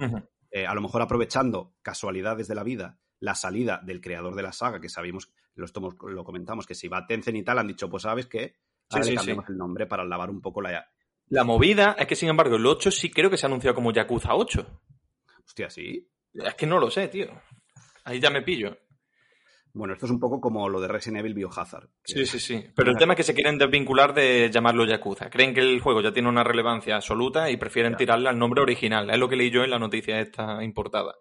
Eh, 0.51 0.67
a 0.67 0.75
lo 0.75 0.81
mejor 0.81 1.03
aprovechando 1.03 1.75
casualidades 1.83 2.49
de 2.49 2.55
la 2.57 2.65
vida, 2.65 2.99
la 3.21 3.35
salida 3.37 3.81
del 3.85 4.01
creador 4.01 4.35
de 4.35 4.43
la 4.43 4.53
saga, 4.53 4.81
que 4.81 4.89
sabíamos, 4.89 5.33
lo, 5.55 5.65
estamos- 5.65 5.95
lo 6.03 6.25
comentamos, 6.25 6.67
que 6.67 6.75
si 6.75 6.89
va 6.89 6.99
a 6.99 7.07
Tencent 7.07 7.37
y 7.37 7.43
tal, 7.45 7.59
han 7.59 7.69
dicho, 7.69 7.89
pues 7.89 8.03
sabes 8.05 8.27
que 8.27 8.57
ahora 8.91 9.05
Sí, 9.05 9.11
le 9.11 9.17
cambiamos 9.17 9.49
el 9.49 9.57
nombre 9.57 9.87
para 9.87 10.05
lavar 10.05 10.31
un 10.31 10.41
poco 10.41 10.61
la... 10.63 10.89
La 11.31 11.45
movida 11.45 11.97
es 11.99 12.07
que, 12.07 12.17
sin 12.17 12.29
embargo, 12.29 12.57
el 12.57 12.67
8 12.67 12.91
sí 12.91 13.11
creo 13.11 13.31
que 13.31 13.37
se 13.37 13.47
ha 13.47 13.49
anunciado 13.49 13.75
como 13.75 13.93
Yakuza 13.93 14.35
8. 14.35 14.67
Hostia, 15.47 15.71
sí. 15.71 16.07
Es 16.35 16.55
que 16.55 16.67
no 16.67 16.79
lo 16.79 16.91
sé, 16.91 17.09
tío. 17.09 17.27
Ahí 18.05 18.21
ya 18.21 18.31
me 18.31 18.43
pillo. 18.43 18.77
Bueno, 19.73 19.95
esto 19.95 20.07
es 20.07 20.11
un 20.13 20.19
poco 20.19 20.41
como 20.41 20.69
lo 20.69 20.81
de 20.81 20.89
Resident 20.89 21.21
Evil 21.21 21.35
Biohazard. 21.35 21.89
Sí, 22.05 22.27
sí, 22.27 22.41
sí. 22.41 22.65
Pero 22.75 22.91
el 22.91 22.97
tema 22.97 23.13
es 23.13 23.19
que 23.19 23.23
se 23.23 23.35
quieren 23.35 23.57
desvincular 23.57 24.13
de 24.13 24.51
llamarlo 24.53 24.85
Yakuza. 24.85 25.31
Creen 25.31 25.55
que 25.55 25.61
el 25.61 25.81
juego 25.81 26.01
ya 26.01 26.13
tiene 26.13 26.29
una 26.29 26.43
relevancia 26.43 26.97
absoluta 26.97 27.49
y 27.51 27.57
prefieren 27.57 27.93
Ya. 27.93 27.99
tirarle 27.99 28.29
al 28.29 28.39
nombre 28.39 28.63
original. 28.63 29.09
Es 29.11 29.19
lo 29.19 29.29
que 29.29 29.37
leí 29.37 29.51
yo 29.51 29.63
en 29.63 29.71
la 29.71 29.79
noticia 29.79 30.19
esta 30.21 30.63
importada. 30.65 31.15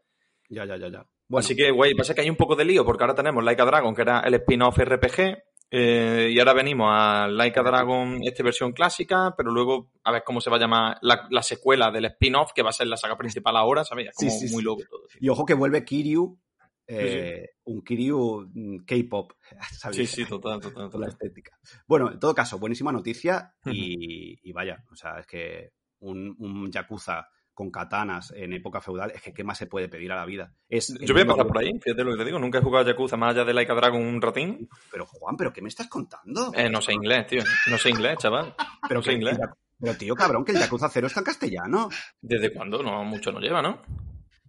Ya, 0.49 0.65
ya, 0.65 0.77
ya, 0.77 0.87
ya. 0.87 1.05
Bueno, 1.27 1.45
Así 1.45 1.55
que, 1.55 1.69
güey, 1.69 1.93
pasa 1.93 2.15
que 2.15 2.21
hay 2.21 2.29
un 2.31 2.35
poco 2.35 2.55
de 2.55 2.65
lío 2.65 2.83
porque 2.83 3.03
ahora 3.03 3.13
tenemos 3.13 3.43
Laika 3.43 3.65
Dragon, 3.65 3.93
que 3.93 4.01
era 4.01 4.21
el 4.21 4.33
spin-off 4.33 4.79
RPG, 4.79 5.37
eh, 5.71 6.29
y 6.31 6.39
ahora 6.39 6.53
venimos 6.53 6.89
a 6.91 7.27
Laika 7.27 7.61
Dragon, 7.61 8.19
esta 8.23 8.43
versión 8.43 8.71
clásica, 8.73 9.33
pero 9.37 9.51
luego 9.51 9.91
a 10.03 10.11
ver 10.11 10.23
cómo 10.25 10.41
se 10.41 10.49
va 10.49 10.57
a 10.57 10.59
llamar 10.59 10.97
la, 11.01 11.27
la 11.29 11.43
secuela 11.43 11.91
del 11.91 12.05
spin-off, 12.05 12.51
que 12.53 12.63
va 12.63 12.69
a 12.69 12.73
ser 12.73 12.87
la 12.87 12.97
saga 12.97 13.17
principal 13.17 13.55
ahora, 13.55 13.83
¿sabes? 13.83 14.07
Es 14.09 14.15
Sí, 14.17 14.27
como 14.27 14.39
sí, 14.39 14.45
muy 14.51 14.61
sí. 14.61 14.65
loco 14.65 14.83
todo. 14.89 15.01
y 15.19 15.29
ojo 15.29 15.45
que 15.45 15.53
vuelve 15.53 15.85
Kiryu, 15.85 16.39
eh, 16.87 17.49
un 17.65 17.83
Kiryu 17.83 18.49
mm, 18.51 18.77
K-pop. 18.85 19.33
¿sabes? 19.71 19.95
Sí, 19.97 20.07
sí, 20.07 20.25
total, 20.25 20.59
total, 20.59 20.89
la 20.99 21.07
estética. 21.07 21.57
Bueno, 21.87 22.11
en 22.11 22.19
todo 22.19 22.33
caso, 22.33 22.57
buenísima 22.57 22.91
noticia 22.91 23.53
y, 23.65 24.39
y 24.41 24.51
vaya, 24.51 24.83
o 24.91 24.95
sea, 24.95 25.19
es 25.19 25.27
que 25.27 25.73
un, 25.99 26.35
un 26.39 26.71
Yakuza 26.71 27.27
con 27.59 27.71
katanas 27.71 28.31
en 28.37 28.53
época 28.53 28.79
feudal, 28.79 29.11
es 29.13 29.21
que 29.21 29.33
¿qué 29.33 29.43
más 29.43 29.57
se 29.57 29.67
puede 29.67 29.89
pedir 29.89 30.13
a 30.13 30.15
la 30.15 30.23
vida? 30.23 30.53
Es 30.69 30.97
Yo 31.01 31.13
voy 31.13 31.23
a 31.23 31.25
pasar 31.25 31.45
por 31.45 31.57
ahí, 31.57 31.77
fíjate 31.77 32.05
lo 32.05 32.11
que 32.13 32.19
te 32.19 32.23
digo. 32.23 32.39
Nunca 32.39 32.59
he 32.59 32.61
jugado 32.61 32.85
a 32.85 32.87
Yakuza 32.87 33.17
más 33.17 33.35
allá 33.35 33.43
de 33.43 33.53
Laika 33.53 33.73
Dragon 33.73 34.01
un 34.01 34.21
ratín. 34.21 34.69
Pero 34.89 35.05
Juan, 35.05 35.35
¿pero 35.35 35.51
qué 35.51 35.61
me 35.61 35.67
estás 35.67 35.89
contando? 35.89 36.53
Eh, 36.55 36.69
no 36.69 36.79
sé 36.79 36.93
inglés, 36.93 37.27
tío. 37.27 37.43
No 37.69 37.77
sé 37.77 37.89
inglés, 37.89 38.17
chaval. 38.17 38.55
pero, 38.87 39.01
no 39.01 39.03
sé 39.03 39.11
inglés. 39.11 39.37
pero 39.77 39.93
tío, 39.95 40.15
cabrón, 40.15 40.45
que 40.45 40.53
el 40.53 40.59
Yakuza 40.59 40.87
0 40.87 41.07
está 41.07 41.19
en 41.19 41.25
castellano. 41.25 41.89
¿Desde 42.21 42.53
cuándo? 42.53 42.81
No, 42.81 43.03
mucho 43.03 43.29
no 43.33 43.41
lleva, 43.41 43.61
¿no? 43.61 43.81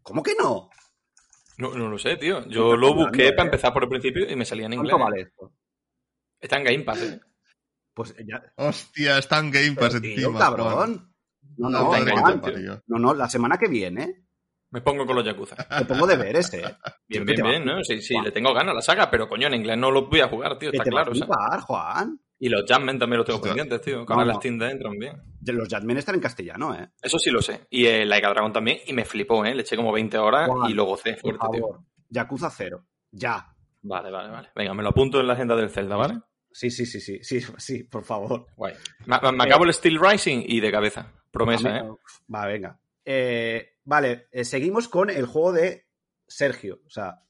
¿Cómo 0.05 0.23
que 0.23 0.37
no? 0.39 0.71
No, 1.59 1.75
no 1.75 1.89
lo 1.89 1.99
sé, 1.99 2.17
tío. 2.17 2.47
Yo 2.47 2.77
lo 2.77 2.95
busqué 2.95 3.27
eh? 3.27 3.33
para 3.33 3.47
empezar 3.47 3.73
por 3.73 3.83
el 3.83 3.89
principio 3.89 4.31
y 4.31 4.37
me 4.37 4.45
salía 4.45 4.67
en 4.67 4.75
inglés. 4.75 4.93
¿Cuánto 4.93 5.11
vale 5.11 5.23
esto? 5.23 5.53
Está 6.39 6.59
en 6.59 6.65
Game 6.65 6.85
Pass, 6.85 7.03
¿eh? 7.03 7.21
Pues 7.93 8.15
ya. 8.25 8.41
Hostia, 8.55 9.19
está 9.19 9.41
en 9.41 9.51
Game 9.51 9.73
Pass 9.73 9.95
pero, 9.95 10.01
tío, 10.01 10.29
encima. 10.29 10.39
Cabrón. 10.39 11.10
No, 11.61 11.71
no, 11.71 11.91
que 11.91 12.05
parió. 12.41 12.83
no, 12.87 12.99
no, 12.99 13.15
la 13.15 13.29
semana 13.29 13.59
que 13.59 13.69
viene 13.69 14.25
Me 14.71 14.81
pongo 14.81 15.05
con 15.07 15.17
los 15.17 15.25
Yakuza. 15.25 15.57
te 15.57 15.85
pongo 15.85 16.07
¿eh? 16.11 16.17
Bien, 17.09 17.25
Tío, 17.25 17.25
que 17.27 17.33
bien, 17.33 17.45
va- 17.47 17.51
bien, 17.51 17.65
¿no? 17.65 17.83
Sí, 17.85 18.01
sí, 18.01 18.15
Juan. 18.15 18.25
le 18.27 18.33
tengo 18.33 18.53
ganas 18.55 18.73
a 18.73 18.75
la 18.77 18.83
saga, 18.83 19.11
pero 19.11 19.29
coño, 19.29 19.49
en 19.49 19.55
inglés 19.55 19.77
no 19.79 19.91
lo 19.91 20.07
voy 20.09 20.21
a 20.21 20.29
jugar, 20.29 20.59
tío, 20.59 20.71
Que 20.71 20.77
está 20.79 20.85
te 20.85 20.95
va 20.95 21.01
a 21.01 21.05
claro. 21.05 21.13
flipar, 21.19 21.61
Juan. 21.61 22.21
Y 22.43 22.49
los 22.49 22.65
Jammen 22.67 22.99
también 22.99 23.19
los 23.19 23.27
tengo 23.27 23.41
pendientes, 23.43 23.81
tío. 23.83 24.07
Con 24.07 24.17
No, 24.17 24.23
el 24.23 24.29
no. 24.29 24.35
Steam 24.37 24.59
Deck 24.59 24.71
entran 24.73 24.99
bien. 24.99 25.17
Los 25.45 25.69
Jadmen 25.69 25.99
están 25.99 26.15
en 26.15 26.21
castellano, 26.23 26.75
¿eh? 26.75 26.89
Eso 27.03 27.19
sí 27.19 27.31
lo 27.31 27.43
sé. 27.43 27.67
Y 27.69 27.85
el 27.85 28.09
Laika 28.09 28.31
Dragon 28.31 28.53
también, 28.53 28.79
y 28.87 28.93
me 28.95 29.05
flipó, 29.05 29.45
¿eh? 29.45 29.55
Le 29.55 29.61
eché 29.61 29.77
como 29.77 29.93
20 29.93 30.17
horas 30.17 30.49
Juan, 30.49 30.71
y 30.71 30.75
lo 30.75 30.85
gocé 30.85 31.13
Por 31.21 31.37
fuerte, 31.37 31.47
tío. 31.53 31.61
favor. 31.67 31.81
Yakuza 32.09 32.49
0. 32.51 32.87
Ya. 33.11 33.55
Vale, 33.83 34.11
vale, 34.11 34.31
vale. 34.31 34.49
Venga, 34.55 34.73
me 34.73 34.83
lo 34.83 34.89
apunto 34.91 35.21
en 35.21 35.27
la 35.27 35.35
agenda 35.35 35.55
del 35.57 35.69
Zelda, 35.69 35.97
¿vale? 35.97 36.19
Sí, 36.51 36.71
sí, 36.71 36.87
sí, 36.87 37.01
sí, 37.01 37.19
sí, 37.23 37.41
sí, 37.59 37.85
por 37.85 38.05
favor. 38.05 38.47
Guay. 38.57 38.75
Me, 39.07 39.19
me- 39.21 39.33
me 39.33 39.45
acabo 39.45 39.65
el 39.65 39.73
Steel 39.75 40.01
Rising 40.01 40.43
y 40.47 40.61
de 40.61 40.71
cabeza. 40.73 41.13
Promesa, 41.31 41.79
¿eh? 41.79 41.91
Va, 42.33 42.47
venga. 42.47 42.81
Eh, 43.05 43.77
vale, 43.85 44.29
eh, 44.33 44.45
seguimos 44.45 44.89
con 44.89 45.11
el 45.11 45.27
juego 45.27 45.53
de 45.53 45.89
Sergio. 46.27 46.81
O 46.87 46.91
sea, 46.91 47.25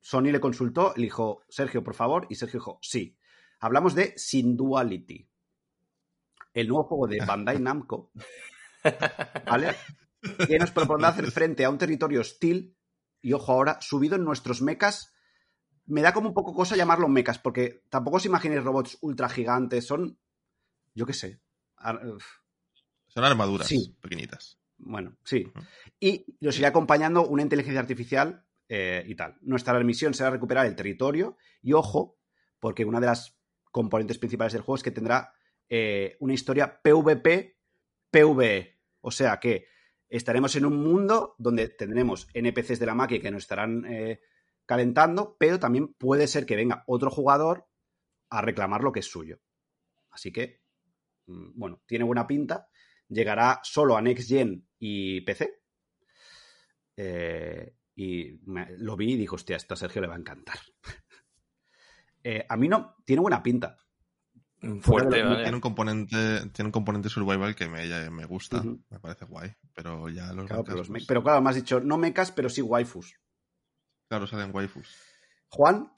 Sony 0.00 0.32
le 0.32 0.40
consultó, 0.40 0.92
le 0.96 1.04
dijo, 1.04 1.42
Sergio, 1.48 1.82
por 1.82 1.94
favor, 1.94 2.26
y 2.30 2.36
Sergio 2.36 2.60
dijo, 2.60 2.78
sí. 2.82 3.16
Hablamos 3.60 3.94
de 3.94 4.14
Sinduality. 4.16 5.28
El 6.54 6.68
nuevo 6.68 6.84
juego 6.84 7.06
de 7.06 7.24
Bandai 7.24 7.58
Namco. 7.60 8.10
¿Vale? 9.46 9.76
Que 10.46 10.58
nos 10.58 10.70
propondrá 10.70 11.08
hacer 11.08 11.30
frente 11.30 11.64
a 11.64 11.70
un 11.70 11.78
territorio 11.78 12.20
hostil, 12.20 12.76
y 13.22 13.32
ojo 13.32 13.52
ahora, 13.52 13.78
subido 13.80 14.16
en 14.16 14.24
nuestros 14.24 14.62
mechas. 14.62 15.14
Me 15.86 16.02
da 16.02 16.12
como 16.12 16.28
un 16.28 16.34
poco 16.34 16.54
cosa 16.54 16.76
llamarlos 16.76 17.10
mechas, 17.10 17.38
porque 17.38 17.84
tampoco 17.90 18.16
os 18.16 18.26
imaginéis 18.26 18.64
robots 18.64 18.98
ultra 19.02 19.28
gigantes, 19.28 19.86
son, 19.86 20.18
yo 20.94 21.04
qué 21.04 21.12
sé, 21.12 21.40
Son 23.12 23.24
armaduras 23.24 23.66
Sí. 23.66 23.96
pequeñitas. 24.00 24.58
bueno, 24.78 25.16
sí. 25.24 25.46
Y 26.00 26.24
nos 26.40 26.58
irá 26.58 26.68
acompañando 26.68 27.26
una 27.26 27.42
inteligencia 27.42 27.80
artificial 27.80 28.46
eh, 28.68 29.04
y 29.06 29.14
tal. 29.14 29.36
Nuestra 29.42 29.78
misión 29.80 30.14
será 30.14 30.30
recuperar 30.30 30.64
el 30.66 30.74
territorio 30.76 31.36
y 31.60 31.72
ojo, 31.74 32.18
porque 32.58 32.84
una 32.84 33.00
de 33.00 33.06
las 33.06 33.36
componentes 33.70 34.18
principales 34.18 34.52
del 34.54 34.62
juego 34.62 34.76
es 34.76 34.82
que 34.82 34.90
tendrá 34.90 35.34
eh, 35.68 36.16
una 36.20 36.34
historia 36.34 36.80
PvP, 36.82 37.58
PvE. 38.10 38.80
O 39.02 39.10
sea 39.10 39.38
que 39.38 39.66
estaremos 40.08 40.56
en 40.56 40.64
un 40.64 40.76
mundo 40.76 41.34
donde 41.38 41.68
tendremos 41.68 42.28
NPCs 42.32 42.78
de 42.80 42.86
la 42.86 42.94
máquina 42.94 43.20
que 43.22 43.30
nos 43.30 43.42
estarán 43.42 43.84
eh, 43.86 44.20
calentando, 44.66 45.36
pero 45.38 45.58
también 45.58 45.94
puede 45.94 46.26
ser 46.26 46.46
que 46.46 46.56
venga 46.56 46.84
otro 46.86 47.10
jugador 47.10 47.66
a 48.30 48.40
reclamar 48.40 48.82
lo 48.82 48.92
que 48.92 49.00
es 49.00 49.06
suyo. 49.10 49.40
Así 50.10 50.32
que, 50.32 50.62
mm, 51.26 51.58
bueno, 51.58 51.82
tiene 51.86 52.04
buena 52.04 52.26
pinta. 52.26 52.68
Llegará 53.10 53.60
solo 53.62 53.96
a 53.96 54.02
Next 54.02 54.28
Gen 54.28 54.66
y 54.78 55.20
PC. 55.20 55.60
Eh, 56.96 57.74
y 57.96 58.38
me- 58.46 58.76
lo 58.78 58.96
vi 58.96 59.12
y 59.12 59.16
dijo, 59.16 59.34
hostia, 59.36 59.56
esto 59.56 59.74
a 59.74 59.76
Sergio 59.76 60.00
le 60.00 60.08
va 60.08 60.14
a 60.14 60.18
encantar. 60.18 60.58
Eh, 62.22 62.44
a 62.48 62.56
mí 62.56 62.68
no, 62.68 62.96
tiene 63.06 63.22
buena 63.22 63.42
pinta. 63.42 63.78
Fuerte, 64.82 65.10
Tiene 65.16 65.28
¿vale? 65.30 65.42
Tiene 65.42 65.56
un 65.56 65.60
componente, 65.62 66.50
tiene 66.52 66.68
un 66.68 66.72
componente 66.72 67.08
survival 67.08 67.54
que 67.54 67.66
me, 67.66 67.88
ya 67.88 68.10
me 68.10 68.26
gusta, 68.26 68.62
me 68.90 69.00
parece 69.00 69.24
guay, 69.24 69.54
pero 69.74 70.10
ya 70.10 70.34
los 70.34 70.46
Claro, 70.48 70.62
mechas, 70.64 70.64
pero, 70.64 70.76
los 70.76 70.88
pues, 70.88 71.06
pero 71.06 71.22
claro, 71.22 71.40
me 71.40 71.48
has 71.48 71.56
dicho, 71.56 71.80
no 71.80 71.96
mecas, 71.96 72.30
pero 72.30 72.50
sí 72.50 72.60
waifus. 72.60 73.14
claro, 74.08 74.26
salen 74.26 74.54
waifus. 74.54 74.88
Juan, 75.48 75.90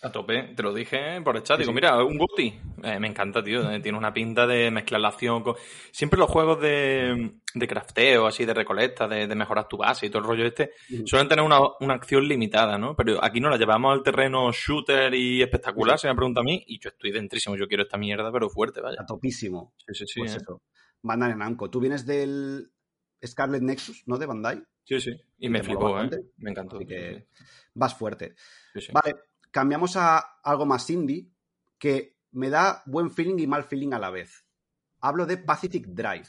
A 0.00 0.12
tope, 0.12 0.54
te 0.54 0.62
lo 0.62 0.72
dije 0.72 1.20
por 1.22 1.36
el 1.36 1.42
chat. 1.42 1.56
Sí, 1.56 1.62
Digo, 1.62 1.72
sí. 1.72 1.74
mira, 1.74 2.04
un 2.04 2.16
Guti. 2.18 2.54
Eh, 2.84 3.00
me 3.00 3.08
encanta, 3.08 3.42
tío. 3.42 3.68
eh, 3.68 3.80
Tiene 3.80 3.98
una 3.98 4.12
pinta 4.14 4.46
de 4.46 4.70
mezclar 4.70 5.00
la 5.00 5.08
acción 5.08 5.42
con. 5.42 5.56
Siempre 5.90 6.18
los 6.20 6.30
juegos 6.30 6.60
de, 6.60 7.32
de 7.52 7.66
crafteo, 7.66 8.26
así, 8.28 8.44
de 8.44 8.54
recolecta, 8.54 9.08
de, 9.08 9.26
de 9.26 9.34
mejorar 9.34 9.66
tu 9.66 9.76
base 9.76 10.06
y 10.06 10.10
todo 10.10 10.22
el 10.22 10.28
rollo 10.28 10.44
este, 10.46 10.70
suelen 11.04 11.26
tener 11.28 11.44
una, 11.44 11.58
una 11.80 11.94
acción 11.94 12.28
limitada, 12.28 12.78
¿no? 12.78 12.94
Pero 12.94 13.22
aquí 13.24 13.40
nos 13.40 13.50
la 13.50 13.56
llevamos 13.56 13.92
al 13.92 14.04
terreno 14.04 14.52
shooter 14.52 15.12
y 15.14 15.42
espectacular, 15.42 15.98
se 15.98 16.06
me 16.06 16.14
pregunta 16.14 16.42
a 16.42 16.44
mí, 16.44 16.62
y 16.68 16.78
yo 16.78 16.90
estoy 16.90 17.10
dentrísimo. 17.10 17.56
Yo 17.56 17.66
quiero 17.66 17.82
esta 17.82 17.98
mierda, 17.98 18.30
pero 18.30 18.48
fuerte, 18.48 18.80
vaya. 18.80 18.98
a 19.00 19.04
topísimo. 19.06 19.74
Sí, 19.78 19.94
sí, 19.94 20.04
sí. 20.06 20.20
pues 20.20 20.34
eh. 20.34 20.38
eso. 20.40 20.62
Bandai 21.02 21.34
Namco. 21.36 21.70
Tú 21.70 21.80
vienes 21.80 22.06
del 22.06 22.70
Scarlet 23.26 23.62
Nexus, 23.62 24.04
¿no? 24.06 24.16
De 24.16 24.26
Bandai. 24.26 24.62
Sí, 24.84 25.00
sí. 25.00 25.10
Y 25.38 25.46
Y 25.46 25.48
me 25.50 25.62
flipó, 25.64 26.00
¿eh? 26.00 26.08
Me 26.36 26.50
encantó. 26.52 26.76
Así 26.76 26.84
sí, 26.86 26.88
que 26.88 27.26
vas 27.74 27.94
fuerte. 27.96 28.34
sí, 28.74 28.80
sí. 28.80 28.92
Vale, 28.92 29.16
cambiamos 29.50 29.96
a 29.96 30.18
algo 30.42 30.66
más 30.66 30.88
indie 30.90 31.30
que 31.78 32.18
me 32.32 32.50
da 32.50 32.82
buen 32.86 33.10
feeling 33.10 33.38
y 33.38 33.46
mal 33.46 33.64
feeling 33.64 33.92
a 33.92 33.98
la 33.98 34.10
vez. 34.10 34.44
Hablo 35.00 35.26
de 35.26 35.38
Pacific 35.38 35.86
Drive. 35.86 36.28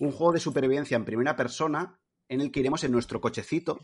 Un 0.00 0.10
juego 0.10 0.32
de 0.32 0.40
supervivencia 0.40 0.96
en 0.96 1.04
primera 1.04 1.36
persona 1.36 2.00
en 2.28 2.40
el 2.40 2.50
que 2.50 2.60
iremos 2.60 2.82
en 2.84 2.92
nuestro 2.92 3.20
cochecito 3.20 3.80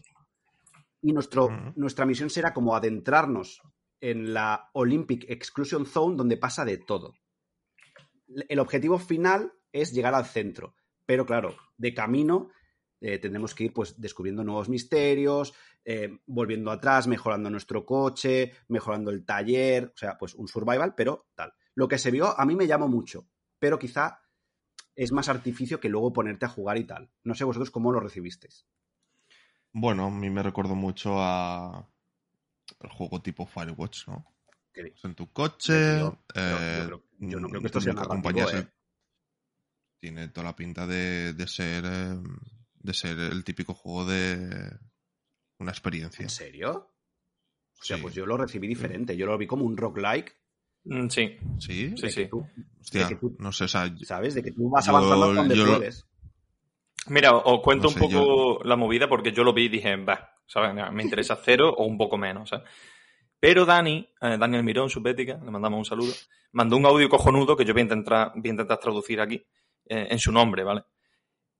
y 1.02 1.12
nuestro, 1.12 1.48
nuestra 1.76 2.06
misión 2.06 2.30
será 2.30 2.52
como 2.52 2.74
adentrarnos 2.74 3.62
en 4.00 4.32
la 4.34 4.70
Olympic 4.72 5.24
Exclusion 5.28 5.86
Zone 5.86 6.16
donde 6.16 6.36
pasa 6.36 6.64
de 6.64 6.78
todo. 6.78 7.14
El 8.48 8.58
objetivo 8.58 8.98
final 8.98 9.52
es 9.72 9.92
llegar 9.92 10.14
al 10.14 10.26
centro, 10.26 10.74
pero 11.06 11.26
claro, 11.26 11.56
de 11.76 11.94
camino 11.94 12.50
eh, 13.00 13.18
tendremos 13.18 13.54
que 13.54 13.64
ir 13.64 13.72
pues 13.72 14.00
descubriendo 14.00 14.44
nuevos 14.44 14.68
misterios, 14.68 15.52
eh, 15.84 16.18
volviendo 16.26 16.70
atrás, 16.70 17.06
mejorando 17.06 17.48
nuestro 17.50 17.84
coche, 17.86 18.52
mejorando 18.68 19.10
el 19.10 19.24
taller, 19.24 19.92
o 19.94 19.96
sea, 19.96 20.16
pues 20.18 20.34
un 20.34 20.46
survival, 20.48 20.94
pero 20.94 21.28
tal. 21.34 21.52
Lo 21.74 21.88
que 21.88 21.98
se 21.98 22.10
vio 22.10 22.38
a 22.38 22.44
mí 22.44 22.54
me 22.54 22.66
llamó 22.66 22.88
mucho, 22.88 23.26
pero 23.58 23.78
quizá 23.78 24.20
es 24.94 25.12
más 25.12 25.28
artificio 25.28 25.80
que 25.80 25.88
luego 25.88 26.12
ponerte 26.12 26.44
a 26.44 26.50
jugar 26.50 26.76
y 26.78 26.84
tal. 26.84 27.10
No 27.24 27.34
sé 27.34 27.44
vosotros 27.44 27.70
cómo 27.70 27.90
lo 27.92 28.00
recibisteis. 28.00 28.66
Bueno, 29.72 30.06
a 30.06 30.10
mí 30.10 30.28
me 30.30 30.42
recordó 30.42 30.74
mucho 30.74 31.14
a 31.18 31.88
el 32.80 32.90
juego 32.90 33.22
tipo 33.22 33.46
Firewatch, 33.46 34.08
¿no? 34.08 34.26
¿Qué 34.72 34.82
Pues 34.82 35.04
en 35.04 35.14
tu 35.14 35.32
coche, 35.32 35.98
Yo- 36.00 36.18
eh, 36.34 36.76
yo 36.78 36.86
creo- 36.86 37.04
yo 37.18 37.40
no 37.40 37.48
creo 37.48 37.60
que 37.60 37.64
mm, 37.64 37.66
esto 37.66 37.80
sea 37.80 37.92
¿eh? 38.54 38.68
Tiene 39.98 40.28
toda 40.28 40.44
la 40.46 40.56
pinta 40.56 40.86
de, 40.86 41.34
de 41.34 41.46
ser 41.46 41.84
eh, 41.86 42.16
de 42.80 42.94
ser 42.94 43.18
el 43.18 43.44
típico 43.44 43.74
juego 43.74 44.04
de 44.06 44.70
una 45.58 45.70
experiencia. 45.70 46.22
¿En 46.22 46.30
serio? 46.30 46.90
O 47.80 47.82
sea, 47.82 47.96
Sí. 47.96 48.02
pues 48.02 48.14
yo 48.14 48.26
lo 48.26 48.36
recibí 48.36 48.66
diferente. 48.68 49.16
Yo 49.16 49.26
lo 49.26 49.38
vi 49.38 49.46
como 49.46 49.64
un 49.64 49.76
roguelike. 49.76 50.36
Mm, 50.84 51.08
Sí, 51.08 51.36
¿Sí? 51.58 51.94
sí, 51.96 52.10
sí. 52.10 52.26
Tú, 52.26 52.46
Hostia, 52.80 53.02
de 53.02 53.08
que 53.10 53.16
tú- 53.16 53.36
no 53.38 53.52
sé, 53.52 53.64
o 53.64 53.68
sea, 53.68 53.94
¿Sabes? 54.02 54.34
De 54.34 54.42
que 54.42 54.52
tú 54.52 54.70
vas 54.70 54.86
Yo- 54.86 54.96
avanzando 54.96 55.34
donde 55.34 55.56
yo 55.56 55.66
lo- 55.66 55.76
puedes. 55.76 56.06
Mira, 57.08 57.34
os 57.36 57.60
cuento 57.62 57.84
No 57.88 57.90
sé, 57.90 58.00
un 58.04 58.10
poco 58.10 58.64
la 58.64 58.76
movida 58.76 59.08
porque 59.08 59.32
yo 59.32 59.42
lo 59.44 59.52
vi 59.54 59.64
y 59.64 59.68
dije, 59.68 59.96
va, 59.96 60.36
¿sabes? 60.46 60.74
Me 60.92 61.02
interesa 61.02 61.36
cero 61.42 61.74
o 61.76 61.84
un 61.86 61.96
poco 61.98 62.16
menos, 62.18 62.48
¿sabes? 62.50 62.68
Pero 63.38 63.64
Dani, 63.64 64.06
eh, 64.20 64.36
Daniel 64.38 64.62
Mirón, 64.64 64.90
Subética, 64.90 65.38
le 65.42 65.50
mandamos 65.50 65.78
un 65.78 65.84
saludo, 65.86 66.12
mandó 66.52 66.76
un 66.76 66.84
audio 66.84 67.08
cojonudo 67.08 67.56
que 67.56 67.64
yo 67.64 67.72
voy 67.72 67.80
a 67.80 67.84
intentar, 67.84 68.32
voy 68.34 68.42
a 68.48 68.50
intentar 68.50 68.78
traducir 68.78 69.20
aquí 69.20 69.42
eh, 69.86 70.08
en 70.10 70.18
su 70.18 70.30
nombre, 70.30 70.62
¿vale? 70.62 70.84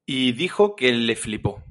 Y 0.06 0.32
dijo 0.32 0.74
que 0.76 0.92
le 0.92 1.16
flipó. 1.16 1.62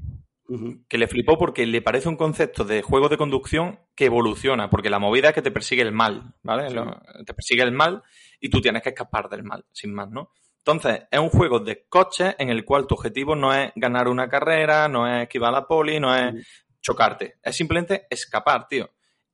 Que 0.88 0.98
le 0.98 1.08
flipó 1.08 1.38
porque 1.38 1.68
le 1.68 1.82
parece 1.84 2.10
un 2.10 2.16
concepto 2.16 2.64
de 2.64 2.82
juego 2.82 3.08
de 3.08 3.18
conducción 3.18 3.80
que 3.96 4.06
evoluciona, 4.06 4.70
porque 4.72 4.90
la 4.90 4.98
movida 4.98 5.30
es 5.30 5.36
que 5.36 5.44
te 5.44 5.52
persigue 5.52 5.84
el 5.84 5.92
mal, 5.92 6.34
¿vale? 6.42 6.70
Sí. 6.70 6.76
Lo- 6.76 7.00
te 7.24 7.34
persigue 7.36 7.62
el 7.62 7.72
mal 7.72 8.02
y 8.40 8.50
tú 8.50 8.60
tienes 8.60 8.82
que 8.82 8.90
escapar 8.90 9.30
del 9.30 9.44
mal, 9.44 9.64
sin 9.72 9.94
más, 9.94 10.10
¿no? 10.10 10.32
Entonces, 10.58 11.04
es 11.12 11.20
un 11.20 11.30
juego 11.30 11.60
de 11.60 11.86
coches 11.88 12.36
en 12.40 12.50
el 12.50 12.66
cual 12.66 12.88
tu 12.88 12.96
objetivo 12.96 13.36
no 13.36 13.54
es 13.54 13.72
ganar 13.76 14.08
una 14.08 14.28
carrera, 14.28 14.88
no 14.88 15.08
es 15.08 15.24
esquivar 15.24 15.50
a 15.50 15.60
la 15.60 15.68
poli, 15.68 16.00
no 16.00 16.16
es 16.16 16.34
chocarte. 16.82 17.36
Es 17.44 17.56
simplemente 17.56 18.08
escapar, 18.10 18.68
tío. 18.68 18.90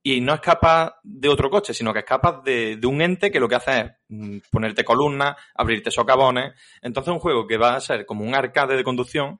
Y 0.07 0.21
no 0.21 0.35
escapas 0.35 0.93
de 1.01 1.29
otro 1.29 1.49
coche, 1.49 1.73
sino 1.73 1.91
que 1.91 1.99
escapas 1.99 2.43
de, 2.43 2.77
de 2.77 2.85
un 2.85 3.01
ente 3.01 3.31
que 3.31 3.39
lo 3.39 3.49
que 3.49 3.55
hace 3.55 3.79
es 3.79 3.91
mm, 4.09 4.37
ponerte 4.51 4.85
columnas, 4.85 5.35
abrirte 5.55 5.89
socavones. 5.89 6.53
Entonces, 6.83 7.11
un 7.11 7.19
juego 7.19 7.47
que 7.47 7.57
va 7.57 7.75
a 7.75 7.81
ser 7.81 8.05
como 8.05 8.23
un 8.23 8.35
arcade 8.35 8.77
de 8.77 8.83
conducción 8.83 9.39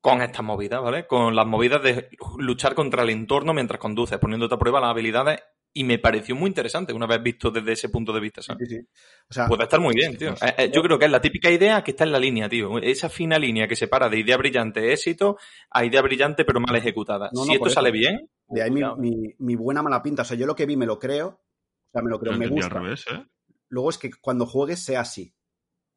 con 0.00 0.22
estas 0.22 0.42
movidas, 0.42 0.80
¿vale? 0.80 1.06
Con 1.06 1.36
las 1.36 1.46
movidas 1.46 1.82
de 1.82 2.08
luchar 2.38 2.74
contra 2.74 3.02
el 3.02 3.10
entorno 3.10 3.52
mientras 3.52 3.78
conduces, 3.78 4.18
poniéndote 4.18 4.54
a 4.54 4.58
prueba 4.58 4.80
las 4.80 4.92
habilidades. 4.92 5.42
Y 5.72 5.84
me 5.84 5.98
pareció 6.00 6.34
muy 6.34 6.48
interesante 6.48 6.92
una 6.92 7.06
vez 7.06 7.22
visto 7.22 7.48
desde 7.50 7.72
ese 7.72 7.88
punto 7.90 8.12
de 8.12 8.18
vista, 8.20 8.42
¿sabes? 8.42 8.68
Sí, 8.68 8.76
sí. 8.76 8.82
O 9.28 9.32
sea, 9.32 9.46
Puede 9.46 9.62
estar 9.62 9.78
muy 9.78 9.94
bien, 9.94 10.16
tío. 10.16 10.32
Eh, 10.32 10.54
eh, 10.58 10.70
yo 10.74 10.82
creo 10.82 10.98
que 10.98 11.04
es 11.04 11.10
la 11.12 11.20
típica 11.20 11.48
idea 11.48 11.84
que 11.84 11.92
está 11.92 12.02
en 12.02 12.10
la 12.10 12.18
línea, 12.18 12.48
tío. 12.48 12.76
Esa 12.78 13.08
fina 13.08 13.38
línea 13.38 13.68
que 13.68 13.76
separa 13.76 14.08
de 14.08 14.18
idea 14.18 14.36
brillante 14.36 14.92
éxito 14.92 15.38
a 15.70 15.84
idea 15.84 16.02
brillante 16.02 16.44
pero 16.44 16.58
mal 16.60 16.74
ejecutada. 16.74 17.30
No, 17.32 17.42
no, 17.42 17.44
si 17.44 17.52
esto 17.54 17.70
sale 17.70 17.92
bien, 17.92 18.28
de 18.48 18.62
ahí 18.62 18.70
mi, 18.70 18.80
cuidado. 18.80 18.96
mi- 18.96 19.34
mi 19.38 19.54
buena 19.54 19.80
mala 19.82 20.02
pinta. 20.02 20.22
O 20.22 20.24
sea, 20.24 20.36
yo 20.36 20.44
lo 20.46 20.56
que 20.56 20.66
vi 20.66 20.76
me 20.76 20.86
lo 20.86 20.98
creo. 20.98 21.28
O 21.28 21.90
sea, 21.92 22.02
me 22.02 22.10
lo 22.10 22.16
yo 22.16 22.20
creo, 22.20 22.36
me 22.36 22.48
gusta. 22.48 22.66
al 22.66 22.82
revés, 22.82 23.04
¿eh? 23.12 23.24
Luego 23.68 23.90
es 23.90 23.98
que 23.98 24.10
cuando 24.20 24.46
juegues 24.46 24.80
sea 24.84 25.02
así. 25.02 25.32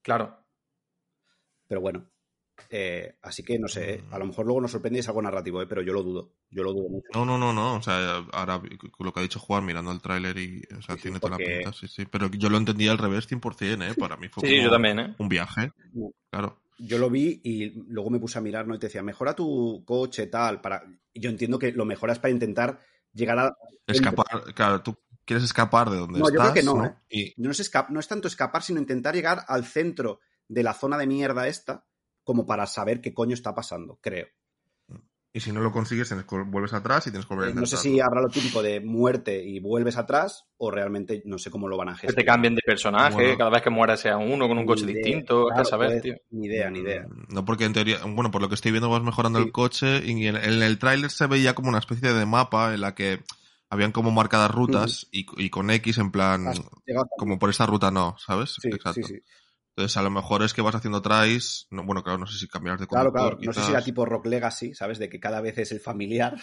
Claro. 0.04 0.38
Pero 1.68 1.82
bueno. 1.82 2.12
Eh, 2.70 3.16
así 3.22 3.44
que 3.44 3.58
no 3.60 3.68
sé, 3.68 3.94
¿eh? 3.96 4.04
a 4.12 4.18
lo 4.20 4.26
mejor 4.26 4.46
luego 4.46 4.62
nos 4.62 4.72
sorprende 4.72 4.98
y 4.98 5.02
es 5.02 5.08
algo 5.08 5.22
narrativo, 5.22 5.62
¿eh? 5.62 5.68
pero 5.68 5.82
yo 5.82 5.94
lo 5.94 6.02
dudo. 6.04 6.32
Yo 6.50 6.64
lo 6.64 6.74
dudo 6.74 6.90
mucho. 6.90 7.08
No, 7.14 7.26
no, 7.26 7.38
no, 7.38 7.52
no. 7.54 7.76
O 7.76 7.82
sea, 7.82 8.24
ahora 8.32 8.62
lo 9.00 9.14
que 9.14 9.20
ha 9.20 9.24
dicho 9.24 9.40
Juan 9.40 9.66
mirando 9.66 9.92
el 9.92 10.02
tráiler 10.02 10.38
y. 10.38 10.62
O 10.78 10.82
sea, 10.82 10.96
Sí, 10.96 11.04
tiene 11.04 11.20
toda 11.20 11.38
la 11.38 11.38
pinta, 11.38 11.74
sí, 11.74 11.88
sí. 11.88 12.06
Pero 12.06 12.30
yo 12.32 12.50
lo 12.50 12.58
entendía 12.58 12.92
al 12.92 12.98
revés 12.98 13.28
100%, 13.28 13.82
¿eh? 13.84 13.96
Para 13.96 14.18
mí 14.18 14.28
fue 14.28 14.48
Sí, 14.48 14.56
como 14.56 14.64
yo 14.66 14.72
también, 14.72 15.00
¿eh? 15.00 15.16
un 15.18 15.30
viaje. 15.30 15.72
Claro. 16.32 16.60
Yo 16.80 16.98
lo 16.98 17.10
vi 17.10 17.40
y 17.44 17.70
luego 17.88 18.10
me 18.10 18.20
puse 18.20 18.38
a 18.38 18.42
mirar, 18.42 18.68
¿no? 18.68 18.76
Y 18.76 18.80
te 18.80 18.88
decía, 18.88 19.04
mejora 19.04 19.36
tu 19.36 19.84
coche, 19.86 20.28
tal. 20.28 20.60
Para... 20.62 20.84
Yo 21.14 21.30
entiendo 21.30 21.60
que 21.60 21.72
lo 21.72 21.86
mejoras 21.86 22.20
para 22.20 22.32
intentar 22.32 22.80
llegar 23.14 23.38
a. 23.40 23.56
Escapar, 23.86 24.54
claro, 24.56 24.82
tú 24.82 24.96
quieres 25.26 25.44
escapar 25.44 25.90
de 25.90 25.98
donde 25.98 26.20
No, 26.20 26.26
yo 26.26 26.36
estás. 26.36 26.52
creo 26.52 26.54
que 26.54 26.64
no, 26.64 26.86
¿eh? 26.86 26.96
Y 27.10 27.34
No 27.42 27.52
es, 27.52 27.60
esca- 27.60 27.88
no 27.90 28.00
es 28.00 28.08
tanto 28.08 28.28
escapar, 28.28 28.64
sino 28.64 28.80
intentar 28.80 29.14
llegar 29.16 29.44
al 29.48 29.66
centro 29.66 30.20
de 30.48 30.64
la 30.64 30.74
zona 30.74 30.98
de 30.98 31.08
mierda 31.08 31.48
esta, 31.48 31.86
como 32.24 32.46
para 32.46 32.66
saber 32.68 33.02
qué 33.02 33.14
coño 33.14 33.34
está 33.34 33.54
pasando, 33.54 33.98
creo. 34.02 34.28
Y 35.36 35.40
si 35.40 35.52
no 35.52 35.62
lo 35.62 35.72
consigues, 35.72 36.08
tienes 36.08 36.28
que- 36.28 36.36
vuelves 36.46 36.74
atrás 36.74 37.08
y 37.08 37.10
tienes 37.10 37.26
que 37.26 37.34
volver 37.34 37.50
a 37.50 37.52
Eh, 37.54 37.56
no 37.56 37.66
sé 37.66 37.76
si 37.78 38.00
habrá 38.00 38.22
lo 38.22 38.30
típico 38.30 38.62
de 38.62 38.80
muerte 38.82 39.44
y 39.44 39.60
vuelves 39.60 39.98
atrás, 39.98 40.46
o 40.58 40.70
realmente 40.70 41.24
no 41.26 41.40
sé 41.40 41.50
cómo 41.50 41.68
lo 41.68 41.76
van 41.76 41.90
a 41.90 41.94
Que 41.94 42.02
gestionar. 42.02 42.16
te 42.24 42.26
cambien 42.26 42.54
de 42.56 42.62
personaje, 42.64 43.16
Bueno. 43.16 43.38
cada 43.40 43.50
vez 43.50 43.64
que 43.64 43.72
muera 43.72 43.98
sea 43.98 44.18
uno 44.18 44.48
con 44.48 44.58
un 44.60 44.64
Ni 44.64 44.68
coche 44.68 44.84
idea. 44.84 44.94
distinto, 44.94 45.48
Claro, 45.48 45.66
saber, 45.66 45.90
pues, 45.90 46.02
tío. 46.04 46.16
Ni 46.30 46.46
idea, 46.46 46.70
ni 46.70 46.82
idea. 46.82 47.08
Mm, 47.08 47.34
No, 47.34 47.46
porque 47.46 47.66
en 47.66 47.74
teoría, 47.74 47.98
bueno, 48.06 48.30
por 48.30 48.44
lo 48.44 48.48
que 48.50 48.54
estoy 48.54 48.70
viendo 48.72 48.92
vas 48.92 49.02
mejorando 49.02 49.40
Sí. 49.40 49.46
el 49.46 49.52
coche 49.52 50.06
y 50.06 50.28
en, 50.28 50.36
en 50.36 50.62
el 50.62 50.78
tráiler 50.78 51.10
se 51.10 51.26
veía 51.26 51.56
como 51.56 51.70
una 51.70 51.80
especie 51.80 52.14
de 52.14 52.26
mapa 52.28 52.76
en 52.76 52.82
la 52.82 52.94
que 52.94 53.24
habían 53.72 53.92
como 53.92 54.12
marcadas 54.12 54.52
rutas 54.52 55.08
y, 55.12 55.26
y 55.44 55.50
con 55.50 55.72
X 55.72 55.98
en 55.98 56.12
plan, 56.12 56.46
como 57.18 57.40
por 57.40 57.50
esta 57.50 57.66
ruta 57.66 57.90
no, 57.90 58.16
¿sabes? 58.20 58.58
Sí, 58.62 58.70
Exacto. 58.70 59.02
sí, 59.02 59.16
sí. 59.16 59.20
Entonces 59.76 59.98
a 59.98 60.04
lo 60.04 60.12
mejor 60.12 60.44
es 60.44 60.54
que 60.54 60.62
vas 60.62 60.76
haciendo 60.76 61.02
tries, 61.02 61.68
no, 61.72 61.84
bueno, 61.84 62.04
claro, 62.04 62.20
no 62.20 62.28
sé 62.28 62.38
si 62.38 62.48
cambiar 62.48 62.80
de 62.80 62.86
Claro, 62.86 63.12
conductor, 63.12 63.38
claro. 63.38 63.46
No 63.46 63.54
sé 63.54 63.62
si 63.62 63.72
era 63.72 63.82
tipo 63.82 64.06
Rock 64.06 64.28
Legacy, 64.28 64.76
¿sabes? 64.76 65.00
De 65.00 65.10
que 65.10 65.20
cada 65.20 65.42
vez 65.42 65.58
es 65.58 65.72
el 65.72 65.80
familiar. 65.80 66.36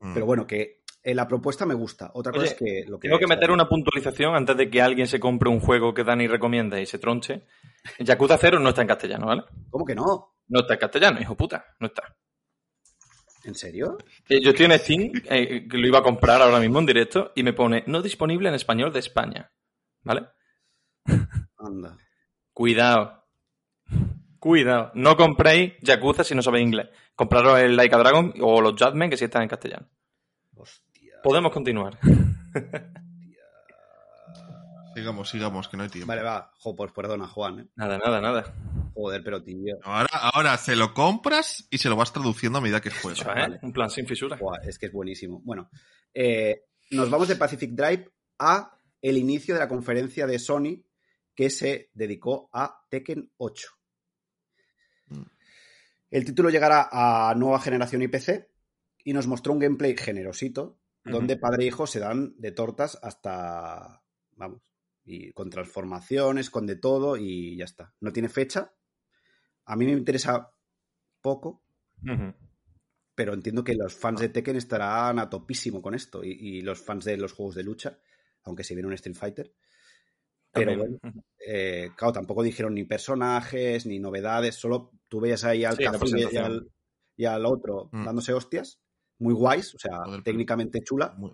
Mm. 0.00 0.12
Pero 0.12 0.26
bueno, 0.26 0.46
que 0.46 0.82
eh, 1.02 1.14
la 1.14 1.26
propuesta 1.26 1.64
me 1.64 1.72
gusta. 1.74 2.10
Otra 2.14 2.32
cosa 2.32 2.46
es 2.46 2.54
que 2.54 2.84
lo 2.86 2.98
que. 2.98 3.08
Tengo 3.08 3.18
que 3.18 3.26
meter 3.26 3.50
una 3.50 3.68
puntualización 3.68 4.34
antes 4.34 4.56
de 4.56 4.68
que 4.68 4.82
alguien 4.82 5.06
se 5.06 5.18
compre 5.18 5.48
un 5.48 5.60
juego 5.60 5.94
que 5.94 6.04
Dani 6.04 6.26
recomienda 6.26 6.78
y 6.78 6.84
se 6.84 6.98
tronche. 6.98 7.46
Yakuza 8.00 8.36
0 8.36 8.58
no 8.60 8.68
está 8.68 8.82
en 8.82 8.88
castellano, 8.88 9.26
¿vale? 9.26 9.44
¿Cómo 9.70 9.84
que 9.86 9.94
no? 9.94 10.34
No 10.48 10.60
está 10.60 10.74
en 10.74 10.80
castellano, 10.80 11.20
hijo 11.20 11.36
puta, 11.36 11.64
no 11.80 11.86
está. 11.86 12.16
¿En 13.44 13.54
serio? 13.54 13.96
Eh, 14.28 14.42
Yo 14.42 14.50
estoy 14.50 14.66
en 14.66 14.78
Steam, 14.78 15.12
eh, 15.30 15.68
que 15.68 15.78
lo 15.78 15.86
iba 15.86 16.00
a 16.00 16.02
comprar 16.02 16.42
ahora 16.42 16.58
mismo 16.58 16.80
en 16.80 16.86
directo, 16.86 17.32
y 17.36 17.44
me 17.44 17.52
pone 17.52 17.84
no 17.86 18.02
disponible 18.02 18.48
en 18.48 18.56
español 18.56 18.92
de 18.92 18.98
España. 18.98 19.52
¿Vale? 20.02 20.26
Anda. 21.56 21.96
Cuidado. 22.56 23.22
Cuidado. 24.38 24.90
No 24.94 25.14
compréis 25.14 25.74
Yakuza 25.82 26.24
si 26.24 26.34
no 26.34 26.40
sabéis 26.40 26.66
inglés. 26.66 26.88
Compraros 27.14 27.58
el 27.58 27.76
Like 27.76 27.94
a 27.94 27.98
Dragon 27.98 28.32
o 28.40 28.62
los 28.62 28.72
Judgment 28.72 29.10
que 29.10 29.18
sí 29.18 29.26
están 29.26 29.42
en 29.42 29.48
castellano. 29.50 29.86
Hostia. 30.54 31.20
Podemos 31.22 31.52
continuar. 31.52 31.98
Sigamos, 34.94 35.28
sigamos, 35.28 35.68
que 35.68 35.76
no 35.76 35.82
hay 35.82 35.90
tiempo. 35.90 36.08
Vale, 36.08 36.22
va. 36.22 36.50
Jo, 36.58 36.74
pues 36.74 36.90
perdona, 36.92 37.28
Juan. 37.28 37.60
¿eh? 37.60 37.66
Nada, 37.76 37.98
nada, 37.98 38.18
nada. 38.22 38.54
Joder, 38.94 39.22
pero 39.22 39.42
tío. 39.42 39.76
Ahora, 39.82 40.08
ahora 40.32 40.56
se 40.56 40.74
lo 40.76 40.94
compras 40.94 41.68
y 41.70 41.76
se 41.76 41.90
lo 41.90 41.96
vas 41.96 42.14
traduciendo 42.14 42.56
a 42.56 42.62
medida 42.62 42.80
que 42.80 42.88
juegas. 42.88 43.20
Eso, 43.20 43.30
¿eh? 43.32 43.34
vale. 43.34 43.58
Un 43.60 43.74
plan 43.74 43.90
sin 43.90 44.06
fisura. 44.06 44.38
Buah, 44.38 44.60
es 44.66 44.78
que 44.78 44.86
es 44.86 44.92
buenísimo. 44.92 45.42
Bueno, 45.44 45.68
eh, 46.14 46.62
nos 46.92 47.10
vamos 47.10 47.28
de 47.28 47.36
Pacific 47.36 47.72
Drive 47.72 48.10
a 48.38 48.78
el 49.02 49.18
inicio 49.18 49.52
de 49.52 49.60
la 49.60 49.68
conferencia 49.68 50.26
de 50.26 50.38
Sony 50.38 50.86
que 51.36 51.50
se 51.50 51.90
dedicó 51.94 52.48
a 52.52 52.84
Tekken 52.88 53.30
8. 53.36 53.68
Mm. 55.08 55.22
El 56.10 56.24
título 56.24 56.50
llegará 56.50 56.88
a 56.90 57.34
nueva 57.34 57.60
generación 57.60 58.02
y 58.02 58.08
PC 58.08 58.50
y 59.04 59.12
nos 59.12 59.26
mostró 59.26 59.52
un 59.52 59.60
gameplay 59.60 59.96
generosito 59.96 60.80
donde 61.04 61.36
padre 61.36 61.62
e 61.62 61.66
hijo 61.68 61.86
se 61.86 62.00
dan 62.00 62.34
de 62.36 62.50
tortas 62.50 62.98
hasta, 63.00 64.02
vamos, 64.32 64.62
y 65.04 65.32
con 65.32 65.50
transformaciones, 65.50 66.50
con 66.50 66.66
de 66.66 66.74
todo 66.74 67.16
y 67.16 67.56
ya 67.56 67.64
está. 67.64 67.94
No 68.00 68.12
tiene 68.12 68.28
fecha. 68.28 68.74
A 69.66 69.76
mí 69.76 69.84
me 69.84 69.92
interesa 69.92 70.52
poco, 71.20 71.62
pero 73.14 73.34
entiendo 73.34 73.62
que 73.62 73.74
los 73.74 73.94
fans 73.94 74.20
de 74.20 74.30
Tekken 74.30 74.56
estarán 74.56 75.20
a 75.20 75.30
topísimo 75.30 75.80
con 75.80 75.94
esto 75.94 76.24
y, 76.24 76.30
y 76.30 76.60
los 76.62 76.80
fans 76.80 77.04
de 77.04 77.16
los 77.16 77.32
juegos 77.32 77.54
de 77.54 77.62
lucha, 77.62 78.00
aunque 78.42 78.64
se 78.64 78.74
viene 78.74 78.88
un 78.88 78.94
Street 78.94 79.16
Fighter. 79.16 79.54
Pero 80.56 80.76
bueno, 80.78 80.98
eh, 81.46 81.90
claro, 81.96 82.12
tampoco 82.12 82.42
dijeron 82.42 82.74
ni 82.74 82.84
personajes 82.84 83.86
ni 83.86 83.98
novedades, 83.98 84.54
solo 84.56 84.90
tú 85.08 85.20
veías 85.20 85.44
ahí 85.44 85.64
al 85.64 85.76
Sí, 85.76 85.84
y 86.32 86.36
al, 86.36 86.68
y 87.16 87.24
al 87.24 87.46
otro 87.46 87.88
Mm. 87.92 88.04
dándose 88.04 88.32
hostias, 88.32 88.78
muy 89.18 89.34
guays, 89.34 89.74
o 89.74 89.78
sea, 89.78 89.98
Joder, 90.04 90.22
técnicamente 90.22 90.82
chula. 90.82 91.14
Muy, 91.16 91.32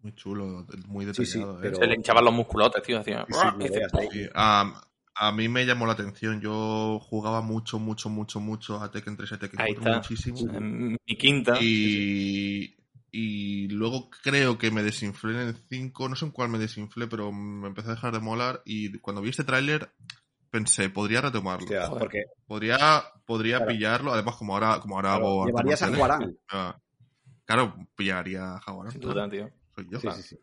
muy 0.00 0.14
chulo, 0.14 0.66
muy 0.86 1.06
Sí, 1.14 1.24
sí, 1.26 1.38
detallado. 1.38 1.58
¿eh? 1.58 1.60
pero- 1.62 1.76
Se 1.78 1.86
le 1.86 1.94
hinchaban 1.94 2.24
los 2.24 2.34
musculotes, 2.34 2.82
tío. 2.82 2.98
Hacía... 3.00 3.24
Sí, 3.28 3.34
sí, 3.34 3.46
no 3.52 3.58
Dice, 3.58 3.78
veas, 3.78 3.92
"Oh". 3.94 4.00
Sí, 4.12 4.20
a, 4.34 4.82
a 5.20 5.32
mí 5.32 5.48
me 5.48 5.66
llamó 5.66 5.86
la 5.86 5.94
atención. 5.94 6.40
Yo 6.40 7.00
jugaba 7.02 7.40
mucho, 7.40 7.78
mucho, 7.80 8.08
mucho, 8.08 8.38
mucho 8.38 8.80
a 8.80 8.90
Tekken 8.90 9.16
3 9.16 9.32
y 9.32 9.34
a 9.34 9.38
Tekken 9.38 9.60
Ahí 9.60 9.74
4 9.74 9.90
está. 9.96 9.96
muchísimo. 10.14 10.60
Mi 10.60 11.16
quinta. 11.16 11.58
Y, 11.60 12.76
y 13.20 13.68
luego 13.68 14.10
creo 14.22 14.58
que 14.58 14.70
me 14.70 14.82
desinflé 14.84 15.32
en 15.42 15.48
el 15.48 15.56
5, 15.68 16.08
no 16.08 16.14
sé 16.14 16.24
en 16.26 16.30
cuál 16.30 16.48
me 16.50 16.58
desinflé, 16.58 17.08
pero 17.08 17.32
me 17.32 17.66
empezó 17.66 17.88
a 17.90 17.94
dejar 17.94 18.12
de 18.12 18.20
molar. 18.20 18.62
Y 18.64 18.96
cuando 18.98 19.20
vi 19.22 19.30
este 19.30 19.42
tráiler 19.42 19.90
pensé, 20.50 20.88
podría 20.88 21.20
retomarlo. 21.20 21.64
Hostia, 21.64 21.88
porque 21.90 22.22
Podría, 22.46 23.02
podría 23.26 23.56
Claro. 23.58 23.72
pillarlo, 23.72 24.12
además 24.12 24.36
como 24.36 24.54
ahora, 24.54 24.78
como 24.80 24.94
ahora 24.96 25.10
claro, 25.10 25.26
hago 25.26 25.46
llevarías 25.46 25.82
a 25.82 25.94
Juarán. 25.94 26.38
Claro, 27.44 27.74
pillaría 27.96 28.54
a 28.54 28.60
Jaguar. 28.60 28.92
Sin 28.92 29.00
duda, 29.00 29.28
tío. 29.28 29.50
Soy 29.74 29.88
yo. 29.90 29.98
Sí, 30.00 30.08
sí, 30.16 30.22
sí. 30.22 30.38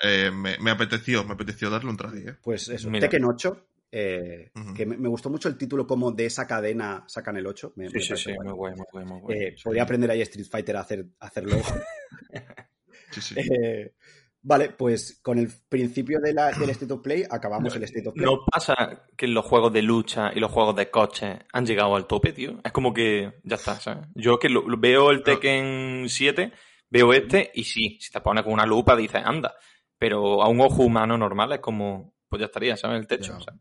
Eh, 0.00 0.30
me, 0.30 0.56
me 0.60 0.70
apeteció, 0.70 1.24
me 1.24 1.32
apeteció 1.34 1.68
darle 1.68 1.90
un 1.90 1.96
try, 1.96 2.18
¿eh? 2.28 2.36
Pues 2.42 2.68
eso, 2.68 2.88
Mira. 2.88 3.08
Tekken 3.08 3.24
8, 3.24 3.67
eh, 3.90 4.50
que 4.74 4.84
me, 4.86 4.96
me 4.96 5.08
gustó 5.08 5.30
mucho 5.30 5.48
el 5.48 5.56
título 5.58 5.86
como 5.86 6.12
de 6.12 6.26
esa 6.26 6.46
cadena 6.46 7.04
sacan 7.06 7.36
el 7.36 7.46
8. 7.46 7.72
Me, 7.76 7.88
Sí, 7.88 7.94
me 7.96 8.00
sí, 8.02 8.16
sí, 8.16 8.32
muy 8.42 8.52
guay, 8.52 8.74
muy 8.74 8.84
guay, 8.92 9.04
muy 9.04 9.20
guay. 9.20 9.38
Eh, 9.38 9.56
podría 9.64 9.82
aprender 9.84 10.10
ahí 10.10 10.20
Street 10.22 10.46
Fighter 10.50 10.76
a, 10.76 10.80
hacer, 10.80 11.06
a 11.20 11.26
hacerlo. 11.26 11.56
Sí, 13.10 13.20
sí. 13.22 13.34
Eh, 13.38 13.94
vale, 14.42 14.70
pues 14.70 15.18
con 15.22 15.38
el 15.38 15.48
principio 15.68 16.20
de 16.20 16.34
la- 16.34 16.52
del 16.52 16.70
State 16.70 16.92
of 16.92 17.00
Play 17.00 17.24
acabamos 17.28 17.74
el 17.74 17.84
State 17.84 18.06
of 18.08 18.14
Play. 18.14 18.26
¿No 18.26 18.44
pasa 18.44 19.06
que 19.16 19.26
los 19.26 19.44
juegos 19.46 19.72
de 19.72 19.80
lucha 19.82 20.30
y 20.34 20.40
los 20.40 20.50
juegos 20.52 20.76
de 20.76 20.90
coche 20.90 21.38
han 21.52 21.64
llegado 21.64 21.96
al 21.96 22.06
tope, 22.06 22.32
tío? 22.32 22.60
Es 22.62 22.72
como 22.72 22.92
que 22.92 23.40
ya 23.44 23.56
está, 23.56 23.80
¿sabes? 23.80 24.06
Yo 24.14 24.38
que 24.38 24.48
lo- 24.50 24.64
veo 24.78 25.10
el 25.10 25.22
Tekken 25.22 26.06
7, 26.08 26.52
veo 26.90 27.12
este 27.14 27.50
y 27.54 27.64
sí, 27.64 27.98
si 28.00 28.12
te 28.12 28.20
pones 28.20 28.44
con 28.44 28.52
una 28.52 28.66
lupa 28.66 28.94
dices, 28.94 29.22
anda. 29.24 29.54
Pero 29.98 30.42
a 30.42 30.48
un 30.48 30.60
ojo 30.60 30.82
humano 30.84 31.16
normal 31.16 31.52
es 31.52 31.60
como, 31.60 32.14
pues 32.28 32.40
ya 32.40 32.46
estaría, 32.46 32.76
¿sabes? 32.76 33.00
El 33.00 33.06
techo. 33.06 33.40
¿sabes? 33.40 33.60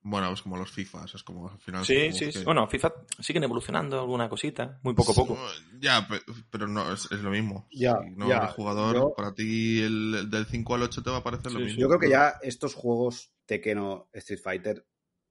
Bueno, 0.00 0.32
es 0.32 0.42
como 0.42 0.56
los 0.56 0.70
FIFAs, 0.70 1.16
es 1.16 1.22
como 1.22 1.48
al 1.50 1.58
final. 1.58 1.84
Sí, 1.84 2.12
sí, 2.12 2.26
que- 2.26 2.32
sí. 2.32 2.44
Bueno, 2.44 2.66
FIFA 2.68 2.92
siguen 3.20 3.42
evolucionando 3.44 4.00
alguna 4.00 4.28
cosita, 4.28 4.78
muy 4.82 4.94
poco 4.94 5.12
a 5.12 5.14
poco. 5.14 5.38
Ya, 5.80 6.06
pe- 6.08 6.22
pero 6.50 6.68
no, 6.68 6.92
es, 6.92 7.10
es 7.10 7.20
lo 7.20 7.30
mismo. 7.30 7.68
Ya, 7.72 7.96
si 8.02 8.10
no 8.14 8.28
ya, 8.28 8.36
eres 8.38 8.50
jugador, 8.52 8.94
yo- 8.96 9.14
para 9.16 9.34
ti 9.34 9.80
el, 9.82 10.14
el 10.14 10.30
del 10.30 10.46
5 10.46 10.74
al 10.76 10.82
8 10.84 11.02
te 11.02 11.10
va 11.10 11.18
a 11.18 11.22
parecer 11.24 11.52
lo 11.52 11.58
sí. 11.58 11.64
mismo. 11.64 11.80
Yo 11.80 11.88
creo 11.88 12.00
que 12.00 12.10
ya 12.10 12.34
estos 12.42 12.74
juegos 12.74 13.32
Tekken 13.44 13.78
o 13.78 14.08
Street 14.12 14.40
Fighter, 14.42 14.86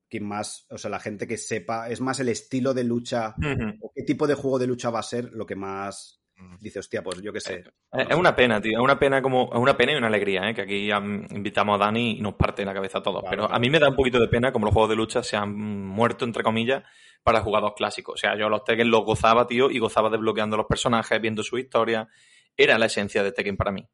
quien 0.10 0.26
más, 0.28 0.66
o 0.70 0.78
sea, 0.78 0.90
la 0.90 1.00
gente 1.00 1.28
que 1.28 1.38
sepa, 1.38 1.90
es 1.90 2.00
más 2.02 2.20
el 2.20 2.30
estilo 2.30 2.74
de 2.74 2.84
lucha 2.84 3.36
o 3.82 3.92
qué 3.96 4.04
tipo 4.04 4.28
de 4.28 4.36
juego 4.36 4.60
de 4.60 4.68
lucha 4.68 4.90
va 4.90 5.00
a 5.00 5.04
ser 5.04 5.32
lo 5.34 5.46
que 5.46 5.56
más. 5.56 6.17
Dice, 6.60 6.80
hostia, 6.80 7.04
pues 7.04 7.22
yo 7.22 7.34
qué 7.34 7.40
sé. 7.40 7.64
Es 7.92 8.10
es 8.10 8.16
una 8.16 8.36
pena, 8.36 8.62
tío. 8.62 8.78
Es 8.78 8.84
una 8.84 9.00
pena 9.00 9.22
como. 9.22 9.50
Es 9.52 9.60
una 9.60 9.76
pena 9.76 9.94
y 9.94 9.96
una 9.96 10.08
alegría, 10.08 10.50
¿eh? 10.50 10.54
Que 10.54 10.62
aquí 10.62 10.92
am, 10.92 11.26
invitamos 11.32 11.80
a 11.80 11.86
Dani 11.86 12.18
y 12.18 12.22
nos 12.22 12.36
parte 12.36 12.66
la 12.66 12.74
cabeza 12.74 13.00
a 13.00 13.04
todos. 13.04 13.22
Claro, 13.22 13.30
Pero 13.32 13.44
claro. 13.48 13.56
a 13.56 13.60
mí 13.60 13.70
me 13.70 13.80
da 13.80 13.90
un 13.90 13.96
poquito 13.96 14.20
de 14.20 14.28
pena 14.28 14.52
como 14.52 14.66
los 14.66 14.74
juegos 14.74 14.90
de 14.90 14.96
lucha 14.96 15.24
se 15.24 15.38
han 15.38 15.56
muerto, 15.56 16.26
entre 16.26 16.44
comillas, 16.44 16.84
para 17.24 17.42
jugadores 17.42 17.76
clásicos. 17.76 18.16
O 18.16 18.18
sea, 18.18 18.38
yo 18.38 18.50
los 18.50 18.64
Tekken 18.64 18.90
los 18.90 19.04
gozaba, 19.04 19.48
tío, 19.48 19.70
y 19.72 19.80
gozaba 19.80 20.10
desbloqueando 20.10 20.58
los 20.58 20.66
personajes, 20.68 21.22
viendo 21.22 21.44
su 21.44 21.58
historia. 21.58 22.08
Era 22.56 22.78
la 22.78 22.88
esencia 22.88 23.24
de 23.24 23.32
Tekken 23.32 23.58
para 23.58 23.72
mí. 23.72 23.88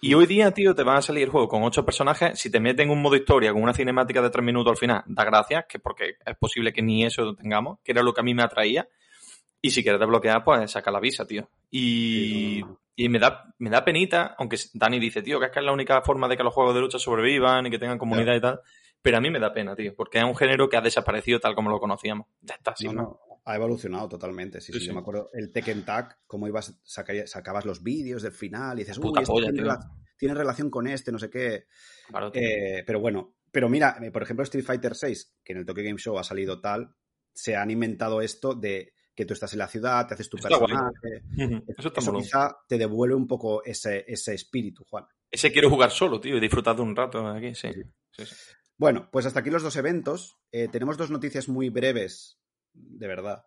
Y 0.00 0.12
hoy 0.14 0.26
día, 0.26 0.50
tío, 0.50 0.74
te 0.74 0.82
va 0.82 0.96
a 0.96 1.02
salir 1.02 1.24
el 1.24 1.30
juego 1.30 1.48
con 1.48 1.62
ocho 1.62 1.84
personajes. 1.84 2.38
Si 2.38 2.50
te 2.50 2.60
meten 2.60 2.90
un 2.90 3.00
modo 3.00 3.16
historia 3.16 3.52
con 3.52 3.62
una 3.62 3.72
cinemática 3.72 4.20
de 4.20 4.28
tres 4.28 4.44
minutos 4.44 4.72
al 4.72 4.76
final, 4.76 5.02
da 5.06 5.24
gracias, 5.24 5.64
que 5.66 5.78
porque 5.78 6.16
es 6.24 6.36
posible 6.36 6.72
que 6.72 6.82
ni 6.82 7.04
eso 7.04 7.34
tengamos, 7.34 7.78
que 7.82 7.92
era 7.92 8.02
lo 8.02 8.12
que 8.12 8.20
a 8.20 8.24
mí 8.24 8.34
me 8.34 8.42
atraía. 8.42 8.86
Y 9.66 9.70
si 9.70 9.82
quieres 9.82 10.00
desbloquear, 10.00 10.44
pues 10.44 10.70
saca 10.70 10.90
la 10.90 11.00
visa, 11.00 11.26
tío. 11.26 11.48
Y, 11.70 12.62
Sí, 12.62 12.64
y 12.96 13.08
me 13.08 13.18
da, 13.18 13.54
me 13.58 13.68
da 13.70 13.84
penita, 13.84 14.34
aunque 14.38 14.56
Dani 14.72 14.98
dice, 14.98 15.22
tío, 15.22 15.38
que 15.38 15.46
es 15.46 15.52
que 15.52 15.58
es 15.58 15.64
la 15.64 15.72
única 15.72 16.00
forma 16.02 16.28
de 16.28 16.36
que 16.36 16.42
los 16.42 16.54
juegos 16.54 16.74
de 16.74 16.80
lucha 16.80 16.98
sobrevivan 16.98 17.66
y 17.66 17.70
que 17.70 17.78
tengan 17.78 17.98
comunidad 17.98 18.34
y 18.34 18.40
tal. 18.40 18.60
Pero 19.02 19.18
a 19.18 19.20
mí 19.20 19.30
me 19.30 19.38
da 19.38 19.52
pena, 19.52 19.76
tío, 19.76 19.94
porque 19.94 20.18
es 20.18 20.24
un 20.24 20.34
género 20.34 20.68
que 20.68 20.76
ha 20.76 20.80
desaparecido 20.80 21.38
tal 21.38 21.54
como 21.54 21.70
lo 21.70 21.78
conocíamos. 21.78 22.26
Ya 22.40 22.54
está, 22.54 22.74
sin 22.74 22.94
No, 22.94 23.18
ha 23.44 23.54
evolucionado 23.54 24.08
totalmente. 24.08 24.60
Sí, 24.60 24.72
Sí, 24.72 24.78
sí, 24.78 24.80
sí. 24.80 24.86
Yo 24.88 24.94
me 24.94 25.00
acuerdo 25.00 25.28
el 25.34 25.52
Tekken 25.52 25.84
Tag, 25.84 26.18
cómo 26.26 26.48
ibas, 26.48 26.80
saca- 26.84 27.26
sacabas 27.26 27.64
los 27.66 27.82
vídeos 27.82 28.22
del 28.22 28.32
final 28.32 28.78
y 28.78 28.82
dices, 28.82 28.96
uy, 28.98 29.02
Puta 29.04 29.20
este 29.20 29.32
polla, 29.32 29.46
tiene, 29.52 29.62
tío. 29.62 29.72
rela- 29.72 29.90
tiene 30.16 30.34
relación 30.34 30.70
con 30.70 30.86
este, 30.86 31.12
no 31.12 31.18
sé 31.18 31.28
qué. 31.30 31.66
Claro. 32.08 32.30
Eh, 32.34 32.82
pero 32.86 32.98
bueno, 32.98 33.34
pero 33.52 33.68
mira, 33.68 33.98
eh, 34.02 34.10
por 34.10 34.22
ejemplo, 34.22 34.42
Street 34.44 34.64
Fighter 34.64 34.94
6, 34.94 35.36
que 35.44 35.52
en 35.52 35.58
el 35.58 35.66
Tokyo 35.66 35.84
Game 35.84 35.98
Show 35.98 36.18
ha 36.18 36.24
salido 36.24 36.60
tal, 36.60 36.94
se 37.32 37.54
han 37.54 37.70
inventado 37.70 38.22
esto 38.22 38.54
de 38.54 38.94
que 39.16 39.24
tú 39.24 39.32
estás 39.32 39.52
en 39.54 39.60
la 39.60 39.66
ciudad, 39.66 40.06
te 40.06 40.14
haces 40.14 40.28
tu 40.28 40.36
Está 40.36 40.50
personaje. 40.50 41.22
Eso 41.76 41.88
está 41.88 42.00
Eso 42.00 42.12
quizá 42.12 42.56
te 42.68 42.76
devuelve 42.76 43.14
un 43.14 43.26
poco 43.26 43.64
ese, 43.64 44.04
ese 44.06 44.34
espíritu, 44.34 44.84
Juan. 44.84 45.06
Ese 45.30 45.50
quiero 45.50 45.70
jugar 45.70 45.90
solo, 45.90 46.20
tío, 46.20 46.36
y 46.36 46.40
disfrutar 46.40 46.76
de 46.76 46.82
un 46.82 46.94
rato 46.94 47.26
aquí, 47.26 47.54
sí. 47.54 47.68
Sí, 48.12 48.26
sí. 48.26 48.34
Bueno, 48.76 49.08
pues 49.10 49.24
hasta 49.24 49.40
aquí 49.40 49.50
los 49.50 49.62
dos 49.62 49.76
eventos. 49.76 50.38
Eh, 50.52 50.68
tenemos 50.68 50.98
dos 50.98 51.10
noticias 51.10 51.48
muy 51.48 51.70
breves, 51.70 52.38
de 52.74 53.08
verdad, 53.08 53.46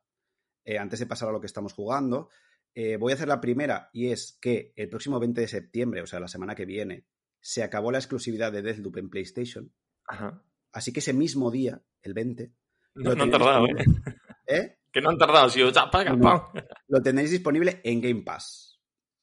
eh, 0.66 0.80
antes 0.80 1.00
de 1.00 1.06
pasar 1.06 1.30
a 1.30 1.32
lo 1.32 1.40
que 1.40 1.48
estamos 1.48 1.74
jugando. 1.74 2.30
Eh, 2.74 2.98
voy 2.98 3.12
a 3.12 3.16
hacer 3.16 3.28
la 3.28 3.42
primera 3.42 3.90
y 3.94 4.12
es 4.12 4.38
que 4.42 4.74
el 4.76 4.90
próximo 4.90 5.20
20 5.20 5.42
de 5.42 5.48
septiembre, 5.48 6.02
o 6.02 6.08
sea, 6.08 6.20
la 6.20 6.28
semana 6.28 6.56
que 6.56 6.66
viene, 6.66 7.06
se 7.40 7.64
acabó 7.64 7.92
la 7.92 8.00
exclusividad 8.00 8.52
de 8.52 8.64
Deathloop 8.64 8.98
en 8.98 9.10
PlayStation. 9.10 9.72
Ajá. 10.08 10.44
Así 10.72 10.92
que 10.92 11.00
ese 11.00 11.14
mismo 11.14 11.52
día, 11.52 11.82
el 12.02 12.14
20, 12.14 12.54
No, 12.96 13.16
no 13.16 13.30
tardado, 13.30 13.68
¿eh? 13.68 13.86
¿eh? 14.48 14.79
Que 14.92 15.02
no 15.02 15.10
han 15.10 15.18
tardado, 15.18 15.50
si 15.50 15.62
No. 15.62 16.52
lo 16.88 17.02
tenéis 17.02 17.32
disponible 17.32 17.82
en 17.84 18.02
Game 18.02 18.22
Pass. 18.24 18.80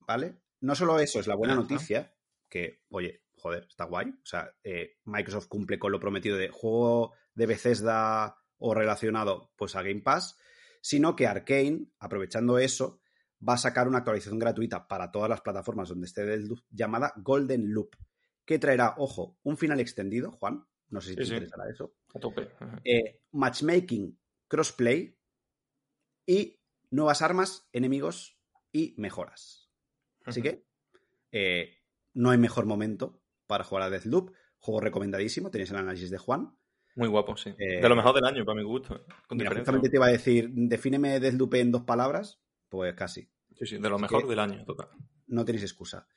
¿Vale? 0.07 0.43
No 0.61 0.75
solo 0.75 0.99
eso, 1.01 1.21
es 1.21 1.27
la 1.27 1.35
buena 1.35 1.55
noticia, 1.55 2.15
que, 2.49 2.85
oye, 2.91 3.23
joder, 3.37 3.67
está 3.69 3.85
guay. 3.85 4.09
O 4.11 4.27
sea, 4.27 4.53
eh, 4.63 4.99
Microsoft 5.05 5.49
cumple 5.49 5.79
con 5.79 5.93
lo 5.93 6.01
prometido 6.01 6.37
de 6.37 6.49
juego 6.49 7.13
de 7.35 7.47
Bethesda 7.47 8.37
o 8.59 8.75
relacionado 8.75 9.53
pues 9.57 9.77
a 9.77 9.83
Game 9.83 10.01
Pass, 10.01 10.39
sino 10.81 11.17
que 11.17 11.27
Arkane, 11.27 11.89
aprovechando 11.99 12.59
eso, 12.59 13.01
va 13.47 13.55
a 13.55 13.59
sacar 13.59 13.89
una 13.89 13.99
actualización 13.99 14.39
gratuita 14.39 14.87
para 14.89 15.11
todas 15.11 15.29
las 15.29 15.41
plataformas 15.43 15.89
donde 15.89 16.07
esté 16.07 16.25
Deathloop 16.25 16.61
llamada 16.71 17.13
Golden 17.17 17.73
Loop, 17.73 17.97
que 18.45 18.59
traerá, 18.59 18.95
ojo, 18.97 19.39
un 19.43 19.57
final 19.57 19.81
extendido, 19.81 20.31
Juan, 20.33 20.65
no 20.89 21.01
sé 21.01 21.11
si 21.11 21.17
te 21.17 21.25
sí. 21.25 21.33
interesará 21.33 21.69
eso, 21.69 21.97
A 22.15 22.21
tope. 22.21 22.49
Eh, 22.85 23.21
matchmaking, 23.33 24.19
crossplay 24.49 25.16
y 26.27 26.61
nuevas 26.91 27.23
armas, 27.23 27.69
enemigos 27.73 28.39
y 28.73 28.95
mejoras. 28.99 29.71
Así 30.25 30.43
que 30.43 30.67
eh, 31.33 31.79
no 32.15 32.31
hay 32.31 32.39
mejor 32.39 32.67
momento 32.67 33.23
para 33.47 33.65
jugar 33.65 33.85
a 33.85 33.91
Deathloop. 33.91 34.33
Juego 34.59 34.81
recomendadísimo. 34.81 35.51
Tenéis 35.51 35.71
el 35.71 35.77
análisis 35.77 36.11
de 36.11 36.19
Juan. 36.19 36.57
Muy 36.97 37.09
guapo, 37.09 37.37
sí. 37.37 37.51
Eh, 37.59 37.81
de 37.81 37.89
lo 37.89 37.95
mejor 37.95 38.15
del 38.15 38.25
año, 38.25 38.45
para 38.45 38.57
mi 38.57 38.65
gusto. 38.65 38.97
¿eh? 38.97 39.01
Con 39.29 39.39
Mira, 39.39 39.55
justamente 39.55 39.89
te 39.89 39.97
iba 39.97 40.07
a 40.07 40.11
decir, 40.11 40.51
defíneme 40.51 41.21
Deathloop 41.21 41.55
en 41.55 41.71
dos 41.71 41.83
palabras. 41.83 42.41
Pues 42.69 42.95
casi. 42.95 43.31
Sí, 43.55 43.67
sí, 43.67 43.79
de 43.79 43.89
lo 43.89 43.99
mejor 43.99 44.27
del 44.27 44.39
año, 44.39 44.65
total. 44.65 44.89
No 45.29 45.45
tenéis 45.45 45.65
excusa. 45.65 46.09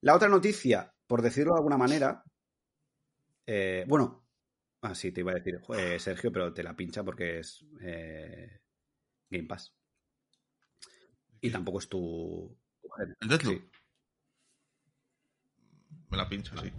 La 0.00 0.14
otra 0.14 0.28
noticia, 0.28 0.94
por 1.06 1.20
decirlo 1.20 1.52
de 1.52 1.58
alguna 1.58 1.76
manera, 1.76 2.24
eh, 3.46 3.84
bueno, 3.86 4.26
ah, 4.82 4.94
sí, 4.94 5.12
te 5.12 5.20
iba 5.20 5.32
a 5.32 5.34
decir, 5.34 5.60
eh, 5.76 5.98
Sergio, 5.98 6.32
pero 6.32 6.52
te 6.52 6.62
la 6.62 6.74
pincha 6.74 7.02
porque 7.02 7.40
es 7.40 7.66
eh, 7.82 8.59
Game 9.30 9.46
Pass. 9.46 9.72
Y 11.40 11.50
tampoco 11.50 11.78
es 11.78 11.88
tu. 11.88 12.56
¿El 13.20 13.28
Deathloop? 13.28 13.62
Sí. 13.62 13.70
Me 16.10 16.16
la 16.16 16.28
pincha, 16.28 16.52
sí. 16.60 16.72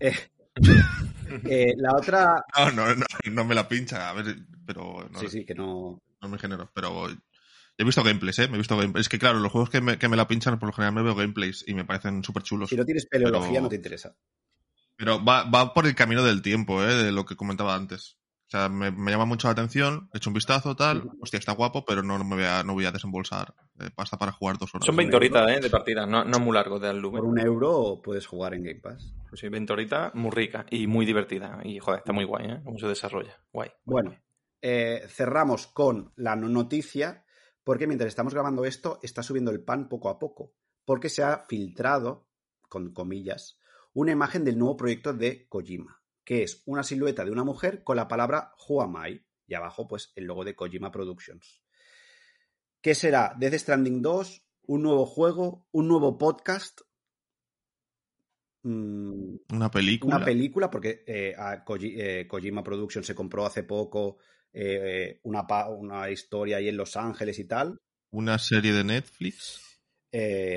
Eh, 0.00 0.14
eh, 1.44 1.74
la 1.76 1.94
otra. 1.94 2.44
No, 2.56 2.70
no, 2.72 2.94
no, 2.94 3.04
no 3.30 3.44
me 3.44 3.54
la 3.54 3.68
pincha, 3.68 4.08
a 4.08 4.12
ver, 4.14 4.36
pero 4.66 5.08
no, 5.10 5.20
Sí, 5.20 5.28
sí, 5.28 5.44
que 5.44 5.54
no. 5.54 6.00
no 6.20 6.26
es 6.26 6.30
mi 6.32 6.38
género. 6.38 6.70
Pero 6.74 7.06
he 7.76 7.84
visto 7.84 8.02
gameplays, 8.02 8.38
¿eh? 8.40 8.48
Me 8.48 8.54
he 8.54 8.58
visto 8.58 8.76
gameplays. 8.76 9.04
Es 9.06 9.08
que, 9.10 9.18
claro, 9.18 9.38
los 9.38 9.52
juegos 9.52 9.68
que 9.70 9.80
me, 9.82 9.98
que 9.98 10.08
me 10.08 10.16
la 10.16 10.26
pinchan, 10.26 10.58
por 10.58 10.68
lo 10.70 10.72
general 10.72 10.94
me 10.94 11.02
veo 11.02 11.14
gameplays 11.14 11.64
y 11.68 11.74
me 11.74 11.84
parecen 11.84 12.24
súper 12.24 12.42
chulos. 12.42 12.70
Si 12.70 12.76
no 12.76 12.84
tienes 12.84 13.06
peleología, 13.06 13.50
Pero- 13.50 13.62
no 13.62 13.68
te 13.68 13.76
interesa. 13.76 14.16
Pero 14.96 15.24
va, 15.24 15.44
va 15.44 15.72
por 15.74 15.86
el 15.86 15.94
camino 15.94 16.24
del 16.24 16.42
tiempo, 16.42 16.82
¿eh? 16.82 16.92
De 16.92 17.12
lo 17.12 17.24
que 17.24 17.36
comentaba 17.36 17.76
antes. 17.76 18.17
O 18.48 18.50
sea, 18.50 18.70
me, 18.70 18.90
me 18.90 19.10
llama 19.10 19.26
mucho 19.26 19.46
la 19.46 19.52
atención, 19.52 20.08
he 20.14 20.16
hecho 20.16 20.30
un 20.30 20.34
vistazo, 20.34 20.74
tal. 20.74 21.10
Hostia, 21.20 21.38
está 21.38 21.52
guapo, 21.52 21.84
pero 21.84 22.02
no, 22.02 22.18
me 22.24 22.36
voy 22.36 22.44
a, 22.44 22.62
no 22.62 22.72
voy 22.72 22.86
a 22.86 22.92
desembolsar 22.92 23.54
eh, 23.78 23.90
pasta 23.94 24.16
para 24.16 24.32
jugar 24.32 24.56
dos 24.56 24.74
horas. 24.74 24.86
Son 24.86 24.96
20 24.96 25.14
horitas 25.14 25.50
¿eh? 25.50 25.60
de 25.60 25.68
partida, 25.68 26.06
no, 26.06 26.24
no 26.24 26.38
es 26.38 26.42
muy 26.42 26.54
largo 26.54 26.78
de 26.78 26.94
Loop. 26.94 27.12
Por 27.12 27.26
un 27.26 27.38
euro 27.38 28.00
puedes 28.02 28.26
jugar 28.26 28.54
en 28.54 28.62
Game 28.62 28.80
Pass. 28.80 29.12
Pues 29.28 29.42
sí, 29.42 29.50
20 29.50 29.70
horitas, 29.70 30.14
muy 30.14 30.30
rica 30.30 30.64
y 30.70 30.86
muy 30.86 31.04
divertida. 31.04 31.60
Y 31.62 31.78
joder, 31.78 31.98
está 31.98 32.14
muy 32.14 32.24
guay, 32.24 32.46
¿eh? 32.46 32.60
Cómo 32.64 32.78
se 32.78 32.86
desarrolla. 32.86 33.38
Guay. 33.52 33.70
Bueno, 33.84 34.16
eh, 34.62 35.04
cerramos 35.08 35.66
con 35.66 36.14
la 36.16 36.34
no 36.34 36.48
noticia, 36.48 37.26
porque 37.64 37.86
mientras 37.86 38.08
estamos 38.08 38.32
grabando 38.32 38.64
esto, 38.64 38.98
está 39.02 39.22
subiendo 39.22 39.50
el 39.50 39.62
pan 39.62 39.90
poco 39.90 40.08
a 40.08 40.18
poco, 40.18 40.54
porque 40.86 41.10
se 41.10 41.22
ha 41.22 41.44
filtrado, 41.46 42.30
con 42.70 42.94
comillas, 42.94 43.58
una 43.92 44.12
imagen 44.12 44.42
del 44.42 44.58
nuevo 44.58 44.78
proyecto 44.78 45.12
de 45.12 45.46
Kojima, 45.48 45.97
que 46.28 46.42
es 46.42 46.62
una 46.66 46.82
silueta 46.82 47.24
de 47.24 47.30
una 47.30 47.42
mujer 47.42 47.82
con 47.82 47.96
la 47.96 48.06
palabra 48.06 48.52
Who 48.68 48.82
am 48.82 48.96
I? 49.06 49.24
y 49.46 49.54
abajo 49.54 49.88
pues 49.88 50.12
el 50.14 50.24
logo 50.24 50.44
de 50.44 50.54
Kojima 50.54 50.90
Productions. 50.92 51.62
¿Qué 52.82 52.94
será? 52.94 53.34
Death 53.38 53.54
Stranding 53.54 54.02
2, 54.02 54.42
un 54.66 54.82
nuevo 54.82 55.06
juego, 55.06 55.66
un 55.72 55.88
nuevo 55.88 56.18
podcast, 56.18 56.82
Mm, 58.62 59.36
Una 59.54 59.70
película. 59.70 60.16
una 60.16 60.24
película, 60.24 60.68
porque 60.70 61.02
eh, 61.06 61.32
a 61.38 61.64
Koji- 61.64 61.94
eh, 61.96 62.26
Kojima 62.26 62.62
Productions 62.62 63.06
se 63.06 63.14
compró 63.14 63.46
hace 63.46 63.62
poco 63.62 64.18
eh, 64.52 65.20
una, 65.22 65.46
una 65.68 66.10
historia 66.10 66.56
ahí 66.56 66.68
en 66.68 66.76
Los 66.76 66.96
Ángeles 66.96 67.38
y 67.38 67.44
tal. 67.44 67.80
Una 68.10 68.36
serie 68.38 68.72
de 68.72 68.84
Netflix. 68.84 69.80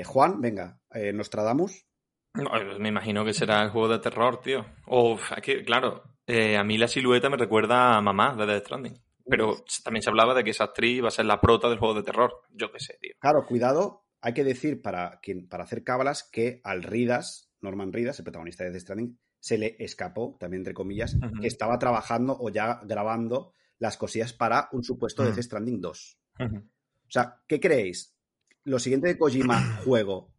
Juan, 0.04 0.40
venga, 0.40 0.80
Nostradamus. 1.14 1.86
No, 2.34 2.50
me 2.78 2.88
imagino 2.88 3.24
que 3.24 3.34
será 3.34 3.62
el 3.62 3.70
juego 3.70 3.88
de 3.88 3.98
terror, 3.98 4.40
tío. 4.40 4.64
O, 4.86 5.18
es 5.36 5.42
que, 5.42 5.62
claro, 5.64 6.02
eh, 6.26 6.56
a 6.56 6.64
mí 6.64 6.78
la 6.78 6.88
silueta 6.88 7.28
me 7.28 7.36
recuerda 7.36 7.96
a 7.96 8.00
mamá 8.00 8.34
de 8.36 8.46
Death 8.46 8.64
Stranding. 8.64 8.98
Pero 9.28 9.64
también 9.84 10.02
se 10.02 10.10
hablaba 10.10 10.34
de 10.34 10.42
que 10.42 10.50
esa 10.50 10.64
actriz 10.64 11.02
va 11.02 11.08
a 11.08 11.12
ser 11.12 11.26
la 11.26 11.40
prota 11.40 11.68
del 11.68 11.78
juego 11.78 11.94
de 11.94 12.02
terror. 12.02 12.42
Yo 12.52 12.72
qué 12.72 12.80
sé, 12.80 12.98
tío. 13.00 13.12
Claro, 13.20 13.46
cuidado, 13.46 14.04
hay 14.20 14.34
que 14.34 14.44
decir 14.44 14.82
para, 14.82 15.20
quien, 15.20 15.48
para 15.48 15.64
hacer 15.64 15.84
cábalas 15.84 16.22
que 16.24 16.60
al 16.64 16.82
Ridas, 16.82 17.50
Norman 17.60 17.92
Ridas, 17.92 18.18
el 18.18 18.24
protagonista 18.24 18.64
de 18.64 18.70
Death 18.70 18.82
Stranding, 18.82 19.18
se 19.38 19.58
le 19.58 19.76
escapó, 19.78 20.36
también 20.38 20.60
entre 20.60 20.74
comillas, 20.74 21.16
que 21.40 21.48
estaba 21.48 21.78
trabajando 21.78 22.36
o 22.38 22.48
ya 22.48 22.80
grabando 22.84 23.52
las 23.78 23.96
cosillas 23.96 24.32
para 24.32 24.68
un 24.72 24.84
supuesto. 24.84 25.24
Death 25.24 25.42
Stranding 25.42 25.80
2. 25.80 26.18
O 26.38 27.10
sea, 27.10 27.42
¿qué 27.46 27.60
creéis? 27.60 28.16
Lo 28.64 28.78
siguiente 28.78 29.08
de 29.08 29.18
Kojima, 29.18 29.60
juego. 29.84 30.32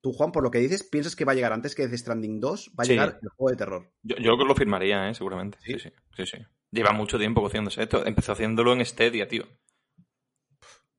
Tú, 0.00 0.12
Juan, 0.12 0.30
por 0.30 0.42
lo 0.44 0.50
que 0.50 0.58
dices, 0.58 0.84
piensas 0.84 1.16
que 1.16 1.24
va 1.24 1.32
a 1.32 1.34
llegar 1.34 1.52
antes 1.52 1.74
que 1.74 1.86
Death 1.88 1.98
Stranding 2.00 2.38
2, 2.40 2.70
va 2.78 2.82
a 2.82 2.84
Sí. 2.84 2.92
llegar 2.92 3.18
el 3.20 3.28
juego 3.30 3.50
de 3.50 3.56
terror. 3.56 3.92
Yo, 4.02 4.16
yo 4.16 4.36
lo 4.36 4.54
firmaría, 4.54 5.08
¿eh? 5.08 5.14
seguramente. 5.14 5.58
¿Sí? 5.62 5.78
¿Sí? 5.78 5.90
sí, 6.16 6.26
sí. 6.26 6.38
Lleva 6.70 6.92
mucho 6.92 7.18
tiempo 7.18 7.42
cociéndose 7.42 7.82
esto. 7.82 8.06
Empezó 8.06 8.32
haciéndolo 8.32 8.72
en 8.74 8.84
Stadia, 8.84 9.26
tío. 9.26 9.44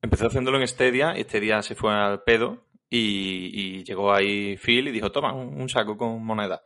Empezó 0.02 0.26
haciéndolo 0.26 0.58
en 0.60 0.66
Stadia 0.68 1.18
y 1.18 1.22
Stadia 1.24 1.62
se 1.62 1.74
fue 1.74 1.92
al 1.92 2.22
pedo 2.22 2.66
y, 2.88 3.78
y 3.78 3.84
llegó 3.84 4.12
ahí 4.12 4.56
Phil 4.56 4.88
y 4.88 4.92
dijo, 4.92 5.12
toma, 5.12 5.32
un, 5.34 5.60
un 5.60 5.68
saco 5.68 5.96
con 5.96 6.24
moneda. 6.24 6.62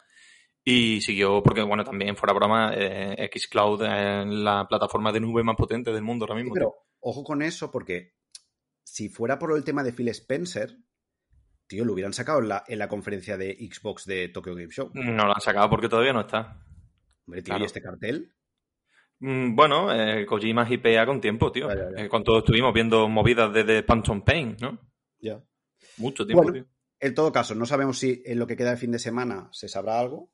Y 0.64 1.02
siguió, 1.02 1.42
porque 1.42 1.62
bueno, 1.62 1.84
también 1.84 2.16
fuera 2.16 2.32
broma, 2.32 2.72
eh, 2.74 3.30
Xcloud 3.36 3.82
es 3.82 4.26
la 4.26 4.66
plataforma 4.66 5.12
de 5.12 5.20
nube 5.20 5.42
más 5.42 5.56
potente 5.56 5.92
del 5.92 6.02
mundo 6.02 6.24
ahora 6.24 6.36
mismo. 6.36 6.54
pero 6.54 6.74
ojo 7.00 7.22
con 7.22 7.42
eso, 7.42 7.70
porque 7.70 8.14
si 8.82 9.08
fuera 9.10 9.38
por 9.38 9.54
el 9.54 9.62
tema 9.64 9.82
de 9.82 9.92
Phil 9.92 10.08
Spencer, 10.08 10.74
tío, 11.66 11.84
lo 11.84 11.92
hubieran 11.92 12.12
sacado 12.12 12.40
en 12.40 12.48
la, 12.48 12.64
en 12.66 12.78
la 12.78 12.88
conferencia 12.88 13.36
de 13.36 13.56
Xbox 13.70 14.04
de 14.06 14.28
Tokyo 14.28 14.54
Game 14.54 14.68
Show. 14.70 14.90
No 14.94 15.26
lo 15.26 15.34
han 15.34 15.40
sacado 15.40 15.68
porque 15.70 15.88
todavía 15.88 16.12
no 16.12 16.20
está. 16.20 16.60
Hombre, 17.26 17.42
tío, 17.42 17.52
Claro. 17.52 17.62
¿y 17.62 17.66
este 17.66 17.82
cartel? 17.82 18.32
Mm, 19.20 19.54
Bueno, 19.54 19.92
eh, 19.92 20.26
Kojima 20.26 20.66
hipea 20.68 21.06
con 21.06 21.20
tiempo, 21.20 21.50
tío. 21.52 21.68
Ya, 21.68 21.74
ya, 21.76 21.96
ya. 21.96 22.04
Eh, 22.04 22.10
todo 22.24 22.38
estuvimos 22.40 22.72
viendo 22.74 23.08
movidas 23.08 23.52
desde 23.52 23.82
Phantom 23.82 24.22
Pain, 24.22 24.56
¿no? 24.60 24.78
Ya. 25.20 25.40
Mucho 25.98 26.26
tiempo, 26.26 26.42
Bueno, 26.42 26.52
tío. 26.64 26.66
En 27.00 27.14
todo 27.14 27.32
caso, 27.32 27.54
no 27.54 27.66
sabemos 27.66 27.98
si 27.98 28.22
en 28.24 28.38
lo 28.38 28.46
que 28.46 28.56
queda 28.56 28.70
de 28.70 28.76
fin 28.76 28.92
de 28.92 28.98
semana 28.98 29.48
se 29.52 29.68
sabrá 29.68 29.98
algo, 29.98 30.30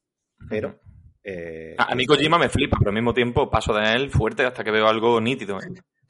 pero... 0.49 0.79
Eh, 1.23 1.75
A 1.77 1.93
a 1.93 1.95
mí 1.95 2.07
Kojima 2.07 2.39
me 2.39 2.49
flipa, 2.49 2.77
pero 2.79 2.91
al 2.91 2.95
mismo 2.95 3.13
tiempo 3.13 3.51
paso 3.51 3.75
de 3.75 3.93
él 3.93 4.11
fuerte 4.11 4.45
hasta 4.45 4.65
que 4.65 4.71
veo 4.71 4.87
algo 4.89 5.21
nítido. 5.21 5.59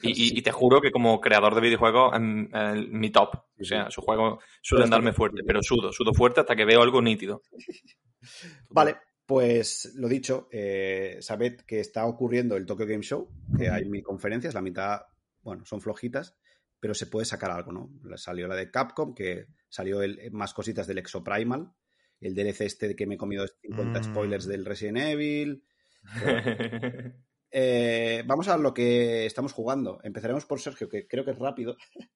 ¿Eh? 0.03 0.13
Y, 0.15 0.35
y- 0.35 0.39
y 0.39 0.43
te 0.43 0.51
juro 0.53 0.81
que 0.81 0.91
como 0.91 1.21
creador 1.21 1.55
de 1.55 1.61
videojuegos 1.61 2.13
es 2.15 2.81
es 2.81 2.89
mi 2.89 3.11
top. 3.11 3.35
O 3.61 3.65
sea, 3.65 3.91
sus 3.91 4.05
juegos 4.05 4.43
suelen 4.63 4.91
darme 4.91 5.13
fuerte, 5.13 5.43
pero 5.47 5.63
sudo, 5.63 5.93
sudo 5.93 6.13
fuerte 6.15 6.41
hasta 6.41 6.57
que 6.57 6.65
veo 6.65 6.83
algo 6.83 7.01
nítido. 7.03 7.43
Vale, 8.71 8.97
pues 9.27 9.93
lo 9.97 10.09
dicho, 10.09 10.49
eh, 10.51 11.19
sabed 11.21 11.61
que 11.67 11.81
está 11.81 12.07
ocurriendo 12.07 12.57
el 12.57 12.67
Tokyo 12.67 12.87
Game 12.87 13.03
Show, 13.03 13.29
que 13.57 13.69
hay 13.71 13.85
mil 13.85 14.03
conferencias, 14.03 14.55
la 14.55 14.63
mitad, 14.63 15.03
bueno, 15.43 15.65
son 15.65 15.81
flojitas, 15.81 16.37
pero 16.81 16.95
se 16.95 17.07
puede 17.07 17.27
sacar 17.27 17.51
algo, 17.51 17.73
¿no? 17.73 17.91
Salió 18.17 18.49
la 18.49 18.57
de 18.57 18.71
Capcom, 18.71 19.15
que 19.15 19.47
salió 19.69 20.03
el- 20.03 20.31
más 20.33 20.53
cositas 20.55 20.87
del 20.87 20.99
Exoprimal, 20.99 21.71
el 22.21 22.35
DLC 22.35 22.63
este 22.67 22.97
que 22.97 23.07
me 23.07 23.15
he 23.15 23.19
comido 23.19 23.47
50 23.63 24.01
Mm. 24.01 24.05
spoilers 24.05 24.47
del 24.47 24.65
Resident 24.65 24.99
Evil. 24.99 25.63
Eh, 27.51 28.23
vamos 28.27 28.49
a 28.49 28.57
lo 28.57 28.73
que 28.75 29.27
estamos 29.27 29.53
jugando. 29.53 30.01
Empezaremos 30.03 30.47
por 30.47 30.61
Sergio, 30.61 30.89
que 30.89 31.07
creo 31.09 31.25
que 31.25 31.33
es 31.33 31.39
rápido. 31.39 31.77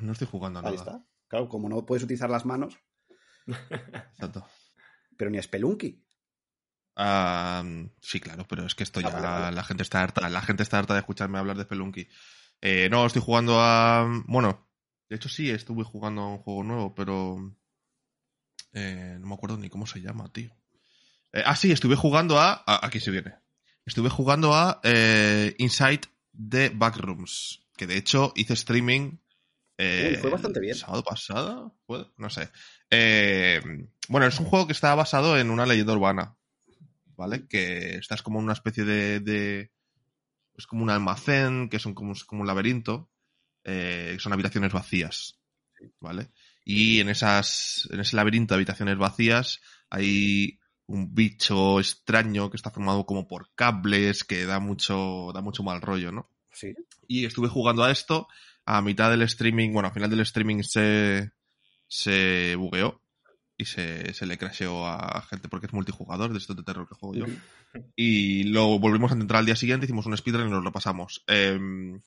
No 0.00 0.12
estoy 0.12 0.28
jugando 0.28 0.60
a 0.60 0.62
Ahí 0.62 0.76
nada. 0.76 0.92
está. 0.92 1.04
Claro, 1.26 1.48
como 1.48 1.68
no 1.68 1.84
puedes 1.84 2.04
utilizar 2.04 2.30
las 2.30 2.46
manos, 2.46 2.78
Exacto. 3.48 4.46
pero 5.16 5.28
ni 5.28 5.38
a 5.38 5.42
Spelunky. 5.42 6.04
Ah, 6.94 7.64
sí, 8.00 8.20
claro, 8.20 8.46
pero 8.48 8.64
es 8.64 8.76
que 8.76 8.84
esto 8.84 9.00
ya 9.00 9.50
la 9.50 9.64
gente 9.64 9.82
está 9.82 10.00
harta, 10.02 10.28
la 10.30 10.40
gente 10.40 10.62
está 10.62 10.78
harta 10.78 10.94
de 10.94 11.00
escucharme 11.00 11.38
hablar 11.38 11.56
de 11.56 11.64
Spelunky. 11.64 12.08
Eh, 12.60 12.88
no, 12.90 13.06
estoy 13.06 13.22
jugando 13.22 13.60
a. 13.60 14.06
Bueno, 14.26 14.68
de 15.08 15.16
hecho 15.16 15.28
sí, 15.28 15.50
estuve 15.50 15.82
jugando 15.82 16.22
a 16.22 16.28
un 16.28 16.38
juego 16.38 16.62
nuevo, 16.62 16.94
pero. 16.94 17.56
Eh, 18.72 19.16
no 19.20 19.26
me 19.26 19.34
acuerdo 19.34 19.56
ni 19.58 19.68
cómo 19.68 19.86
se 19.86 20.00
llama, 20.00 20.32
tío. 20.32 20.54
Ah, 21.44 21.56
sí, 21.56 21.72
estuve 21.72 21.96
jugando 21.96 22.38
a, 22.38 22.62
Aquí 22.66 23.00
se 23.00 23.10
viene. 23.10 23.34
Estuve 23.88 24.10
jugando 24.10 24.54
a 24.54 24.80
Inside 25.58 26.02
the 26.32 26.70
Backrooms. 26.70 27.60
Que 27.76 27.86
de 27.86 27.96
hecho 27.96 28.32
hice 28.36 28.54
streaming. 28.54 29.18
fue 29.76 30.30
bastante 30.30 30.60
bien. 30.60 30.74
¿Sábado 30.74 31.02
pasado? 31.02 31.76
No 32.16 32.30
sé. 32.30 32.50
bueno, 34.08 34.26
es 34.26 34.38
un 34.38 34.46
juego 34.46 34.66
que 34.66 34.72
está 34.72 34.94
basado 34.94 35.38
en 35.38 35.50
una 35.50 35.66
leyenda 35.66 35.94
urbana. 35.94 36.36
¿Vale? 37.16 37.48
Que 37.48 37.96
estás 37.96 38.22
como 38.22 38.38
en 38.38 38.44
una 38.44 38.52
especie 38.52 38.84
de 38.84 39.72
es 40.58 40.66
como 40.66 40.82
un 40.82 40.90
almacén, 40.90 41.68
que 41.68 41.76
es 41.76 41.84
como, 41.84 42.14
como 42.26 42.42
un 42.42 42.46
laberinto, 42.46 43.08
eh, 43.62 44.16
son 44.18 44.32
habitaciones 44.32 44.72
vacías, 44.72 45.38
¿vale? 46.00 46.30
Y 46.64 47.00
en, 47.00 47.08
esas, 47.08 47.88
en 47.92 48.00
ese 48.00 48.16
laberinto 48.16 48.52
de 48.52 48.56
habitaciones 48.56 48.98
vacías 48.98 49.60
hay 49.88 50.57
un 50.88 51.14
bicho 51.14 51.78
extraño 51.78 52.50
que 52.50 52.56
está 52.56 52.70
formado 52.70 53.06
como 53.06 53.28
por 53.28 53.54
cables, 53.54 54.24
que 54.24 54.46
da 54.46 54.58
mucho, 54.58 55.30
da 55.32 55.40
mucho 55.40 55.62
mal 55.62 55.80
rollo, 55.80 56.10
¿no? 56.10 56.30
Sí. 56.50 56.74
Y 57.06 57.26
estuve 57.26 57.48
jugando 57.48 57.84
a 57.84 57.90
esto, 57.90 58.26
a 58.64 58.80
mitad 58.82 59.10
del 59.10 59.22
streaming, 59.22 59.72
bueno, 59.72 59.88
al 59.88 59.94
final 59.94 60.10
del 60.10 60.20
streaming 60.20 60.62
se, 60.62 61.30
se 61.86 62.56
bugueó 62.56 63.02
y 63.56 63.66
se, 63.66 64.14
se 64.14 64.26
le 64.26 64.38
crasheó 64.38 64.86
a 64.86 65.20
gente 65.22 65.48
porque 65.48 65.66
es 65.66 65.72
multijugador 65.72 66.32
de 66.32 66.38
estos 66.38 66.56
de 66.56 66.62
terror 66.62 66.88
que 66.88 66.94
juego 66.94 67.14
yo. 67.14 67.26
Y 67.94 68.44
lo 68.44 68.78
volvimos 68.78 69.10
a 69.10 69.14
intentar 69.14 69.36
al 69.36 69.46
día 69.46 69.54
siguiente, 69.54 69.84
hicimos 69.84 70.06
un 70.06 70.16
speedrun 70.16 70.48
y 70.48 70.50
nos 70.50 70.64
lo 70.64 70.72
pasamos. 70.72 71.22
Em, 71.26 72.00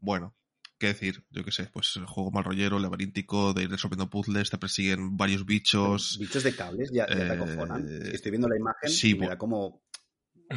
bueno, 0.00 0.34
qué 0.80 0.88
decir, 0.88 1.22
yo 1.30 1.44
qué 1.44 1.52
sé, 1.52 1.68
pues 1.72 1.94
el 1.96 2.06
juego 2.06 2.32
mal 2.32 2.42
rollero, 2.42 2.78
laberíntico, 2.80 3.52
de 3.52 3.64
ir 3.64 3.70
resolviendo 3.70 4.08
puzzles, 4.08 4.50
te 4.50 4.58
persiguen 4.58 5.16
varios 5.16 5.44
bichos. 5.44 6.16
Bichos 6.18 6.42
de 6.42 6.56
cables, 6.56 6.90
ya, 6.90 7.06
te 7.06 7.30
acojonan. 7.30 7.86
Eh, 7.86 8.10
estoy 8.14 8.32
viendo 8.32 8.48
la 8.48 8.56
imagen 8.56 8.90
y 8.90 9.14
me 9.14 9.28
da 9.28 9.38
como, 9.38 9.82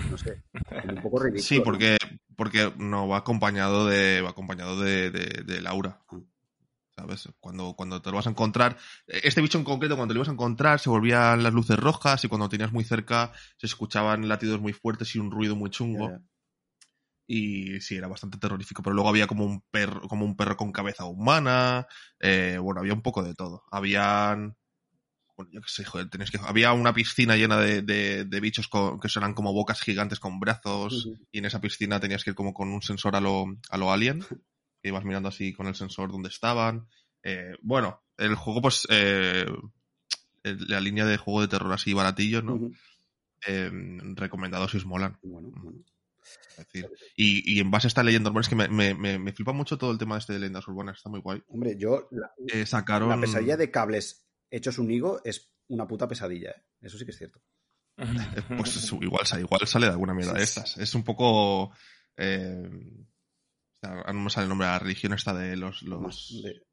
no 0.10 0.18
sé, 0.18 0.42
un 0.90 1.02
poco 1.04 1.20
ridículo. 1.20 1.44
Sí, 1.44 1.60
porque, 1.60 1.98
porque 2.38 2.74
no, 2.78 3.08
va 3.08 3.18
acompañado 3.18 3.86
de, 3.86 4.22
va 4.22 4.30
acompañado 4.30 4.80
de, 4.80 5.12
de, 5.12 5.44
de 5.44 5.62
Laura. 5.62 6.02
Ah. 6.08 6.18
¿Sabes? 6.96 7.28
Cuando, 7.40 7.74
cuando 7.74 8.02
te 8.02 8.12
lo 8.12 8.18
vas 8.18 8.28
a 8.28 8.30
encontrar, 8.30 8.78
este 9.08 9.42
bicho 9.42 9.58
en 9.58 9.64
concreto, 9.64 9.96
cuando 9.96 10.14
lo 10.14 10.20
ibas 10.20 10.30
a 10.30 10.34
encontrar, 10.34 10.80
se 10.80 10.92
volvían 10.92 11.42
las 11.42 11.52
luces 11.52 11.78
rojas 11.78 12.24
y 12.24 12.28
cuando 12.28 12.50
tenías 12.50 12.72
muy 12.72 12.84
cerca 12.84 13.34
se 13.58 13.66
escuchaban 13.66 14.28
latidos 14.30 14.62
muy 14.62 14.74
fuertes 14.74 15.16
y 15.16 15.20
un 15.20 15.32
ruido 15.32 15.56
muy 15.56 15.72
chungo. 15.72 16.20
Y 17.26 17.80
sí, 17.82 17.96
era 17.96 18.08
bastante 18.08 18.38
terrorífico. 18.38 18.84
Pero 18.84 18.94
luego 18.94 19.10
había 19.10 19.28
como 19.28 19.46
un 19.46 19.62
perro, 19.72 20.08
como 20.08 20.26
un 20.26 20.36
perro 20.36 20.58
con 20.58 20.72
cabeza 20.72 21.06
humana. 21.06 21.88
Eh, 22.20 22.58
bueno, 22.62 22.82
había 22.82 22.94
un 22.94 23.02
poco 23.02 23.24
de 23.24 23.34
todo. 23.34 23.64
Habían. 23.72 24.56
Bueno, 25.36 25.52
yo 25.52 25.62
qué 25.62 25.70
sé, 25.70 25.84
joder, 25.86 26.10
tenéis 26.10 26.32
que. 26.32 26.40
Había 26.46 26.74
una 26.74 26.94
piscina 26.94 27.36
llena 27.36 27.58
de, 27.58 27.82
de, 27.82 28.40
bichos 28.40 28.70
que 28.70 29.08
eran 29.16 29.34
como 29.34 29.54
bocas 29.54 29.82
gigantes 29.82 30.20
con 30.20 30.40
brazos. 30.40 31.10
Y 31.32 31.40
en 31.40 31.46
esa 31.46 31.62
piscina 31.62 32.00
tenías 32.00 32.24
que 32.24 32.32
ir 32.32 32.36
como 32.36 32.54
con 32.54 32.70
un 32.70 32.82
sensor 32.82 33.16
a 33.16 33.22
lo, 33.22 33.46
a 33.70 33.78
lo 33.78 33.92
alien 33.92 34.24
que 34.84 34.90
ibas 34.90 35.06
mirando 35.06 35.30
así 35.30 35.54
con 35.54 35.68
el 35.68 35.76
sensor 35.76 36.12
donde 36.12 36.28
estaban. 36.28 36.88
Eh, 37.24 37.56
bueno, 37.62 38.04
el 38.18 38.36
juego, 38.36 38.62
pues, 38.62 38.86
eh, 38.90 39.46
la 40.44 40.82
línea 40.82 41.06
de 41.06 41.18
juego 41.18 41.42
de 41.42 41.48
terror 41.48 41.72
así 41.72 41.94
baratillos, 41.94 42.44
¿no? 42.44 42.70
Eh, 43.48 43.72
recomendados 44.16 44.72
si 44.72 44.78
os 44.78 44.86
molan. 44.86 45.18
Y, 47.16 47.60
en 47.60 47.72
base 47.72 47.88
a 47.88 47.90
esta 47.90 48.04
leyenda 48.04 48.30
urbana, 48.30 48.42
es 48.42 48.50
que 48.50 48.56
me, 48.56 49.34
flipa 49.34 49.54
mucho 49.54 49.78
todo 49.78 49.92
el 49.92 49.98
tema 49.98 50.16
de 50.16 50.20
este 50.20 50.34
de 50.34 50.40
leyendas 50.40 50.68
urbanas, 50.68 50.98
está 50.98 51.10
muy 51.10 51.20
guay. 51.20 51.44
Hombre, 51.48 51.76
yo. 51.78 52.08
La, 52.12 52.32
sacaron... 52.66 53.10
la 53.10 53.20
pesadilla 53.20 53.58
de 53.58 53.72
cables 53.72 54.28
hechos 54.50 54.78
un 54.78 54.92
higo 54.92 55.22
es 55.24 55.52
una 55.68 55.88
puta 55.88 56.08
pesadilla, 56.08 56.54
Eso 56.82 56.98
sí 56.98 57.06
que 57.06 57.12
es 57.12 57.18
cierto. 57.18 57.42
pues 58.58 58.92
igual, 59.02 59.26
igual 59.40 59.68
sale 59.68 59.86
de 59.88 59.92
alguna 59.92 60.14
mierda 60.14 60.34
de 60.34 60.44
estas. 60.44 60.78
Es 60.78 60.96
un 60.96 61.04
poco. 61.04 61.72
Ahora 63.82 64.14
no 64.14 64.22
me 64.22 64.30
sale 64.30 64.44
el 64.46 64.50
nombre 64.50 64.68
de 64.68 64.74
la 64.74 64.80
religión 64.80 65.14
esta 65.14 65.34
de 65.34 65.58
los, 65.58 65.82
los, 65.84 66.42
de... 66.42 66.66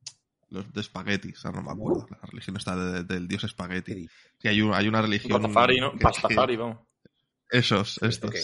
los 0.48 0.72
de 0.72 0.80
espaguetis, 0.80 1.44
no 1.44 1.62
me 1.62 1.72
acuerdo. 1.72 2.06
La 2.10 2.28
religión 2.28 2.56
está 2.56 2.76
del 3.02 3.26
dios 3.26 3.44
espagueti. 3.44 4.08
Sí, 4.38 4.48
hay, 4.48 4.60
hay 4.72 4.88
una 4.88 5.02
religión. 5.02 5.42
Pastafari, 5.42 5.80
¿no? 5.80 5.98
Pastafari, 5.98 6.56
vamos. 6.56 6.89
Esos, 7.50 7.98
estos. 8.02 8.34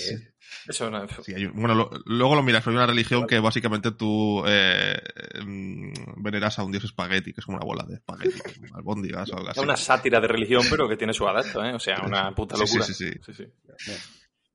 Eso 0.69 0.91
no 0.91 1.07
sí, 1.23 1.35
hay 1.35 1.47
bueno, 1.47 1.89
luego 2.07 2.35
lo 2.35 2.43
miras, 2.43 2.67
hay 2.67 2.75
una 2.75 2.87
religión 2.87 3.27
que 3.27 3.39
básicamente 3.39 3.93
tú 3.93 4.43
eh, 4.47 5.01
mm, 5.45 6.23
veneras 6.23 6.59
a 6.59 6.65
un 6.65 6.73
dios 6.73 6.85
espagueti, 6.85 7.33
que 7.33 7.41
es 7.41 7.45
como 7.45 7.59
una 7.59 7.67
bola 7.67 7.85
de 7.85 7.95
espagueti, 7.95 8.39
albóndigas 8.75 9.31
o 9.31 9.37
algo 9.37 9.51
así. 9.51 9.61
Es 9.61 9.65
una 9.65 9.77
sátira 9.77 10.21
de 10.21 10.29
religión, 10.29 10.65
pero 10.69 10.89
que 10.89 10.97
tiene 10.97 11.13
su 11.13 11.27
adepto, 11.27 11.65
¿eh? 11.65 11.73
O 11.73 11.79
sea, 11.79 12.03
una 12.05 12.35
puta 12.35 12.57
locura. 12.57 12.85
sí, 12.85 12.95
sí. 12.95 13.13
sí. 13.25 13.33
sí, 13.33 13.45
sí. 13.79 13.93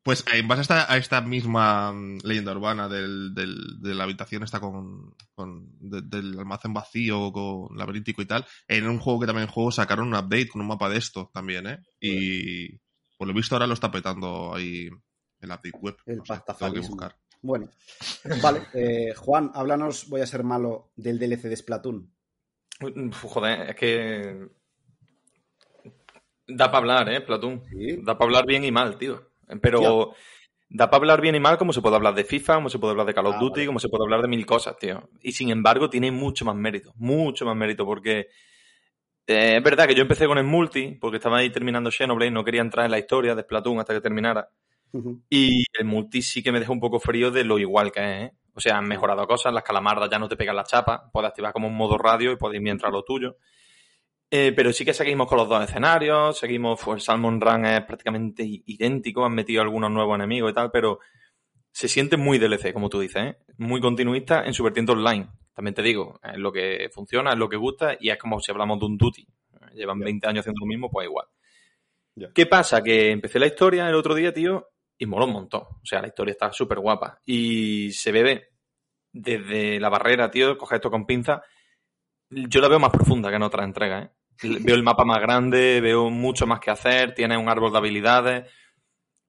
Pues 0.03 0.25
en 0.33 0.47
base 0.47 0.73
a 0.73 0.97
esta, 0.97 1.21
misma 1.21 1.91
mm, 1.91 2.19
leyenda 2.23 2.53
urbana 2.53 2.89
del, 2.89 3.35
de 3.35 3.93
la 3.93 4.03
habitación 4.03 4.41
está 4.41 4.59
con, 4.59 5.13
del 5.79 6.39
almacén 6.39 6.73
vacío, 6.73 7.31
con 7.31 7.77
laberíntico 7.77 8.23
y 8.23 8.25
tal, 8.25 8.45
en 8.67 8.87
un 8.87 8.97
juego 8.97 9.19
que 9.19 9.27
también 9.27 9.47
juego 9.47 9.71
sacaron 9.71 10.07
un 10.07 10.15
update 10.15 10.47
con 10.47 10.61
un 10.61 10.67
mapa 10.67 10.89
de 10.89 10.97
esto 10.97 11.29
también, 11.31 11.67
¿eh? 11.67 11.79
Y 11.99 12.79
por 13.21 13.27
lo 13.27 13.35
visto 13.35 13.53
ahora 13.53 13.67
lo 13.67 13.75
está 13.75 13.91
petando 13.91 14.51
ahí 14.55 14.89
el 15.41 15.51
update 15.51 15.77
web. 15.79 15.95
El 16.07 16.23
que 16.23 16.79
buscar. 16.79 17.15
Bueno, 17.39 17.69
vale. 18.41 18.63
Eh, 18.73 19.13
Juan, 19.13 19.51
háblanos, 19.53 20.09
voy 20.09 20.21
a 20.21 20.25
ser 20.25 20.43
malo, 20.43 20.91
del 20.95 21.19
DLC 21.19 21.43
de 21.43 21.55
Splatoon. 21.55 22.11
Joder, 23.21 23.69
es 23.69 23.75
que... 23.75 24.49
Da 26.47 26.71
para 26.71 26.77
hablar, 26.79 27.09
¿eh? 27.09 27.21
Splatoon. 27.21 27.61
Da 28.01 28.17
para 28.17 28.27
hablar 28.27 28.47
bien 28.47 28.65
y 28.65 28.71
mal, 28.71 28.97
tío. 28.97 29.29
Pero 29.61 30.15
da 30.67 30.89
para 30.89 31.01
hablar 31.01 31.21
bien 31.21 31.35
y 31.35 31.39
mal 31.39 31.59
como 31.59 31.73
se 31.73 31.81
puede 31.83 31.97
hablar 31.97 32.15
de 32.15 32.23
FIFA, 32.23 32.55
como 32.55 32.69
se 32.71 32.79
puede 32.79 32.93
hablar 32.93 33.05
de 33.05 33.13
Call 33.13 33.27
of 33.27 33.35
ah, 33.35 33.39
Duty, 33.39 33.67
como 33.67 33.77
se 33.77 33.89
puede 33.89 34.03
hablar 34.03 34.23
de 34.23 34.29
mil 34.29 34.47
cosas, 34.47 34.79
tío. 34.79 35.11
Y 35.21 35.33
sin 35.33 35.51
embargo 35.51 35.91
tiene 35.91 36.09
mucho 36.09 36.43
más 36.43 36.55
mérito, 36.55 36.91
mucho 36.95 37.45
más 37.45 37.55
mérito, 37.55 37.85
porque 37.85 38.29
eh, 39.27 39.57
es 39.57 39.63
verdad 39.63 39.87
que 39.87 39.95
yo 39.95 40.01
empecé 40.01 40.25
con 40.27 40.37
el 40.37 40.43
multi, 40.43 40.97
porque 40.99 41.17
estaba 41.17 41.37
ahí 41.37 41.49
terminando 41.49 41.91
Xenoblade, 41.91 42.29
y 42.29 42.33
no 42.33 42.43
quería 42.43 42.61
entrar 42.61 42.85
en 42.85 42.91
la 42.91 42.99
historia 42.99 43.35
de 43.35 43.43
Splatoon 43.43 43.79
hasta 43.79 43.93
que 43.93 44.01
terminara. 44.01 44.49
Y 45.29 45.63
el 45.79 45.85
multi 45.85 46.21
sí 46.21 46.43
que 46.43 46.51
me 46.51 46.59
dejó 46.59 46.73
un 46.73 46.81
poco 46.81 46.99
frío 46.99 47.31
de 47.31 47.45
lo 47.45 47.57
igual 47.57 47.91
que 47.91 47.99
es, 48.01 48.23
¿eh? 48.23 48.33
O 48.53 48.59
sea, 48.59 48.77
han 48.77 48.85
mejorado 48.85 49.25
cosas, 49.25 49.53
las 49.53 49.63
calamardas 49.63 50.09
ya 50.09 50.19
no 50.19 50.27
te 50.27 50.35
pegan 50.35 50.57
la 50.57 50.65
chapa, 50.65 51.09
puedes 51.13 51.29
activar 51.29 51.53
como 51.53 51.67
un 51.67 51.75
modo 51.75 51.97
radio 51.97 52.33
y 52.33 52.35
puedes 52.35 52.57
ir 52.57 52.61
mientras 52.61 52.91
lo 52.91 53.03
tuyo. 53.03 53.37
Eh, 54.29 54.53
pero 54.55 54.73
sí 54.73 54.83
que 54.83 54.93
seguimos 54.93 55.27
con 55.27 55.37
los 55.37 55.47
dos 55.47 55.63
escenarios, 55.63 56.37
seguimos, 56.37 56.79
pues 56.83 57.03
Salmon 57.03 57.39
Run 57.39 57.65
es 57.65 57.81
prácticamente 57.81 58.43
idéntico, 58.45 59.25
han 59.25 59.33
metido 59.33 59.61
algunos 59.61 59.91
nuevos 59.91 60.15
enemigos 60.15 60.51
y 60.51 60.53
tal, 60.53 60.71
pero 60.71 60.99
se 61.71 61.87
siente 61.87 62.17
muy 62.17 62.37
DLC, 62.37 62.73
como 62.73 62.89
tú 62.89 62.99
dices, 62.99 63.23
¿eh? 63.23 63.37
muy 63.57 63.79
continuista 63.79 64.43
en 64.45 64.53
su 64.53 64.63
vertiente 64.63 64.91
online. 64.91 65.29
También 65.61 65.75
te 65.75 65.83
digo, 65.83 66.19
es 66.23 66.39
lo 66.39 66.51
que 66.51 66.89
funciona, 66.91 67.33
es 67.33 67.37
lo 67.37 67.47
que 67.47 67.55
gusta 67.55 67.95
y 67.99 68.09
es 68.09 68.17
como 68.17 68.39
si 68.39 68.49
hablamos 68.49 68.79
de 68.79 68.85
un 68.87 68.97
duty. 68.97 69.27
Llevan 69.75 69.99
20 69.99 70.27
años 70.27 70.39
haciendo 70.39 70.61
lo 70.61 70.65
mismo, 70.65 70.89
pues 70.89 71.05
igual. 71.05 71.27
¿Qué 72.33 72.47
pasa? 72.47 72.81
Que 72.81 73.11
empecé 73.11 73.37
la 73.37 73.45
historia 73.45 73.87
el 73.87 73.93
otro 73.93 74.15
día, 74.15 74.33
tío, 74.33 74.69
y 74.97 75.05
moló 75.05 75.27
un 75.27 75.33
montón. 75.33 75.61
O 75.61 75.81
sea, 75.83 76.01
la 76.01 76.07
historia 76.07 76.31
está 76.31 76.51
súper 76.51 76.79
guapa. 76.79 77.21
Y 77.27 77.91
se 77.91 78.11
ve 78.11 78.49
desde 79.13 79.79
la 79.79 79.89
barrera, 79.89 80.31
tío, 80.31 80.57
coger 80.57 80.77
esto 80.77 80.89
con 80.89 81.05
pinza. 81.05 81.43
Yo 82.27 82.59
la 82.59 82.67
veo 82.67 82.79
más 82.79 82.89
profunda 82.89 83.29
que 83.29 83.35
en 83.35 83.43
otras 83.43 83.67
entregas, 83.67 84.05
¿eh? 84.05 84.11
veo 84.65 84.75
el 84.75 84.81
mapa 84.81 85.05
más 85.05 85.21
grande, 85.21 85.79
veo 85.79 86.09
mucho 86.09 86.47
más 86.47 86.59
que 86.59 86.71
hacer, 86.71 87.13
tiene 87.13 87.37
un 87.37 87.49
árbol 87.49 87.71
de 87.71 87.77
habilidades. 87.77 88.51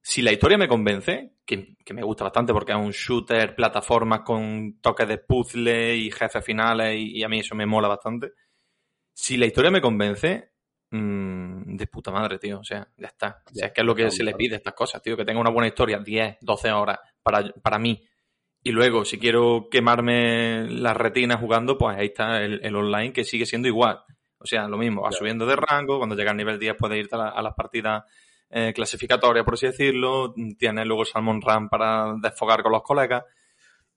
Si 0.01 0.23
la 0.23 0.31
historia 0.31 0.57
me 0.57 0.67
convence, 0.67 1.32
que, 1.45 1.75
me 1.93 2.03
gusta 2.03 2.25
bastante 2.25 2.53
porque 2.53 2.71
es 2.71 2.77
un 2.77 2.91
shooter, 2.91 3.55
plataformas 3.55 4.21
con 4.21 4.79
toques 4.81 5.07
de 5.07 5.17
puzzle 5.17 5.95
y 5.95 6.11
jefes 6.11 6.43
finales 6.43 6.95
y, 6.97 7.23
a 7.23 7.29
mí 7.29 7.39
eso 7.39 7.55
me 7.55 7.65
mola 7.65 7.87
bastante. 7.87 8.33
Si 9.13 9.37
la 9.37 9.45
historia 9.45 9.71
me 9.71 9.81
convence, 9.81 10.53
mmm, 10.91 11.75
de 11.75 11.87
puta 11.87 12.11
madre, 12.11 12.39
tío. 12.39 12.59
O 12.59 12.63
sea, 12.63 12.87
ya 12.97 13.07
está. 13.07 13.43
O 13.51 13.53
sea, 13.53 13.67
es 13.67 13.73
que 13.73 13.81
es 13.81 13.87
lo 13.87 13.95
que 13.95 14.09
se 14.09 14.23
le 14.23 14.33
pide 14.33 14.55
a 14.55 14.57
estas 14.57 14.73
cosas, 14.73 15.01
tío. 15.01 15.15
Que 15.15 15.25
tenga 15.25 15.39
una 15.39 15.51
buena 15.51 15.67
historia, 15.67 15.99
10, 15.99 16.37
12 16.41 16.71
horas 16.71 16.99
para, 17.21 17.43
para 17.61 17.77
mí. 17.77 18.03
Y 18.63 18.71
luego, 18.71 19.05
si 19.05 19.19
quiero 19.19 19.67
quemarme 19.69 20.67
las 20.69 20.95
retinas 20.95 21.39
jugando, 21.39 21.77
pues 21.77 21.97
ahí 21.97 22.07
está 22.07 22.41
el 22.41 22.75
online 22.75 23.11
que 23.11 23.25
sigue 23.25 23.45
siendo 23.45 23.67
igual. 23.67 24.03
O 24.43 24.45
sea, 24.45 24.67
lo 24.67 24.77
mismo, 24.77 25.01
va 25.01 25.11
subiendo 25.11 25.45
de 25.45 25.55
rango, 25.55 25.97
cuando 25.97 26.15
llega 26.15 26.31
al 26.31 26.37
nivel 26.37 26.59
10 26.59 26.75
puede 26.75 26.97
irte 26.97 27.15
a, 27.15 27.41
las 27.41 27.53
partidas 27.53 28.03
eh, 28.55 28.71
clasificatorias, 28.71 29.43
por 29.43 29.55
así 29.55 29.65
decirlo, 29.65 30.35
tiene 30.59 30.85
luego 30.85 31.05
Salmon 31.05 31.41
Run 31.41 31.69
para 31.69 32.13
desfogar 32.21 32.61
con 32.61 32.71
los 32.71 32.83
colegas. 32.83 33.23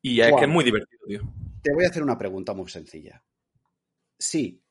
Y 0.00 0.20
es 0.20 0.34
que 0.34 0.44
es 0.44 0.48
muy 0.48 0.64
divertido, 0.64 1.02
tío. 1.06 1.20
Te 1.62 1.74
voy 1.74 1.84
a 1.84 1.88
hacer 1.88 2.02
una 2.02 2.16
pregunta 2.16 2.54
muy 2.54 2.68
sencilla. 2.70 3.22
Si 4.18 4.62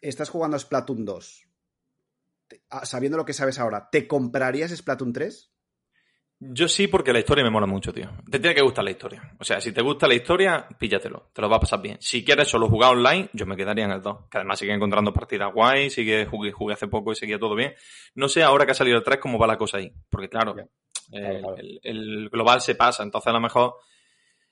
estás 0.00 0.28
jugando 0.28 0.56
a 0.56 0.60
Splatoon 0.60 1.04
2 1.04 1.48
ah, 2.70 2.86
sabiendo 2.86 3.18
lo 3.18 3.24
que 3.24 3.32
sabes 3.32 3.58
ahora, 3.58 3.88
¿te 3.90 4.06
comprarías 4.06 4.70
Splatoon 4.70 5.12
3? 5.12 5.52
Yo 6.40 6.68
sí, 6.68 6.86
porque 6.86 7.12
la 7.12 7.18
historia 7.18 7.42
me 7.42 7.50
mola 7.50 7.66
mucho, 7.66 7.92
tío. 7.92 8.10
Te 8.30 8.38
tiene 8.38 8.54
que 8.54 8.62
gustar 8.62 8.84
la 8.84 8.92
historia. 8.92 9.34
O 9.40 9.44
sea, 9.44 9.60
si 9.60 9.72
te 9.72 9.82
gusta 9.82 10.06
la 10.06 10.14
historia, 10.14 10.68
píllatelo. 10.78 11.30
Te 11.32 11.42
lo 11.42 11.48
va 11.48 11.56
a 11.56 11.60
pasar 11.60 11.82
bien. 11.82 11.96
Si 12.00 12.24
quieres 12.24 12.46
solo 12.46 12.68
jugar 12.68 12.92
online, 12.92 13.28
yo 13.32 13.44
me 13.44 13.56
quedaría 13.56 13.86
en 13.86 13.90
el 13.90 14.00
2. 14.00 14.28
Que 14.30 14.38
además 14.38 14.58
sigue 14.60 14.72
encontrando 14.72 15.12
partidas 15.12 15.52
guay, 15.52 15.90
sigue 15.90 16.26
jugué, 16.26 16.52
jugué 16.52 16.74
hace 16.74 16.86
poco 16.86 17.10
y 17.10 17.16
seguía 17.16 17.40
todo 17.40 17.56
bien. 17.56 17.74
No 18.14 18.28
sé 18.28 18.44
ahora 18.44 18.64
que 18.64 18.72
ha 18.72 18.74
salido 18.74 18.98
el 18.98 19.02
3 19.02 19.18
cómo 19.18 19.36
va 19.36 19.48
la 19.48 19.58
cosa 19.58 19.78
ahí. 19.78 19.92
Porque 20.08 20.28
claro, 20.28 20.54
eh, 20.58 20.68
Claro, 21.10 21.38
claro. 21.40 21.56
El, 21.56 21.80
el 21.82 22.28
global 22.28 22.60
se 22.60 22.76
pasa. 22.76 23.02
Entonces 23.02 23.28
a 23.28 23.32
lo 23.32 23.40
mejor... 23.40 23.74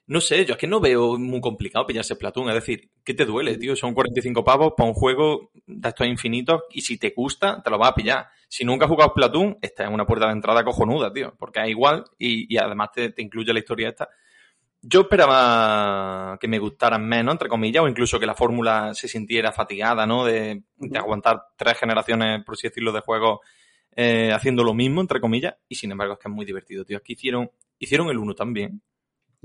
No 0.08 0.20
sé, 0.20 0.44
yo 0.44 0.52
es 0.52 0.58
que 0.58 0.68
no 0.68 0.78
veo 0.78 1.18
muy 1.18 1.40
complicado 1.40 1.84
pillarse 1.84 2.14
Splatoon. 2.14 2.48
Es 2.50 2.54
decir, 2.54 2.90
¿qué 3.04 3.12
te 3.12 3.24
duele, 3.24 3.56
tío? 3.58 3.74
Son 3.74 3.92
45 3.92 4.44
pavos 4.44 4.74
para 4.76 4.88
un 4.88 4.94
juego 4.94 5.50
de 5.66 5.88
estos 5.88 6.06
infinitos 6.06 6.62
y 6.70 6.82
si 6.82 6.96
te 6.96 7.12
gusta, 7.16 7.60
te 7.60 7.70
lo 7.70 7.78
vas 7.78 7.90
a 7.90 7.94
pillar. 7.94 8.28
Si 8.48 8.64
nunca 8.64 8.84
has 8.84 8.90
jugado 8.90 9.10
Splatoon, 9.10 9.58
esta 9.60 9.84
es 9.84 9.90
una 9.90 10.06
puerta 10.06 10.26
de 10.26 10.32
entrada 10.32 10.64
cojonuda, 10.64 11.12
tío. 11.12 11.34
Porque 11.36 11.60
es 11.60 11.70
igual 11.70 12.04
y, 12.18 12.52
y 12.54 12.56
además 12.56 12.90
te, 12.92 13.10
te 13.10 13.22
incluye 13.22 13.52
la 13.52 13.58
historia 13.58 13.88
esta. 13.88 14.08
Yo 14.80 15.00
esperaba 15.00 16.38
que 16.38 16.46
me 16.46 16.60
gustaran 16.60 17.04
menos, 17.04 17.32
entre 17.32 17.48
comillas, 17.48 17.82
o 17.82 17.88
incluso 17.88 18.20
que 18.20 18.26
la 18.26 18.36
fórmula 18.36 18.94
se 18.94 19.08
sintiera 19.08 19.50
fatigada, 19.50 20.06
¿no? 20.06 20.24
De, 20.24 20.62
de 20.76 20.98
aguantar 20.98 21.42
tres 21.56 21.76
generaciones, 21.78 22.44
por 22.44 22.52
así 22.52 22.68
decirlo, 22.68 22.92
de 22.92 23.00
juegos 23.00 23.40
eh, 23.96 24.30
haciendo 24.32 24.62
lo 24.62 24.74
mismo, 24.74 25.00
entre 25.00 25.20
comillas. 25.20 25.56
Y 25.68 25.74
sin 25.74 25.90
embargo, 25.90 26.12
es 26.14 26.20
que 26.20 26.28
es 26.28 26.34
muy 26.34 26.46
divertido, 26.46 26.84
tío. 26.84 26.98
Es 26.98 27.02
que 27.02 27.14
hicieron, 27.14 27.50
hicieron 27.80 28.08
el 28.10 28.18
uno 28.18 28.34
también. 28.34 28.80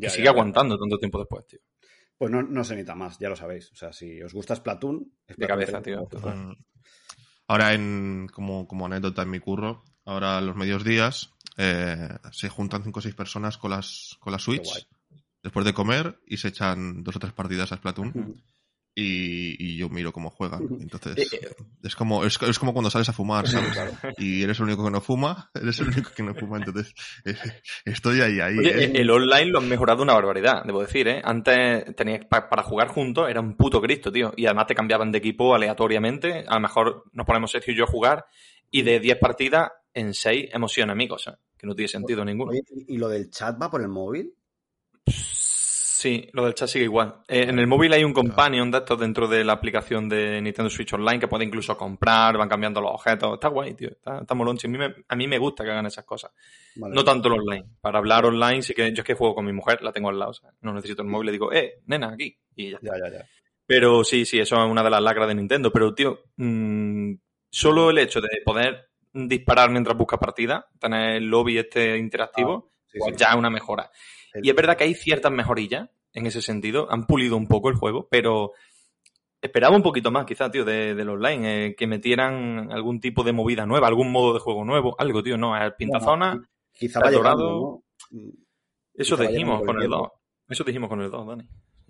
Ya, 0.01 0.07
y 0.07 0.09
ya, 0.09 0.15
sigue 0.15 0.25
ya. 0.25 0.31
aguantando 0.31 0.77
tanto 0.77 0.97
tiempo 0.97 1.19
después, 1.19 1.45
tío. 1.47 1.59
Pues 2.17 2.31
no, 2.31 2.41
no 2.41 2.63
se 2.63 2.73
necesita 2.73 2.95
más, 2.95 3.17
ya 3.19 3.29
lo 3.29 3.35
sabéis. 3.35 3.71
O 3.71 3.75
sea, 3.75 3.93
si 3.93 4.21
os 4.21 4.33
gusta 4.33 4.55
Splatoon, 4.55 4.99
De 5.27 5.33
Splatoon 5.33 5.47
cabeza, 5.47 5.81
3, 5.81 5.83
tío. 5.83 6.07
total. 6.07 6.57
Ahora, 7.47 7.73
en, 7.73 8.27
como, 8.31 8.67
como 8.67 8.85
anécdota 8.85 9.23
en 9.23 9.29
mi 9.29 9.39
curro, 9.39 9.83
ahora 10.05 10.39
los 10.41 10.55
medios 10.55 10.83
días 10.83 11.33
eh, 11.57 12.09
se 12.31 12.49
juntan 12.49 12.83
cinco 12.83 12.99
o 12.99 13.01
seis 13.01 13.15
personas 13.15 13.57
con 13.57 13.71
las, 13.71 14.17
con 14.19 14.31
la 14.31 14.37
Qué 14.37 14.43
Switch 14.43 14.87
después 15.43 15.65
de 15.65 15.73
comer 15.73 16.19
y 16.25 16.37
se 16.37 16.49
echan 16.49 17.03
dos 17.03 17.15
o 17.15 17.19
tres 17.19 17.33
partidas 17.33 17.71
a 17.71 17.77
Splatoon. 17.77 18.41
y, 18.93 19.55
y 19.73 19.77
yo 19.77 19.87
miro 19.89 20.11
cómo 20.11 20.29
juegan. 20.29 20.61
Entonces, 20.79 21.17
Eh, 21.17 21.39
eh, 21.41 21.55
es 21.83 21.95
como, 21.95 22.25
es, 22.25 22.37
es 22.41 22.59
como 22.59 22.73
cuando 22.73 22.89
sales 22.89 23.07
a 23.09 23.13
fumar, 23.13 23.47
¿sabes? 23.47 23.71
Claro. 23.71 23.91
Y 24.17 24.43
eres 24.43 24.57
el 24.59 24.65
único 24.65 24.83
que 24.83 24.91
no 24.91 24.99
fuma, 25.01 25.49
eres 25.55 25.79
el 25.79 25.87
único 25.87 26.11
que 26.15 26.23
no 26.23 26.35
fuma, 26.35 26.57
entonces 26.57 26.93
eh, 27.25 27.35
estoy 27.85 28.21
ahí, 28.21 28.39
ahí. 28.39 28.57
Oye, 28.57 28.85
¿eh? 28.85 28.91
el 28.95 29.09
online 29.09 29.45
lo 29.51 29.59
han 29.59 29.69
mejorado 29.69 30.03
una 30.03 30.13
barbaridad, 30.13 30.63
debo 30.65 30.81
decir, 30.81 31.07
¿eh? 31.07 31.21
Antes 31.23 31.95
tenías 31.95 32.25
pa- 32.25 32.49
para 32.49 32.63
jugar 32.63 32.89
juntos 32.89 33.29
era 33.29 33.39
un 33.39 33.55
puto 33.55 33.81
Cristo, 33.81 34.11
tío. 34.11 34.33
Y 34.35 34.45
además 34.45 34.67
te 34.67 34.75
cambiaban 34.75 35.11
de 35.11 35.19
equipo 35.19 35.55
aleatoriamente. 35.55 36.43
A 36.47 36.55
lo 36.55 36.59
mejor 36.61 37.05
nos 37.13 37.25
ponemos 37.25 37.51
Sergio 37.51 37.73
y 37.73 37.77
yo 37.77 37.85
a 37.85 37.87
jugar 37.87 38.25
y 38.69 38.81
de 38.83 38.99
10 38.99 39.17
partidas 39.19 39.69
en 39.93 40.13
6 40.13 40.49
hemos 40.53 40.71
sido 40.73 40.85
enemigos, 40.85 41.27
¿eh? 41.27 41.31
Que 41.57 41.67
no 41.67 41.75
tiene 41.75 41.87
sentido 41.89 42.23
ninguno. 42.25 42.51
Oye, 42.51 42.61
¿y 42.87 42.95
y 42.95 42.97
lo 42.97 43.07
del 43.09 43.29
chat 43.29 43.61
va 43.61 43.69
por 43.69 43.81
el 43.81 43.87
móvil? 43.89 44.33
Sí, 46.01 46.27
lo 46.33 46.45
del 46.45 46.55
chat 46.55 46.67
sigue 46.67 46.85
igual. 46.85 47.13
Eh, 47.27 47.43
en 47.47 47.59
el 47.59 47.67
móvil 47.67 47.93
hay 47.93 48.03
un 48.03 48.11
companion 48.11 48.71
de 48.71 48.79
estos 48.79 48.99
dentro 48.99 49.27
de 49.27 49.43
la 49.43 49.53
aplicación 49.53 50.09
de 50.09 50.41
Nintendo 50.41 50.67
Switch 50.67 50.91
Online 50.93 51.19
que 51.19 51.27
puede 51.27 51.45
incluso 51.45 51.77
comprar, 51.77 52.39
van 52.39 52.49
cambiando 52.49 52.81
los 52.81 52.93
objetos. 52.93 53.35
Está 53.35 53.49
guay, 53.49 53.75
tío. 53.75 53.89
Está, 53.89 54.21
está 54.21 54.33
molón. 54.33 54.57
A, 54.63 54.67
mí 54.67 54.79
me, 54.79 54.95
a 55.07 55.15
mí 55.15 55.27
me 55.27 55.37
gusta 55.37 55.63
que 55.63 55.69
hagan 55.69 55.85
esas 55.85 56.03
cosas. 56.03 56.31
Vale. 56.75 56.95
No 56.95 57.03
tanto 57.03 57.27
el 57.27 57.39
online. 57.39 57.65
Para 57.81 57.99
hablar 57.99 58.25
online, 58.25 58.63
sí 58.63 58.73
que 58.73 58.91
yo 58.91 59.01
es 59.01 59.03
que 59.03 59.13
juego 59.13 59.35
con 59.35 59.45
mi 59.45 59.53
mujer, 59.53 59.83
la 59.83 59.91
tengo 59.91 60.09
al 60.09 60.17
lado. 60.17 60.31
o 60.31 60.33
sea, 60.33 60.49
no 60.61 60.73
necesito 60.73 61.03
el 61.03 61.07
móvil, 61.07 61.27
le 61.27 61.31
digo, 61.33 61.53
eh, 61.53 61.81
nena, 61.85 62.13
aquí. 62.13 62.35
Y 62.55 62.71
ya. 62.71 62.79
Ya, 62.81 62.93
ya, 62.97 63.19
ya. 63.19 63.25
Pero 63.67 64.03
sí, 64.03 64.25
sí, 64.25 64.39
eso 64.39 64.55
es 64.55 64.71
una 64.71 64.81
de 64.81 64.89
las 64.89 65.03
lacras 65.03 65.27
de 65.27 65.35
Nintendo. 65.35 65.71
Pero, 65.71 65.93
tío, 65.93 66.23
mm, 66.37 67.13
solo 67.47 67.91
el 67.91 67.99
hecho 67.99 68.21
de 68.21 68.41
poder 68.43 68.89
disparar 69.13 69.69
mientras 69.69 69.95
busca 69.95 70.17
partida, 70.17 70.67
tener 70.79 71.17
el 71.17 71.29
lobby 71.29 71.59
este 71.59 71.95
interactivo, 71.95 72.71
Sí, 72.87 72.97
pues 72.97 73.13
sí. 73.13 73.19
ya 73.19 73.29
es 73.29 73.35
una 73.35 73.51
mejora. 73.51 73.91
Y 74.41 74.49
es 74.49 74.55
verdad 74.55 74.77
que 74.77 74.83
hay 74.85 74.93
ciertas 74.93 75.31
mejorillas 75.31 75.89
en 76.13 76.25
ese 76.25 76.41
sentido. 76.41 76.87
Han 76.91 77.05
pulido 77.07 77.35
un 77.37 77.47
poco 77.47 77.69
el 77.69 77.75
juego, 77.75 78.07
pero 78.09 78.51
esperaba 79.41 79.75
un 79.75 79.81
poquito 79.83 80.11
más, 80.11 80.25
quizás, 80.25 80.51
tío, 80.51 80.63
de- 80.65 80.93
del 80.95 81.09
online. 81.09 81.65
eh, 81.67 81.75
que 81.75 81.87
metieran 81.87 82.71
algún 82.71 82.99
tipo 82.99 83.23
de 83.23 83.33
movida 83.33 83.65
nueva, 83.65 83.87
algún 83.87 84.11
modo 84.11 84.33
de 84.33 84.39
juego 84.39 84.63
nuevo, 84.65 84.95
algo, 84.99 85.23
tío. 85.23 85.37
No, 85.37 85.55
el 85.57 85.73
pintazona, 85.75 86.31
Bueno, 86.31 86.47
Quizá 86.73 86.99
el 86.99 87.11
llegando, 87.15 87.43
dorado- 87.43 87.83
¿no? 88.11 88.21
eso 88.93 89.17
quizá 89.17 89.29
dijimos 89.29 89.59
con 89.65 89.75
el 89.77 89.83
el 89.83 89.89
tiempo. 89.89 89.97
2. 89.97 90.11
Eso 90.49 90.63
dijimos 90.63 90.89
con 90.89 91.01
el 91.01 91.11
2, 91.11 91.27
Dani. 91.27 91.43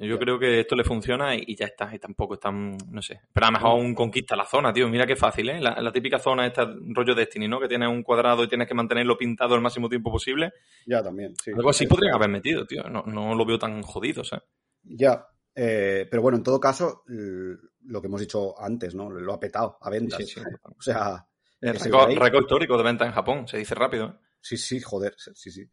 Yo 0.07 0.17
creo 0.17 0.39
que 0.39 0.61
esto 0.61 0.75
le 0.75 0.83
funciona 0.83 1.35
y, 1.35 1.43
y 1.47 1.55
ya 1.55 1.65
está. 1.65 1.93
Y 1.93 1.99
tampoco 1.99 2.33
es 2.33 2.39
tan, 2.39 2.75
no 2.89 3.01
sé. 3.01 3.21
Pero 3.31 3.45
a 3.45 3.51
lo 3.51 3.57
mejor 3.57 3.79
un 3.79 3.93
conquista 3.93 4.35
la 4.35 4.45
zona, 4.45 4.73
tío. 4.73 4.89
Mira 4.89 5.05
qué 5.05 5.15
fácil, 5.15 5.49
¿eh? 5.49 5.61
La, 5.61 5.79
la 5.79 5.91
típica 5.91 6.17
zona 6.17 6.47
esta, 6.47 6.67
rollo 6.89 7.13
Destiny, 7.13 7.47
¿no? 7.47 7.59
Que 7.59 7.67
tienes 7.67 7.87
un 7.87 8.01
cuadrado 8.01 8.43
y 8.43 8.47
tienes 8.47 8.67
que 8.67 8.73
mantenerlo 8.73 9.17
pintado 9.17 9.53
el 9.55 9.61
máximo 9.61 9.87
tiempo 9.87 10.11
posible. 10.11 10.53
Ya 10.87 11.03
también, 11.03 11.35
sí. 11.43 11.51
Algo 11.55 11.69
así 11.69 11.85
podrían 11.85 12.15
haber 12.15 12.29
metido, 12.29 12.65
tío. 12.65 12.83
No, 12.83 13.03
no 13.03 13.35
lo 13.35 13.45
veo 13.45 13.59
tan 13.59 13.81
jodido, 13.83 14.23
¿sabes? 14.23 14.45
Ya. 14.83 15.27
eh, 15.53 16.07
pero 16.09 16.23
bueno, 16.23 16.37
en 16.37 16.43
todo 16.43 16.59
caso, 16.59 17.03
lo 17.07 18.01
que 18.01 18.07
hemos 18.07 18.21
dicho 18.21 18.59
antes, 18.59 18.95
¿no? 18.95 19.09
Lo 19.09 19.33
ha 19.33 19.39
petado 19.39 19.77
a 19.81 19.89
ventas. 19.89 20.19
Sí, 20.19 20.25
sí, 20.33 20.39
sí. 20.39 20.55
O 20.63 20.81
sea, 20.81 21.27
guay. 21.61 22.15
récord 22.15 22.43
histórico 22.43 22.77
de 22.77 22.83
venta 22.83 23.05
en 23.05 23.11
Japón, 23.11 23.47
se 23.47 23.57
dice 23.57 23.75
rápido. 23.75 24.05
¿eh? 24.07 24.13
sí, 24.39 24.57
sí, 24.57 24.79
joder, 24.79 25.13
sí, 25.17 25.51
sí. 25.51 25.69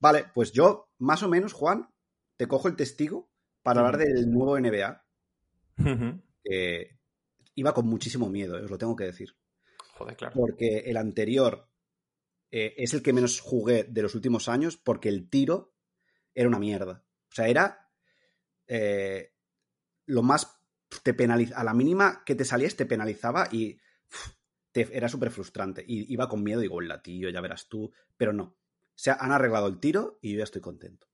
Vale, 0.00 0.26
pues 0.34 0.52
yo, 0.52 0.90
más 0.98 1.22
o 1.22 1.28
menos, 1.28 1.52
Juan, 1.52 1.88
te 2.36 2.46
cojo 2.46 2.68
el 2.68 2.76
testigo 2.76 3.30
para 3.68 3.80
hablar 3.86 3.98
del 3.98 4.30
nuevo 4.30 4.56
NBA, 4.58 5.04
iba 7.54 7.74
con 7.74 7.86
muchísimo 7.86 8.28
miedo, 8.28 8.58
eh, 8.58 8.64
os 8.64 8.70
lo 8.70 8.78
tengo 8.78 8.96
que 8.96 9.04
decir. 9.04 9.36
Joder, 9.96 10.16
claro. 10.16 10.34
Porque 10.34 10.78
el 10.86 10.96
anterior 10.96 11.68
eh, 12.50 12.74
es 12.76 12.94
el 12.94 13.02
que 13.02 13.12
menos 13.12 13.40
jugué 13.40 13.84
de 13.84 14.02
los 14.02 14.14
últimos 14.14 14.48
años, 14.48 14.76
porque 14.76 15.08
el 15.08 15.28
tiro 15.28 15.74
era 16.34 16.48
una 16.48 16.58
mierda. 16.58 17.04
O 17.30 17.34
sea, 17.34 17.48
era 17.48 17.90
eh, 18.66 19.32
lo 20.06 20.22
más 20.22 20.60
te 21.02 21.14
penaliza 21.14 21.58
a 21.58 21.64
la 21.64 21.74
mínima 21.74 22.22
que 22.24 22.34
te 22.34 22.44
salías 22.46 22.76
te 22.76 22.86
penalizaba 22.86 23.48
y 23.52 23.78
te- 24.72 24.96
era 24.96 25.08
súper 25.08 25.30
frustrante 25.30 25.84
y 25.86 26.10
iba 26.12 26.28
con 26.28 26.42
miedo 26.42 26.60
digo 26.60 26.80
la 26.80 27.02
tío 27.02 27.28
ya 27.28 27.42
verás 27.42 27.68
tú 27.68 27.92
pero 28.16 28.32
no 28.32 28.44
o 28.44 28.56
sea 28.94 29.18
han 29.20 29.32
arreglado 29.32 29.66
el 29.66 29.80
tiro 29.80 30.18
y 30.22 30.32
yo 30.32 30.38
ya 30.38 30.44
estoy 30.44 30.62
contento 30.62 31.07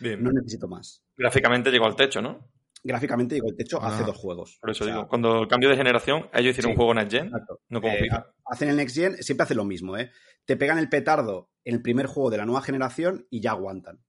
Bien. 0.00 0.22
no 0.22 0.30
necesito 0.32 0.66
más 0.68 1.02
Gráficamente 1.16 1.70
llegó 1.70 1.86
al 1.86 1.96
techo, 1.96 2.20
¿no? 2.22 2.48
gráficamente 2.82 3.34
llegó 3.34 3.48
el 3.50 3.56
techo 3.56 3.80
hace 3.82 4.02
Ah. 4.02 4.06
dos 4.06 4.16
juegos 4.16 4.58
Por 4.60 4.70
eso 4.70 4.84
O 4.84 4.86
sea, 4.86 4.94
digo, 4.96 5.08
cuando 5.08 5.42
el 5.42 5.48
cambio 5.48 5.68
de 5.68 5.76
generación, 5.76 6.28
ellos 6.32 6.52
hicieron 6.52 6.70
Sí. 6.70 6.72
un 6.72 6.76
juego 6.76 6.94
Next 6.94 7.12
Gen, 7.12 7.26
exacto. 7.26 7.60
no 7.68 7.80
como 7.82 7.92
Eh, 7.94 8.08
hacen 8.46 8.68
el 8.70 8.76
Next 8.76 8.96
Gen, 8.96 9.16
siempre 9.22 9.42
hacen 9.44 9.56
lo 9.58 9.64
mismo, 9.64 9.96
¿eh? 9.98 10.10
Te 10.46 10.56
pegan 10.56 10.78
el 10.78 10.88
petardo 10.88 11.50
en 11.64 11.74
el 11.74 11.82
primer 11.82 12.06
juego 12.06 12.30
de 12.30 12.38
la 12.38 12.46
nueva 12.46 12.62
generación 12.62 13.26
y 13.28 13.40
ya 13.42 13.50
aguantan. 13.50 14.02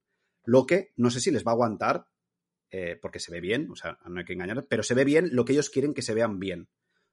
Lo 0.46 0.66
que 0.66 0.94
no 0.96 1.10
sé 1.12 1.20
si 1.20 1.32
les 1.32 1.44
va 1.46 1.52
a 1.52 1.54
aguantar, 1.56 2.08
eh, 2.72 2.98
porque 3.02 3.20
se 3.20 3.32
ve 3.34 3.42
bien, 3.42 3.70
o 3.70 3.76
sea, 3.76 4.00
no 4.06 4.20
hay 4.20 4.26
que 4.26 4.34
engañar, 4.34 4.66
pero 4.70 4.84
se 4.84 4.94
ve 4.94 5.04
bien 5.04 5.30
lo 5.34 5.44
que 5.44 5.52
ellos 5.52 5.70
quieren 5.70 5.94
que 5.94 6.02
se 6.02 6.14
vean 6.14 6.40
bien. 6.40 6.70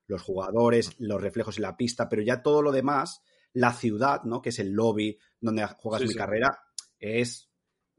Los 0.06 0.22
jugadores, 0.22 0.94
los 1.00 1.20
reflejos 1.20 1.56
en 1.58 1.62
la 1.62 1.76
pista, 1.76 2.08
pero 2.08 2.22
ya 2.22 2.40
todo 2.42 2.62
lo 2.62 2.70
demás, 2.70 3.20
la 3.52 3.72
ciudad, 3.72 4.22
¿no? 4.22 4.40
Que 4.40 4.50
es 4.50 4.60
el 4.60 4.70
lobby 4.70 5.18
donde 5.40 5.66
juegas 5.66 6.02
Sí, 6.02 6.06
mi 6.06 6.12
sí. 6.12 6.18
carrera, 6.18 6.60
es 7.00 7.50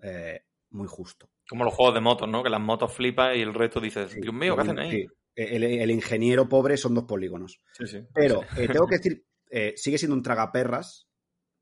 eh, 0.01 0.45
muy 0.71 0.87
justo. 0.87 1.29
Como 1.47 1.63
los 1.63 1.73
juegos 1.73 1.95
de 1.95 2.01
motos, 2.01 2.27
¿no? 2.29 2.43
Que 2.43 2.49
las 2.49 2.61
motos 2.61 2.93
flipan 2.93 3.35
y 3.37 3.41
el 3.41 3.53
resto 3.53 3.79
dices, 3.79 4.11
Sí, 4.11 4.21
Dios 4.21 4.33
mío, 4.33 4.55
¿qué 4.55 4.61
hacen 4.61 4.79
ahí? 4.79 4.91
sí. 4.91 5.07
El, 5.35 5.63
el 5.63 5.91
ingeniero 5.91 6.49
pobre 6.49 6.75
son 6.75 6.93
dos 6.95 7.05
polígonos. 7.05 7.61
Sí, 7.71 7.87
sí. 7.87 8.01
Pero 8.13 8.41
eh, 8.57 8.67
tengo 8.67 8.87
que 8.87 8.97
decir, 8.97 9.25
eh, 9.49 9.73
sigue 9.77 9.97
siendo 9.97 10.15
un 10.15 10.21
tragaperras, 10.23 11.07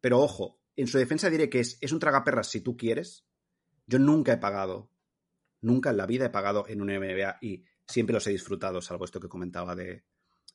pero 0.01 0.19
ojo, 0.19 0.59
en 0.75 0.87
su 0.87 0.97
defensa 0.97 1.29
diré 1.29 1.47
que 1.47 1.59
es, 1.59 1.77
es 1.79 1.91
un 1.91 1.99
tragaperras 1.99 2.49
si 2.49 2.61
tú 2.61 2.75
quieres. 2.75 3.27
Yo 3.85 3.99
nunca 3.99 4.33
he 4.33 4.37
pagado, 4.37 4.89
nunca 5.61 5.91
en 5.91 5.97
la 5.97 6.07
vida 6.07 6.25
he 6.25 6.29
pagado 6.31 6.65
en 6.67 6.81
un 6.81 6.87
NBA 6.87 7.37
y 7.41 7.65
siempre 7.87 8.13
los 8.15 8.25
he 8.25 8.31
disfrutado, 8.31 8.81
salvo 8.81 9.05
esto 9.05 9.19
que 9.19 9.29
comentaba 9.29 9.75
de, 9.75 10.05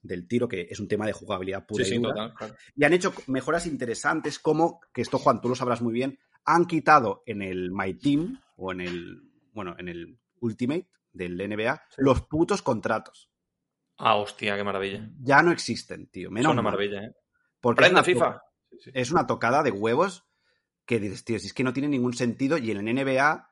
del 0.02 0.26
tiro, 0.26 0.48
que 0.48 0.66
es 0.68 0.80
un 0.80 0.88
tema 0.88 1.06
de 1.06 1.12
jugabilidad 1.12 1.64
pura 1.64 1.84
Sí, 1.84 1.94
y 1.94 1.98
dura. 1.98 2.10
total. 2.12 2.34
claro. 2.34 2.54
Y 2.74 2.84
han 2.84 2.92
hecho 2.92 3.14
mejoras 3.28 3.66
interesantes 3.66 4.40
como, 4.40 4.80
que 4.92 5.02
esto 5.02 5.18
Juan, 5.18 5.40
tú 5.40 5.48
lo 5.48 5.54
sabrás 5.54 5.80
muy 5.80 5.92
bien, 5.92 6.18
han 6.44 6.66
quitado 6.66 7.23
en 7.27 7.43
el 7.43 7.70
My 7.70 7.94
Team 7.94 8.40
o 8.56 8.73
en 8.73 8.81
el, 8.81 9.23
bueno, 9.52 9.74
en 9.78 9.89
el 9.89 10.19
Ultimate 10.40 10.89
del 11.12 11.36
NBA 11.36 11.82
los 11.98 12.23
putos 12.23 12.62
contratos. 12.62 13.31
Ah, 13.98 14.16
hostia, 14.16 14.56
qué 14.56 14.64
maravilla. 14.64 15.09
Ya 15.20 15.43
no 15.43 15.52
existen, 15.52 16.09
tío. 16.09 16.28
Es 16.28 16.32
Menos 16.32 16.52
una 16.52 16.62
mal. 16.62 16.73
maravilla, 16.73 17.05
¿eh? 17.05 17.12
Porque 17.60 17.82
es 17.82 17.89
Prenda 17.89 18.01
una 18.01 18.05
FIFA. 18.05 18.43
Es 18.94 19.10
una 19.12 19.27
tocada 19.27 19.62
de 19.62 19.70
huevos 19.70 20.24
que 20.86 20.98
dices, 20.98 21.24
tío, 21.24 21.39
si 21.39 21.47
es 21.47 21.55
que 21.55 21.62
no 21.62 21.73
tiene 21.73 21.89
ningún 21.89 22.14
sentido 22.14 22.59
y 22.59 22.70
en 22.70 22.89
el 22.89 22.94
NBA 22.94 23.48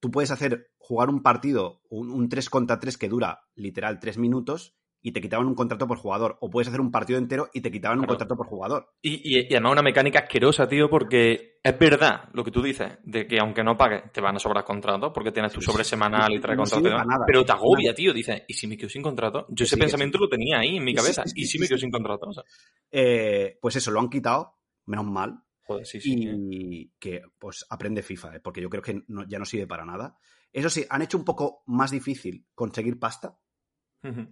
tú 0.00 0.10
puedes 0.10 0.30
hacer 0.30 0.70
jugar 0.78 1.08
un 1.08 1.22
partido, 1.22 1.80
un, 1.88 2.10
un 2.10 2.28
3 2.28 2.50
contra 2.50 2.78
3 2.78 2.98
que 2.98 3.08
dura 3.08 3.40
literal 3.54 3.98
3 3.98 4.18
minutos 4.18 4.76
y 5.06 5.12
te 5.12 5.20
quitaban 5.20 5.46
un 5.46 5.54
contrato 5.54 5.86
por 5.86 5.98
jugador. 5.98 6.38
O 6.40 6.48
puedes 6.48 6.66
hacer 6.68 6.80
un 6.80 6.90
partido 6.90 7.18
entero 7.18 7.50
y 7.52 7.60
te 7.60 7.70
quitaban 7.70 7.98
un 7.98 8.04
Claro. 8.06 8.16
contrato 8.18 8.36
por 8.38 8.46
jugador. 8.46 8.88
Y, 9.02 9.20
y- 9.22 9.40
y 9.42 9.54
además 9.54 9.72
una 9.72 9.82
mecánica 9.82 10.20
asquerosa, 10.20 10.66
tío, 10.66 10.88
porque 10.88 11.58
es 11.62 11.78
verdad 11.78 12.30
lo 12.32 12.42
que 12.42 12.50
tú 12.50 12.62
dices, 12.62 12.90
de 13.04 13.26
que 13.26 13.38
aunque 13.38 13.62
no 13.62 13.76
pagues, 13.76 14.10
te 14.12 14.22
van 14.22 14.36
a 14.36 14.38
sobrar 14.38 14.64
contratos, 14.64 15.12
porque 15.14 15.30
tienes 15.30 15.52
tu 15.52 15.60
Sí, 15.60 15.66
sobre 15.70 15.84
semanal 15.84 16.32
y 16.32 16.36
No 16.36 16.40
trae 16.40 16.56
sirve 16.56 16.62
contrato. 16.70 16.80
y 16.80 16.90
demás, 16.90 17.04
para 17.04 17.14
nada. 17.18 17.24
pero 17.26 17.44
te 17.44 17.52
agobia, 17.52 17.88
Nada. 17.90 17.94
tío. 17.96 18.12
Dices, 18.14 18.42
¿y 18.48 18.54
si 18.54 18.66
me 18.66 18.78
quedo 18.78 18.88
sin 18.88 19.02
contrato? 19.02 19.46
Yo 19.50 19.64
ese 19.64 19.74
sí, 19.76 19.80
pensamiento 19.80 20.16
lo 20.18 20.28
tenía 20.28 20.58
ahí 20.60 20.78
en 20.78 20.84
mi 20.84 20.94
cabeza. 20.94 21.22
¿Y 21.34 21.44
si 21.44 21.58
me 21.58 21.68
quedo 21.68 21.78
sin 21.78 21.90
contrato? 21.90 22.26
O 22.28 22.32
sea, 22.32 22.42
Eh, 22.90 23.58
pues 23.60 23.76
eso, 23.76 23.90
lo 23.90 24.00
han 24.00 24.08
quitado, 24.08 24.54
menos 24.86 25.04
mal. 25.04 25.38
joder, 25.66 25.84
sí, 25.86 26.00
sí. 26.00 26.14
y 26.28 26.88
que 26.98 27.20
pues 27.38 27.66
aprende 27.68 28.02
FIFA, 28.02 28.36
¿eh? 28.36 28.40
porque 28.40 28.60
yo 28.62 28.68
creo 28.70 28.82
que 28.82 29.02
no- 29.08 29.26
ya 29.28 29.38
no 29.38 29.44
sirve 29.44 29.66
para 29.66 29.84
nada. 29.84 30.16
Eso 30.52 30.68
sí, 30.70 30.84
han 30.88 31.02
hecho 31.02 31.16
un 31.18 31.24
poco 31.24 31.62
más 31.66 31.90
difícil 31.90 32.46
conseguir 32.54 32.98
pasta, 32.98 33.36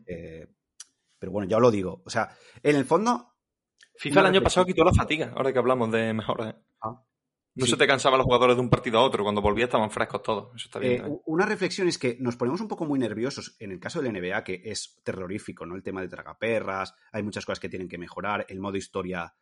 eh, 0.07 0.47
pero 1.23 1.31
bueno, 1.31 1.49
ya 1.49 1.59
os 1.59 1.63
lo 1.63 1.71
digo. 1.71 2.03
O 2.05 2.11
sea, 2.11 2.37
en 2.65 2.75
el 2.75 2.85
fondo, 2.85 3.37
FIFA 3.95 4.21
el 4.23 4.27
año 4.27 4.43
pasado 4.43 4.67
quitó 4.67 4.83
la 4.83 4.93
fatiga, 4.93 5.33
ahora 5.37 5.53
que 5.53 5.59
hablamos 5.61 5.93
de 5.93 6.13
mejoras. 6.13 6.57
Ah, 6.81 7.01
No 7.55 7.65
sí. 7.65 7.71
se 7.71 7.77
te 7.77 7.87
cansaban 7.87 8.19
los 8.19 8.25
jugadores 8.25 8.57
de 8.57 8.61
un 8.61 8.69
partido 8.69 8.99
a 8.99 9.03
otro, 9.05 9.23
cuando 9.23 9.41
volvías 9.41 9.69
estaban 9.69 9.93
frescos 9.93 10.21
todos. 10.25 10.49
Eso 10.57 10.67
está 10.67 10.81
bien. 10.81 11.05
eh, 11.05 11.19
una 11.27 11.47
reflexión 11.47 11.87
es 11.87 11.97
que 11.97 12.17
nos 12.19 12.35
ponemos 12.35 12.61
un 12.61 12.67
poco 12.67 12.87
muy 12.87 12.99
nerviosos 12.99 13.55
en 13.61 13.71
el 13.71 13.79
caso 13.79 14.03
del 14.03 14.13
NBA, 14.13 14.43
que 14.43 14.63
es 14.65 15.01
terrorífico, 15.05 15.65
¿no? 15.65 15.77
El 15.77 15.85
tema 15.85 16.01
de 16.01 16.09
tragaperras, 16.09 16.93
hay 17.13 17.23
muchas 17.23 17.47
cosas 17.47 17.61
que 17.61 17.69
tienen 17.69 17.89
que 17.89 17.99
mejorar, 17.99 18.45
el 18.49 18.59
modo 18.59 18.77
historia. 18.77 19.33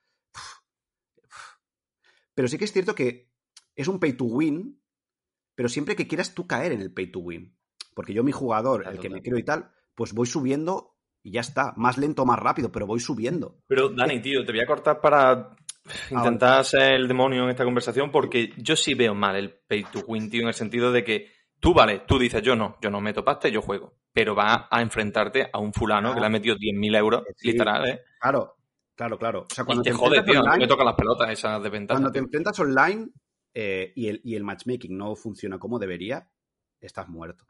Pero 2.34 2.46
sí 2.46 2.58
que 2.58 2.66
es 2.66 2.72
cierto 2.74 2.94
que 2.94 3.30
es 3.74 3.88
un 3.88 3.98
pay 3.98 4.12
to 4.12 4.24
win, 4.26 4.82
pero 5.54 5.70
siempre 5.70 5.96
que 5.96 6.06
quieras 6.06 6.34
tú 6.34 6.46
caer 6.46 6.72
en 6.72 6.82
el 6.82 6.92
pay 6.92 7.10
to 7.10 7.20
win. 7.20 7.56
Porque 7.94 8.12
yo, 8.12 8.22
mi 8.22 8.32
jugador, 8.32 8.82
Claro, 8.82 8.96
el 8.96 9.00
que 9.00 9.08
me 9.08 9.22
quiero 9.22 9.38
y 9.38 9.44
tal, 9.44 9.72
pues 9.94 10.12
voy 10.12 10.26
subiendo 10.26 10.89
y 11.22 11.32
ya 11.32 11.40
está. 11.40 11.72
Más 11.76 11.98
lento, 11.98 12.24
más 12.24 12.38
rápido, 12.38 12.70
pero 12.72 12.86
voy 12.86 13.00
subiendo. 13.00 13.58
Pero, 13.66 13.88
Dani, 13.90 14.20
tío, 14.20 14.44
te 14.44 14.52
voy 14.52 14.60
a 14.60 14.66
cortar 14.66 15.00
para 15.00 15.56
intentar 16.10 16.64
ser 16.64 16.92
el 16.94 17.08
demonio 17.08 17.44
en 17.44 17.50
esta 17.50 17.64
conversación 17.64 18.10
porque 18.10 18.52
yo 18.56 18.76
sí 18.76 18.94
veo 18.94 19.14
mal 19.14 19.36
el 19.36 19.50
pay 19.66 19.84
to 19.84 20.00
win, 20.06 20.30
tío, 20.30 20.42
en 20.42 20.48
el 20.48 20.54
sentido 20.54 20.92
de 20.92 21.04
que 21.04 21.30
tú, 21.58 21.74
vale, 21.74 22.00
tú 22.06 22.18
dices, 22.18 22.42
yo 22.42 22.54
no, 22.56 22.76
yo 22.80 22.90
no 22.90 23.00
meto 23.00 23.24
pasta 23.24 23.48
y 23.48 23.52
yo 23.52 23.62
juego. 23.62 23.94
Pero 24.12 24.34
va 24.34 24.68
a 24.70 24.82
enfrentarte 24.82 25.48
a 25.52 25.58
un 25.58 25.72
fulano 25.72 26.10
Ah. 26.10 26.14
que 26.14 26.20
le 26.20 26.26
ha 26.26 26.30
metido 26.30 26.56
10.000 26.56 26.94
euros, 26.96 27.22
Sí. 27.36 27.52
literal, 27.52 27.88
¿eh? 27.88 28.00
Claro, 28.20 28.56
claro, 28.96 29.18
claro. 29.18 29.40
O 29.50 29.54
sea, 29.54 29.62
Y 29.62 29.66
cuando 29.66 29.82
te 29.84 29.90
te, 29.90 29.96
jode, 29.96 30.22
tío. 30.22 30.40
online, 30.40 30.58
Me 30.58 30.66
tocan 30.68 30.86
las 30.86 30.94
pelotas 30.96 31.30
esas 31.30 31.62
desventajas. 31.62 32.00
cuando 32.00 32.12
te 32.12 32.18
tío. 32.18 32.24
enfrentas 32.26 32.58
online 32.60 33.08
eh, 33.54 33.92
y, 33.96 34.08
el, 34.08 34.20
y 34.24 34.34
el 34.36 34.44
matchmaking 34.44 34.96
no 34.96 35.14
funciona 35.16 35.58
como 35.58 35.78
debería, 35.78 36.28
estás 36.80 37.08
muerto. 37.08 37.44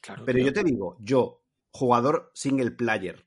Claro, 0.00 0.22
Pero 0.26 0.36
tío. 0.36 0.46
yo 0.46 0.52
te 0.52 0.62
digo, 0.64 0.96
yo, 1.00 1.42
jugador 1.76 2.30
single 2.34 2.72
player, 2.72 3.26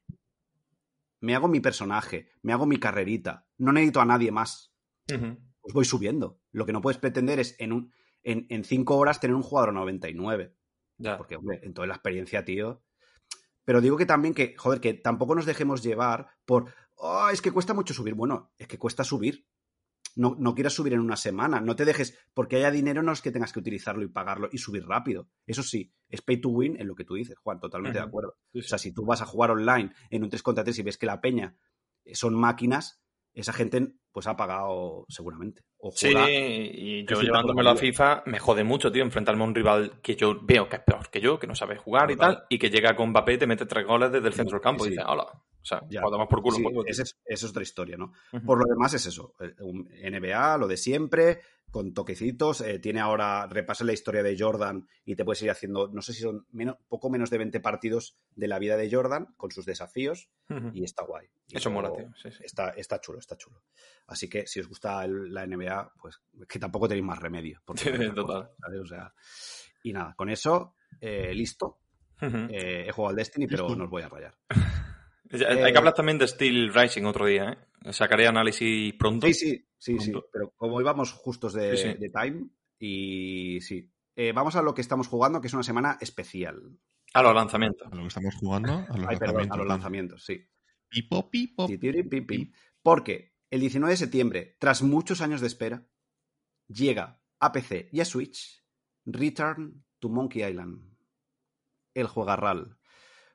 me 1.22 1.36
hago 1.36 1.48
mi 1.48 1.60
personaje, 1.60 2.32
me 2.42 2.54
hago 2.54 2.66
mi 2.66 2.78
carrerita, 2.78 3.48
no 3.58 3.72
necesito 3.72 4.02
a 4.02 4.06
nadie 4.06 4.32
más, 4.32 4.74
Ujú. 5.14 5.38
pues 5.62 5.74
voy 5.74 5.86
subiendo. 5.86 6.40
Lo 6.52 6.66
que 6.66 6.74
no 6.74 6.82
puedes 6.82 6.98
pretender 6.98 7.40
es 7.40 7.56
en, 7.60 7.74
un, 7.74 7.94
en, 8.24 8.48
en 8.50 8.64
cinco 8.64 8.98
horas 8.98 9.20
tener 9.20 9.36
un 9.36 9.44
jugador 9.44 9.70
a 9.70 9.74
99. 9.74 10.56
Ya. 10.98 11.18
Porque, 11.18 11.36
hombre, 11.36 11.60
en 11.64 11.74
toda 11.74 11.88
la 11.88 11.94
experiencia, 11.94 12.44
tío. 12.44 12.84
Pero 13.64 13.82
digo 13.82 13.98
que 13.98 14.06
también 14.06 14.34
que, 14.34 14.56
joder, 14.58 14.82
que 14.82 14.94
tampoco 14.94 15.36
nos 15.36 15.46
dejemos 15.46 15.84
llevar 15.84 16.30
por, 16.46 16.74
oh, 16.96 17.30
es 17.30 17.42
que 17.42 17.52
cuesta 17.52 17.74
mucho 17.74 17.94
subir. 17.94 18.16
Bueno, 18.16 18.52
es 18.58 18.68
que 18.68 18.80
cuesta 18.80 19.04
subir. 19.04 19.46
No, 20.16 20.36
no 20.40 20.56
quieras 20.56 20.74
subir 20.74 20.94
en 20.94 21.00
una 21.00 21.16
semana. 21.16 21.62
No 21.62 21.76
te 21.76 21.86
dejes, 21.86 22.18
porque 22.34 22.58
haya 22.58 22.72
dinero, 22.72 23.02
no 23.04 23.12
es 23.12 23.22
que 23.22 23.32
tengas 23.32 23.54
que 23.54 23.60
utilizarlo 23.60 24.04
y 24.04 24.08
pagarlo 24.08 24.50
y 24.52 24.58
subir 24.58 24.86
rápido. 24.86 25.30
Eso 25.46 25.64
sí, 25.64 25.94
es 26.10 26.22
pay 26.22 26.42
to 26.42 26.50
win 26.50 26.80
en 26.80 26.88
lo 26.88 26.96
que 26.96 27.06
tú 27.06 27.16
dices, 27.16 27.38
Juan, 27.38 27.60
totalmente 27.60 28.00
de 28.00 28.06
acuerdo. 28.06 28.38
Sí, 28.52 28.60
O 28.60 28.64
sea, 28.64 28.78
si 28.78 28.94
tú 28.94 29.06
vas 29.06 29.22
a 29.22 29.26
jugar 29.26 29.52
online 29.52 29.92
en 30.10 30.24
un 30.24 30.30
3 30.30 30.44
contra 30.44 30.64
3 30.64 30.80
y 30.80 30.84
ves 30.84 30.98
que 30.98 31.06
la 31.06 31.22
peña 31.22 31.56
eh, 32.06 32.16
son 32.16 32.34
máquinas, 32.34 33.02
esa 33.34 33.54
gente 33.54 33.94
pues 34.12 34.28
ha 34.28 34.36
pagado 34.36 35.06
seguramente. 35.08 35.64
O 35.78 35.92
Sí, 35.92 36.14
y 36.14 37.06
yo 37.06 37.20
por 37.42 37.64
la 37.64 37.76
FIFA 37.76 38.24
me 38.26 38.40
jode 38.40 38.64
mucho, 38.64 38.92
tío, 38.92 39.04
enfrentarme 39.04 39.44
a 39.44 39.48
un 39.48 39.56
rival 39.56 40.02
que 40.02 40.16
yo 40.16 40.40
veo 40.42 40.68
que 40.68 40.78
es 40.78 40.82
peor 40.84 41.10
que 41.10 41.22
yo, 41.22 41.40
que 41.40 41.48
no 41.48 41.56
sabe 41.56 41.78
jugar 41.78 42.12
y 42.12 42.16
tal, 42.16 42.44
y 42.50 42.58
que 42.58 42.70
llega 42.70 42.96
con 42.96 43.10
Mbappé 43.10 43.34
y 43.34 43.38
te 43.38 43.48
mete 43.48 43.66
tres 43.66 43.86
goles 43.86 44.12
desde 44.12 44.28
el 44.28 44.34
centro 44.34 44.58
del 44.58 44.64
campo 44.64 44.84
Sí, 44.84 44.90
y 44.90 44.92
dices, 44.92 45.06
hola. 45.08 45.28
O 45.72 45.80
sea, 45.80 45.88
Ya. 45.90 46.02
joder, 46.02 46.18
más 46.20 46.28
por 46.28 46.42
culo. 46.42 46.56
Sí, 46.58 46.64
esa 46.88 47.04
es, 47.04 47.20
es 47.26 47.44
otra 47.44 47.62
historia, 47.62 47.96
¿no? 47.98 48.12
Ujú. 48.34 48.46
Por 48.46 48.58
lo 48.60 48.66
demás 48.66 48.94
es 48.96 49.06
eso. 49.06 49.36
eh, 49.40 49.54
un 49.62 49.88
NBA, 50.04 50.58
lo 50.58 50.68
de 50.68 50.78
siempre, 50.78 51.42
con 51.70 51.94
toquecitos. 51.94 52.62
eh, 52.62 52.80
tiene 52.80 53.00
ahora, 53.00 53.46
repasa 53.48 53.84
la 53.84 53.94
historia 53.94 54.24
de 54.24 54.36
Jordan 54.38 54.88
y 55.06 55.16
te 55.16 55.24
puedes 55.24 55.42
ir 55.44 55.52
haciendo, 55.52 55.88
no 55.90 56.02
sé 56.02 56.14
si 56.14 56.22
son 56.24 56.48
menos, 56.52 56.78
poco 56.88 57.12
menos 57.12 57.30
de 57.30 57.38
20 57.38 57.60
partidos 57.60 58.18
de 58.36 58.48
la 58.48 58.58
vida 58.58 58.78
de 58.78 58.90
Jordan 58.92 59.34
con 59.38 59.52
sus 59.52 59.66
desafíos 59.66 60.30
Ujú. 60.50 60.72
y 60.74 60.84
está 60.84 61.06
guay. 61.06 61.28
Y 61.50 61.58
Eso 61.58 61.70
mola, 61.70 61.92
tío. 61.94 62.12
Sí, 62.16 62.32
sí. 62.32 62.44
Está, 62.44 62.70
está 62.72 63.00
chulo, 63.00 63.20
está 63.20 63.38
chulo. 63.38 63.62
Así 64.08 64.28
que 64.28 64.48
si 64.48 64.60
os 64.60 64.68
gusta 64.68 65.06
el- 65.06 65.32
la 65.32 65.44
NBA, 65.46 65.94
pues 66.02 66.20
que 66.48 66.58
tampoco 66.58 66.88
tenéis 66.88 67.06
más 67.06 67.20
remedio. 67.20 67.62
porque 67.66 67.84
Sí, 68.12 68.16
total. 68.16 68.50
cosa. 68.60 68.82
O 68.82 68.86
sea, 68.88 69.14
y 69.84 69.94
nada, 69.94 70.16
con 70.16 70.30
eso, 70.30 70.74
eh, 71.00 71.32
listo. 71.36 71.78
Ujú. 72.22 72.36
Eh, 72.50 72.86
he 72.88 72.92
jugado 72.92 73.12
al 73.12 73.16
Destiny, 73.16 73.48
pero 73.48 73.74
no 73.76 73.86
os 73.86 73.90
voy 73.90 74.02
a 74.02 74.10
rayar. 74.10 74.36
Eh, 75.30 75.46
Hay 75.64 75.72
que 75.72 75.78
hablar 75.78 75.94
también 75.94 76.18
de 76.18 76.28
Steel 76.28 76.74
Rising 76.74 77.04
otro 77.04 77.26
día, 77.26 77.52
¿eh? 77.84 77.94
Sacaré 77.94 78.28
análisis 78.28 78.94
pronto. 78.96 79.28
Sí, 79.28 79.34
sí, 79.34 79.68
sí, 79.78 80.00
sí. 80.00 80.12
Pero 80.34 80.52
como 80.56 80.82
íbamos 80.82 81.12
justos 81.14 81.54
de, 81.54 81.78
Sí, 81.78 81.92
sí. 81.92 81.98
de 81.98 82.10
time, 82.10 82.48
y 82.80 83.62
sí. 83.62 83.92
Eh, 84.16 84.32
vamos 84.34 84.56
a 84.56 84.62
lo 84.62 84.74
que 84.74 84.82
estamos 84.82 85.08
jugando, 85.08 85.40
que 85.40 85.48
es 85.48 85.54
una 85.54 85.64
semana 85.64 85.98
especial. 86.02 86.78
A 87.14 87.22
los 87.24 87.34
lanzamientos. 87.34 87.88
A 87.92 87.96
lo 87.96 88.02
que 88.02 88.08
estamos 88.08 88.36
jugando, 88.36 88.74
a 88.90 88.98
los 88.98 89.08
Ay, 89.08 89.18
perdón, 89.18 89.48
a 89.52 89.56
los 89.58 89.68
lanzamientos. 89.68 89.68
lanzamientos, 89.68 90.26
sí. 90.26 90.46
Pipo, 90.90 91.30
pipo. 91.30 91.68
Ti, 91.68 91.78
tiri, 91.78 92.04
pim, 92.04 92.26
pim. 92.26 92.52
Porque 92.82 93.36
el 93.52 93.62
19 93.62 93.94
de 93.94 93.98
septiembre, 93.98 94.58
tras 94.60 94.82
muchos 94.82 95.22
años 95.22 95.42
de 95.42 95.48
espera, 95.48 95.86
llega 96.68 97.22
a 97.40 97.52
PC 97.52 97.90
y 97.92 98.00
a 98.02 98.06
Switch 98.06 98.64
Return 99.06 99.86
to 100.00 100.10
Monkey 100.10 100.44
Island. 100.44 100.82
El 101.94 102.08
juegarral. 102.08 102.78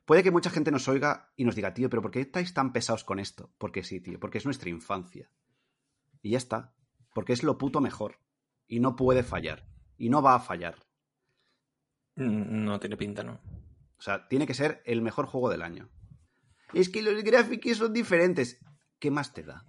Puede 0.05 0.21
que 0.23 0.31
mucha 0.31 0.49
gente 0.51 0.71
nos 0.71 0.87
oiga 0.87 1.31
y 1.35 1.45
nos 1.45 1.55
diga, 1.55 1.73
tío, 1.73 1.89
pero 1.89 2.01
¿por 2.01 2.11
qué 2.11 2.21
estáis 2.21 2.53
tan 2.53 2.71
pesados 2.71 3.03
con 3.03 3.19
esto? 3.19 3.53
Porque 3.57 3.83
sí, 3.83 4.01
tío, 4.01 4.19
porque 4.19 4.37
es 4.37 4.45
nuestra 4.45 4.69
infancia. 4.69 5.31
Y 6.21 6.31
ya 6.31 6.37
está. 6.37 6.75
Porque 7.13 7.33
es 7.33 7.43
lo 7.43 7.57
puto 7.57 7.81
mejor. 7.81 8.19
Y 8.67 8.79
no 8.79 8.95
puede 8.95 9.23
fallar. 9.23 9.67
Y 9.97 10.09
no 10.09 10.21
va 10.21 10.35
a 10.35 10.39
fallar. 10.39 10.75
Mm, 12.15 12.65
No 12.65 12.79
tiene 12.79 12.97
pinta, 12.97 13.23
¿no? 13.23 13.41
O 13.97 14.01
sea, 14.01 14.27
tiene 14.27 14.45
que 14.45 14.53
ser 14.53 14.81
el 14.85 15.01
mejor 15.01 15.25
juego 15.25 15.49
del 15.49 15.61
año. 15.63 15.89
Es 16.73 16.89
que 16.89 17.01
los 17.01 17.23
gráficos 17.23 17.77
son 17.77 17.93
diferentes. 17.93 18.59
¿Qué 18.99 19.09
más 19.11 19.33
te 19.33 19.43
da? 19.43 19.65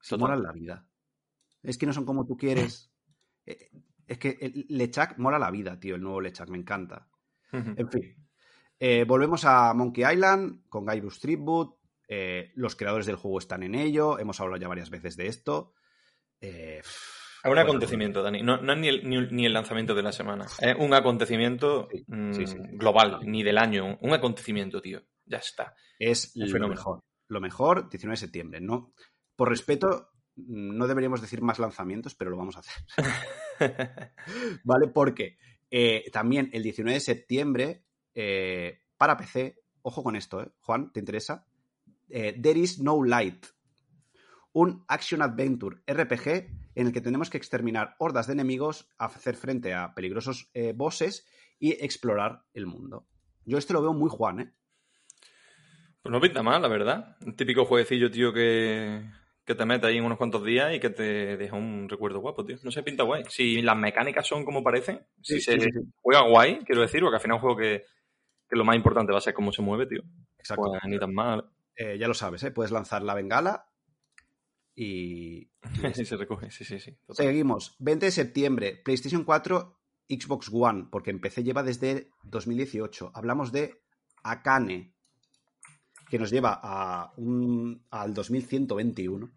Si 0.00 0.16
molan 0.16 0.42
la 0.42 0.52
vida. 0.52 0.88
Es 1.62 1.76
que 1.78 1.86
no 1.86 1.92
son 1.92 2.04
como 2.06 2.26
tú 2.26 2.36
quieres. 2.36 2.88
Eh, 3.46 3.70
Es 4.06 4.18
que 4.18 4.36
el 4.40 4.66
Lechak 4.68 5.16
mola 5.18 5.38
la 5.38 5.50
vida, 5.50 5.80
tío, 5.80 5.94
el 5.94 6.02
nuevo 6.02 6.20
Lechak, 6.20 6.50
me 6.50 6.58
encanta. 6.58 7.08
En 7.52 7.88
fin. 7.88 8.29
Eh, 8.80 9.04
volvemos 9.04 9.44
a 9.44 9.74
Monkey 9.74 10.04
Island 10.10 10.66
con 10.68 10.86
Guybrush 10.86 11.20
Tribute. 11.20 11.78
Eh, 12.08 12.50
los 12.54 12.74
creadores 12.76 13.06
del 13.06 13.16
juego 13.16 13.38
están 13.38 13.62
en 13.62 13.74
ello. 13.74 14.18
Hemos 14.18 14.40
hablado 14.40 14.60
ya 14.60 14.68
varias 14.68 14.88
veces 14.90 15.16
de 15.16 15.26
esto. 15.26 15.74
Eh, 16.40 16.80
un 17.44 17.50
bueno, 17.50 17.60
acontecimiento, 17.60 18.22
Dani. 18.22 18.42
No, 18.42 18.56
no 18.56 18.72
es 18.72 18.78
ni 18.78 18.88
el, 18.88 19.08
ni, 19.08 19.18
ni 19.30 19.46
el 19.46 19.52
lanzamiento 19.52 19.94
de 19.94 20.02
la 20.02 20.12
semana. 20.12 20.46
Es 20.60 20.76
un 20.78 20.94
acontecimiento 20.94 21.88
Sí, 21.90 22.04
mm, 22.08 22.32
sí, 22.32 22.46
sí. 22.46 22.56
global, 22.72 23.20
ni 23.24 23.42
del 23.42 23.58
año. 23.58 23.98
Un 24.00 24.12
acontecimiento, 24.14 24.80
tío. 24.80 25.02
Ya 25.26 25.38
está. 25.38 25.74
es 25.98 26.32
Un 26.34 26.46
lo 26.46 26.48
fenómeno. 26.48 26.74
mejor. 26.80 27.00
Lo 27.28 27.40
mejor, 27.40 27.88
19 27.90 28.14
de 28.14 28.16
septiembre. 28.20 28.60
No, 28.60 28.92
por 29.36 29.50
respeto, 29.50 30.08
no 30.36 30.86
deberíamos 30.86 31.20
decir 31.20 31.42
más 31.42 31.58
lanzamientos, 31.58 32.14
pero 32.14 32.30
lo 32.30 32.38
vamos 32.38 32.56
a 32.56 32.60
hacer. 32.60 32.82
¿Vale? 34.64 34.88
Porque 34.88 35.36
eh, 35.70 36.04
también 36.12 36.50
el 36.52 36.62
19 36.62 36.94
de 36.94 37.00
septiembre, 37.00 37.84
eh, 38.14 38.80
para 38.96 39.16
PC, 39.16 39.56
ojo 39.82 40.02
con 40.02 40.16
esto, 40.16 40.42
¿eh? 40.42 40.48
Juan, 40.60 40.92
¿te 40.92 41.00
interesa? 41.00 41.46
Eh, 42.08 42.38
There 42.40 42.58
is 42.58 42.80
no 42.80 43.02
light. 43.04 43.46
Un 44.52 44.84
action 44.88 45.22
adventure 45.22 45.78
RPG 45.86 46.28
en 46.74 46.86
el 46.86 46.92
que 46.92 47.00
tenemos 47.00 47.30
que 47.30 47.36
exterminar 47.38 47.94
hordas 47.98 48.26
de 48.26 48.32
enemigos, 48.32 48.88
hacer 48.98 49.36
frente 49.36 49.74
a 49.74 49.94
peligrosos 49.94 50.50
eh, 50.54 50.72
bosses 50.74 51.26
y 51.58 51.72
explorar 51.84 52.42
el 52.52 52.66
mundo. 52.66 53.06
Yo 53.44 53.58
este 53.58 53.72
lo 53.74 53.82
veo 53.82 53.92
muy 53.92 54.10
Juan, 54.10 54.40
¿eh? 54.40 54.52
Pues 56.02 56.12
no 56.12 56.20
pinta 56.20 56.42
mal, 56.42 56.62
la 56.62 56.68
verdad. 56.68 57.16
Un 57.24 57.36
típico 57.36 57.64
jueguecillo, 57.64 58.10
tío, 58.10 58.32
que, 58.32 59.02
que 59.44 59.54
te 59.54 59.66
mete 59.66 59.86
ahí 59.86 59.98
en 59.98 60.04
unos 60.04 60.16
cuantos 60.18 60.44
días 60.44 60.74
y 60.74 60.80
que 60.80 60.90
te 60.90 61.36
deja 61.36 61.56
un 61.56 61.88
recuerdo 61.88 62.20
guapo, 62.20 62.44
tío. 62.44 62.56
No 62.62 62.70
sé, 62.70 62.82
pinta 62.82 63.02
guay. 63.04 63.24
Si 63.28 63.60
las 63.60 63.76
mecánicas 63.76 64.26
son 64.26 64.44
como 64.44 64.62
parecen, 64.64 65.00
si 65.22 65.34
Sí, 65.34 65.40
se 65.42 65.60
sí, 65.60 65.68
sí. 65.72 65.78
juega 66.00 66.22
guay, 66.22 66.60
quiero 66.64 66.80
decir, 66.80 67.00
porque 67.02 67.16
al 67.16 67.20
final 67.22 67.36
es 67.36 67.42
un 67.42 67.48
juego 67.48 67.56
que, 67.60 67.84
que 68.50 68.56
lo 68.56 68.64
más 68.64 68.74
importante 68.76 69.12
va 69.12 69.18
a 69.18 69.22
ser 69.22 69.32
cómo 69.32 69.52
se 69.52 69.62
mueve, 69.62 69.86
tío. 69.86 70.02
Exacto. 70.36 70.64
Pues 70.64 70.82
ni 70.86 70.98
tan 70.98 71.14
mal. 71.14 71.48
Eh, 71.76 71.96
ya 71.98 72.08
lo 72.08 72.14
sabes, 72.14 72.42
¿eh? 72.42 72.50
Puedes 72.50 72.72
lanzar 72.72 73.02
la 73.02 73.14
bengala 73.14 73.70
y... 74.74 75.48
Sí, 75.94 76.04
se 76.04 76.16
recoge, 76.16 76.50
sí, 76.50 76.64
sí, 76.64 76.80
sí. 76.80 76.92
total. 77.06 77.26
Seguimos. 77.26 77.76
20 77.78 78.06
de 78.06 78.12
septiembre, 78.12 78.80
PlayStation 78.84 79.22
4, 79.22 79.80
Xbox 80.08 80.50
One, 80.52 80.88
porque 80.90 81.10
en 81.10 81.20
PC 81.20 81.44
lleva 81.44 81.62
desde 81.62 82.10
2018. 82.24 83.12
Hablamos 83.14 83.52
de 83.52 83.80
Akane. 84.24 84.94
que 86.08 86.18
nos 86.18 86.30
lleva 86.30 86.58
a 86.60 87.12
un, 87.16 87.86
al 87.90 88.12
2121. 88.12 89.30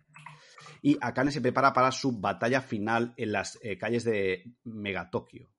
Y 0.81 0.97
Akane 0.99 1.31
se 1.31 1.39
prepara 1.39 1.71
para 1.71 1.91
su 1.91 2.19
batalla 2.19 2.61
final 2.61 3.13
en 3.15 3.31
las 3.31 3.59
eh, 3.61 3.77
calles 3.77 4.03
de 4.03 4.55
Megatokio. 4.63 5.52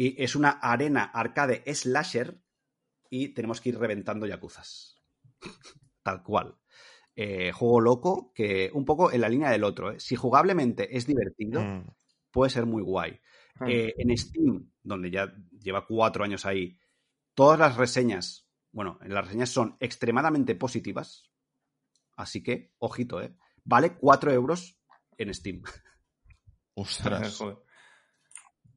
Y 0.00 0.22
es 0.22 0.36
una 0.36 0.50
arena 0.50 1.02
arcade 1.12 1.64
slasher 1.74 2.40
y 3.10 3.30
tenemos 3.30 3.60
que 3.60 3.70
ir 3.70 3.78
reventando 3.80 4.26
yakuzas. 4.26 5.02
Tal 6.04 6.22
cual. 6.22 6.56
Eh, 7.16 7.50
juego 7.50 7.80
loco 7.80 8.32
que 8.32 8.70
un 8.72 8.84
poco 8.84 9.10
en 9.10 9.20
la 9.20 9.28
línea 9.28 9.50
del 9.50 9.64
otro. 9.64 9.90
¿eh? 9.90 9.98
Si 9.98 10.14
jugablemente 10.14 10.96
es 10.96 11.04
divertido, 11.04 11.60
Mm. 11.60 11.86
puede 12.30 12.48
ser 12.50 12.64
muy 12.64 12.80
guay. 12.80 13.18
Mm. 13.58 13.64
Eh, 13.68 13.94
en 13.98 14.16
Steam, 14.16 14.70
donde 14.84 15.10
ya 15.10 15.34
lleva 15.60 15.84
cuatro 15.84 16.22
años 16.22 16.46
ahí, 16.46 16.78
todas 17.34 17.58
las 17.58 17.76
reseñas, 17.76 18.48
bueno, 18.70 19.00
las 19.04 19.24
reseñas 19.24 19.48
son 19.50 19.76
extremadamente 19.80 20.54
positivas. 20.54 21.28
Así 22.14 22.40
que, 22.40 22.72
ojito, 22.78 23.20
¿eh? 23.20 23.36
Vale 23.64 23.96
4 23.96 24.30
euros 24.32 24.80
en 25.16 25.34
Steam, 25.34 25.60
Ostras, 26.74 27.36
Joder. 27.38 27.58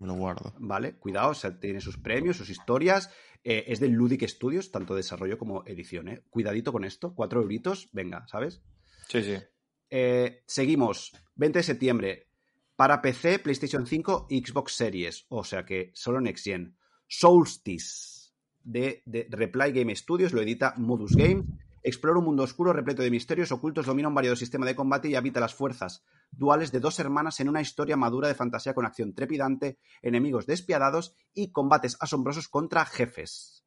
Me 0.01 0.07
lo 0.07 0.15
guardo. 0.15 0.53
¿vale? 0.57 0.95
Cuidado, 0.97 1.29
o 1.29 1.33
sea, 1.33 1.59
tiene 1.59 1.79
sus 1.79 1.97
premios, 1.97 2.37
sus 2.37 2.49
historias. 2.49 3.09
eh, 3.43 3.65
es 3.67 3.79
del 3.79 3.91
Ludic 3.91 4.27
Studios, 4.27 4.71
tanto 4.71 4.95
desarrollo 4.95 5.37
como 5.37 5.63
edición, 5.65 6.09
¿eh? 6.09 6.23
Cuidadito 6.29 6.71
con 6.71 6.83
esto, 6.83 7.13
4 7.15 7.41
euritos, 7.41 7.89
venga, 7.91 8.27
¿sabes? 8.27 8.61
Sí, 9.07 9.23
sí. 9.23 9.35
Eh, 9.89 10.43
seguimos, 10.45 11.13
20 11.35 11.59
de 11.59 11.63
septiembre, 11.63 12.27
para 12.75 13.01
PC, 13.01 13.39
PlayStation 13.39 13.85
5 13.85 14.27
y 14.29 14.43
Xbox 14.45 14.73
Series, 14.73 15.25
o 15.29 15.43
sea 15.43 15.65
que 15.65 15.91
solo 15.93 16.19
Next 16.21 16.45
Gen. 16.45 16.75
Solstice, 17.07 18.31
de, 18.63 19.03
de 19.05 19.27
Reply 19.29 19.71
Game 19.71 19.95
Studios, 19.95 20.33
lo 20.33 20.41
edita 20.41 20.73
Modus 20.77 21.15
Game. 21.15 21.43
Explora 21.83 22.19
un 22.19 22.25
mundo 22.25 22.43
oscuro 22.43 22.73
repleto 22.73 23.01
de 23.01 23.09
misterios 23.09 23.51
ocultos, 23.51 23.85
domina 23.87 24.07
un 24.07 24.13
variado 24.13 24.35
sistema 24.35 24.65
de 24.65 24.75
combate 24.75 25.09
y 25.09 25.15
habita 25.15 25.39
las 25.39 25.55
fuerzas 25.55 26.03
duales 26.29 26.71
de 26.71 26.79
dos 26.79 26.99
hermanas 26.99 27.39
en 27.39 27.49
una 27.49 27.61
historia 27.61 27.97
madura 27.97 28.27
de 28.27 28.35
fantasía 28.35 28.73
con 28.75 28.85
acción 28.85 29.13
trepidante, 29.15 29.79
enemigos 30.01 30.45
despiadados 30.45 31.15
y 31.33 31.51
combates 31.51 31.97
asombrosos 31.99 32.47
contra 32.49 32.85
jefes. 32.85 33.65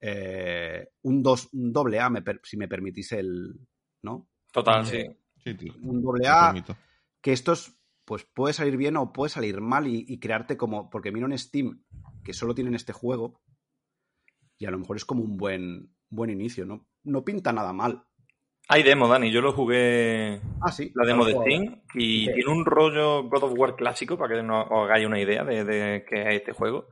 Eh, 0.00 0.88
un, 1.02 1.22
dos, 1.22 1.48
un 1.52 1.72
doble 1.72 2.00
A, 2.00 2.10
me 2.10 2.22
per- 2.22 2.40
si 2.42 2.56
me 2.56 2.68
permitís 2.68 3.12
el... 3.12 3.60
¿No? 4.02 4.28
Total, 4.52 4.84
Eh, 4.92 5.16
sí. 5.42 5.72
Un 5.82 6.02
doble 6.02 6.26
A 6.28 6.52
que 7.20 7.32
estos 7.32 7.78
pues 8.04 8.24
puede 8.24 8.52
salir 8.52 8.76
bien 8.76 8.98
o 8.98 9.12
puede 9.14 9.30
salir 9.30 9.60
mal 9.62 9.86
y, 9.86 10.04
y 10.06 10.18
crearte 10.18 10.58
como 10.58 10.90
porque 10.90 11.10
miro 11.10 11.26
en 11.26 11.38
Steam 11.38 11.82
que 12.22 12.34
solo 12.34 12.54
tienen 12.54 12.74
este 12.74 12.92
juego 12.92 13.40
y 14.58 14.66
a 14.66 14.70
lo 14.70 14.78
mejor 14.78 14.96
es 14.98 15.06
como 15.06 15.22
un 15.22 15.38
buen 15.38 15.94
buen 16.10 16.28
inicio 16.28 16.66
no 16.66 16.86
no 17.04 17.24
pinta 17.24 17.52
nada 17.52 17.72
mal 17.72 18.02
Hay 18.68 18.82
demo, 18.82 19.08
Dani. 19.08 19.30
Yo 19.30 19.40
lo 19.42 19.52
jugué 19.52 20.40
ah 20.62 20.72
sí 20.72 20.90
la 20.94 21.06
demo 21.06 21.24
de. 21.26 21.32
Steam 21.32 21.82
y 21.94 22.26
Sí. 22.26 22.32
tiene 22.34 22.50
un 22.50 22.64
rollo 22.64 23.24
God 23.24 23.44
of 23.44 23.52
War 23.58 23.76
clásico 23.76 24.16
para 24.16 24.36
que 24.36 24.42
no 24.42 24.62
os 24.62 24.84
hagáis 24.84 25.06
una 25.06 25.20
idea 25.20 25.44
de, 25.44 25.64
de 25.64 26.04
qué 26.08 26.22
es 26.22 26.34
este 26.36 26.52
juego. 26.52 26.88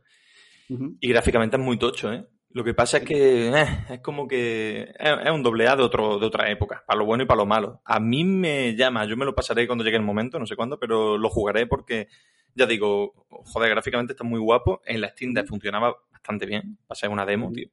Y 1.01 1.09
gráficamente 1.09 1.57
es 1.57 1.63
muy 1.63 1.79
tocho, 1.79 2.13
¿eh? 2.13 2.27
Lo 2.55 2.65
que 2.65 2.75
pasa 2.75 2.99
es 2.99 3.05
que 3.05 3.49
eh, 3.49 3.67
es 3.91 4.01
como 4.01 4.27
que 4.29 4.83
es, 4.83 5.13
es 5.25 5.31
un 5.31 5.43
doble 5.43 5.67
A 5.69 5.77
de, 5.77 5.83
otro, 5.83 6.19
de 6.19 6.27
otra 6.27 6.51
época, 6.51 6.83
para 6.87 6.99
lo 6.99 7.07
bueno 7.07 7.23
y 7.25 7.27
para 7.27 7.39
lo 7.39 7.47
malo. 7.47 7.81
A 7.85 7.99
mí 8.01 8.25
me 8.25 8.75
llama, 8.77 9.07
yo 9.07 9.17
me 9.17 9.25
lo 9.25 9.35
pasaré 9.35 9.67
cuando 9.67 9.85
llegue 9.85 9.97
el 9.97 10.03
momento, 10.03 10.39
no 10.39 10.47
sé 10.47 10.57
cuándo, 10.57 10.79
pero 10.79 11.17
lo 11.19 11.29
jugaré 11.31 11.67
porque, 11.67 12.09
ya 12.55 12.67
digo, 12.67 13.27
joder, 13.29 13.71
gráficamente 13.71 14.13
está 14.13 14.25
muy 14.25 14.39
guapo. 14.41 14.81
En 14.85 15.01
la 15.01 15.09
Steam 15.09 15.33
Deck 15.33 15.47
funcionaba 15.47 15.95
bastante 16.11 16.45
bien, 16.45 16.79
ser 16.93 17.09
una 17.09 17.25
demo, 17.25 17.51
tío. 17.53 17.69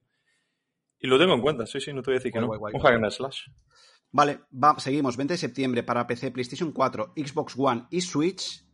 Y 0.99 1.07
lo 1.07 1.17
tengo 1.17 1.33
en 1.33 1.41
cuenta, 1.41 1.65
sí, 1.65 1.79
sí, 1.79 1.93
no 1.93 2.01
te 2.01 2.11
voy 2.11 2.15
a 2.15 2.19
decir 2.19 2.31
que 2.31 2.39
Guay, 2.39 2.49
no. 2.51 2.59
guay, 2.59 2.73
Un 2.75 2.81
hack 2.81 2.93
and 2.95 3.11
slash. 3.11 3.47
vale 4.11 4.41
va, 4.51 4.77
seguimos 4.79 5.17
20 5.17 5.33
de 5.33 5.37
septiembre 5.37 5.83
para 5.83 6.05
PC 6.07 6.31
PlayStation 6.31 6.71
4 6.71 7.13
Xbox 7.15 7.53
One 7.57 7.85
y 7.89 8.01
Switch 8.01 8.65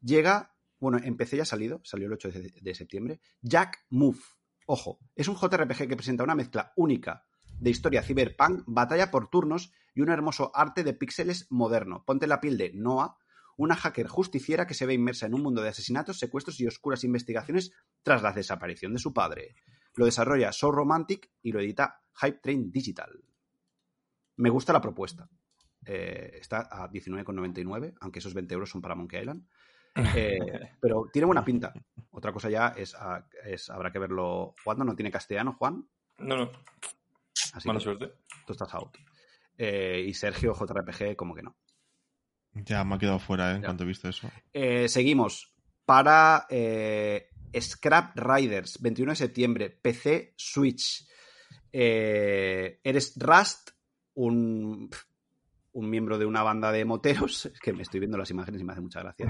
llega 0.00 0.54
bueno 0.78 0.98
en 1.02 1.16
PC 1.16 1.36
ya 1.36 1.42
ha 1.42 1.46
salido 1.46 1.80
salió 1.84 2.06
el 2.06 2.14
8 2.14 2.30
de, 2.30 2.52
de 2.60 2.74
septiembre 2.74 3.20
Jack 3.42 3.84
Move 3.90 4.18
ojo 4.66 4.98
es 5.14 5.28
un 5.28 5.36
JRPG 5.36 5.86
que 5.86 5.96
presenta 5.96 6.24
una 6.24 6.34
mezcla 6.34 6.72
única 6.76 7.24
de 7.60 7.70
historia 7.70 8.02
cyberpunk, 8.02 8.62
batalla 8.66 9.10
por 9.10 9.28
turnos 9.28 9.72
y 9.94 10.00
un 10.00 10.08
hermoso 10.08 10.50
arte 10.54 10.82
de 10.82 10.94
píxeles 10.94 11.46
moderno. 11.50 12.04
Ponte 12.06 12.26
la 12.26 12.40
piel 12.40 12.56
de 12.56 12.72
Noah, 12.74 13.16
una 13.56 13.76
hacker 13.76 14.08
justiciera 14.08 14.66
que 14.66 14.74
se 14.74 14.86
ve 14.86 14.94
inmersa 14.94 15.26
en 15.26 15.34
un 15.34 15.42
mundo 15.42 15.62
de 15.62 15.68
asesinatos, 15.68 16.18
secuestros 16.18 16.58
y 16.60 16.66
oscuras 16.66 17.04
investigaciones 17.04 17.72
tras 18.02 18.22
la 18.22 18.32
desaparición 18.32 18.94
de 18.94 18.98
su 18.98 19.12
padre. 19.12 19.54
Lo 19.94 20.04
desarrolla 20.04 20.52
So 20.52 20.70
Romantic 20.70 21.30
y 21.42 21.52
lo 21.52 21.60
edita 21.60 22.02
Hype 22.20 22.38
Train 22.42 22.70
Digital. 22.70 23.10
Me 24.36 24.50
gusta 24.50 24.72
la 24.72 24.80
propuesta. 24.80 25.28
Eh, 25.84 26.38
está 26.40 26.68
a 26.70 26.90
19,99, 26.90 27.94
aunque 28.00 28.18
esos 28.18 28.34
20 28.34 28.54
euros 28.54 28.70
son 28.70 28.80
para 28.80 28.94
Monkey 28.94 29.20
Island. 29.20 29.46
Eh, 30.14 30.38
pero 30.80 31.08
tiene 31.12 31.26
buena 31.26 31.44
pinta. 31.44 31.72
Otra 32.10 32.32
cosa 32.32 32.48
ya 32.48 32.68
es, 32.76 32.94
ah, 32.94 33.26
es 33.44 33.70
habrá 33.70 33.90
que 33.90 33.98
verlo 33.98 34.54
jugando. 34.62 34.84
No 34.84 34.94
tiene 34.94 35.10
castellano, 35.10 35.54
Juan. 35.58 35.88
No, 36.18 36.36
no, 36.36 36.50
Así 37.54 37.66
mala 37.66 37.78
que 37.78 37.84
suerte. 37.84 38.12
tú 38.46 38.52
estás 38.52 38.74
out. 38.74 38.96
Eh, 39.56 40.04
y 40.06 40.14
Sergio 40.14 40.54
JRPG, 40.54 41.16
como 41.16 41.34
que 41.34 41.42
no. 41.42 41.56
Ya 42.52 42.84
me 42.84 42.94
ha 42.94 42.98
quedado 42.98 43.18
fuera, 43.18 43.52
¿eh? 43.52 43.56
En 43.56 43.62
cuanto 43.62 43.84
he 43.84 43.86
visto 43.86 44.08
eso. 44.08 44.30
Eh, 44.52 44.88
seguimos. 44.88 45.54
Para 45.84 46.46
eh, 46.50 47.29
Scrap 47.58 48.16
Riders, 48.18 48.80
21 48.80 49.12
de 49.12 49.16
septiembre, 49.16 49.70
PC, 49.70 50.34
Switch. 50.36 51.06
Eh, 51.72 52.80
eres 52.82 53.14
Rust, 53.16 53.70
un, 54.14 54.90
un 55.72 55.90
miembro 55.90 56.18
de 56.18 56.26
una 56.26 56.42
banda 56.42 56.72
de 56.72 56.84
moteros. 56.84 57.46
Es 57.54 57.60
que 57.60 57.72
me 57.72 57.82
estoy 57.82 58.00
viendo 58.00 58.18
las 58.18 58.30
imágenes 58.30 58.60
y 58.60 58.64
me 58.64 58.72
hace 58.72 58.80
mucha 58.82 59.00
gracia. 59.00 59.26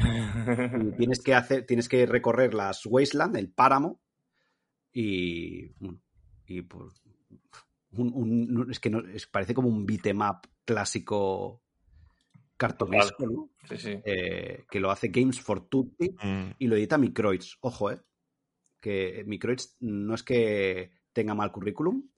Y 0.82 0.92
tienes 0.96 1.20
que 1.22 1.34
hacer, 1.34 1.66
tienes 1.66 1.88
que 1.88 2.06
recorrer 2.06 2.54
las 2.54 2.84
Wasteland, 2.86 3.36
el 3.36 3.50
páramo, 3.50 4.00
y 4.92 5.70
y 6.46 6.62
pues, 6.62 7.00
un, 7.92 8.12
un- 8.14 8.70
es 8.70 8.80
que 8.80 8.90
no, 8.90 9.00
es- 9.06 9.26
parece 9.28 9.54
como 9.54 9.68
un 9.68 9.86
beat'em 9.86 10.20
up 10.20 10.40
clásico 10.64 11.62
cartonesco, 12.56 13.26
¿no? 13.26 13.50
sí, 13.68 13.78
sí. 13.78 14.00
Eh, 14.04 14.64
que 14.70 14.80
lo 14.80 14.90
hace 14.90 15.08
Games 15.08 15.40
for 15.40 15.68
Tutti 15.68 16.10
Mm, 16.22 16.50
y 16.58 16.66
lo 16.66 16.76
edita 16.76 16.98
Microids. 16.98 17.56
Ojo, 17.60 17.90
eh, 17.92 18.00
que 18.80 19.22
Microids 19.26 19.76
no 19.80 20.14
es 20.14 20.22
que 20.22 20.90
tenga 21.12 21.34
mal 21.34 21.52
currículum. 21.52 22.08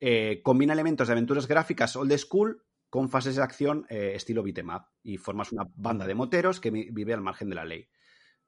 Eh, 0.00 0.40
combina 0.42 0.72
elementos 0.72 1.08
de 1.08 1.12
aventuras 1.12 1.46
gráficas 1.48 1.96
old 1.96 2.16
school 2.16 2.62
con 2.88 3.08
fases 3.10 3.36
de 3.36 3.42
acción 3.42 3.84
eh, 3.90 4.12
estilo 4.14 4.42
beat'em 4.42 4.70
up 4.70 4.82
y 5.02 5.18
formas 5.18 5.52
una 5.52 5.64
banda 5.74 6.06
de 6.06 6.14
moteros 6.14 6.60
que 6.60 6.70
vi- 6.70 6.88
vive 6.90 7.12
al 7.14 7.20
margen 7.20 7.48
de 7.50 7.54
la 7.56 7.64
ley. 7.64 7.88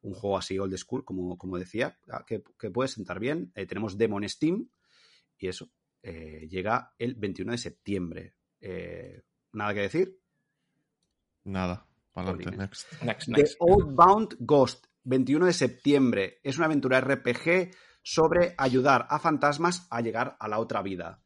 Un 0.03 0.15
juego 0.15 0.39
así 0.39 0.59
old 0.59 0.75
school, 0.79 1.05
como, 1.05 1.37
como 1.37 1.59
decía, 1.59 1.99
ah, 2.11 2.25
que, 2.27 2.43
que 2.59 2.71
puede 2.71 2.89
sentar 2.89 3.19
bien. 3.19 3.53
Eh, 3.55 3.67
tenemos 3.67 3.99
demo 3.99 4.19
en 4.19 4.29
Steam 4.29 4.69
y 5.39 5.49
eso 5.49 5.71
eh, 6.03 6.47
llega 6.49 6.95
el 6.99 7.15
21 7.17 7.53
de 7.53 7.59
septiembre. 7.59 8.35
Eh, 8.61 9.23
Nada 9.53 9.75
que 9.75 9.81
decir. 9.81 10.19
nada. 11.45 11.87
Para 12.13 12.31
adelante, 12.31 12.45
Jolines. 12.45 12.69
next. 12.69 13.03
Next, 13.03 13.27
The 13.27 13.33
next. 13.33 13.57
Outbound 13.61 14.37
Ghost, 14.41 14.87
21 15.05 15.47
de 15.47 15.53
septiembre. 15.53 16.41
Es 16.43 16.57
una 16.57 16.67
aventura 16.67 17.01
RPG 17.01 17.71
sobre 18.03 18.55
ayudar 18.59 19.07
a 19.11 19.19
fantasmas 19.19 19.87
a 19.91 20.01
llegar 20.01 20.37
a 20.41 20.49
la 20.49 20.59
otra 20.59 20.83
vida. 20.83 21.23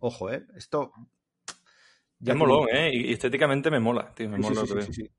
Ojo, 0.00 0.30
¿eh? 0.32 0.44
Esto... 0.56 0.92
Es 2.24 2.36
molón, 2.36 2.68
¿eh? 2.72 2.90
Y 2.94 3.12
estéticamente 3.12 3.70
me 3.70 3.80
mola, 3.80 4.14
tío. 4.14 4.28
Me 4.28 4.36
Sí, 4.36 4.42
mola 4.42 4.54
sí, 4.54 4.60
lo 4.60 4.66
sí, 4.66 4.74
que 4.74 4.82
sí, 4.82 5.02
veo. 5.02 5.08
sí. 5.08 5.14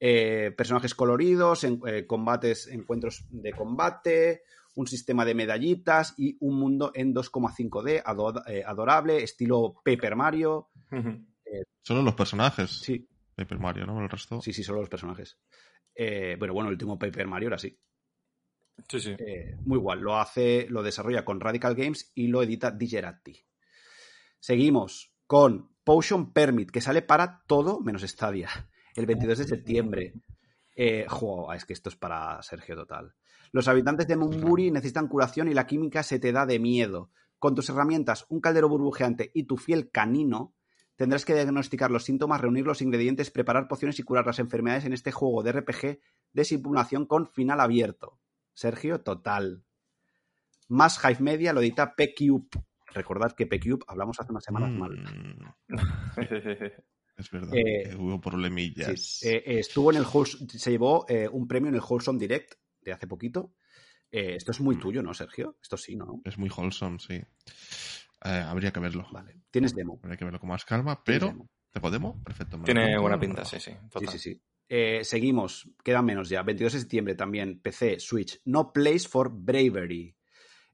Eh, 0.00 0.50
personajes 0.56 0.94
coloridos, 0.94 1.62
en- 1.64 1.80
eh, 1.86 2.06
combates, 2.06 2.66
encuentros 2.68 3.26
de 3.30 3.52
combate, 3.52 4.42
un 4.74 4.86
sistema 4.86 5.24
de 5.24 5.34
medallitas 5.34 6.14
y 6.16 6.36
un 6.40 6.58
mundo 6.58 6.90
en 6.94 7.12
2,5D 7.14 8.02
ado- 8.04 8.42
eh, 8.48 8.64
adorable, 8.66 9.22
estilo 9.22 9.74
Paper 9.84 10.16
Mario. 10.16 10.70
Solo 11.82 12.02
los 12.02 12.14
personajes. 12.14 12.70
Sí, 12.80 13.06
Paper 13.36 13.58
Mario, 13.58 13.86
¿no? 13.86 14.00
El 14.00 14.08
resto. 14.08 14.40
sí, 14.40 14.52
sí, 14.52 14.64
solo 14.64 14.80
los 14.80 14.88
personajes. 14.88 15.38
Eh, 16.02 16.36
bueno, 16.38 16.54
bueno, 16.54 16.70
el 16.70 16.74
último 16.74 16.98
Paper 16.98 17.26
Mario 17.26 17.48
era 17.48 17.56
así. 17.56 17.78
Sí, 18.88 19.00
sí. 19.00 19.14
Eh, 19.18 19.58
muy 19.66 19.76
igual, 19.76 20.00
lo 20.00 20.16
hace, 20.16 20.66
lo 20.70 20.82
desarrolla 20.82 21.26
con 21.26 21.40
Radical 21.40 21.74
Games 21.74 22.10
y 22.14 22.28
lo 22.28 22.42
edita 22.42 22.70
Digerati. 22.70 23.38
Seguimos 24.38 25.12
con 25.26 25.74
Potion 25.84 26.32
Permit, 26.32 26.70
que 26.70 26.80
sale 26.80 27.02
para 27.02 27.42
todo 27.46 27.80
menos 27.80 28.00
Stadia, 28.00 28.48
el 28.96 29.04
22 29.04 29.40
de 29.40 29.44
septiembre. 29.44 30.14
Eh, 30.74 31.04
jo, 31.06 31.52
es 31.52 31.66
que 31.66 31.74
esto 31.74 31.90
es 31.90 31.96
para 31.96 32.42
Sergio 32.42 32.76
Total. 32.76 33.14
Los 33.52 33.68
habitantes 33.68 34.08
de 34.08 34.16
Mumburi 34.16 34.70
necesitan 34.70 35.06
curación 35.06 35.48
y 35.48 35.54
la 35.54 35.66
química 35.66 36.02
se 36.02 36.18
te 36.18 36.32
da 36.32 36.46
de 36.46 36.58
miedo. 36.58 37.10
Con 37.38 37.54
tus 37.54 37.68
herramientas, 37.68 38.24
un 38.30 38.40
caldero 38.40 38.70
burbujeante 38.70 39.30
y 39.34 39.42
tu 39.42 39.58
fiel 39.58 39.90
canino, 39.90 40.54
tendrás 41.00 41.24
que 41.24 41.32
diagnosticar 41.32 41.90
los 41.90 42.04
síntomas, 42.04 42.42
reunir 42.42 42.66
los 42.66 42.82
ingredientes, 42.82 43.30
preparar 43.30 43.68
pociones 43.68 43.98
y 43.98 44.02
curar 44.02 44.26
las 44.26 44.38
enfermedades 44.38 44.84
en 44.84 44.92
este 44.92 45.12
juego 45.12 45.42
de 45.42 45.52
RPG 45.52 45.98
de 46.34 46.44
simulación 46.44 47.06
con 47.06 47.26
final 47.26 47.58
abierto. 47.60 48.20
Sergio, 48.52 49.00
total. 49.00 49.64
Más 50.68 51.02
Hive 51.02 51.20
Media 51.20 51.54
lo 51.54 51.62
edita 51.62 51.94
PQ. 51.96 52.48
recordad 52.92 53.32
que 53.32 53.46
PCube 53.46 53.82
hablamos 53.86 54.20
hace 54.20 54.30
unas 54.30 54.44
semanas 54.44 54.72
mal. 54.72 54.90
Mm, 54.98 55.46
es 57.16 57.30
verdad, 57.30 57.54
Eh, 57.54 57.88
que 57.88 57.96
hubo 57.96 58.20
problemillas. 58.20 59.00
Sí, 59.00 59.28
eh, 59.28 59.42
estuvo 59.46 59.90
en 59.92 59.96
el 59.96 60.04
se 60.04 60.70
llevó 60.70 61.06
eh, 61.08 61.26
un 61.32 61.48
premio 61.48 61.70
en 61.70 61.76
el 61.76 61.80
Wholesome 61.80 62.18
Direct 62.18 62.56
de 62.82 62.92
hace 62.92 63.06
poquito. 63.06 63.54
Eh, 64.10 64.34
esto 64.36 64.50
es 64.50 64.60
muy 64.60 64.76
Mm. 64.76 64.80
tuyo, 64.80 65.02
¿no, 65.02 65.14
Sergio? 65.14 65.56
Esto 65.62 65.78
sí, 65.78 65.96
¿no? 65.96 66.20
Es 66.26 66.36
muy 66.36 66.50
wholesome, 66.54 66.98
sí. 66.98 67.22
Eh, 68.24 68.28
habría 68.46 68.72
que 68.72 68.80
verlo. 68.80 69.06
Vale. 69.12 69.36
Tienes 69.50 69.74
demo. 69.74 69.98
Habría 70.02 70.16
que 70.16 70.24
verlo 70.24 70.40
con 70.40 70.48
más 70.50 70.64
calma, 70.64 71.02
pero. 71.04 71.34
¿te 71.72 71.80
podemos? 71.80 72.16
Perfecto. 72.24 72.58
Tiene 72.64 72.98
buena 72.98 73.18
pinta, 73.18 73.44
sí, 73.44 73.58
sí. 73.60 73.70
Sí, 73.70 73.76
Total. 73.90 74.08
sí, 74.10 74.18
sí. 74.18 74.42
Eh, 74.68 75.02
seguimos, 75.04 75.68
quedan 75.82 76.04
menos 76.04 76.28
ya. 76.28 76.42
22 76.42 76.72
de 76.74 76.78
septiembre 76.80 77.14
también, 77.14 77.60
PC, 77.60 77.98
Switch. 77.98 78.40
No 78.44 78.72
Place 78.72 79.08
for 79.08 79.30
Bravery. 79.32 80.14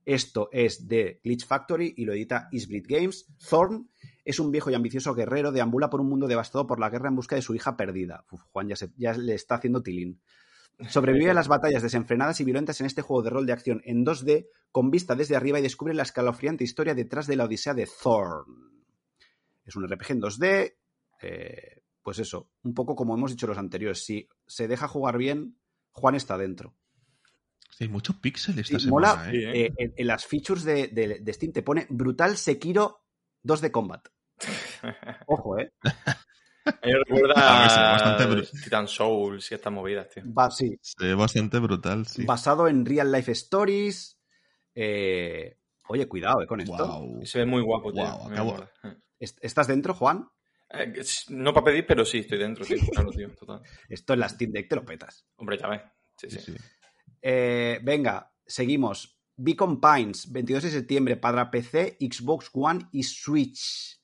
Esto 0.04 0.48
es 0.52 0.86
de 0.86 1.20
Glitch 1.24 1.46
Factory 1.46 1.94
y 1.96 2.04
lo 2.04 2.12
edita 2.12 2.48
Isblit 2.52 2.86
Games. 2.86 3.26
Thorn 3.48 3.90
es 4.24 4.38
un 4.38 4.52
viejo 4.52 4.70
y 4.70 4.74
ambicioso 4.74 5.14
guerrero, 5.14 5.50
deambula 5.50 5.90
por 5.90 6.00
un 6.00 6.08
mundo 6.08 6.28
devastado 6.28 6.66
por 6.66 6.78
la 6.78 6.90
guerra 6.90 7.08
en 7.08 7.16
busca 7.16 7.34
de 7.36 7.42
su 7.42 7.54
hija 7.54 7.76
perdida. 7.76 8.24
Uf, 8.30 8.42
Juan 8.52 8.68
ya, 8.68 8.76
se- 8.76 8.92
ya 8.96 9.14
le 9.14 9.34
está 9.34 9.56
haciendo 9.56 9.82
tilín. 9.82 10.20
Sobrevive 10.88 11.30
a 11.30 11.34
las 11.34 11.48
batallas 11.48 11.82
desenfrenadas 11.82 12.40
y 12.40 12.44
violentas 12.44 12.80
en 12.80 12.86
este 12.86 13.00
juego 13.02 13.22
de 13.22 13.30
rol 13.30 13.46
de 13.46 13.52
acción 13.52 13.80
en 13.84 14.04
2D 14.04 14.48
con 14.70 14.90
vista 14.90 15.14
desde 15.14 15.34
arriba 15.36 15.58
y 15.58 15.62
descubre 15.62 15.94
la 15.94 16.02
escalofriante 16.02 16.64
historia 16.64 16.94
detrás 16.94 17.26
de 17.26 17.36
la 17.36 17.44
odisea 17.44 17.72
de 17.72 17.88
Thorn. 18.02 18.84
Es 19.64 19.74
un 19.74 19.88
RPG 19.88 20.10
en 20.12 20.20
2D, 20.20 20.74
eh, 21.22 21.82
pues 22.02 22.18
eso, 22.18 22.50
un 22.62 22.74
poco 22.74 22.94
como 22.94 23.14
hemos 23.14 23.30
dicho 23.30 23.46
los 23.46 23.56
anteriores, 23.58 24.04
si 24.04 24.28
se 24.46 24.68
deja 24.68 24.86
jugar 24.86 25.16
bien, 25.16 25.56
Juan 25.92 26.14
está 26.14 26.36
dentro. 26.36 26.74
Sí, 27.70 27.84
hay 27.84 27.88
muchos 27.88 28.16
píxeles 28.16 28.66
esta 28.66 28.78
Sí, 28.78 28.84
semana, 28.84 29.14
mola, 29.16 29.32
¿eh? 29.32 29.36
¿eh? 29.36 29.64
Eh, 29.66 29.72
en, 29.78 29.94
en 29.96 30.06
las 30.06 30.26
features 30.26 30.62
de, 30.62 30.88
de- 30.88 31.20
de 31.20 31.32
Steam 31.32 31.52
te 31.52 31.62
pone 31.62 31.86
brutal 31.88 32.36
Sekiro 32.36 33.02
2 33.42 33.60
de 33.62 33.72
combat. 33.72 34.06
Ojo, 35.26 35.58
eh. 35.58 35.72
A 36.66 36.86
mí 36.86 36.92
me 36.92 36.98
recuerda 36.98 37.34
A 37.36 37.60
ver, 37.62 37.70
se 37.70 37.80
ve 37.80 37.86
a 37.86 37.90
bastante 37.92 38.58
Titan 38.64 38.88
Souls 38.88 39.50
y 39.50 39.54
estas 39.54 39.72
movidas, 39.72 40.08
tío. 40.08 40.22
Va, 40.32 40.50
sí, 40.50 40.76
Se 40.80 41.04
ve 41.04 41.14
bastante 41.14 41.58
brutal, 41.58 42.06
sí. 42.06 42.24
basado 42.24 42.68
en 42.68 42.84
real 42.84 43.10
life 43.12 43.32
stories. 43.32 44.18
Eh, 44.74 45.58
oye, 45.88 46.06
cuidado 46.06 46.42
eh, 46.42 46.46
con 46.46 46.60
esto. 46.60 46.76
Wow. 46.76 47.24
Se 47.24 47.38
ve 47.38 47.46
muy 47.46 47.62
guapo, 47.62 47.92
tío. 47.92 48.02
Me 48.02 48.34
acabo- 48.34 48.52
mola. 48.52 48.70
Eh. 48.84 48.96
¿Est- 49.20 49.38
¿Estás 49.42 49.66
dentro, 49.68 49.94
Juan? 49.94 50.28
Eh, 50.70 50.92
no 51.28 51.54
para 51.54 51.66
pedir, 51.66 51.86
pero 51.86 52.04
sí, 52.04 52.18
estoy 52.18 52.38
dentro, 52.38 52.64
tío. 52.64 52.76
Claro, 52.92 53.10
tío, 53.10 53.32
total. 53.34 53.62
Esto 53.88 54.12
en 54.14 54.20
la 54.20 54.28
Steam 54.28 54.50
Deck 54.52 54.68
te 54.68 54.76
lo 54.76 54.84
petas. 54.84 55.26
Hombre, 55.36 55.56
ya 55.58 55.68
ves. 55.68 55.82
Sí, 56.18 56.30
Sí, 56.30 56.38
sí. 56.40 56.52
sí. 56.52 56.58
Eh, 57.22 57.78
venga, 57.82 58.32
seguimos. 58.44 59.12
Beacon 59.38 59.80
Pines, 59.80 60.32
22 60.32 60.62
de 60.64 60.70
septiembre, 60.70 61.16
para 61.16 61.50
PC, 61.50 61.96
Xbox 62.00 62.50
One 62.54 62.88
y 62.92 63.02
Switch. 63.02 64.00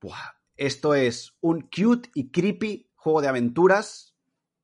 Buah, 0.00 0.32
Esto 0.56 0.94
es 0.94 1.36
un 1.40 1.62
cute 1.62 2.10
y 2.14 2.30
creepy 2.30 2.90
juego 2.94 3.22
de 3.22 3.28
aventuras 3.28 4.16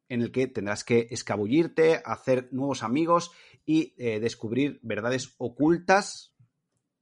en 0.09 0.23
el 0.23 0.33
que 0.33 0.47
tendrás 0.47 0.85
que 0.85 1.09
escabullirte, 1.11 2.03
hacer 2.05 2.49
nuevos 2.53 2.83
amigos 2.83 3.33
y 3.67 3.95
eh, 3.99 4.21
descubrir 4.21 4.81
verdades 4.83 5.35
ocultas 5.39 6.35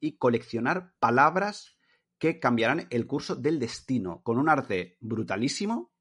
y 0.01 0.17
coleccionar 0.17 0.95
palabras 0.99 1.79
que 2.19 2.41
cambiarán 2.41 2.89
el 2.91 3.07
curso 3.07 3.37
del 3.37 3.59
destino, 3.59 4.23
con 4.23 4.39
un 4.39 4.49
arte 4.49 4.97
brutalísimo 5.01 5.93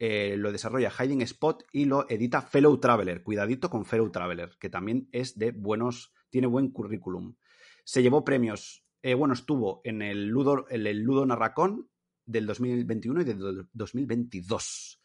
eh, 0.00 0.36
lo 0.36 0.52
desarrolla 0.52 0.92
Hiding 0.92 1.22
Spot 1.22 1.64
y 1.72 1.86
lo 1.86 2.08
edita 2.08 2.40
Fellow 2.40 2.78
Traveler. 2.78 3.22
Cuidadito 3.22 3.68
con 3.68 3.84
Fellow 3.84 4.10
Traveler, 4.10 4.56
que 4.60 4.70
también 4.70 5.08
es 5.10 5.36
de 5.36 5.50
buenos, 5.50 6.14
tiene 6.30 6.46
buen 6.46 6.70
currículum. 6.70 7.34
Se 7.84 8.02
llevó 8.02 8.24
premios, 8.24 8.86
eh, 9.02 9.14
bueno, 9.14 9.34
estuvo 9.34 9.80
en 9.84 10.02
el 10.02 10.26
Ludo, 10.26 10.66
en 10.70 10.86
el 10.86 11.00
Ludo 11.00 11.24
Narracón 11.26 11.90
del 12.24 12.46
2021 12.46 13.22
y 13.22 13.24
del 13.24 13.68
2022. 13.72 15.00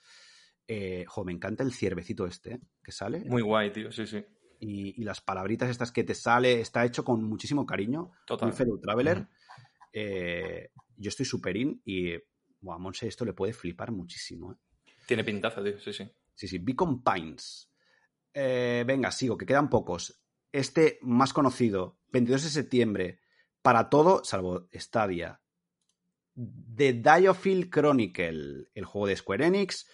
Eh, 0.68 1.06
jo, 1.08 1.24
me 1.24 1.32
encanta 1.32 1.64
el 1.64 1.74
ciervecito 1.74 2.26
este, 2.26 2.54
eh, 2.54 2.62
que 2.84 2.92
sale. 2.92 3.24
Muy 3.26 3.42
guay, 3.42 3.72
tío. 3.72 3.92
Sí, 3.92 4.08
sí. 4.08 4.24
Y, 4.60 5.02
y 5.02 5.04
las 5.04 5.22
palabritas 5.22 5.70
estas 5.70 5.92
que 5.92 6.04
te 6.04 6.16
sale, 6.16 6.62
está 6.62 6.86
hecho 6.86 7.04
con 7.04 7.24
muchísimo 7.24 7.66
cariño. 7.66 8.12
Total. 8.26 8.50
Muy 8.50 8.58
Fellow 8.58 8.80
Traveler. 8.80 9.28
Eh, 9.92 10.72
yo 10.96 11.10
estoy 11.10 11.26
super 11.26 11.56
in 11.56 11.82
y, 11.86 12.14
buah, 12.60 12.76
a 12.76 12.80
Monse 12.80 13.08
esto 13.08 13.26
le 13.26 13.34
puede 13.34 13.54
flipar 13.54 13.92
muchísimo. 13.92 14.58
Tiene 15.06 15.24
pintaza, 15.24 15.64
tío. 15.64 15.80
Sí, 15.80 15.94
sí. 15.94 16.10
Sí, 16.34 16.48
sí, 16.48 16.58
Beacon 16.60 17.04
Pines. 17.04 17.70
Venga, 18.34 19.12
sigo, 19.12 19.38
que 19.38 19.46
quedan 19.46 19.70
pocos. 19.70 20.24
Este 20.52 20.98
más 21.02 21.34
conocido, 21.34 22.00
22 22.12 22.44
de 22.44 22.50
septiembre, 22.50 23.20
para 23.64 23.90
todo, 23.90 24.24
salvo 24.24 24.68
Stadia. 24.74 25.42
The 26.36 26.94
Diofield 26.94 27.72
Chronicle, 27.72 28.68
el 28.74 28.86
juego 28.86 29.08
de 29.08 29.16
Square 29.16 29.48
Enix, 29.48 29.88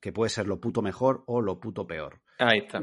que 0.00 0.12
puede 0.12 0.30
ser 0.30 0.48
lo 0.48 0.60
puto 0.60 0.82
mejor 0.82 1.22
o 1.26 1.40
lo 1.40 1.60
puto 1.60 1.86
peor. 1.86 2.22
Ahí 2.38 2.60
está. 2.60 2.82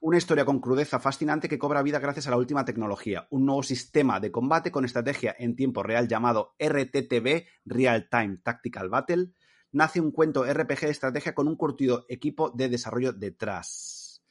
Una 0.00 0.18
historia 0.18 0.44
con 0.44 0.60
crudeza 0.60 0.98
fascinante 0.98 1.48
que 1.48 1.58
cobra 1.58 1.82
vida 1.82 2.00
gracias 2.00 2.26
a 2.26 2.30
la 2.30 2.36
última 2.36 2.64
tecnología. 2.64 3.28
Un 3.30 3.46
nuevo 3.46 3.62
sistema 3.62 4.18
de 4.18 4.32
combate 4.32 4.72
con 4.72 4.84
estrategia 4.84 5.36
en 5.38 5.54
tiempo 5.54 5.84
real 5.84 6.08
llamado 6.08 6.56
RTTB, 6.58 7.44
Real 7.64 8.08
Time 8.10 8.38
Tactical 8.42 8.88
Battle. 8.88 9.28
Nace 9.70 10.00
un 10.00 10.10
cuento 10.10 10.44
RPG 10.44 10.80
de 10.80 10.90
estrategia 10.90 11.34
con 11.34 11.46
un 11.46 11.54
curtido 11.54 12.06
equipo 12.08 12.50
de 12.50 12.68
desarrollo 12.68 13.12
detrás. 13.12 14.24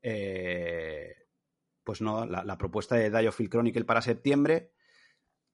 Eh, 0.00 1.27
pues 1.88 2.02
no, 2.02 2.26
la, 2.26 2.44
la 2.44 2.58
propuesta 2.58 2.96
de 2.96 3.08
Diofield 3.08 3.50
Chronicle 3.50 3.86
para 3.86 4.02
septiembre, 4.02 4.72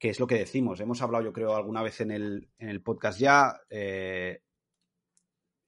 que 0.01 0.09
es 0.11 0.19
lo 0.19 0.27
que 0.27 0.35
decimos. 0.35 0.81
Hemos 0.81 1.01
hablado, 1.01 1.23
yo 1.23 1.33
creo, 1.33 1.55
alguna 1.55 1.81
vez 1.81 2.01
en 2.01 2.11
el, 2.11 2.51
en 2.59 2.71
el 2.71 2.83
podcast 2.83 3.21
ya. 3.21 3.61
eh, 3.71 4.43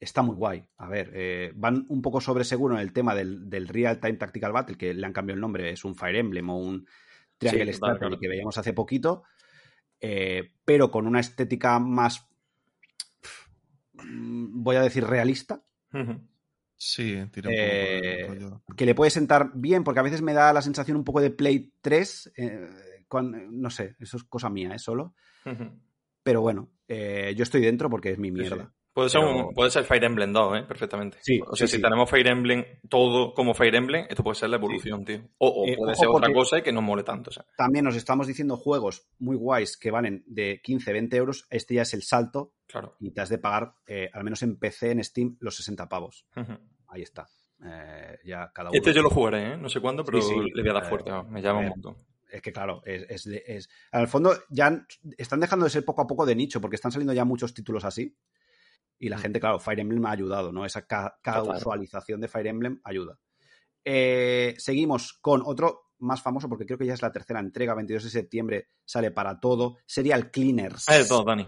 está 0.01 0.23
muy 0.23 0.35
guay. 0.35 0.69
A 0.77 0.89
ver, 0.89 1.13
eh, 1.15 1.53
van 1.55 1.87
un 1.89 2.03
poco 2.03 2.21
sobre 2.21 2.43
seguro 2.43 2.75
en 2.75 2.81
el 2.81 2.93
tema 2.93 3.15
del, 3.15 3.49
del 3.49 3.69
Real 3.69 4.01
Time 4.01 4.15
Tactical 4.15 4.51
Battle, 4.51 4.77
que 4.77 4.93
le 4.93 5.07
han 5.07 5.13
cambiado 5.13 5.37
el 5.37 5.41
nombre, 5.41 5.71
es 5.71 5.85
un 5.85 5.95
Fire 5.95 6.17
Emblem 6.17 6.51
o 6.51 6.59
un 6.59 6.85
Triangle 7.39 7.67
Sí, 7.67 7.77
Strategy 7.77 7.99
claro. 8.01 8.19
que 8.19 8.29
veíamos 8.29 8.59
hace 8.59 8.73
poquito, 8.73 9.23
eh, 10.01 10.53
pero 10.65 10.91
con 10.91 11.07
una 11.07 11.21
estética 11.21 11.79
más, 11.79 12.27
voy 13.95 14.75
a 14.75 14.83
decir, 14.83 15.05
realista. 15.05 15.63
Sí, 16.79 17.17
tira 17.33 17.49
un 17.51 17.57
Eh, 17.57 18.25
poco 18.27 18.35
rollo. 18.35 18.63
que 18.77 18.87
le 18.87 18.95
puede 18.95 19.11
sentar 19.11 19.51
bien, 19.55 19.83
porque 19.85 20.01
a 20.01 20.03
veces 20.03 20.23
me 20.23 20.35
da 20.35 20.53
la 20.53 20.63
sensación 20.63 20.97
un 20.97 21.05
poco 21.05 21.21
de 21.21 21.31
Play 21.31 21.73
3, 21.81 22.31
eh, 22.37 22.69
con- 23.09 23.61
no 23.61 23.71
sé, 23.71 23.97
eso 23.99 24.17
es 24.17 24.25
cosa 24.25 24.51
mía, 24.51 24.75
¿eh? 24.75 24.79
Solo. 24.79 25.15
Pero 26.23 26.41
bueno, 26.41 26.71
eh, 26.89 27.35
yo 27.37 27.43
estoy 27.45 27.61
dentro 27.63 27.89
porque 27.89 28.11
es 28.13 28.19
mi 28.19 28.29
Sí, 28.29 28.35
mierda. 28.35 28.75
Puede 28.97 29.11
ser, 29.11 29.21
Pero- 29.21 29.49
un- 29.49 29.55
puede 29.55 29.71
ser 29.71 29.85
Fire 29.85 30.05
Emblem 30.05 30.33
2, 30.33 30.59
¿eh? 30.59 30.63
Perfectamente. 30.67 31.19
Sí, 31.21 31.39
o 31.47 31.55
sea, 31.55 31.67
sí, 31.67 31.73
si 31.73 31.77
sí. 31.77 31.83
tenemos 31.83 32.09
Fire 32.09 32.29
Emblem 32.29 32.65
todo 32.89 33.35
como 33.35 33.53
Fire 33.53 33.75
Emblem, 33.75 34.07
esto 34.09 34.25
puede 34.25 34.37
ser 34.37 34.49
la 34.49 34.57
evolución, 34.57 35.05
tío. 35.05 35.21
O, 35.37 35.49
o 35.49 35.67
Eh, 35.69 35.77
puede 35.77 35.95
ser 35.95 36.09
otra 36.09 36.33
cosa 36.33 36.59
y 36.59 36.63
que 36.63 36.73
no 36.73 36.81
mole 36.81 37.03
tanto. 37.03 37.29
O 37.29 37.33
sea. 37.35 37.45
También 37.59 37.85
nos 37.85 37.95
estamos 37.95 38.27
diciendo 38.27 38.57
juegos 38.57 39.07
muy 39.19 39.37
guays 39.37 39.77
que 39.77 39.91
valen 39.91 40.25
de 40.27 40.63
15, 40.63 40.95
20 40.95 41.15
euros. 41.19 41.47
Este 41.51 41.75
ya 41.75 41.83
es 41.83 41.93
el 41.93 42.03
salto 42.05 42.55
Claro. 42.67 42.97
y 42.99 43.11
te 43.13 43.21
has 43.21 43.29
de 43.29 43.37
pagar, 43.37 43.75
eh, 43.87 44.09
al 44.15 44.25
menos 44.25 44.43
en 44.43 44.57
PC, 44.59 44.93
en 44.93 45.05
Steam, 45.05 45.37
los 45.41 45.55
60 45.57 45.91
pavos. 45.91 46.27
Ahí 46.89 47.03
está. 47.03 47.29
Ya 48.25 48.51
cada 48.55 48.71
uno. 48.71 48.79
Este 48.79 48.95
yo 48.95 49.03
lo 49.03 49.11
jugaré, 49.11 49.53
¿eh? 49.53 49.57
No 49.59 49.69
sé 49.69 49.81
cuándo, 49.81 50.05
pero 50.05 50.19
le 50.21 50.63
voy 50.63 50.71
a 50.71 50.73
dar 50.73 50.89
fuerte. 50.89 51.11
Me 51.29 51.43
llama 51.43 51.61
un 51.61 51.69
montón. 51.69 51.97
Es 52.31 52.43
que 52.43 52.53
claro, 52.53 52.83
es, 52.85 53.05
es, 53.09 53.27
es- 53.27 53.69
Al 53.93 54.09
fondo 54.09 54.33
ya 54.51 54.85
están 55.17 55.41
dejando 55.41 55.65
de 55.65 55.71
ser 55.71 55.85
poco 55.85 56.03
a 56.03 56.07
poco 56.07 56.27
de 56.27 56.35
nicho 56.35 56.61
porque 56.61 56.75
están 56.77 56.91
saliendo 56.93 57.13
ya 57.13 57.25
muchos 57.25 57.55
títulos 57.55 57.85
así. 57.85 58.17
Y 58.99 59.09
la 59.09 59.17
Mm. 59.19 59.21
gente, 59.21 59.41
claro, 59.41 59.59
Fire 59.61 59.81
Emblem 59.81 60.05
ha 60.07 60.11
ayudado, 60.13 60.53
¿no? 60.53 60.65
Esa 60.65 60.87
ca- 60.87 61.19
casualización 61.23 62.21
de 62.21 62.29
Fire 62.29 62.47
Emblem 62.47 62.81
ayuda. 62.85 63.19
Eh, 63.85 64.55
seguimos 64.59 65.13
con 65.21 65.43
otro 65.45 65.91
más 65.99 66.23
famoso, 66.23 66.49
porque 66.49 66.67
creo 66.67 66.79
que 66.79 66.87
ya 66.87 66.95
es 66.95 67.03
la 67.03 67.13
tercera 67.13 67.41
entrega, 67.41 67.75
22 67.75 68.05
de 68.05 68.11
septiembre, 68.11 68.69
sale 68.85 69.11
para 69.11 69.39
todo. 69.41 69.79
Serial 69.87 70.31
Cleaners. 70.31 70.85
Ah, 70.89 70.97
de 70.99 71.05
todo, 71.07 71.25
Dani. 71.25 71.47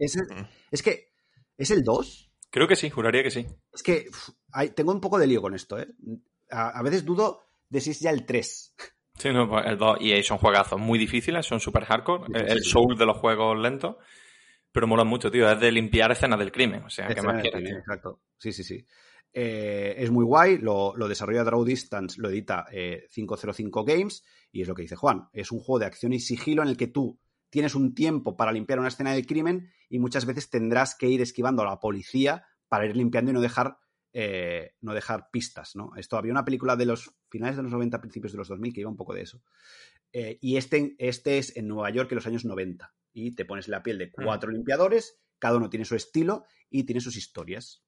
Es, 0.00 0.16
el- 0.16 0.26
es 0.70 0.82
que, 0.82 1.12
¿es 1.56 1.70
el 1.70 1.82
2? 1.84 2.32
Creo 2.50 2.66
que 2.66 2.76
sí, 2.76 2.90
juraría 2.90 3.22
que 3.22 3.30
sí. 3.30 3.46
Es 3.72 3.82
que 3.82 4.06
uf, 4.08 4.30
hay- 4.52 4.70
tengo 4.70 4.92
un 4.92 5.00
poco 5.00 5.18
de 5.18 5.26
lío 5.26 5.42
con 5.42 5.54
esto, 5.54 5.78
¿eh? 5.78 5.86
A, 6.50 6.78
a 6.78 6.82
veces 6.82 7.04
dudo 7.04 7.42
de 7.68 7.80
si 7.80 7.90
es 7.90 8.00
ya 8.00 8.10
el 8.10 8.24
3. 8.24 8.74
Sí, 9.18 9.30
no, 9.32 9.48
pues 9.48 9.66
el 9.66 9.76
2 9.76 9.98
y 10.00 10.12
ahí 10.12 10.22
son 10.22 10.38
juegazos 10.38 10.80
muy 10.80 10.98
difíciles, 10.98 11.44
son 11.44 11.60
super 11.60 11.84
hardcore. 11.84 12.24
Sí, 12.26 12.32
el 12.34 12.46
sí, 12.46 12.52
el 12.52 12.62
soul 12.64 12.96
de 12.96 13.04
los 13.06 13.18
juegos 13.18 13.58
lentos. 13.58 13.96
Pero 14.72 14.86
molan 14.86 15.06
mucho, 15.06 15.30
tío. 15.30 15.50
Es 15.50 15.58
de 15.60 15.72
limpiar 15.72 16.12
escenas 16.12 16.38
del 16.38 16.52
crimen. 16.52 16.82
O 16.84 16.90
sea, 16.90 17.06
¿qué 17.06 17.14
Escena 17.14 17.32
más 17.32 17.42
quieres, 17.42 17.60
crimen? 17.60 17.78
Exacto. 17.78 18.22
Sí, 18.36 18.52
sí, 18.52 18.64
sí. 18.64 18.86
Eh, 19.32 19.94
es 19.98 20.10
muy 20.10 20.24
guay, 20.24 20.58
lo, 20.58 20.96
lo 20.96 21.06
desarrolla 21.06 21.44
Draw 21.44 21.64
Distance, 21.64 22.20
lo 22.20 22.30
edita 22.30 22.66
eh, 22.72 23.06
505 23.10 23.84
Games, 23.84 24.24
y 24.50 24.62
es 24.62 24.68
lo 24.68 24.74
que 24.74 24.82
dice 24.82 24.96
Juan. 24.96 25.28
Es 25.32 25.52
un 25.52 25.60
juego 25.60 25.80
de 25.80 25.86
acción 25.86 26.12
y 26.12 26.20
sigilo 26.20 26.62
en 26.62 26.68
el 26.68 26.76
que 26.76 26.86
tú 26.86 27.20
tienes 27.50 27.74
un 27.74 27.94
tiempo 27.94 28.36
para 28.36 28.52
limpiar 28.52 28.78
una 28.78 28.88
escena 28.88 29.12
del 29.12 29.26
crimen 29.26 29.70
y 29.88 29.98
muchas 29.98 30.26
veces 30.26 30.50
tendrás 30.50 30.94
que 30.94 31.08
ir 31.08 31.20
esquivando 31.20 31.62
a 31.62 31.66
la 31.66 31.80
policía 31.80 32.46
para 32.68 32.86
ir 32.86 32.96
limpiando 32.96 33.30
y 33.30 33.34
no 33.34 33.40
dejar 33.40 33.78
eh, 34.14 34.72
no 34.80 34.94
dejar 34.94 35.28
pistas, 35.30 35.76
¿no? 35.76 35.92
Esto 35.96 36.16
había 36.16 36.32
una 36.32 36.44
película 36.44 36.76
de 36.76 36.86
los 36.86 37.14
finales 37.28 37.56
de 37.56 37.62
los 37.62 37.72
90, 37.72 38.00
principios 38.00 38.32
de 38.32 38.38
los 38.38 38.48
2000 38.48 38.72
que 38.72 38.80
iba 38.80 38.90
un 38.90 38.96
poco 38.96 39.14
de 39.14 39.22
eso. 39.22 39.42
Eh, 40.12 40.38
y 40.40 40.56
este, 40.56 40.96
este 40.98 41.38
es 41.38 41.56
en 41.56 41.68
Nueva 41.68 41.90
York 41.90 42.10
en 42.10 42.16
los 42.16 42.26
años 42.26 42.44
90. 42.44 42.92
Y 43.18 43.32
te 43.32 43.44
pones 43.44 43.66
la 43.66 43.82
piel 43.82 43.98
de 43.98 44.12
cuatro 44.12 44.52
limpiadores, 44.52 45.18
cada 45.40 45.56
uno 45.56 45.68
tiene 45.68 45.84
su 45.84 45.96
estilo 45.96 46.44
y 46.70 46.84
tiene 46.84 47.00
sus 47.00 47.16
historias. 47.16 47.82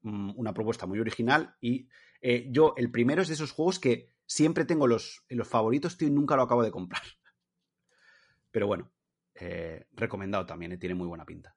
Mm, 0.00 0.32
una 0.36 0.54
propuesta 0.54 0.86
muy 0.86 0.98
original. 1.00 1.54
Y 1.60 1.88
eh, 2.22 2.48
yo, 2.50 2.72
el 2.78 2.90
primero 2.90 3.20
es 3.20 3.28
de 3.28 3.34
esos 3.34 3.52
juegos 3.52 3.78
que 3.78 4.14
siempre 4.24 4.64
tengo 4.64 4.86
los, 4.86 5.22
los 5.28 5.46
favoritos, 5.46 5.98
tío, 5.98 6.08
y 6.08 6.10
nunca 6.10 6.34
lo 6.34 6.42
acabo 6.42 6.62
de 6.62 6.70
comprar. 6.70 7.02
Pero 8.50 8.66
bueno, 8.66 8.90
eh, 9.34 9.86
recomendado 9.92 10.46
también, 10.46 10.72
eh, 10.72 10.78
tiene 10.78 10.94
muy 10.94 11.06
buena 11.06 11.26
pinta. 11.26 11.54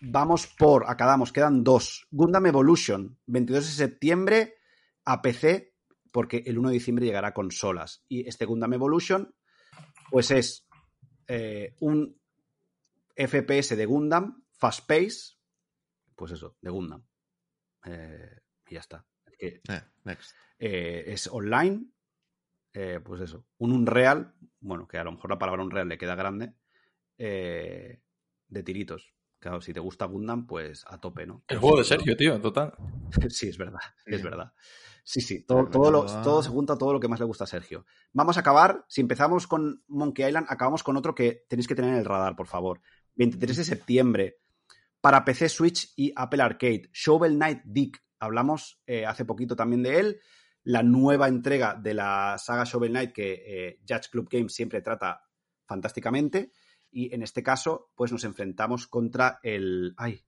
Vamos 0.00 0.48
por, 0.48 0.90
acabamos, 0.90 1.32
quedan 1.32 1.62
dos. 1.62 2.08
Gundam 2.10 2.46
Evolution, 2.46 3.18
22 3.26 3.66
de 3.66 3.70
septiembre 3.70 4.54
a 5.04 5.22
PC, 5.22 5.76
porque 6.10 6.42
el 6.44 6.58
1 6.58 6.70
de 6.70 6.74
diciembre 6.74 7.06
llegará 7.06 7.28
a 7.28 7.34
consolas. 7.34 8.04
Y 8.08 8.28
este 8.28 8.46
Gundam 8.46 8.72
Evolution, 8.72 9.32
pues 10.10 10.32
es 10.32 10.66
eh, 11.34 11.76
un 11.80 12.20
FPS 13.16 13.74
de 13.74 13.86
Gundam, 13.86 14.44
Fast 14.50 14.86
Pace, 14.86 15.38
pues 16.14 16.32
eso, 16.32 16.58
de 16.60 16.70
Gundam. 16.70 17.06
Eh, 17.86 18.38
y 18.68 18.74
ya 18.74 18.80
está. 18.80 19.06
Es, 19.38 19.62
Eh, 20.58 21.04
es 21.06 21.26
online, 21.28 21.86
pues 23.02 23.22
eso, 23.22 23.46
un 23.58 23.72
Unreal, 23.72 24.34
bueno, 24.60 24.86
que 24.86 24.98
a 24.98 25.04
lo 25.04 25.12
mejor 25.12 25.30
la 25.30 25.38
palabra 25.38 25.62
Unreal 25.62 25.88
le 25.88 25.96
queda 25.96 26.14
grande, 26.14 26.52
de 27.16 28.62
tiritos. 28.62 29.14
Claro, 29.42 29.60
si 29.60 29.72
te 29.72 29.80
gusta 29.80 30.04
Gundam, 30.06 30.46
pues 30.46 30.84
a 30.86 30.98
tope, 31.00 31.26
¿no? 31.26 31.42
El 31.48 31.58
juego 31.58 31.78
de 31.78 31.84
Sergio, 31.84 32.16
tío, 32.16 32.40
total. 32.40 32.72
Sí, 33.28 33.48
es 33.48 33.58
verdad, 33.58 33.80
Sí. 34.06 34.14
es 34.14 34.22
verdad. 34.22 34.52
Sí, 35.02 35.20
sí, 35.20 35.44
todo, 35.44 35.66
todo, 35.68 35.90
lo- 35.90 36.04
todo 36.22 36.44
se 36.44 36.48
junta 36.48 36.74
a 36.74 36.78
todo 36.78 36.92
lo 36.92 37.00
que 37.00 37.08
más 37.08 37.18
le 37.18 37.26
gusta 37.26 37.42
a 37.42 37.48
Sergio. 37.48 37.84
Vamos 38.12 38.36
a 38.36 38.40
acabar, 38.40 38.84
si 38.88 39.00
empezamos 39.00 39.48
con 39.48 39.82
Monkey 39.88 40.24
Island, 40.28 40.46
acabamos 40.48 40.84
con 40.84 40.96
otro 40.96 41.12
que 41.12 41.44
tenéis 41.48 41.66
que 41.66 41.74
tener 41.74 41.90
en 41.90 41.96
el 41.98 42.04
radar, 42.04 42.36
por 42.36 42.46
favor. 42.46 42.80
23 43.16 43.56
de 43.56 43.64
septiembre, 43.64 44.36
para 45.00 45.24
PC, 45.24 45.48
Switch 45.48 45.92
y 45.96 46.12
Apple 46.14 46.40
Arcade. 46.40 46.88
Shovel 46.92 47.34
Knight 47.34 47.62
Dick, 47.64 48.00
hablamos 48.20 48.80
eh, 48.86 49.04
hace 49.04 49.24
poquito 49.24 49.56
también 49.56 49.82
de 49.82 49.98
él. 49.98 50.20
La 50.62 50.84
nueva 50.84 51.26
entrega 51.26 51.74
de 51.74 51.94
la 51.94 52.36
saga 52.38 52.62
Shovel 52.62 52.92
Knight 52.92 53.12
que 53.12 53.42
eh, 53.44 53.80
Judge 53.88 54.08
Club 54.08 54.28
Games 54.30 54.54
siempre 54.54 54.80
trata 54.82 55.20
fantásticamente. 55.66 56.52
Y 56.92 57.12
en 57.14 57.22
este 57.22 57.42
caso, 57.42 57.90
pues 57.94 58.12
nos 58.12 58.22
enfrentamos 58.24 58.86
contra 58.86 59.40
el... 59.42 59.94
Ay, 59.96 60.22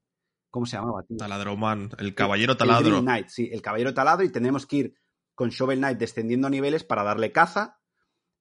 ¿cómo 0.51 0.65
se 0.67 0.77
llamaba? 0.77 1.05
tío? 1.05 1.19
Taladroman, 1.19 1.91
el 1.99 2.15
caballero 2.15 2.53
El 2.53 2.59
taladro. 2.59 2.89
Green 2.89 3.05
Knight, 3.05 3.29
sí, 3.29 3.51
el 3.53 3.63
caballero 3.63 3.93
taladro 3.93 4.25
y 4.25 4.33
tenemos 4.33 4.67
que 4.67 4.77
ir 4.77 4.95
con 5.35 5.51
Shovel 5.51 5.79
Knight 5.79 5.99
descendiendo 5.99 6.49
niveles 6.49 6.83
para 6.83 7.05
darle 7.05 7.33
caza. 7.33 7.81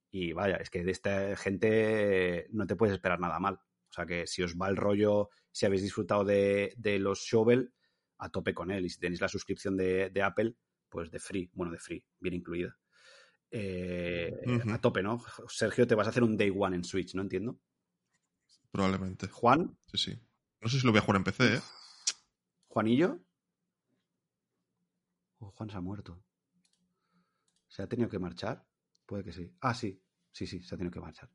Y 0.09 0.31
vaya, 0.31 0.55
es 0.55 0.69
que 0.69 0.83
de 0.83 0.91
esta 0.91 1.35
gente 1.35 2.47
no 2.51 2.65
te 2.65 2.75
puedes 2.75 2.93
esperar 2.93 3.19
nada 3.19 3.39
mal. 3.39 3.55
O 3.55 3.93
sea 3.93 4.05
que 4.05 4.25
si 4.25 4.41
os 4.41 4.55
va 4.55 4.69
el 4.69 4.77
rollo, 4.77 5.29
si 5.51 5.65
habéis 5.65 5.81
disfrutado 5.83 6.23
de, 6.23 6.73
de 6.77 6.99
los 6.99 7.19
Shovel, 7.19 7.73
a 8.19 8.29
tope 8.29 8.53
con 8.53 8.71
él. 8.71 8.85
Y 8.85 8.89
si 8.89 8.99
tenéis 8.99 9.21
la 9.21 9.27
suscripción 9.27 9.75
de, 9.75 10.09
de 10.09 10.23
Apple, 10.23 10.55
pues 10.87 11.11
de 11.11 11.19
free, 11.19 11.51
bueno, 11.53 11.71
de 11.71 11.79
free, 11.79 12.05
bien 12.19 12.35
incluida. 12.35 12.77
Eh. 13.51 14.31
A 14.71 14.79
tope, 14.79 15.03
¿no? 15.03 15.21
Sergio, 15.47 15.85
te 15.85 15.93
vas 15.93 16.07
a 16.07 16.09
hacer 16.09 16.23
un 16.23 16.37
Day 16.37 16.51
One 16.55 16.75
en 16.75 16.83
Switch, 16.83 17.13
¿no? 17.13 17.21
Entiendo. 17.21 17.59
Probablemente. 18.73 19.27
Juan, 19.27 19.77
Sí, 19.85 19.97
sí. 19.99 20.19
No 20.59 20.67
sé 20.67 20.79
si 20.79 20.85
lo 20.85 20.91
voy 20.91 20.97
a 20.97 21.03
jugar 21.03 21.17
en 21.17 21.23
PC, 21.23 21.55
¿eh? 21.57 21.61
Juanillo. 22.69 23.19
Oh, 25.37 25.51
Juan 25.51 25.69
se 25.69 25.77
ha 25.77 25.81
muerto. 25.81 26.23
¿Se 27.67 27.83
ha 27.83 27.87
tenido 27.87 28.09
que 28.09 28.17
marchar? 28.17 28.65
Puede 29.05 29.23
que 29.23 29.31
sí. 29.31 29.55
Ah, 29.61 29.75
sí. 29.75 30.01
Sí, 30.31 30.47
sí, 30.47 30.63
se 30.63 30.73
ha 30.73 30.77
tenido 30.79 30.91
que 30.91 30.99
marchar. 30.99 31.29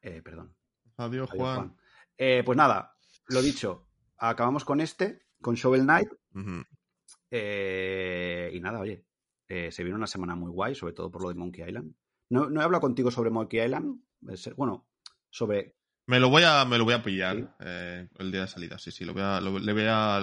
Eh, 0.00 0.22
perdón. 0.22 0.54
Adiós, 0.96 1.28
Adiós, 1.28 1.30
Juan. 1.30 1.56
Juan. 1.56 1.76
Eh, 2.16 2.42
pues 2.46 2.56
nada, 2.56 2.96
lo 3.26 3.42
dicho. 3.42 3.88
Acabamos 4.18 4.64
con 4.64 4.80
este, 4.80 5.26
con 5.40 5.56
Shovel 5.56 5.82
Knight. 5.82 6.08
Eh, 7.32 8.50
y 8.54 8.60
nada, 8.60 8.78
oye, 8.78 9.06
eh, 9.48 9.72
se 9.72 9.82
viene 9.82 9.96
una 9.96 10.06
semana 10.06 10.36
muy 10.36 10.52
guay, 10.52 10.76
sobre 10.76 10.92
todo 10.92 11.10
por 11.10 11.22
lo 11.22 11.30
de 11.30 11.34
Monkey 11.34 11.66
Island. 11.66 11.96
No, 12.28 12.48
no 12.48 12.60
he 12.60 12.64
hablado 12.64 12.82
contigo 12.82 13.10
sobre 13.10 13.30
Monkey 13.30 13.60
Island. 13.60 14.04
Bueno, 14.54 14.86
sobre. 15.30 15.79
Me 16.10 16.18
lo 16.20 16.28
voy 16.28 16.42
a, 16.44 16.64
me 16.64 16.76
lo 16.76 16.84
voy 16.84 16.94
a 16.94 17.02
pillar 17.02 17.36
Sí. 17.36 17.44
eh, 17.60 18.08
el 18.18 18.32
día 18.32 18.42
de 18.42 18.48
salida, 18.48 18.78
sí, 18.78 18.90
sí. 18.90 19.04
Lo 19.04 19.12
voy 19.12 19.22
a, 19.22 19.40
lo- 19.40 19.58
le 19.58 19.72
voy 19.72 19.84
a. 19.86 20.18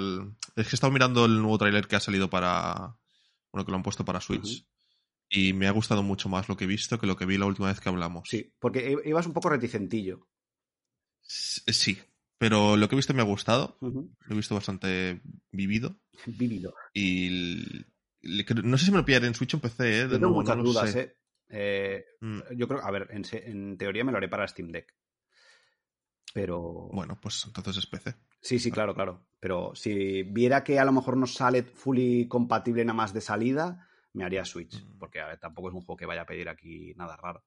Es 0.55 0.67
que 0.67 0.73
he 0.73 0.75
estado 0.75 0.91
mirando 0.91 1.25
el 1.25 1.35
nuevo 1.41 1.57
tráiler 1.57 1.87
que 1.87 1.95
ha 1.95 1.99
salido 1.99 2.29
para. 2.29 2.97
Bueno, 3.51 3.65
que 3.65 3.71
lo 3.71 3.77
han 3.77 3.83
puesto 3.83 4.03
para 4.05 4.21
Switch. 4.21 4.67
Y 5.29 5.53
me 5.53 5.67
ha 5.67 5.71
gustado 5.71 6.03
mucho 6.03 6.29
más 6.29 6.47
lo 6.49 6.55
que 6.57 6.65
he 6.65 6.67
visto 6.67 6.99
que 6.99 7.07
lo 7.07 7.15
que 7.17 7.25
vi 7.25 7.37
la 7.37 7.45
última 7.45 7.67
vez 7.67 7.79
que 7.79 7.89
hablamos. 7.89 8.27
Sí, 8.29 8.53
porque 8.59 8.95
ibas 9.05 9.25
un 9.27 9.33
poco 9.33 9.49
reticentillo. 9.49 10.27
S- 11.27 11.61
Sí. 11.73 11.97
Pero 12.39 12.77
lo 12.77 12.87
que 12.87 12.95
he 12.95 12.97
visto 12.97 13.13
me 13.15 13.21
ha 13.21 13.25
gustado. 13.25 13.77
Lo 13.81 14.09
he 14.29 14.35
visto 14.35 14.53
bastante 14.55 15.21
vivido. 15.51 15.99
Vívido. 16.25 16.73
Y. 16.93 17.63
le- 18.21 18.45
no 18.63 18.77
sé 18.77 18.85
si 18.85 18.91
me 18.91 18.97
lo 18.97 19.05
pillaré 19.05 19.27
en 19.27 19.35
Switch 19.35 19.53
o 19.53 19.57
en 19.57 19.61
PC, 19.61 19.83
¿eh? 19.89 20.01
De 20.03 20.07
tengo 20.15 20.19
nuevo, 20.27 20.35
muchas 20.41 20.57
no 20.57 20.63
dudas, 20.63 20.91
sé. 20.91 20.99
¿eh? 21.01 21.15
Eh, 21.49 22.05
Mm, 22.19 22.39
Yo 22.57 22.67
creo, 22.67 22.81
a 22.83 22.91
ver, 22.91 23.07
en 23.11 23.77
teoría 23.77 24.03
me 24.03 24.11
lo 24.11 24.17
haré 24.17 24.27
para 24.27 24.47
Steam 24.47 24.69
Deck. 24.71 24.93
Pero. 26.37 26.87
Bueno, 26.93 27.17
pues 27.19 27.45
entonces 27.47 27.77
es 27.77 27.87
PC. 27.87 28.13
Sí, 28.41 28.59
sí, 28.59 28.69
claro, 28.69 28.93
claro. 28.93 29.25
Pero 29.39 29.71
si 29.73 30.21
viera 30.21 30.63
que 30.63 30.77
a 30.77 30.85
lo 30.85 30.91
mejor 30.91 31.17
no 31.17 31.25
sale 31.25 31.63
fully 31.63 32.27
compatible 32.27 32.85
nada 32.85 32.95
más 32.95 33.11
de 33.11 33.21
salida, 33.21 33.87
me 34.13 34.23
haría 34.23 34.45
Switch. 34.45 34.83
Mm. 34.83 34.99
Porque 34.99 35.19
a 35.19 35.25
ver, 35.25 35.39
tampoco 35.39 35.69
es 35.69 35.73
un 35.73 35.81
juego 35.81 35.97
que 35.97 36.05
vaya 36.05 36.21
a 36.21 36.25
pedir 36.27 36.47
aquí 36.47 36.93
nada 36.95 37.15
raro. 37.17 37.43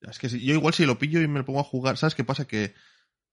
Es 0.00 0.18
que 0.18 0.30
si- 0.30 0.42
yo 0.42 0.54
igual 0.54 0.72
si 0.72 0.86
lo 0.86 0.98
pillo 0.98 1.20
y 1.20 1.28
me 1.28 1.40
lo 1.40 1.44
pongo 1.44 1.60
a 1.60 1.64
jugar, 1.64 1.98
¿sabes 1.98 2.14
qué 2.14 2.24
pasa? 2.24 2.46
Que 2.46 2.72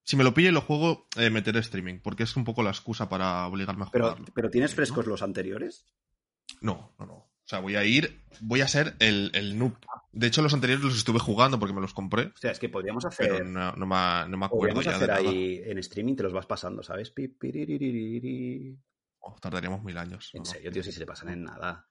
si 0.03 0.17
me 0.17 0.25
lo 0.25 0.33
pillo 0.33 0.49
y 0.49 0.51
lo 0.51 0.59
juego, 0.59 1.07
eh, 1.15 1.29
meteré 1.29 1.59
streaming, 1.59 1.99
porque 2.01 2.23
es 2.23 2.35
un 2.35 2.43
poco 2.43 2.61
la 2.61 2.71
excusa 2.71 3.07
para 3.07 3.47
obligarme 3.47 3.85
a 3.85 3.91
Pero, 3.91 4.07
jugarlo. 4.09 4.25
pero 4.35 4.49
¿tienes 4.49 4.71
¿no? 4.71 4.75
frescos 4.75 5.07
los 5.07 5.21
anteriores? 5.21 5.85
No, 6.59 6.93
no, 6.99 7.05
no. 7.05 7.31
O 7.45 7.47
sea, 7.47 7.59
voy 7.59 7.75
a 7.75 7.83
ir, 7.83 8.23
voy 8.39 8.61
a 8.61 8.67
ser 8.67 8.95
el, 8.97 9.29
el 9.35 9.57
noob. 9.59 9.77
De 10.11 10.25
hecho, 10.25 10.41
los 10.41 10.53
anteriores 10.55 10.83
los 10.83 10.97
estuve 10.97 11.19
jugando 11.19 11.59
porque 11.59 11.75
me 11.75 11.81
los 11.81 11.93
compré, 11.93 12.23
O 12.27 12.37
sea, 12.37 12.49
es 12.51 12.57
que 12.57 12.69
podríamos 12.69 13.05
hacer. 13.05 13.29
pero 13.29 13.45
no, 13.45 13.71
no 13.73 13.85
me, 13.85 14.29
no 14.29 14.37
me 14.37 14.45
acuerdo 14.47 14.49
podríamos 14.73 14.85
ya 14.85 14.95
hacer 14.95 15.07
de 15.09 15.13
nada. 15.13 15.29
ahí 15.29 15.61
en 15.63 15.77
streaming, 15.77 16.15
te 16.15 16.23
los 16.23 16.33
vas 16.33 16.47
pasando, 16.47 16.81
¿sabes? 16.81 17.13
Oh, 19.19 19.35
tardaríamos 19.39 19.83
mil 19.83 19.95
años. 19.97 20.31
En 20.33 20.39
No, 20.41 20.45
serio, 20.45 20.71
tío, 20.71 20.81
si 20.83 20.91
se 20.91 20.99
le 21.01 21.05
pasan 21.05 21.29
en 21.29 21.43
nada. 21.43 21.87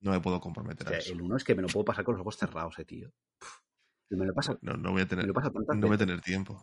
No 0.00 0.10
me 0.10 0.20
puedo 0.20 0.38
O 0.38 0.40
comprometer 0.40 0.88
sea, 0.88 0.96
a 0.96 0.98
eso. 1.00 1.12
el 1.12 1.22
uno 1.22 1.36
es 1.36 1.44
que 1.44 1.54
me 1.54 1.62
lo 1.62 1.68
puedo 1.68 1.84
pasar 1.84 2.04
con 2.04 2.14
los 2.14 2.22
ojos 2.22 2.36
cerrados, 2.36 2.76
eh, 2.80 2.84
tío. 2.84 3.12
Puf. 3.38 3.58
Y 4.10 4.16
me 4.16 4.26
lo 4.26 4.34
pasa, 4.34 4.58
No, 4.62 4.74
no 4.74 4.90
voy 4.90 5.02
a 5.02 5.04
me 5.04 5.08
tener, 5.08 5.26
lo 5.26 5.32
pasa 5.32 5.52
no 5.54 5.86
voy 5.86 5.94
a 5.94 5.98
tener 5.98 6.20
tiempo. 6.20 6.54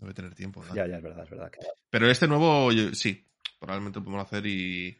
No 0.00 0.06
voy 0.06 0.10
a 0.10 0.14
tener 0.14 0.34
tiempo. 0.34 0.62
nada. 0.62 0.74
Ya, 0.74 0.86
ya, 0.88 0.96
es 0.96 1.02
verdad, 1.02 1.22
es 1.24 1.30
verdad. 1.30 1.50
que- 1.52 1.60
Pero 1.90 2.10
este 2.10 2.26
nuevo, 2.26 2.72
yo- 2.72 2.92
sí, 2.92 3.24
probablemente 3.60 4.00
lo 4.00 4.04
podemos 4.04 4.26
hacer 4.26 4.46
y, 4.46 4.98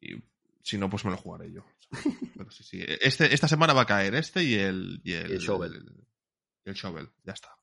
y 0.00 0.16
si 0.64 0.78
no, 0.78 0.88
pues 0.90 1.04
me 1.04 1.10
lo 1.10 1.16
jugaré 1.16 1.52
yo. 1.52 1.64
Pero 2.36 2.50
sí, 2.50 2.64
sí. 2.64 2.82
Este, 3.00 3.32
esta 3.34 3.46
semana 3.48 3.72
va 3.74 3.82
a 3.82 3.86
caer 3.86 4.14
este 4.14 4.42
y 4.42 4.54
el, 4.54 5.00
y 5.04 5.12
el, 5.12 5.32
el 5.32 5.38
Shovel. 5.38 5.74
El, 5.74 6.06
el 6.64 6.74
Shovel, 6.74 7.10
ya 7.22 7.34
está. 7.34 7.56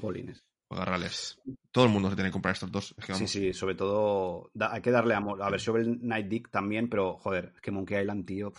Jolines. 0.00 0.44
Agárrales. 0.70 1.38
Todo 1.70 1.84
el 1.84 1.90
mundo 1.90 2.08
se 2.08 2.14
tiene 2.16 2.30
que 2.30 2.32
comprar 2.32 2.54
estos 2.54 2.70
dos. 2.72 2.94
Es 2.96 3.04
que 3.04 3.12
Sí, 3.12 3.12
vamos, 3.12 3.30
sí, 3.30 3.52
sobre 3.52 3.74
todo 3.74 4.50
da- 4.54 4.72
hay 4.72 4.80
que 4.80 4.90
darle 4.90 5.14
amor. 5.14 5.42
A 5.42 5.50
ver, 5.50 5.60
Shovel 5.60 5.98
Knight 6.00 6.28
Dick 6.28 6.50
también, 6.50 6.88
pero 6.88 7.18
joder, 7.18 7.52
es 7.54 7.60
que 7.60 7.70
Monkey 7.70 8.00
Island, 8.00 8.24
tío. 8.24 8.52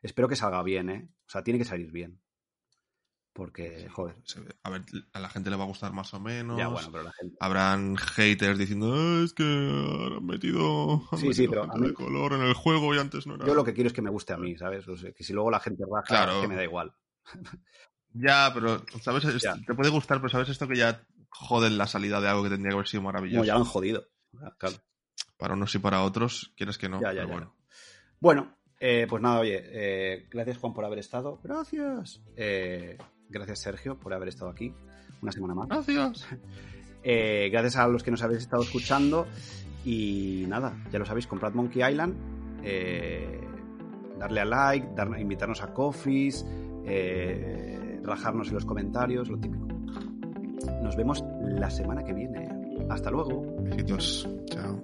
Espero 0.00 0.28
que 0.28 0.36
salga 0.36 0.62
bien, 0.62 0.88
¿eh? 0.90 1.08
O 1.26 1.30
sea, 1.30 1.42
tiene 1.42 1.58
que 1.58 1.64
salir 1.66 1.90
bien. 1.90 2.22
Porque, 3.38 3.88
joder. 3.88 4.16
A 4.64 4.70
ver, 4.70 4.82
a 5.12 5.20
la 5.20 5.28
gente 5.28 5.48
le 5.48 5.54
va 5.54 5.62
a 5.62 5.68
gustar 5.68 5.92
más 5.92 6.12
o 6.12 6.18
menos. 6.18 6.58
Ya, 6.58 6.66
bueno, 6.66 6.88
pero 6.90 7.04
la 7.04 7.12
gente. 7.12 7.36
Habrán 7.38 7.96
haters 7.96 8.58
diciendo, 8.58 8.92
"Ah, 8.92 9.22
es 9.24 9.32
que 9.32 9.44
han 9.44 10.26
metido, 10.26 11.02
han 11.12 11.18
Sí, 11.20 11.32
sí, 11.32 11.46
pero 11.46 11.62
gente 11.62 11.76
a 11.76 11.80
mí- 11.80 11.86
de 11.86 11.94
color 11.94 12.32
en 12.32 12.42
el 12.42 12.54
juego 12.54 12.92
y 12.96 12.98
antes 12.98 13.28
no 13.28 13.36
era. 13.36 13.46
Yo 13.46 13.54
lo 13.54 13.62
que 13.62 13.74
quiero 13.74 13.86
es 13.86 13.94
que 13.94 14.02
me 14.02 14.10
guste 14.10 14.32
a 14.32 14.38
mí, 14.38 14.56
¿sabes? 14.58 14.88
O 14.88 14.96
sea, 14.96 15.12
que 15.12 15.22
si 15.22 15.32
luego 15.34 15.52
la 15.52 15.60
gente 15.60 15.84
raja, 15.88 16.06
Claro. 16.08 16.40
que 16.40 16.48
me 16.48 16.56
da 16.56 16.64
igual. 16.64 16.92
Ya, 18.12 18.50
pero, 18.52 18.82
¿sabes? 19.02 19.24
Es- 19.26 19.42
Ya. 19.42 19.54
Te 19.66 19.74
puede 19.74 19.90
gustar, 19.90 20.18
pero 20.18 20.30
¿sabes 20.30 20.48
esto 20.48 20.66
que 20.66 20.76
ya 20.76 21.00
joden 21.30 21.78
la 21.78 21.86
salida 21.86 22.20
de 22.20 22.28
algo 22.28 22.42
que 22.42 22.48
tendría 22.48 22.70
que 22.70 22.74
haber 22.74 22.88
sido 22.88 23.02
maravilloso? 23.04 23.44
Ya 23.44 23.52
lo 23.54 23.60
han 23.60 23.66
jodido. 23.66 24.08
Claro. 24.58 24.76
Para 25.36 25.54
unos 25.54 25.72
y 25.76 25.78
para 25.78 26.02
otros, 26.02 26.52
quieres 26.56 26.76
que 26.78 26.88
no. 26.88 27.00
Ya, 27.00 27.12
ya, 27.12 27.22
pero 27.22 27.28
bueno. 27.28 27.54
Bueno, 28.18 28.56
eh, 28.80 29.06
pues 29.08 29.22
nada, 29.22 29.38
oye, 29.40 29.60
eh, 29.62 30.26
gracias 30.30 30.56
Juan 30.58 30.72
por 30.74 30.84
haber 30.84 30.98
estado. 30.98 31.38
Gracias. 31.44 32.20
Eh, 32.36 32.96
gracias 33.30 33.58
Sergio 33.60 33.98
por 33.98 34.12
haber 34.14 34.28
estado 34.28 34.50
aquí 34.50 34.72
una 35.22 35.32
semana 35.32 35.54
más. 35.54 35.68
Gracias. 35.68 36.26
Eh, 37.10 37.48
gracias 37.52 37.76
a 37.76 37.86
los 37.86 38.02
que 38.02 38.10
nos 38.10 38.22
habéis 38.22 38.40
estado 38.40 38.62
escuchando. 38.64 39.26
Y 39.84 40.44
nada, 40.48 40.76
ya 40.92 40.98
lo 40.98 41.06
sabéis, 41.06 41.28
comprad 41.28 41.52
Monkey 41.54 41.80
Island. 41.88 42.14
eh, 42.64 43.40
darle 44.18 44.40
a 44.40 44.44
like, 44.44 44.88
dar- 44.96 45.18
invitarnos 45.18 45.62
a 45.62 45.72
coffees, 45.72 46.44
eh, 46.84 48.00
rajarnos 48.02 48.48
en 48.48 48.54
los 48.54 48.64
comentarios, 48.66 49.28
lo 49.30 49.38
típico. 49.38 49.64
Nos 50.82 50.96
vemos 50.96 51.24
la 51.40 51.70
semana 51.70 52.02
que 52.02 52.12
viene. 52.12 52.48
Hasta 52.90 53.10
luego. 53.12 53.42
Besitos. 53.62 54.28
Chao. 54.46 54.82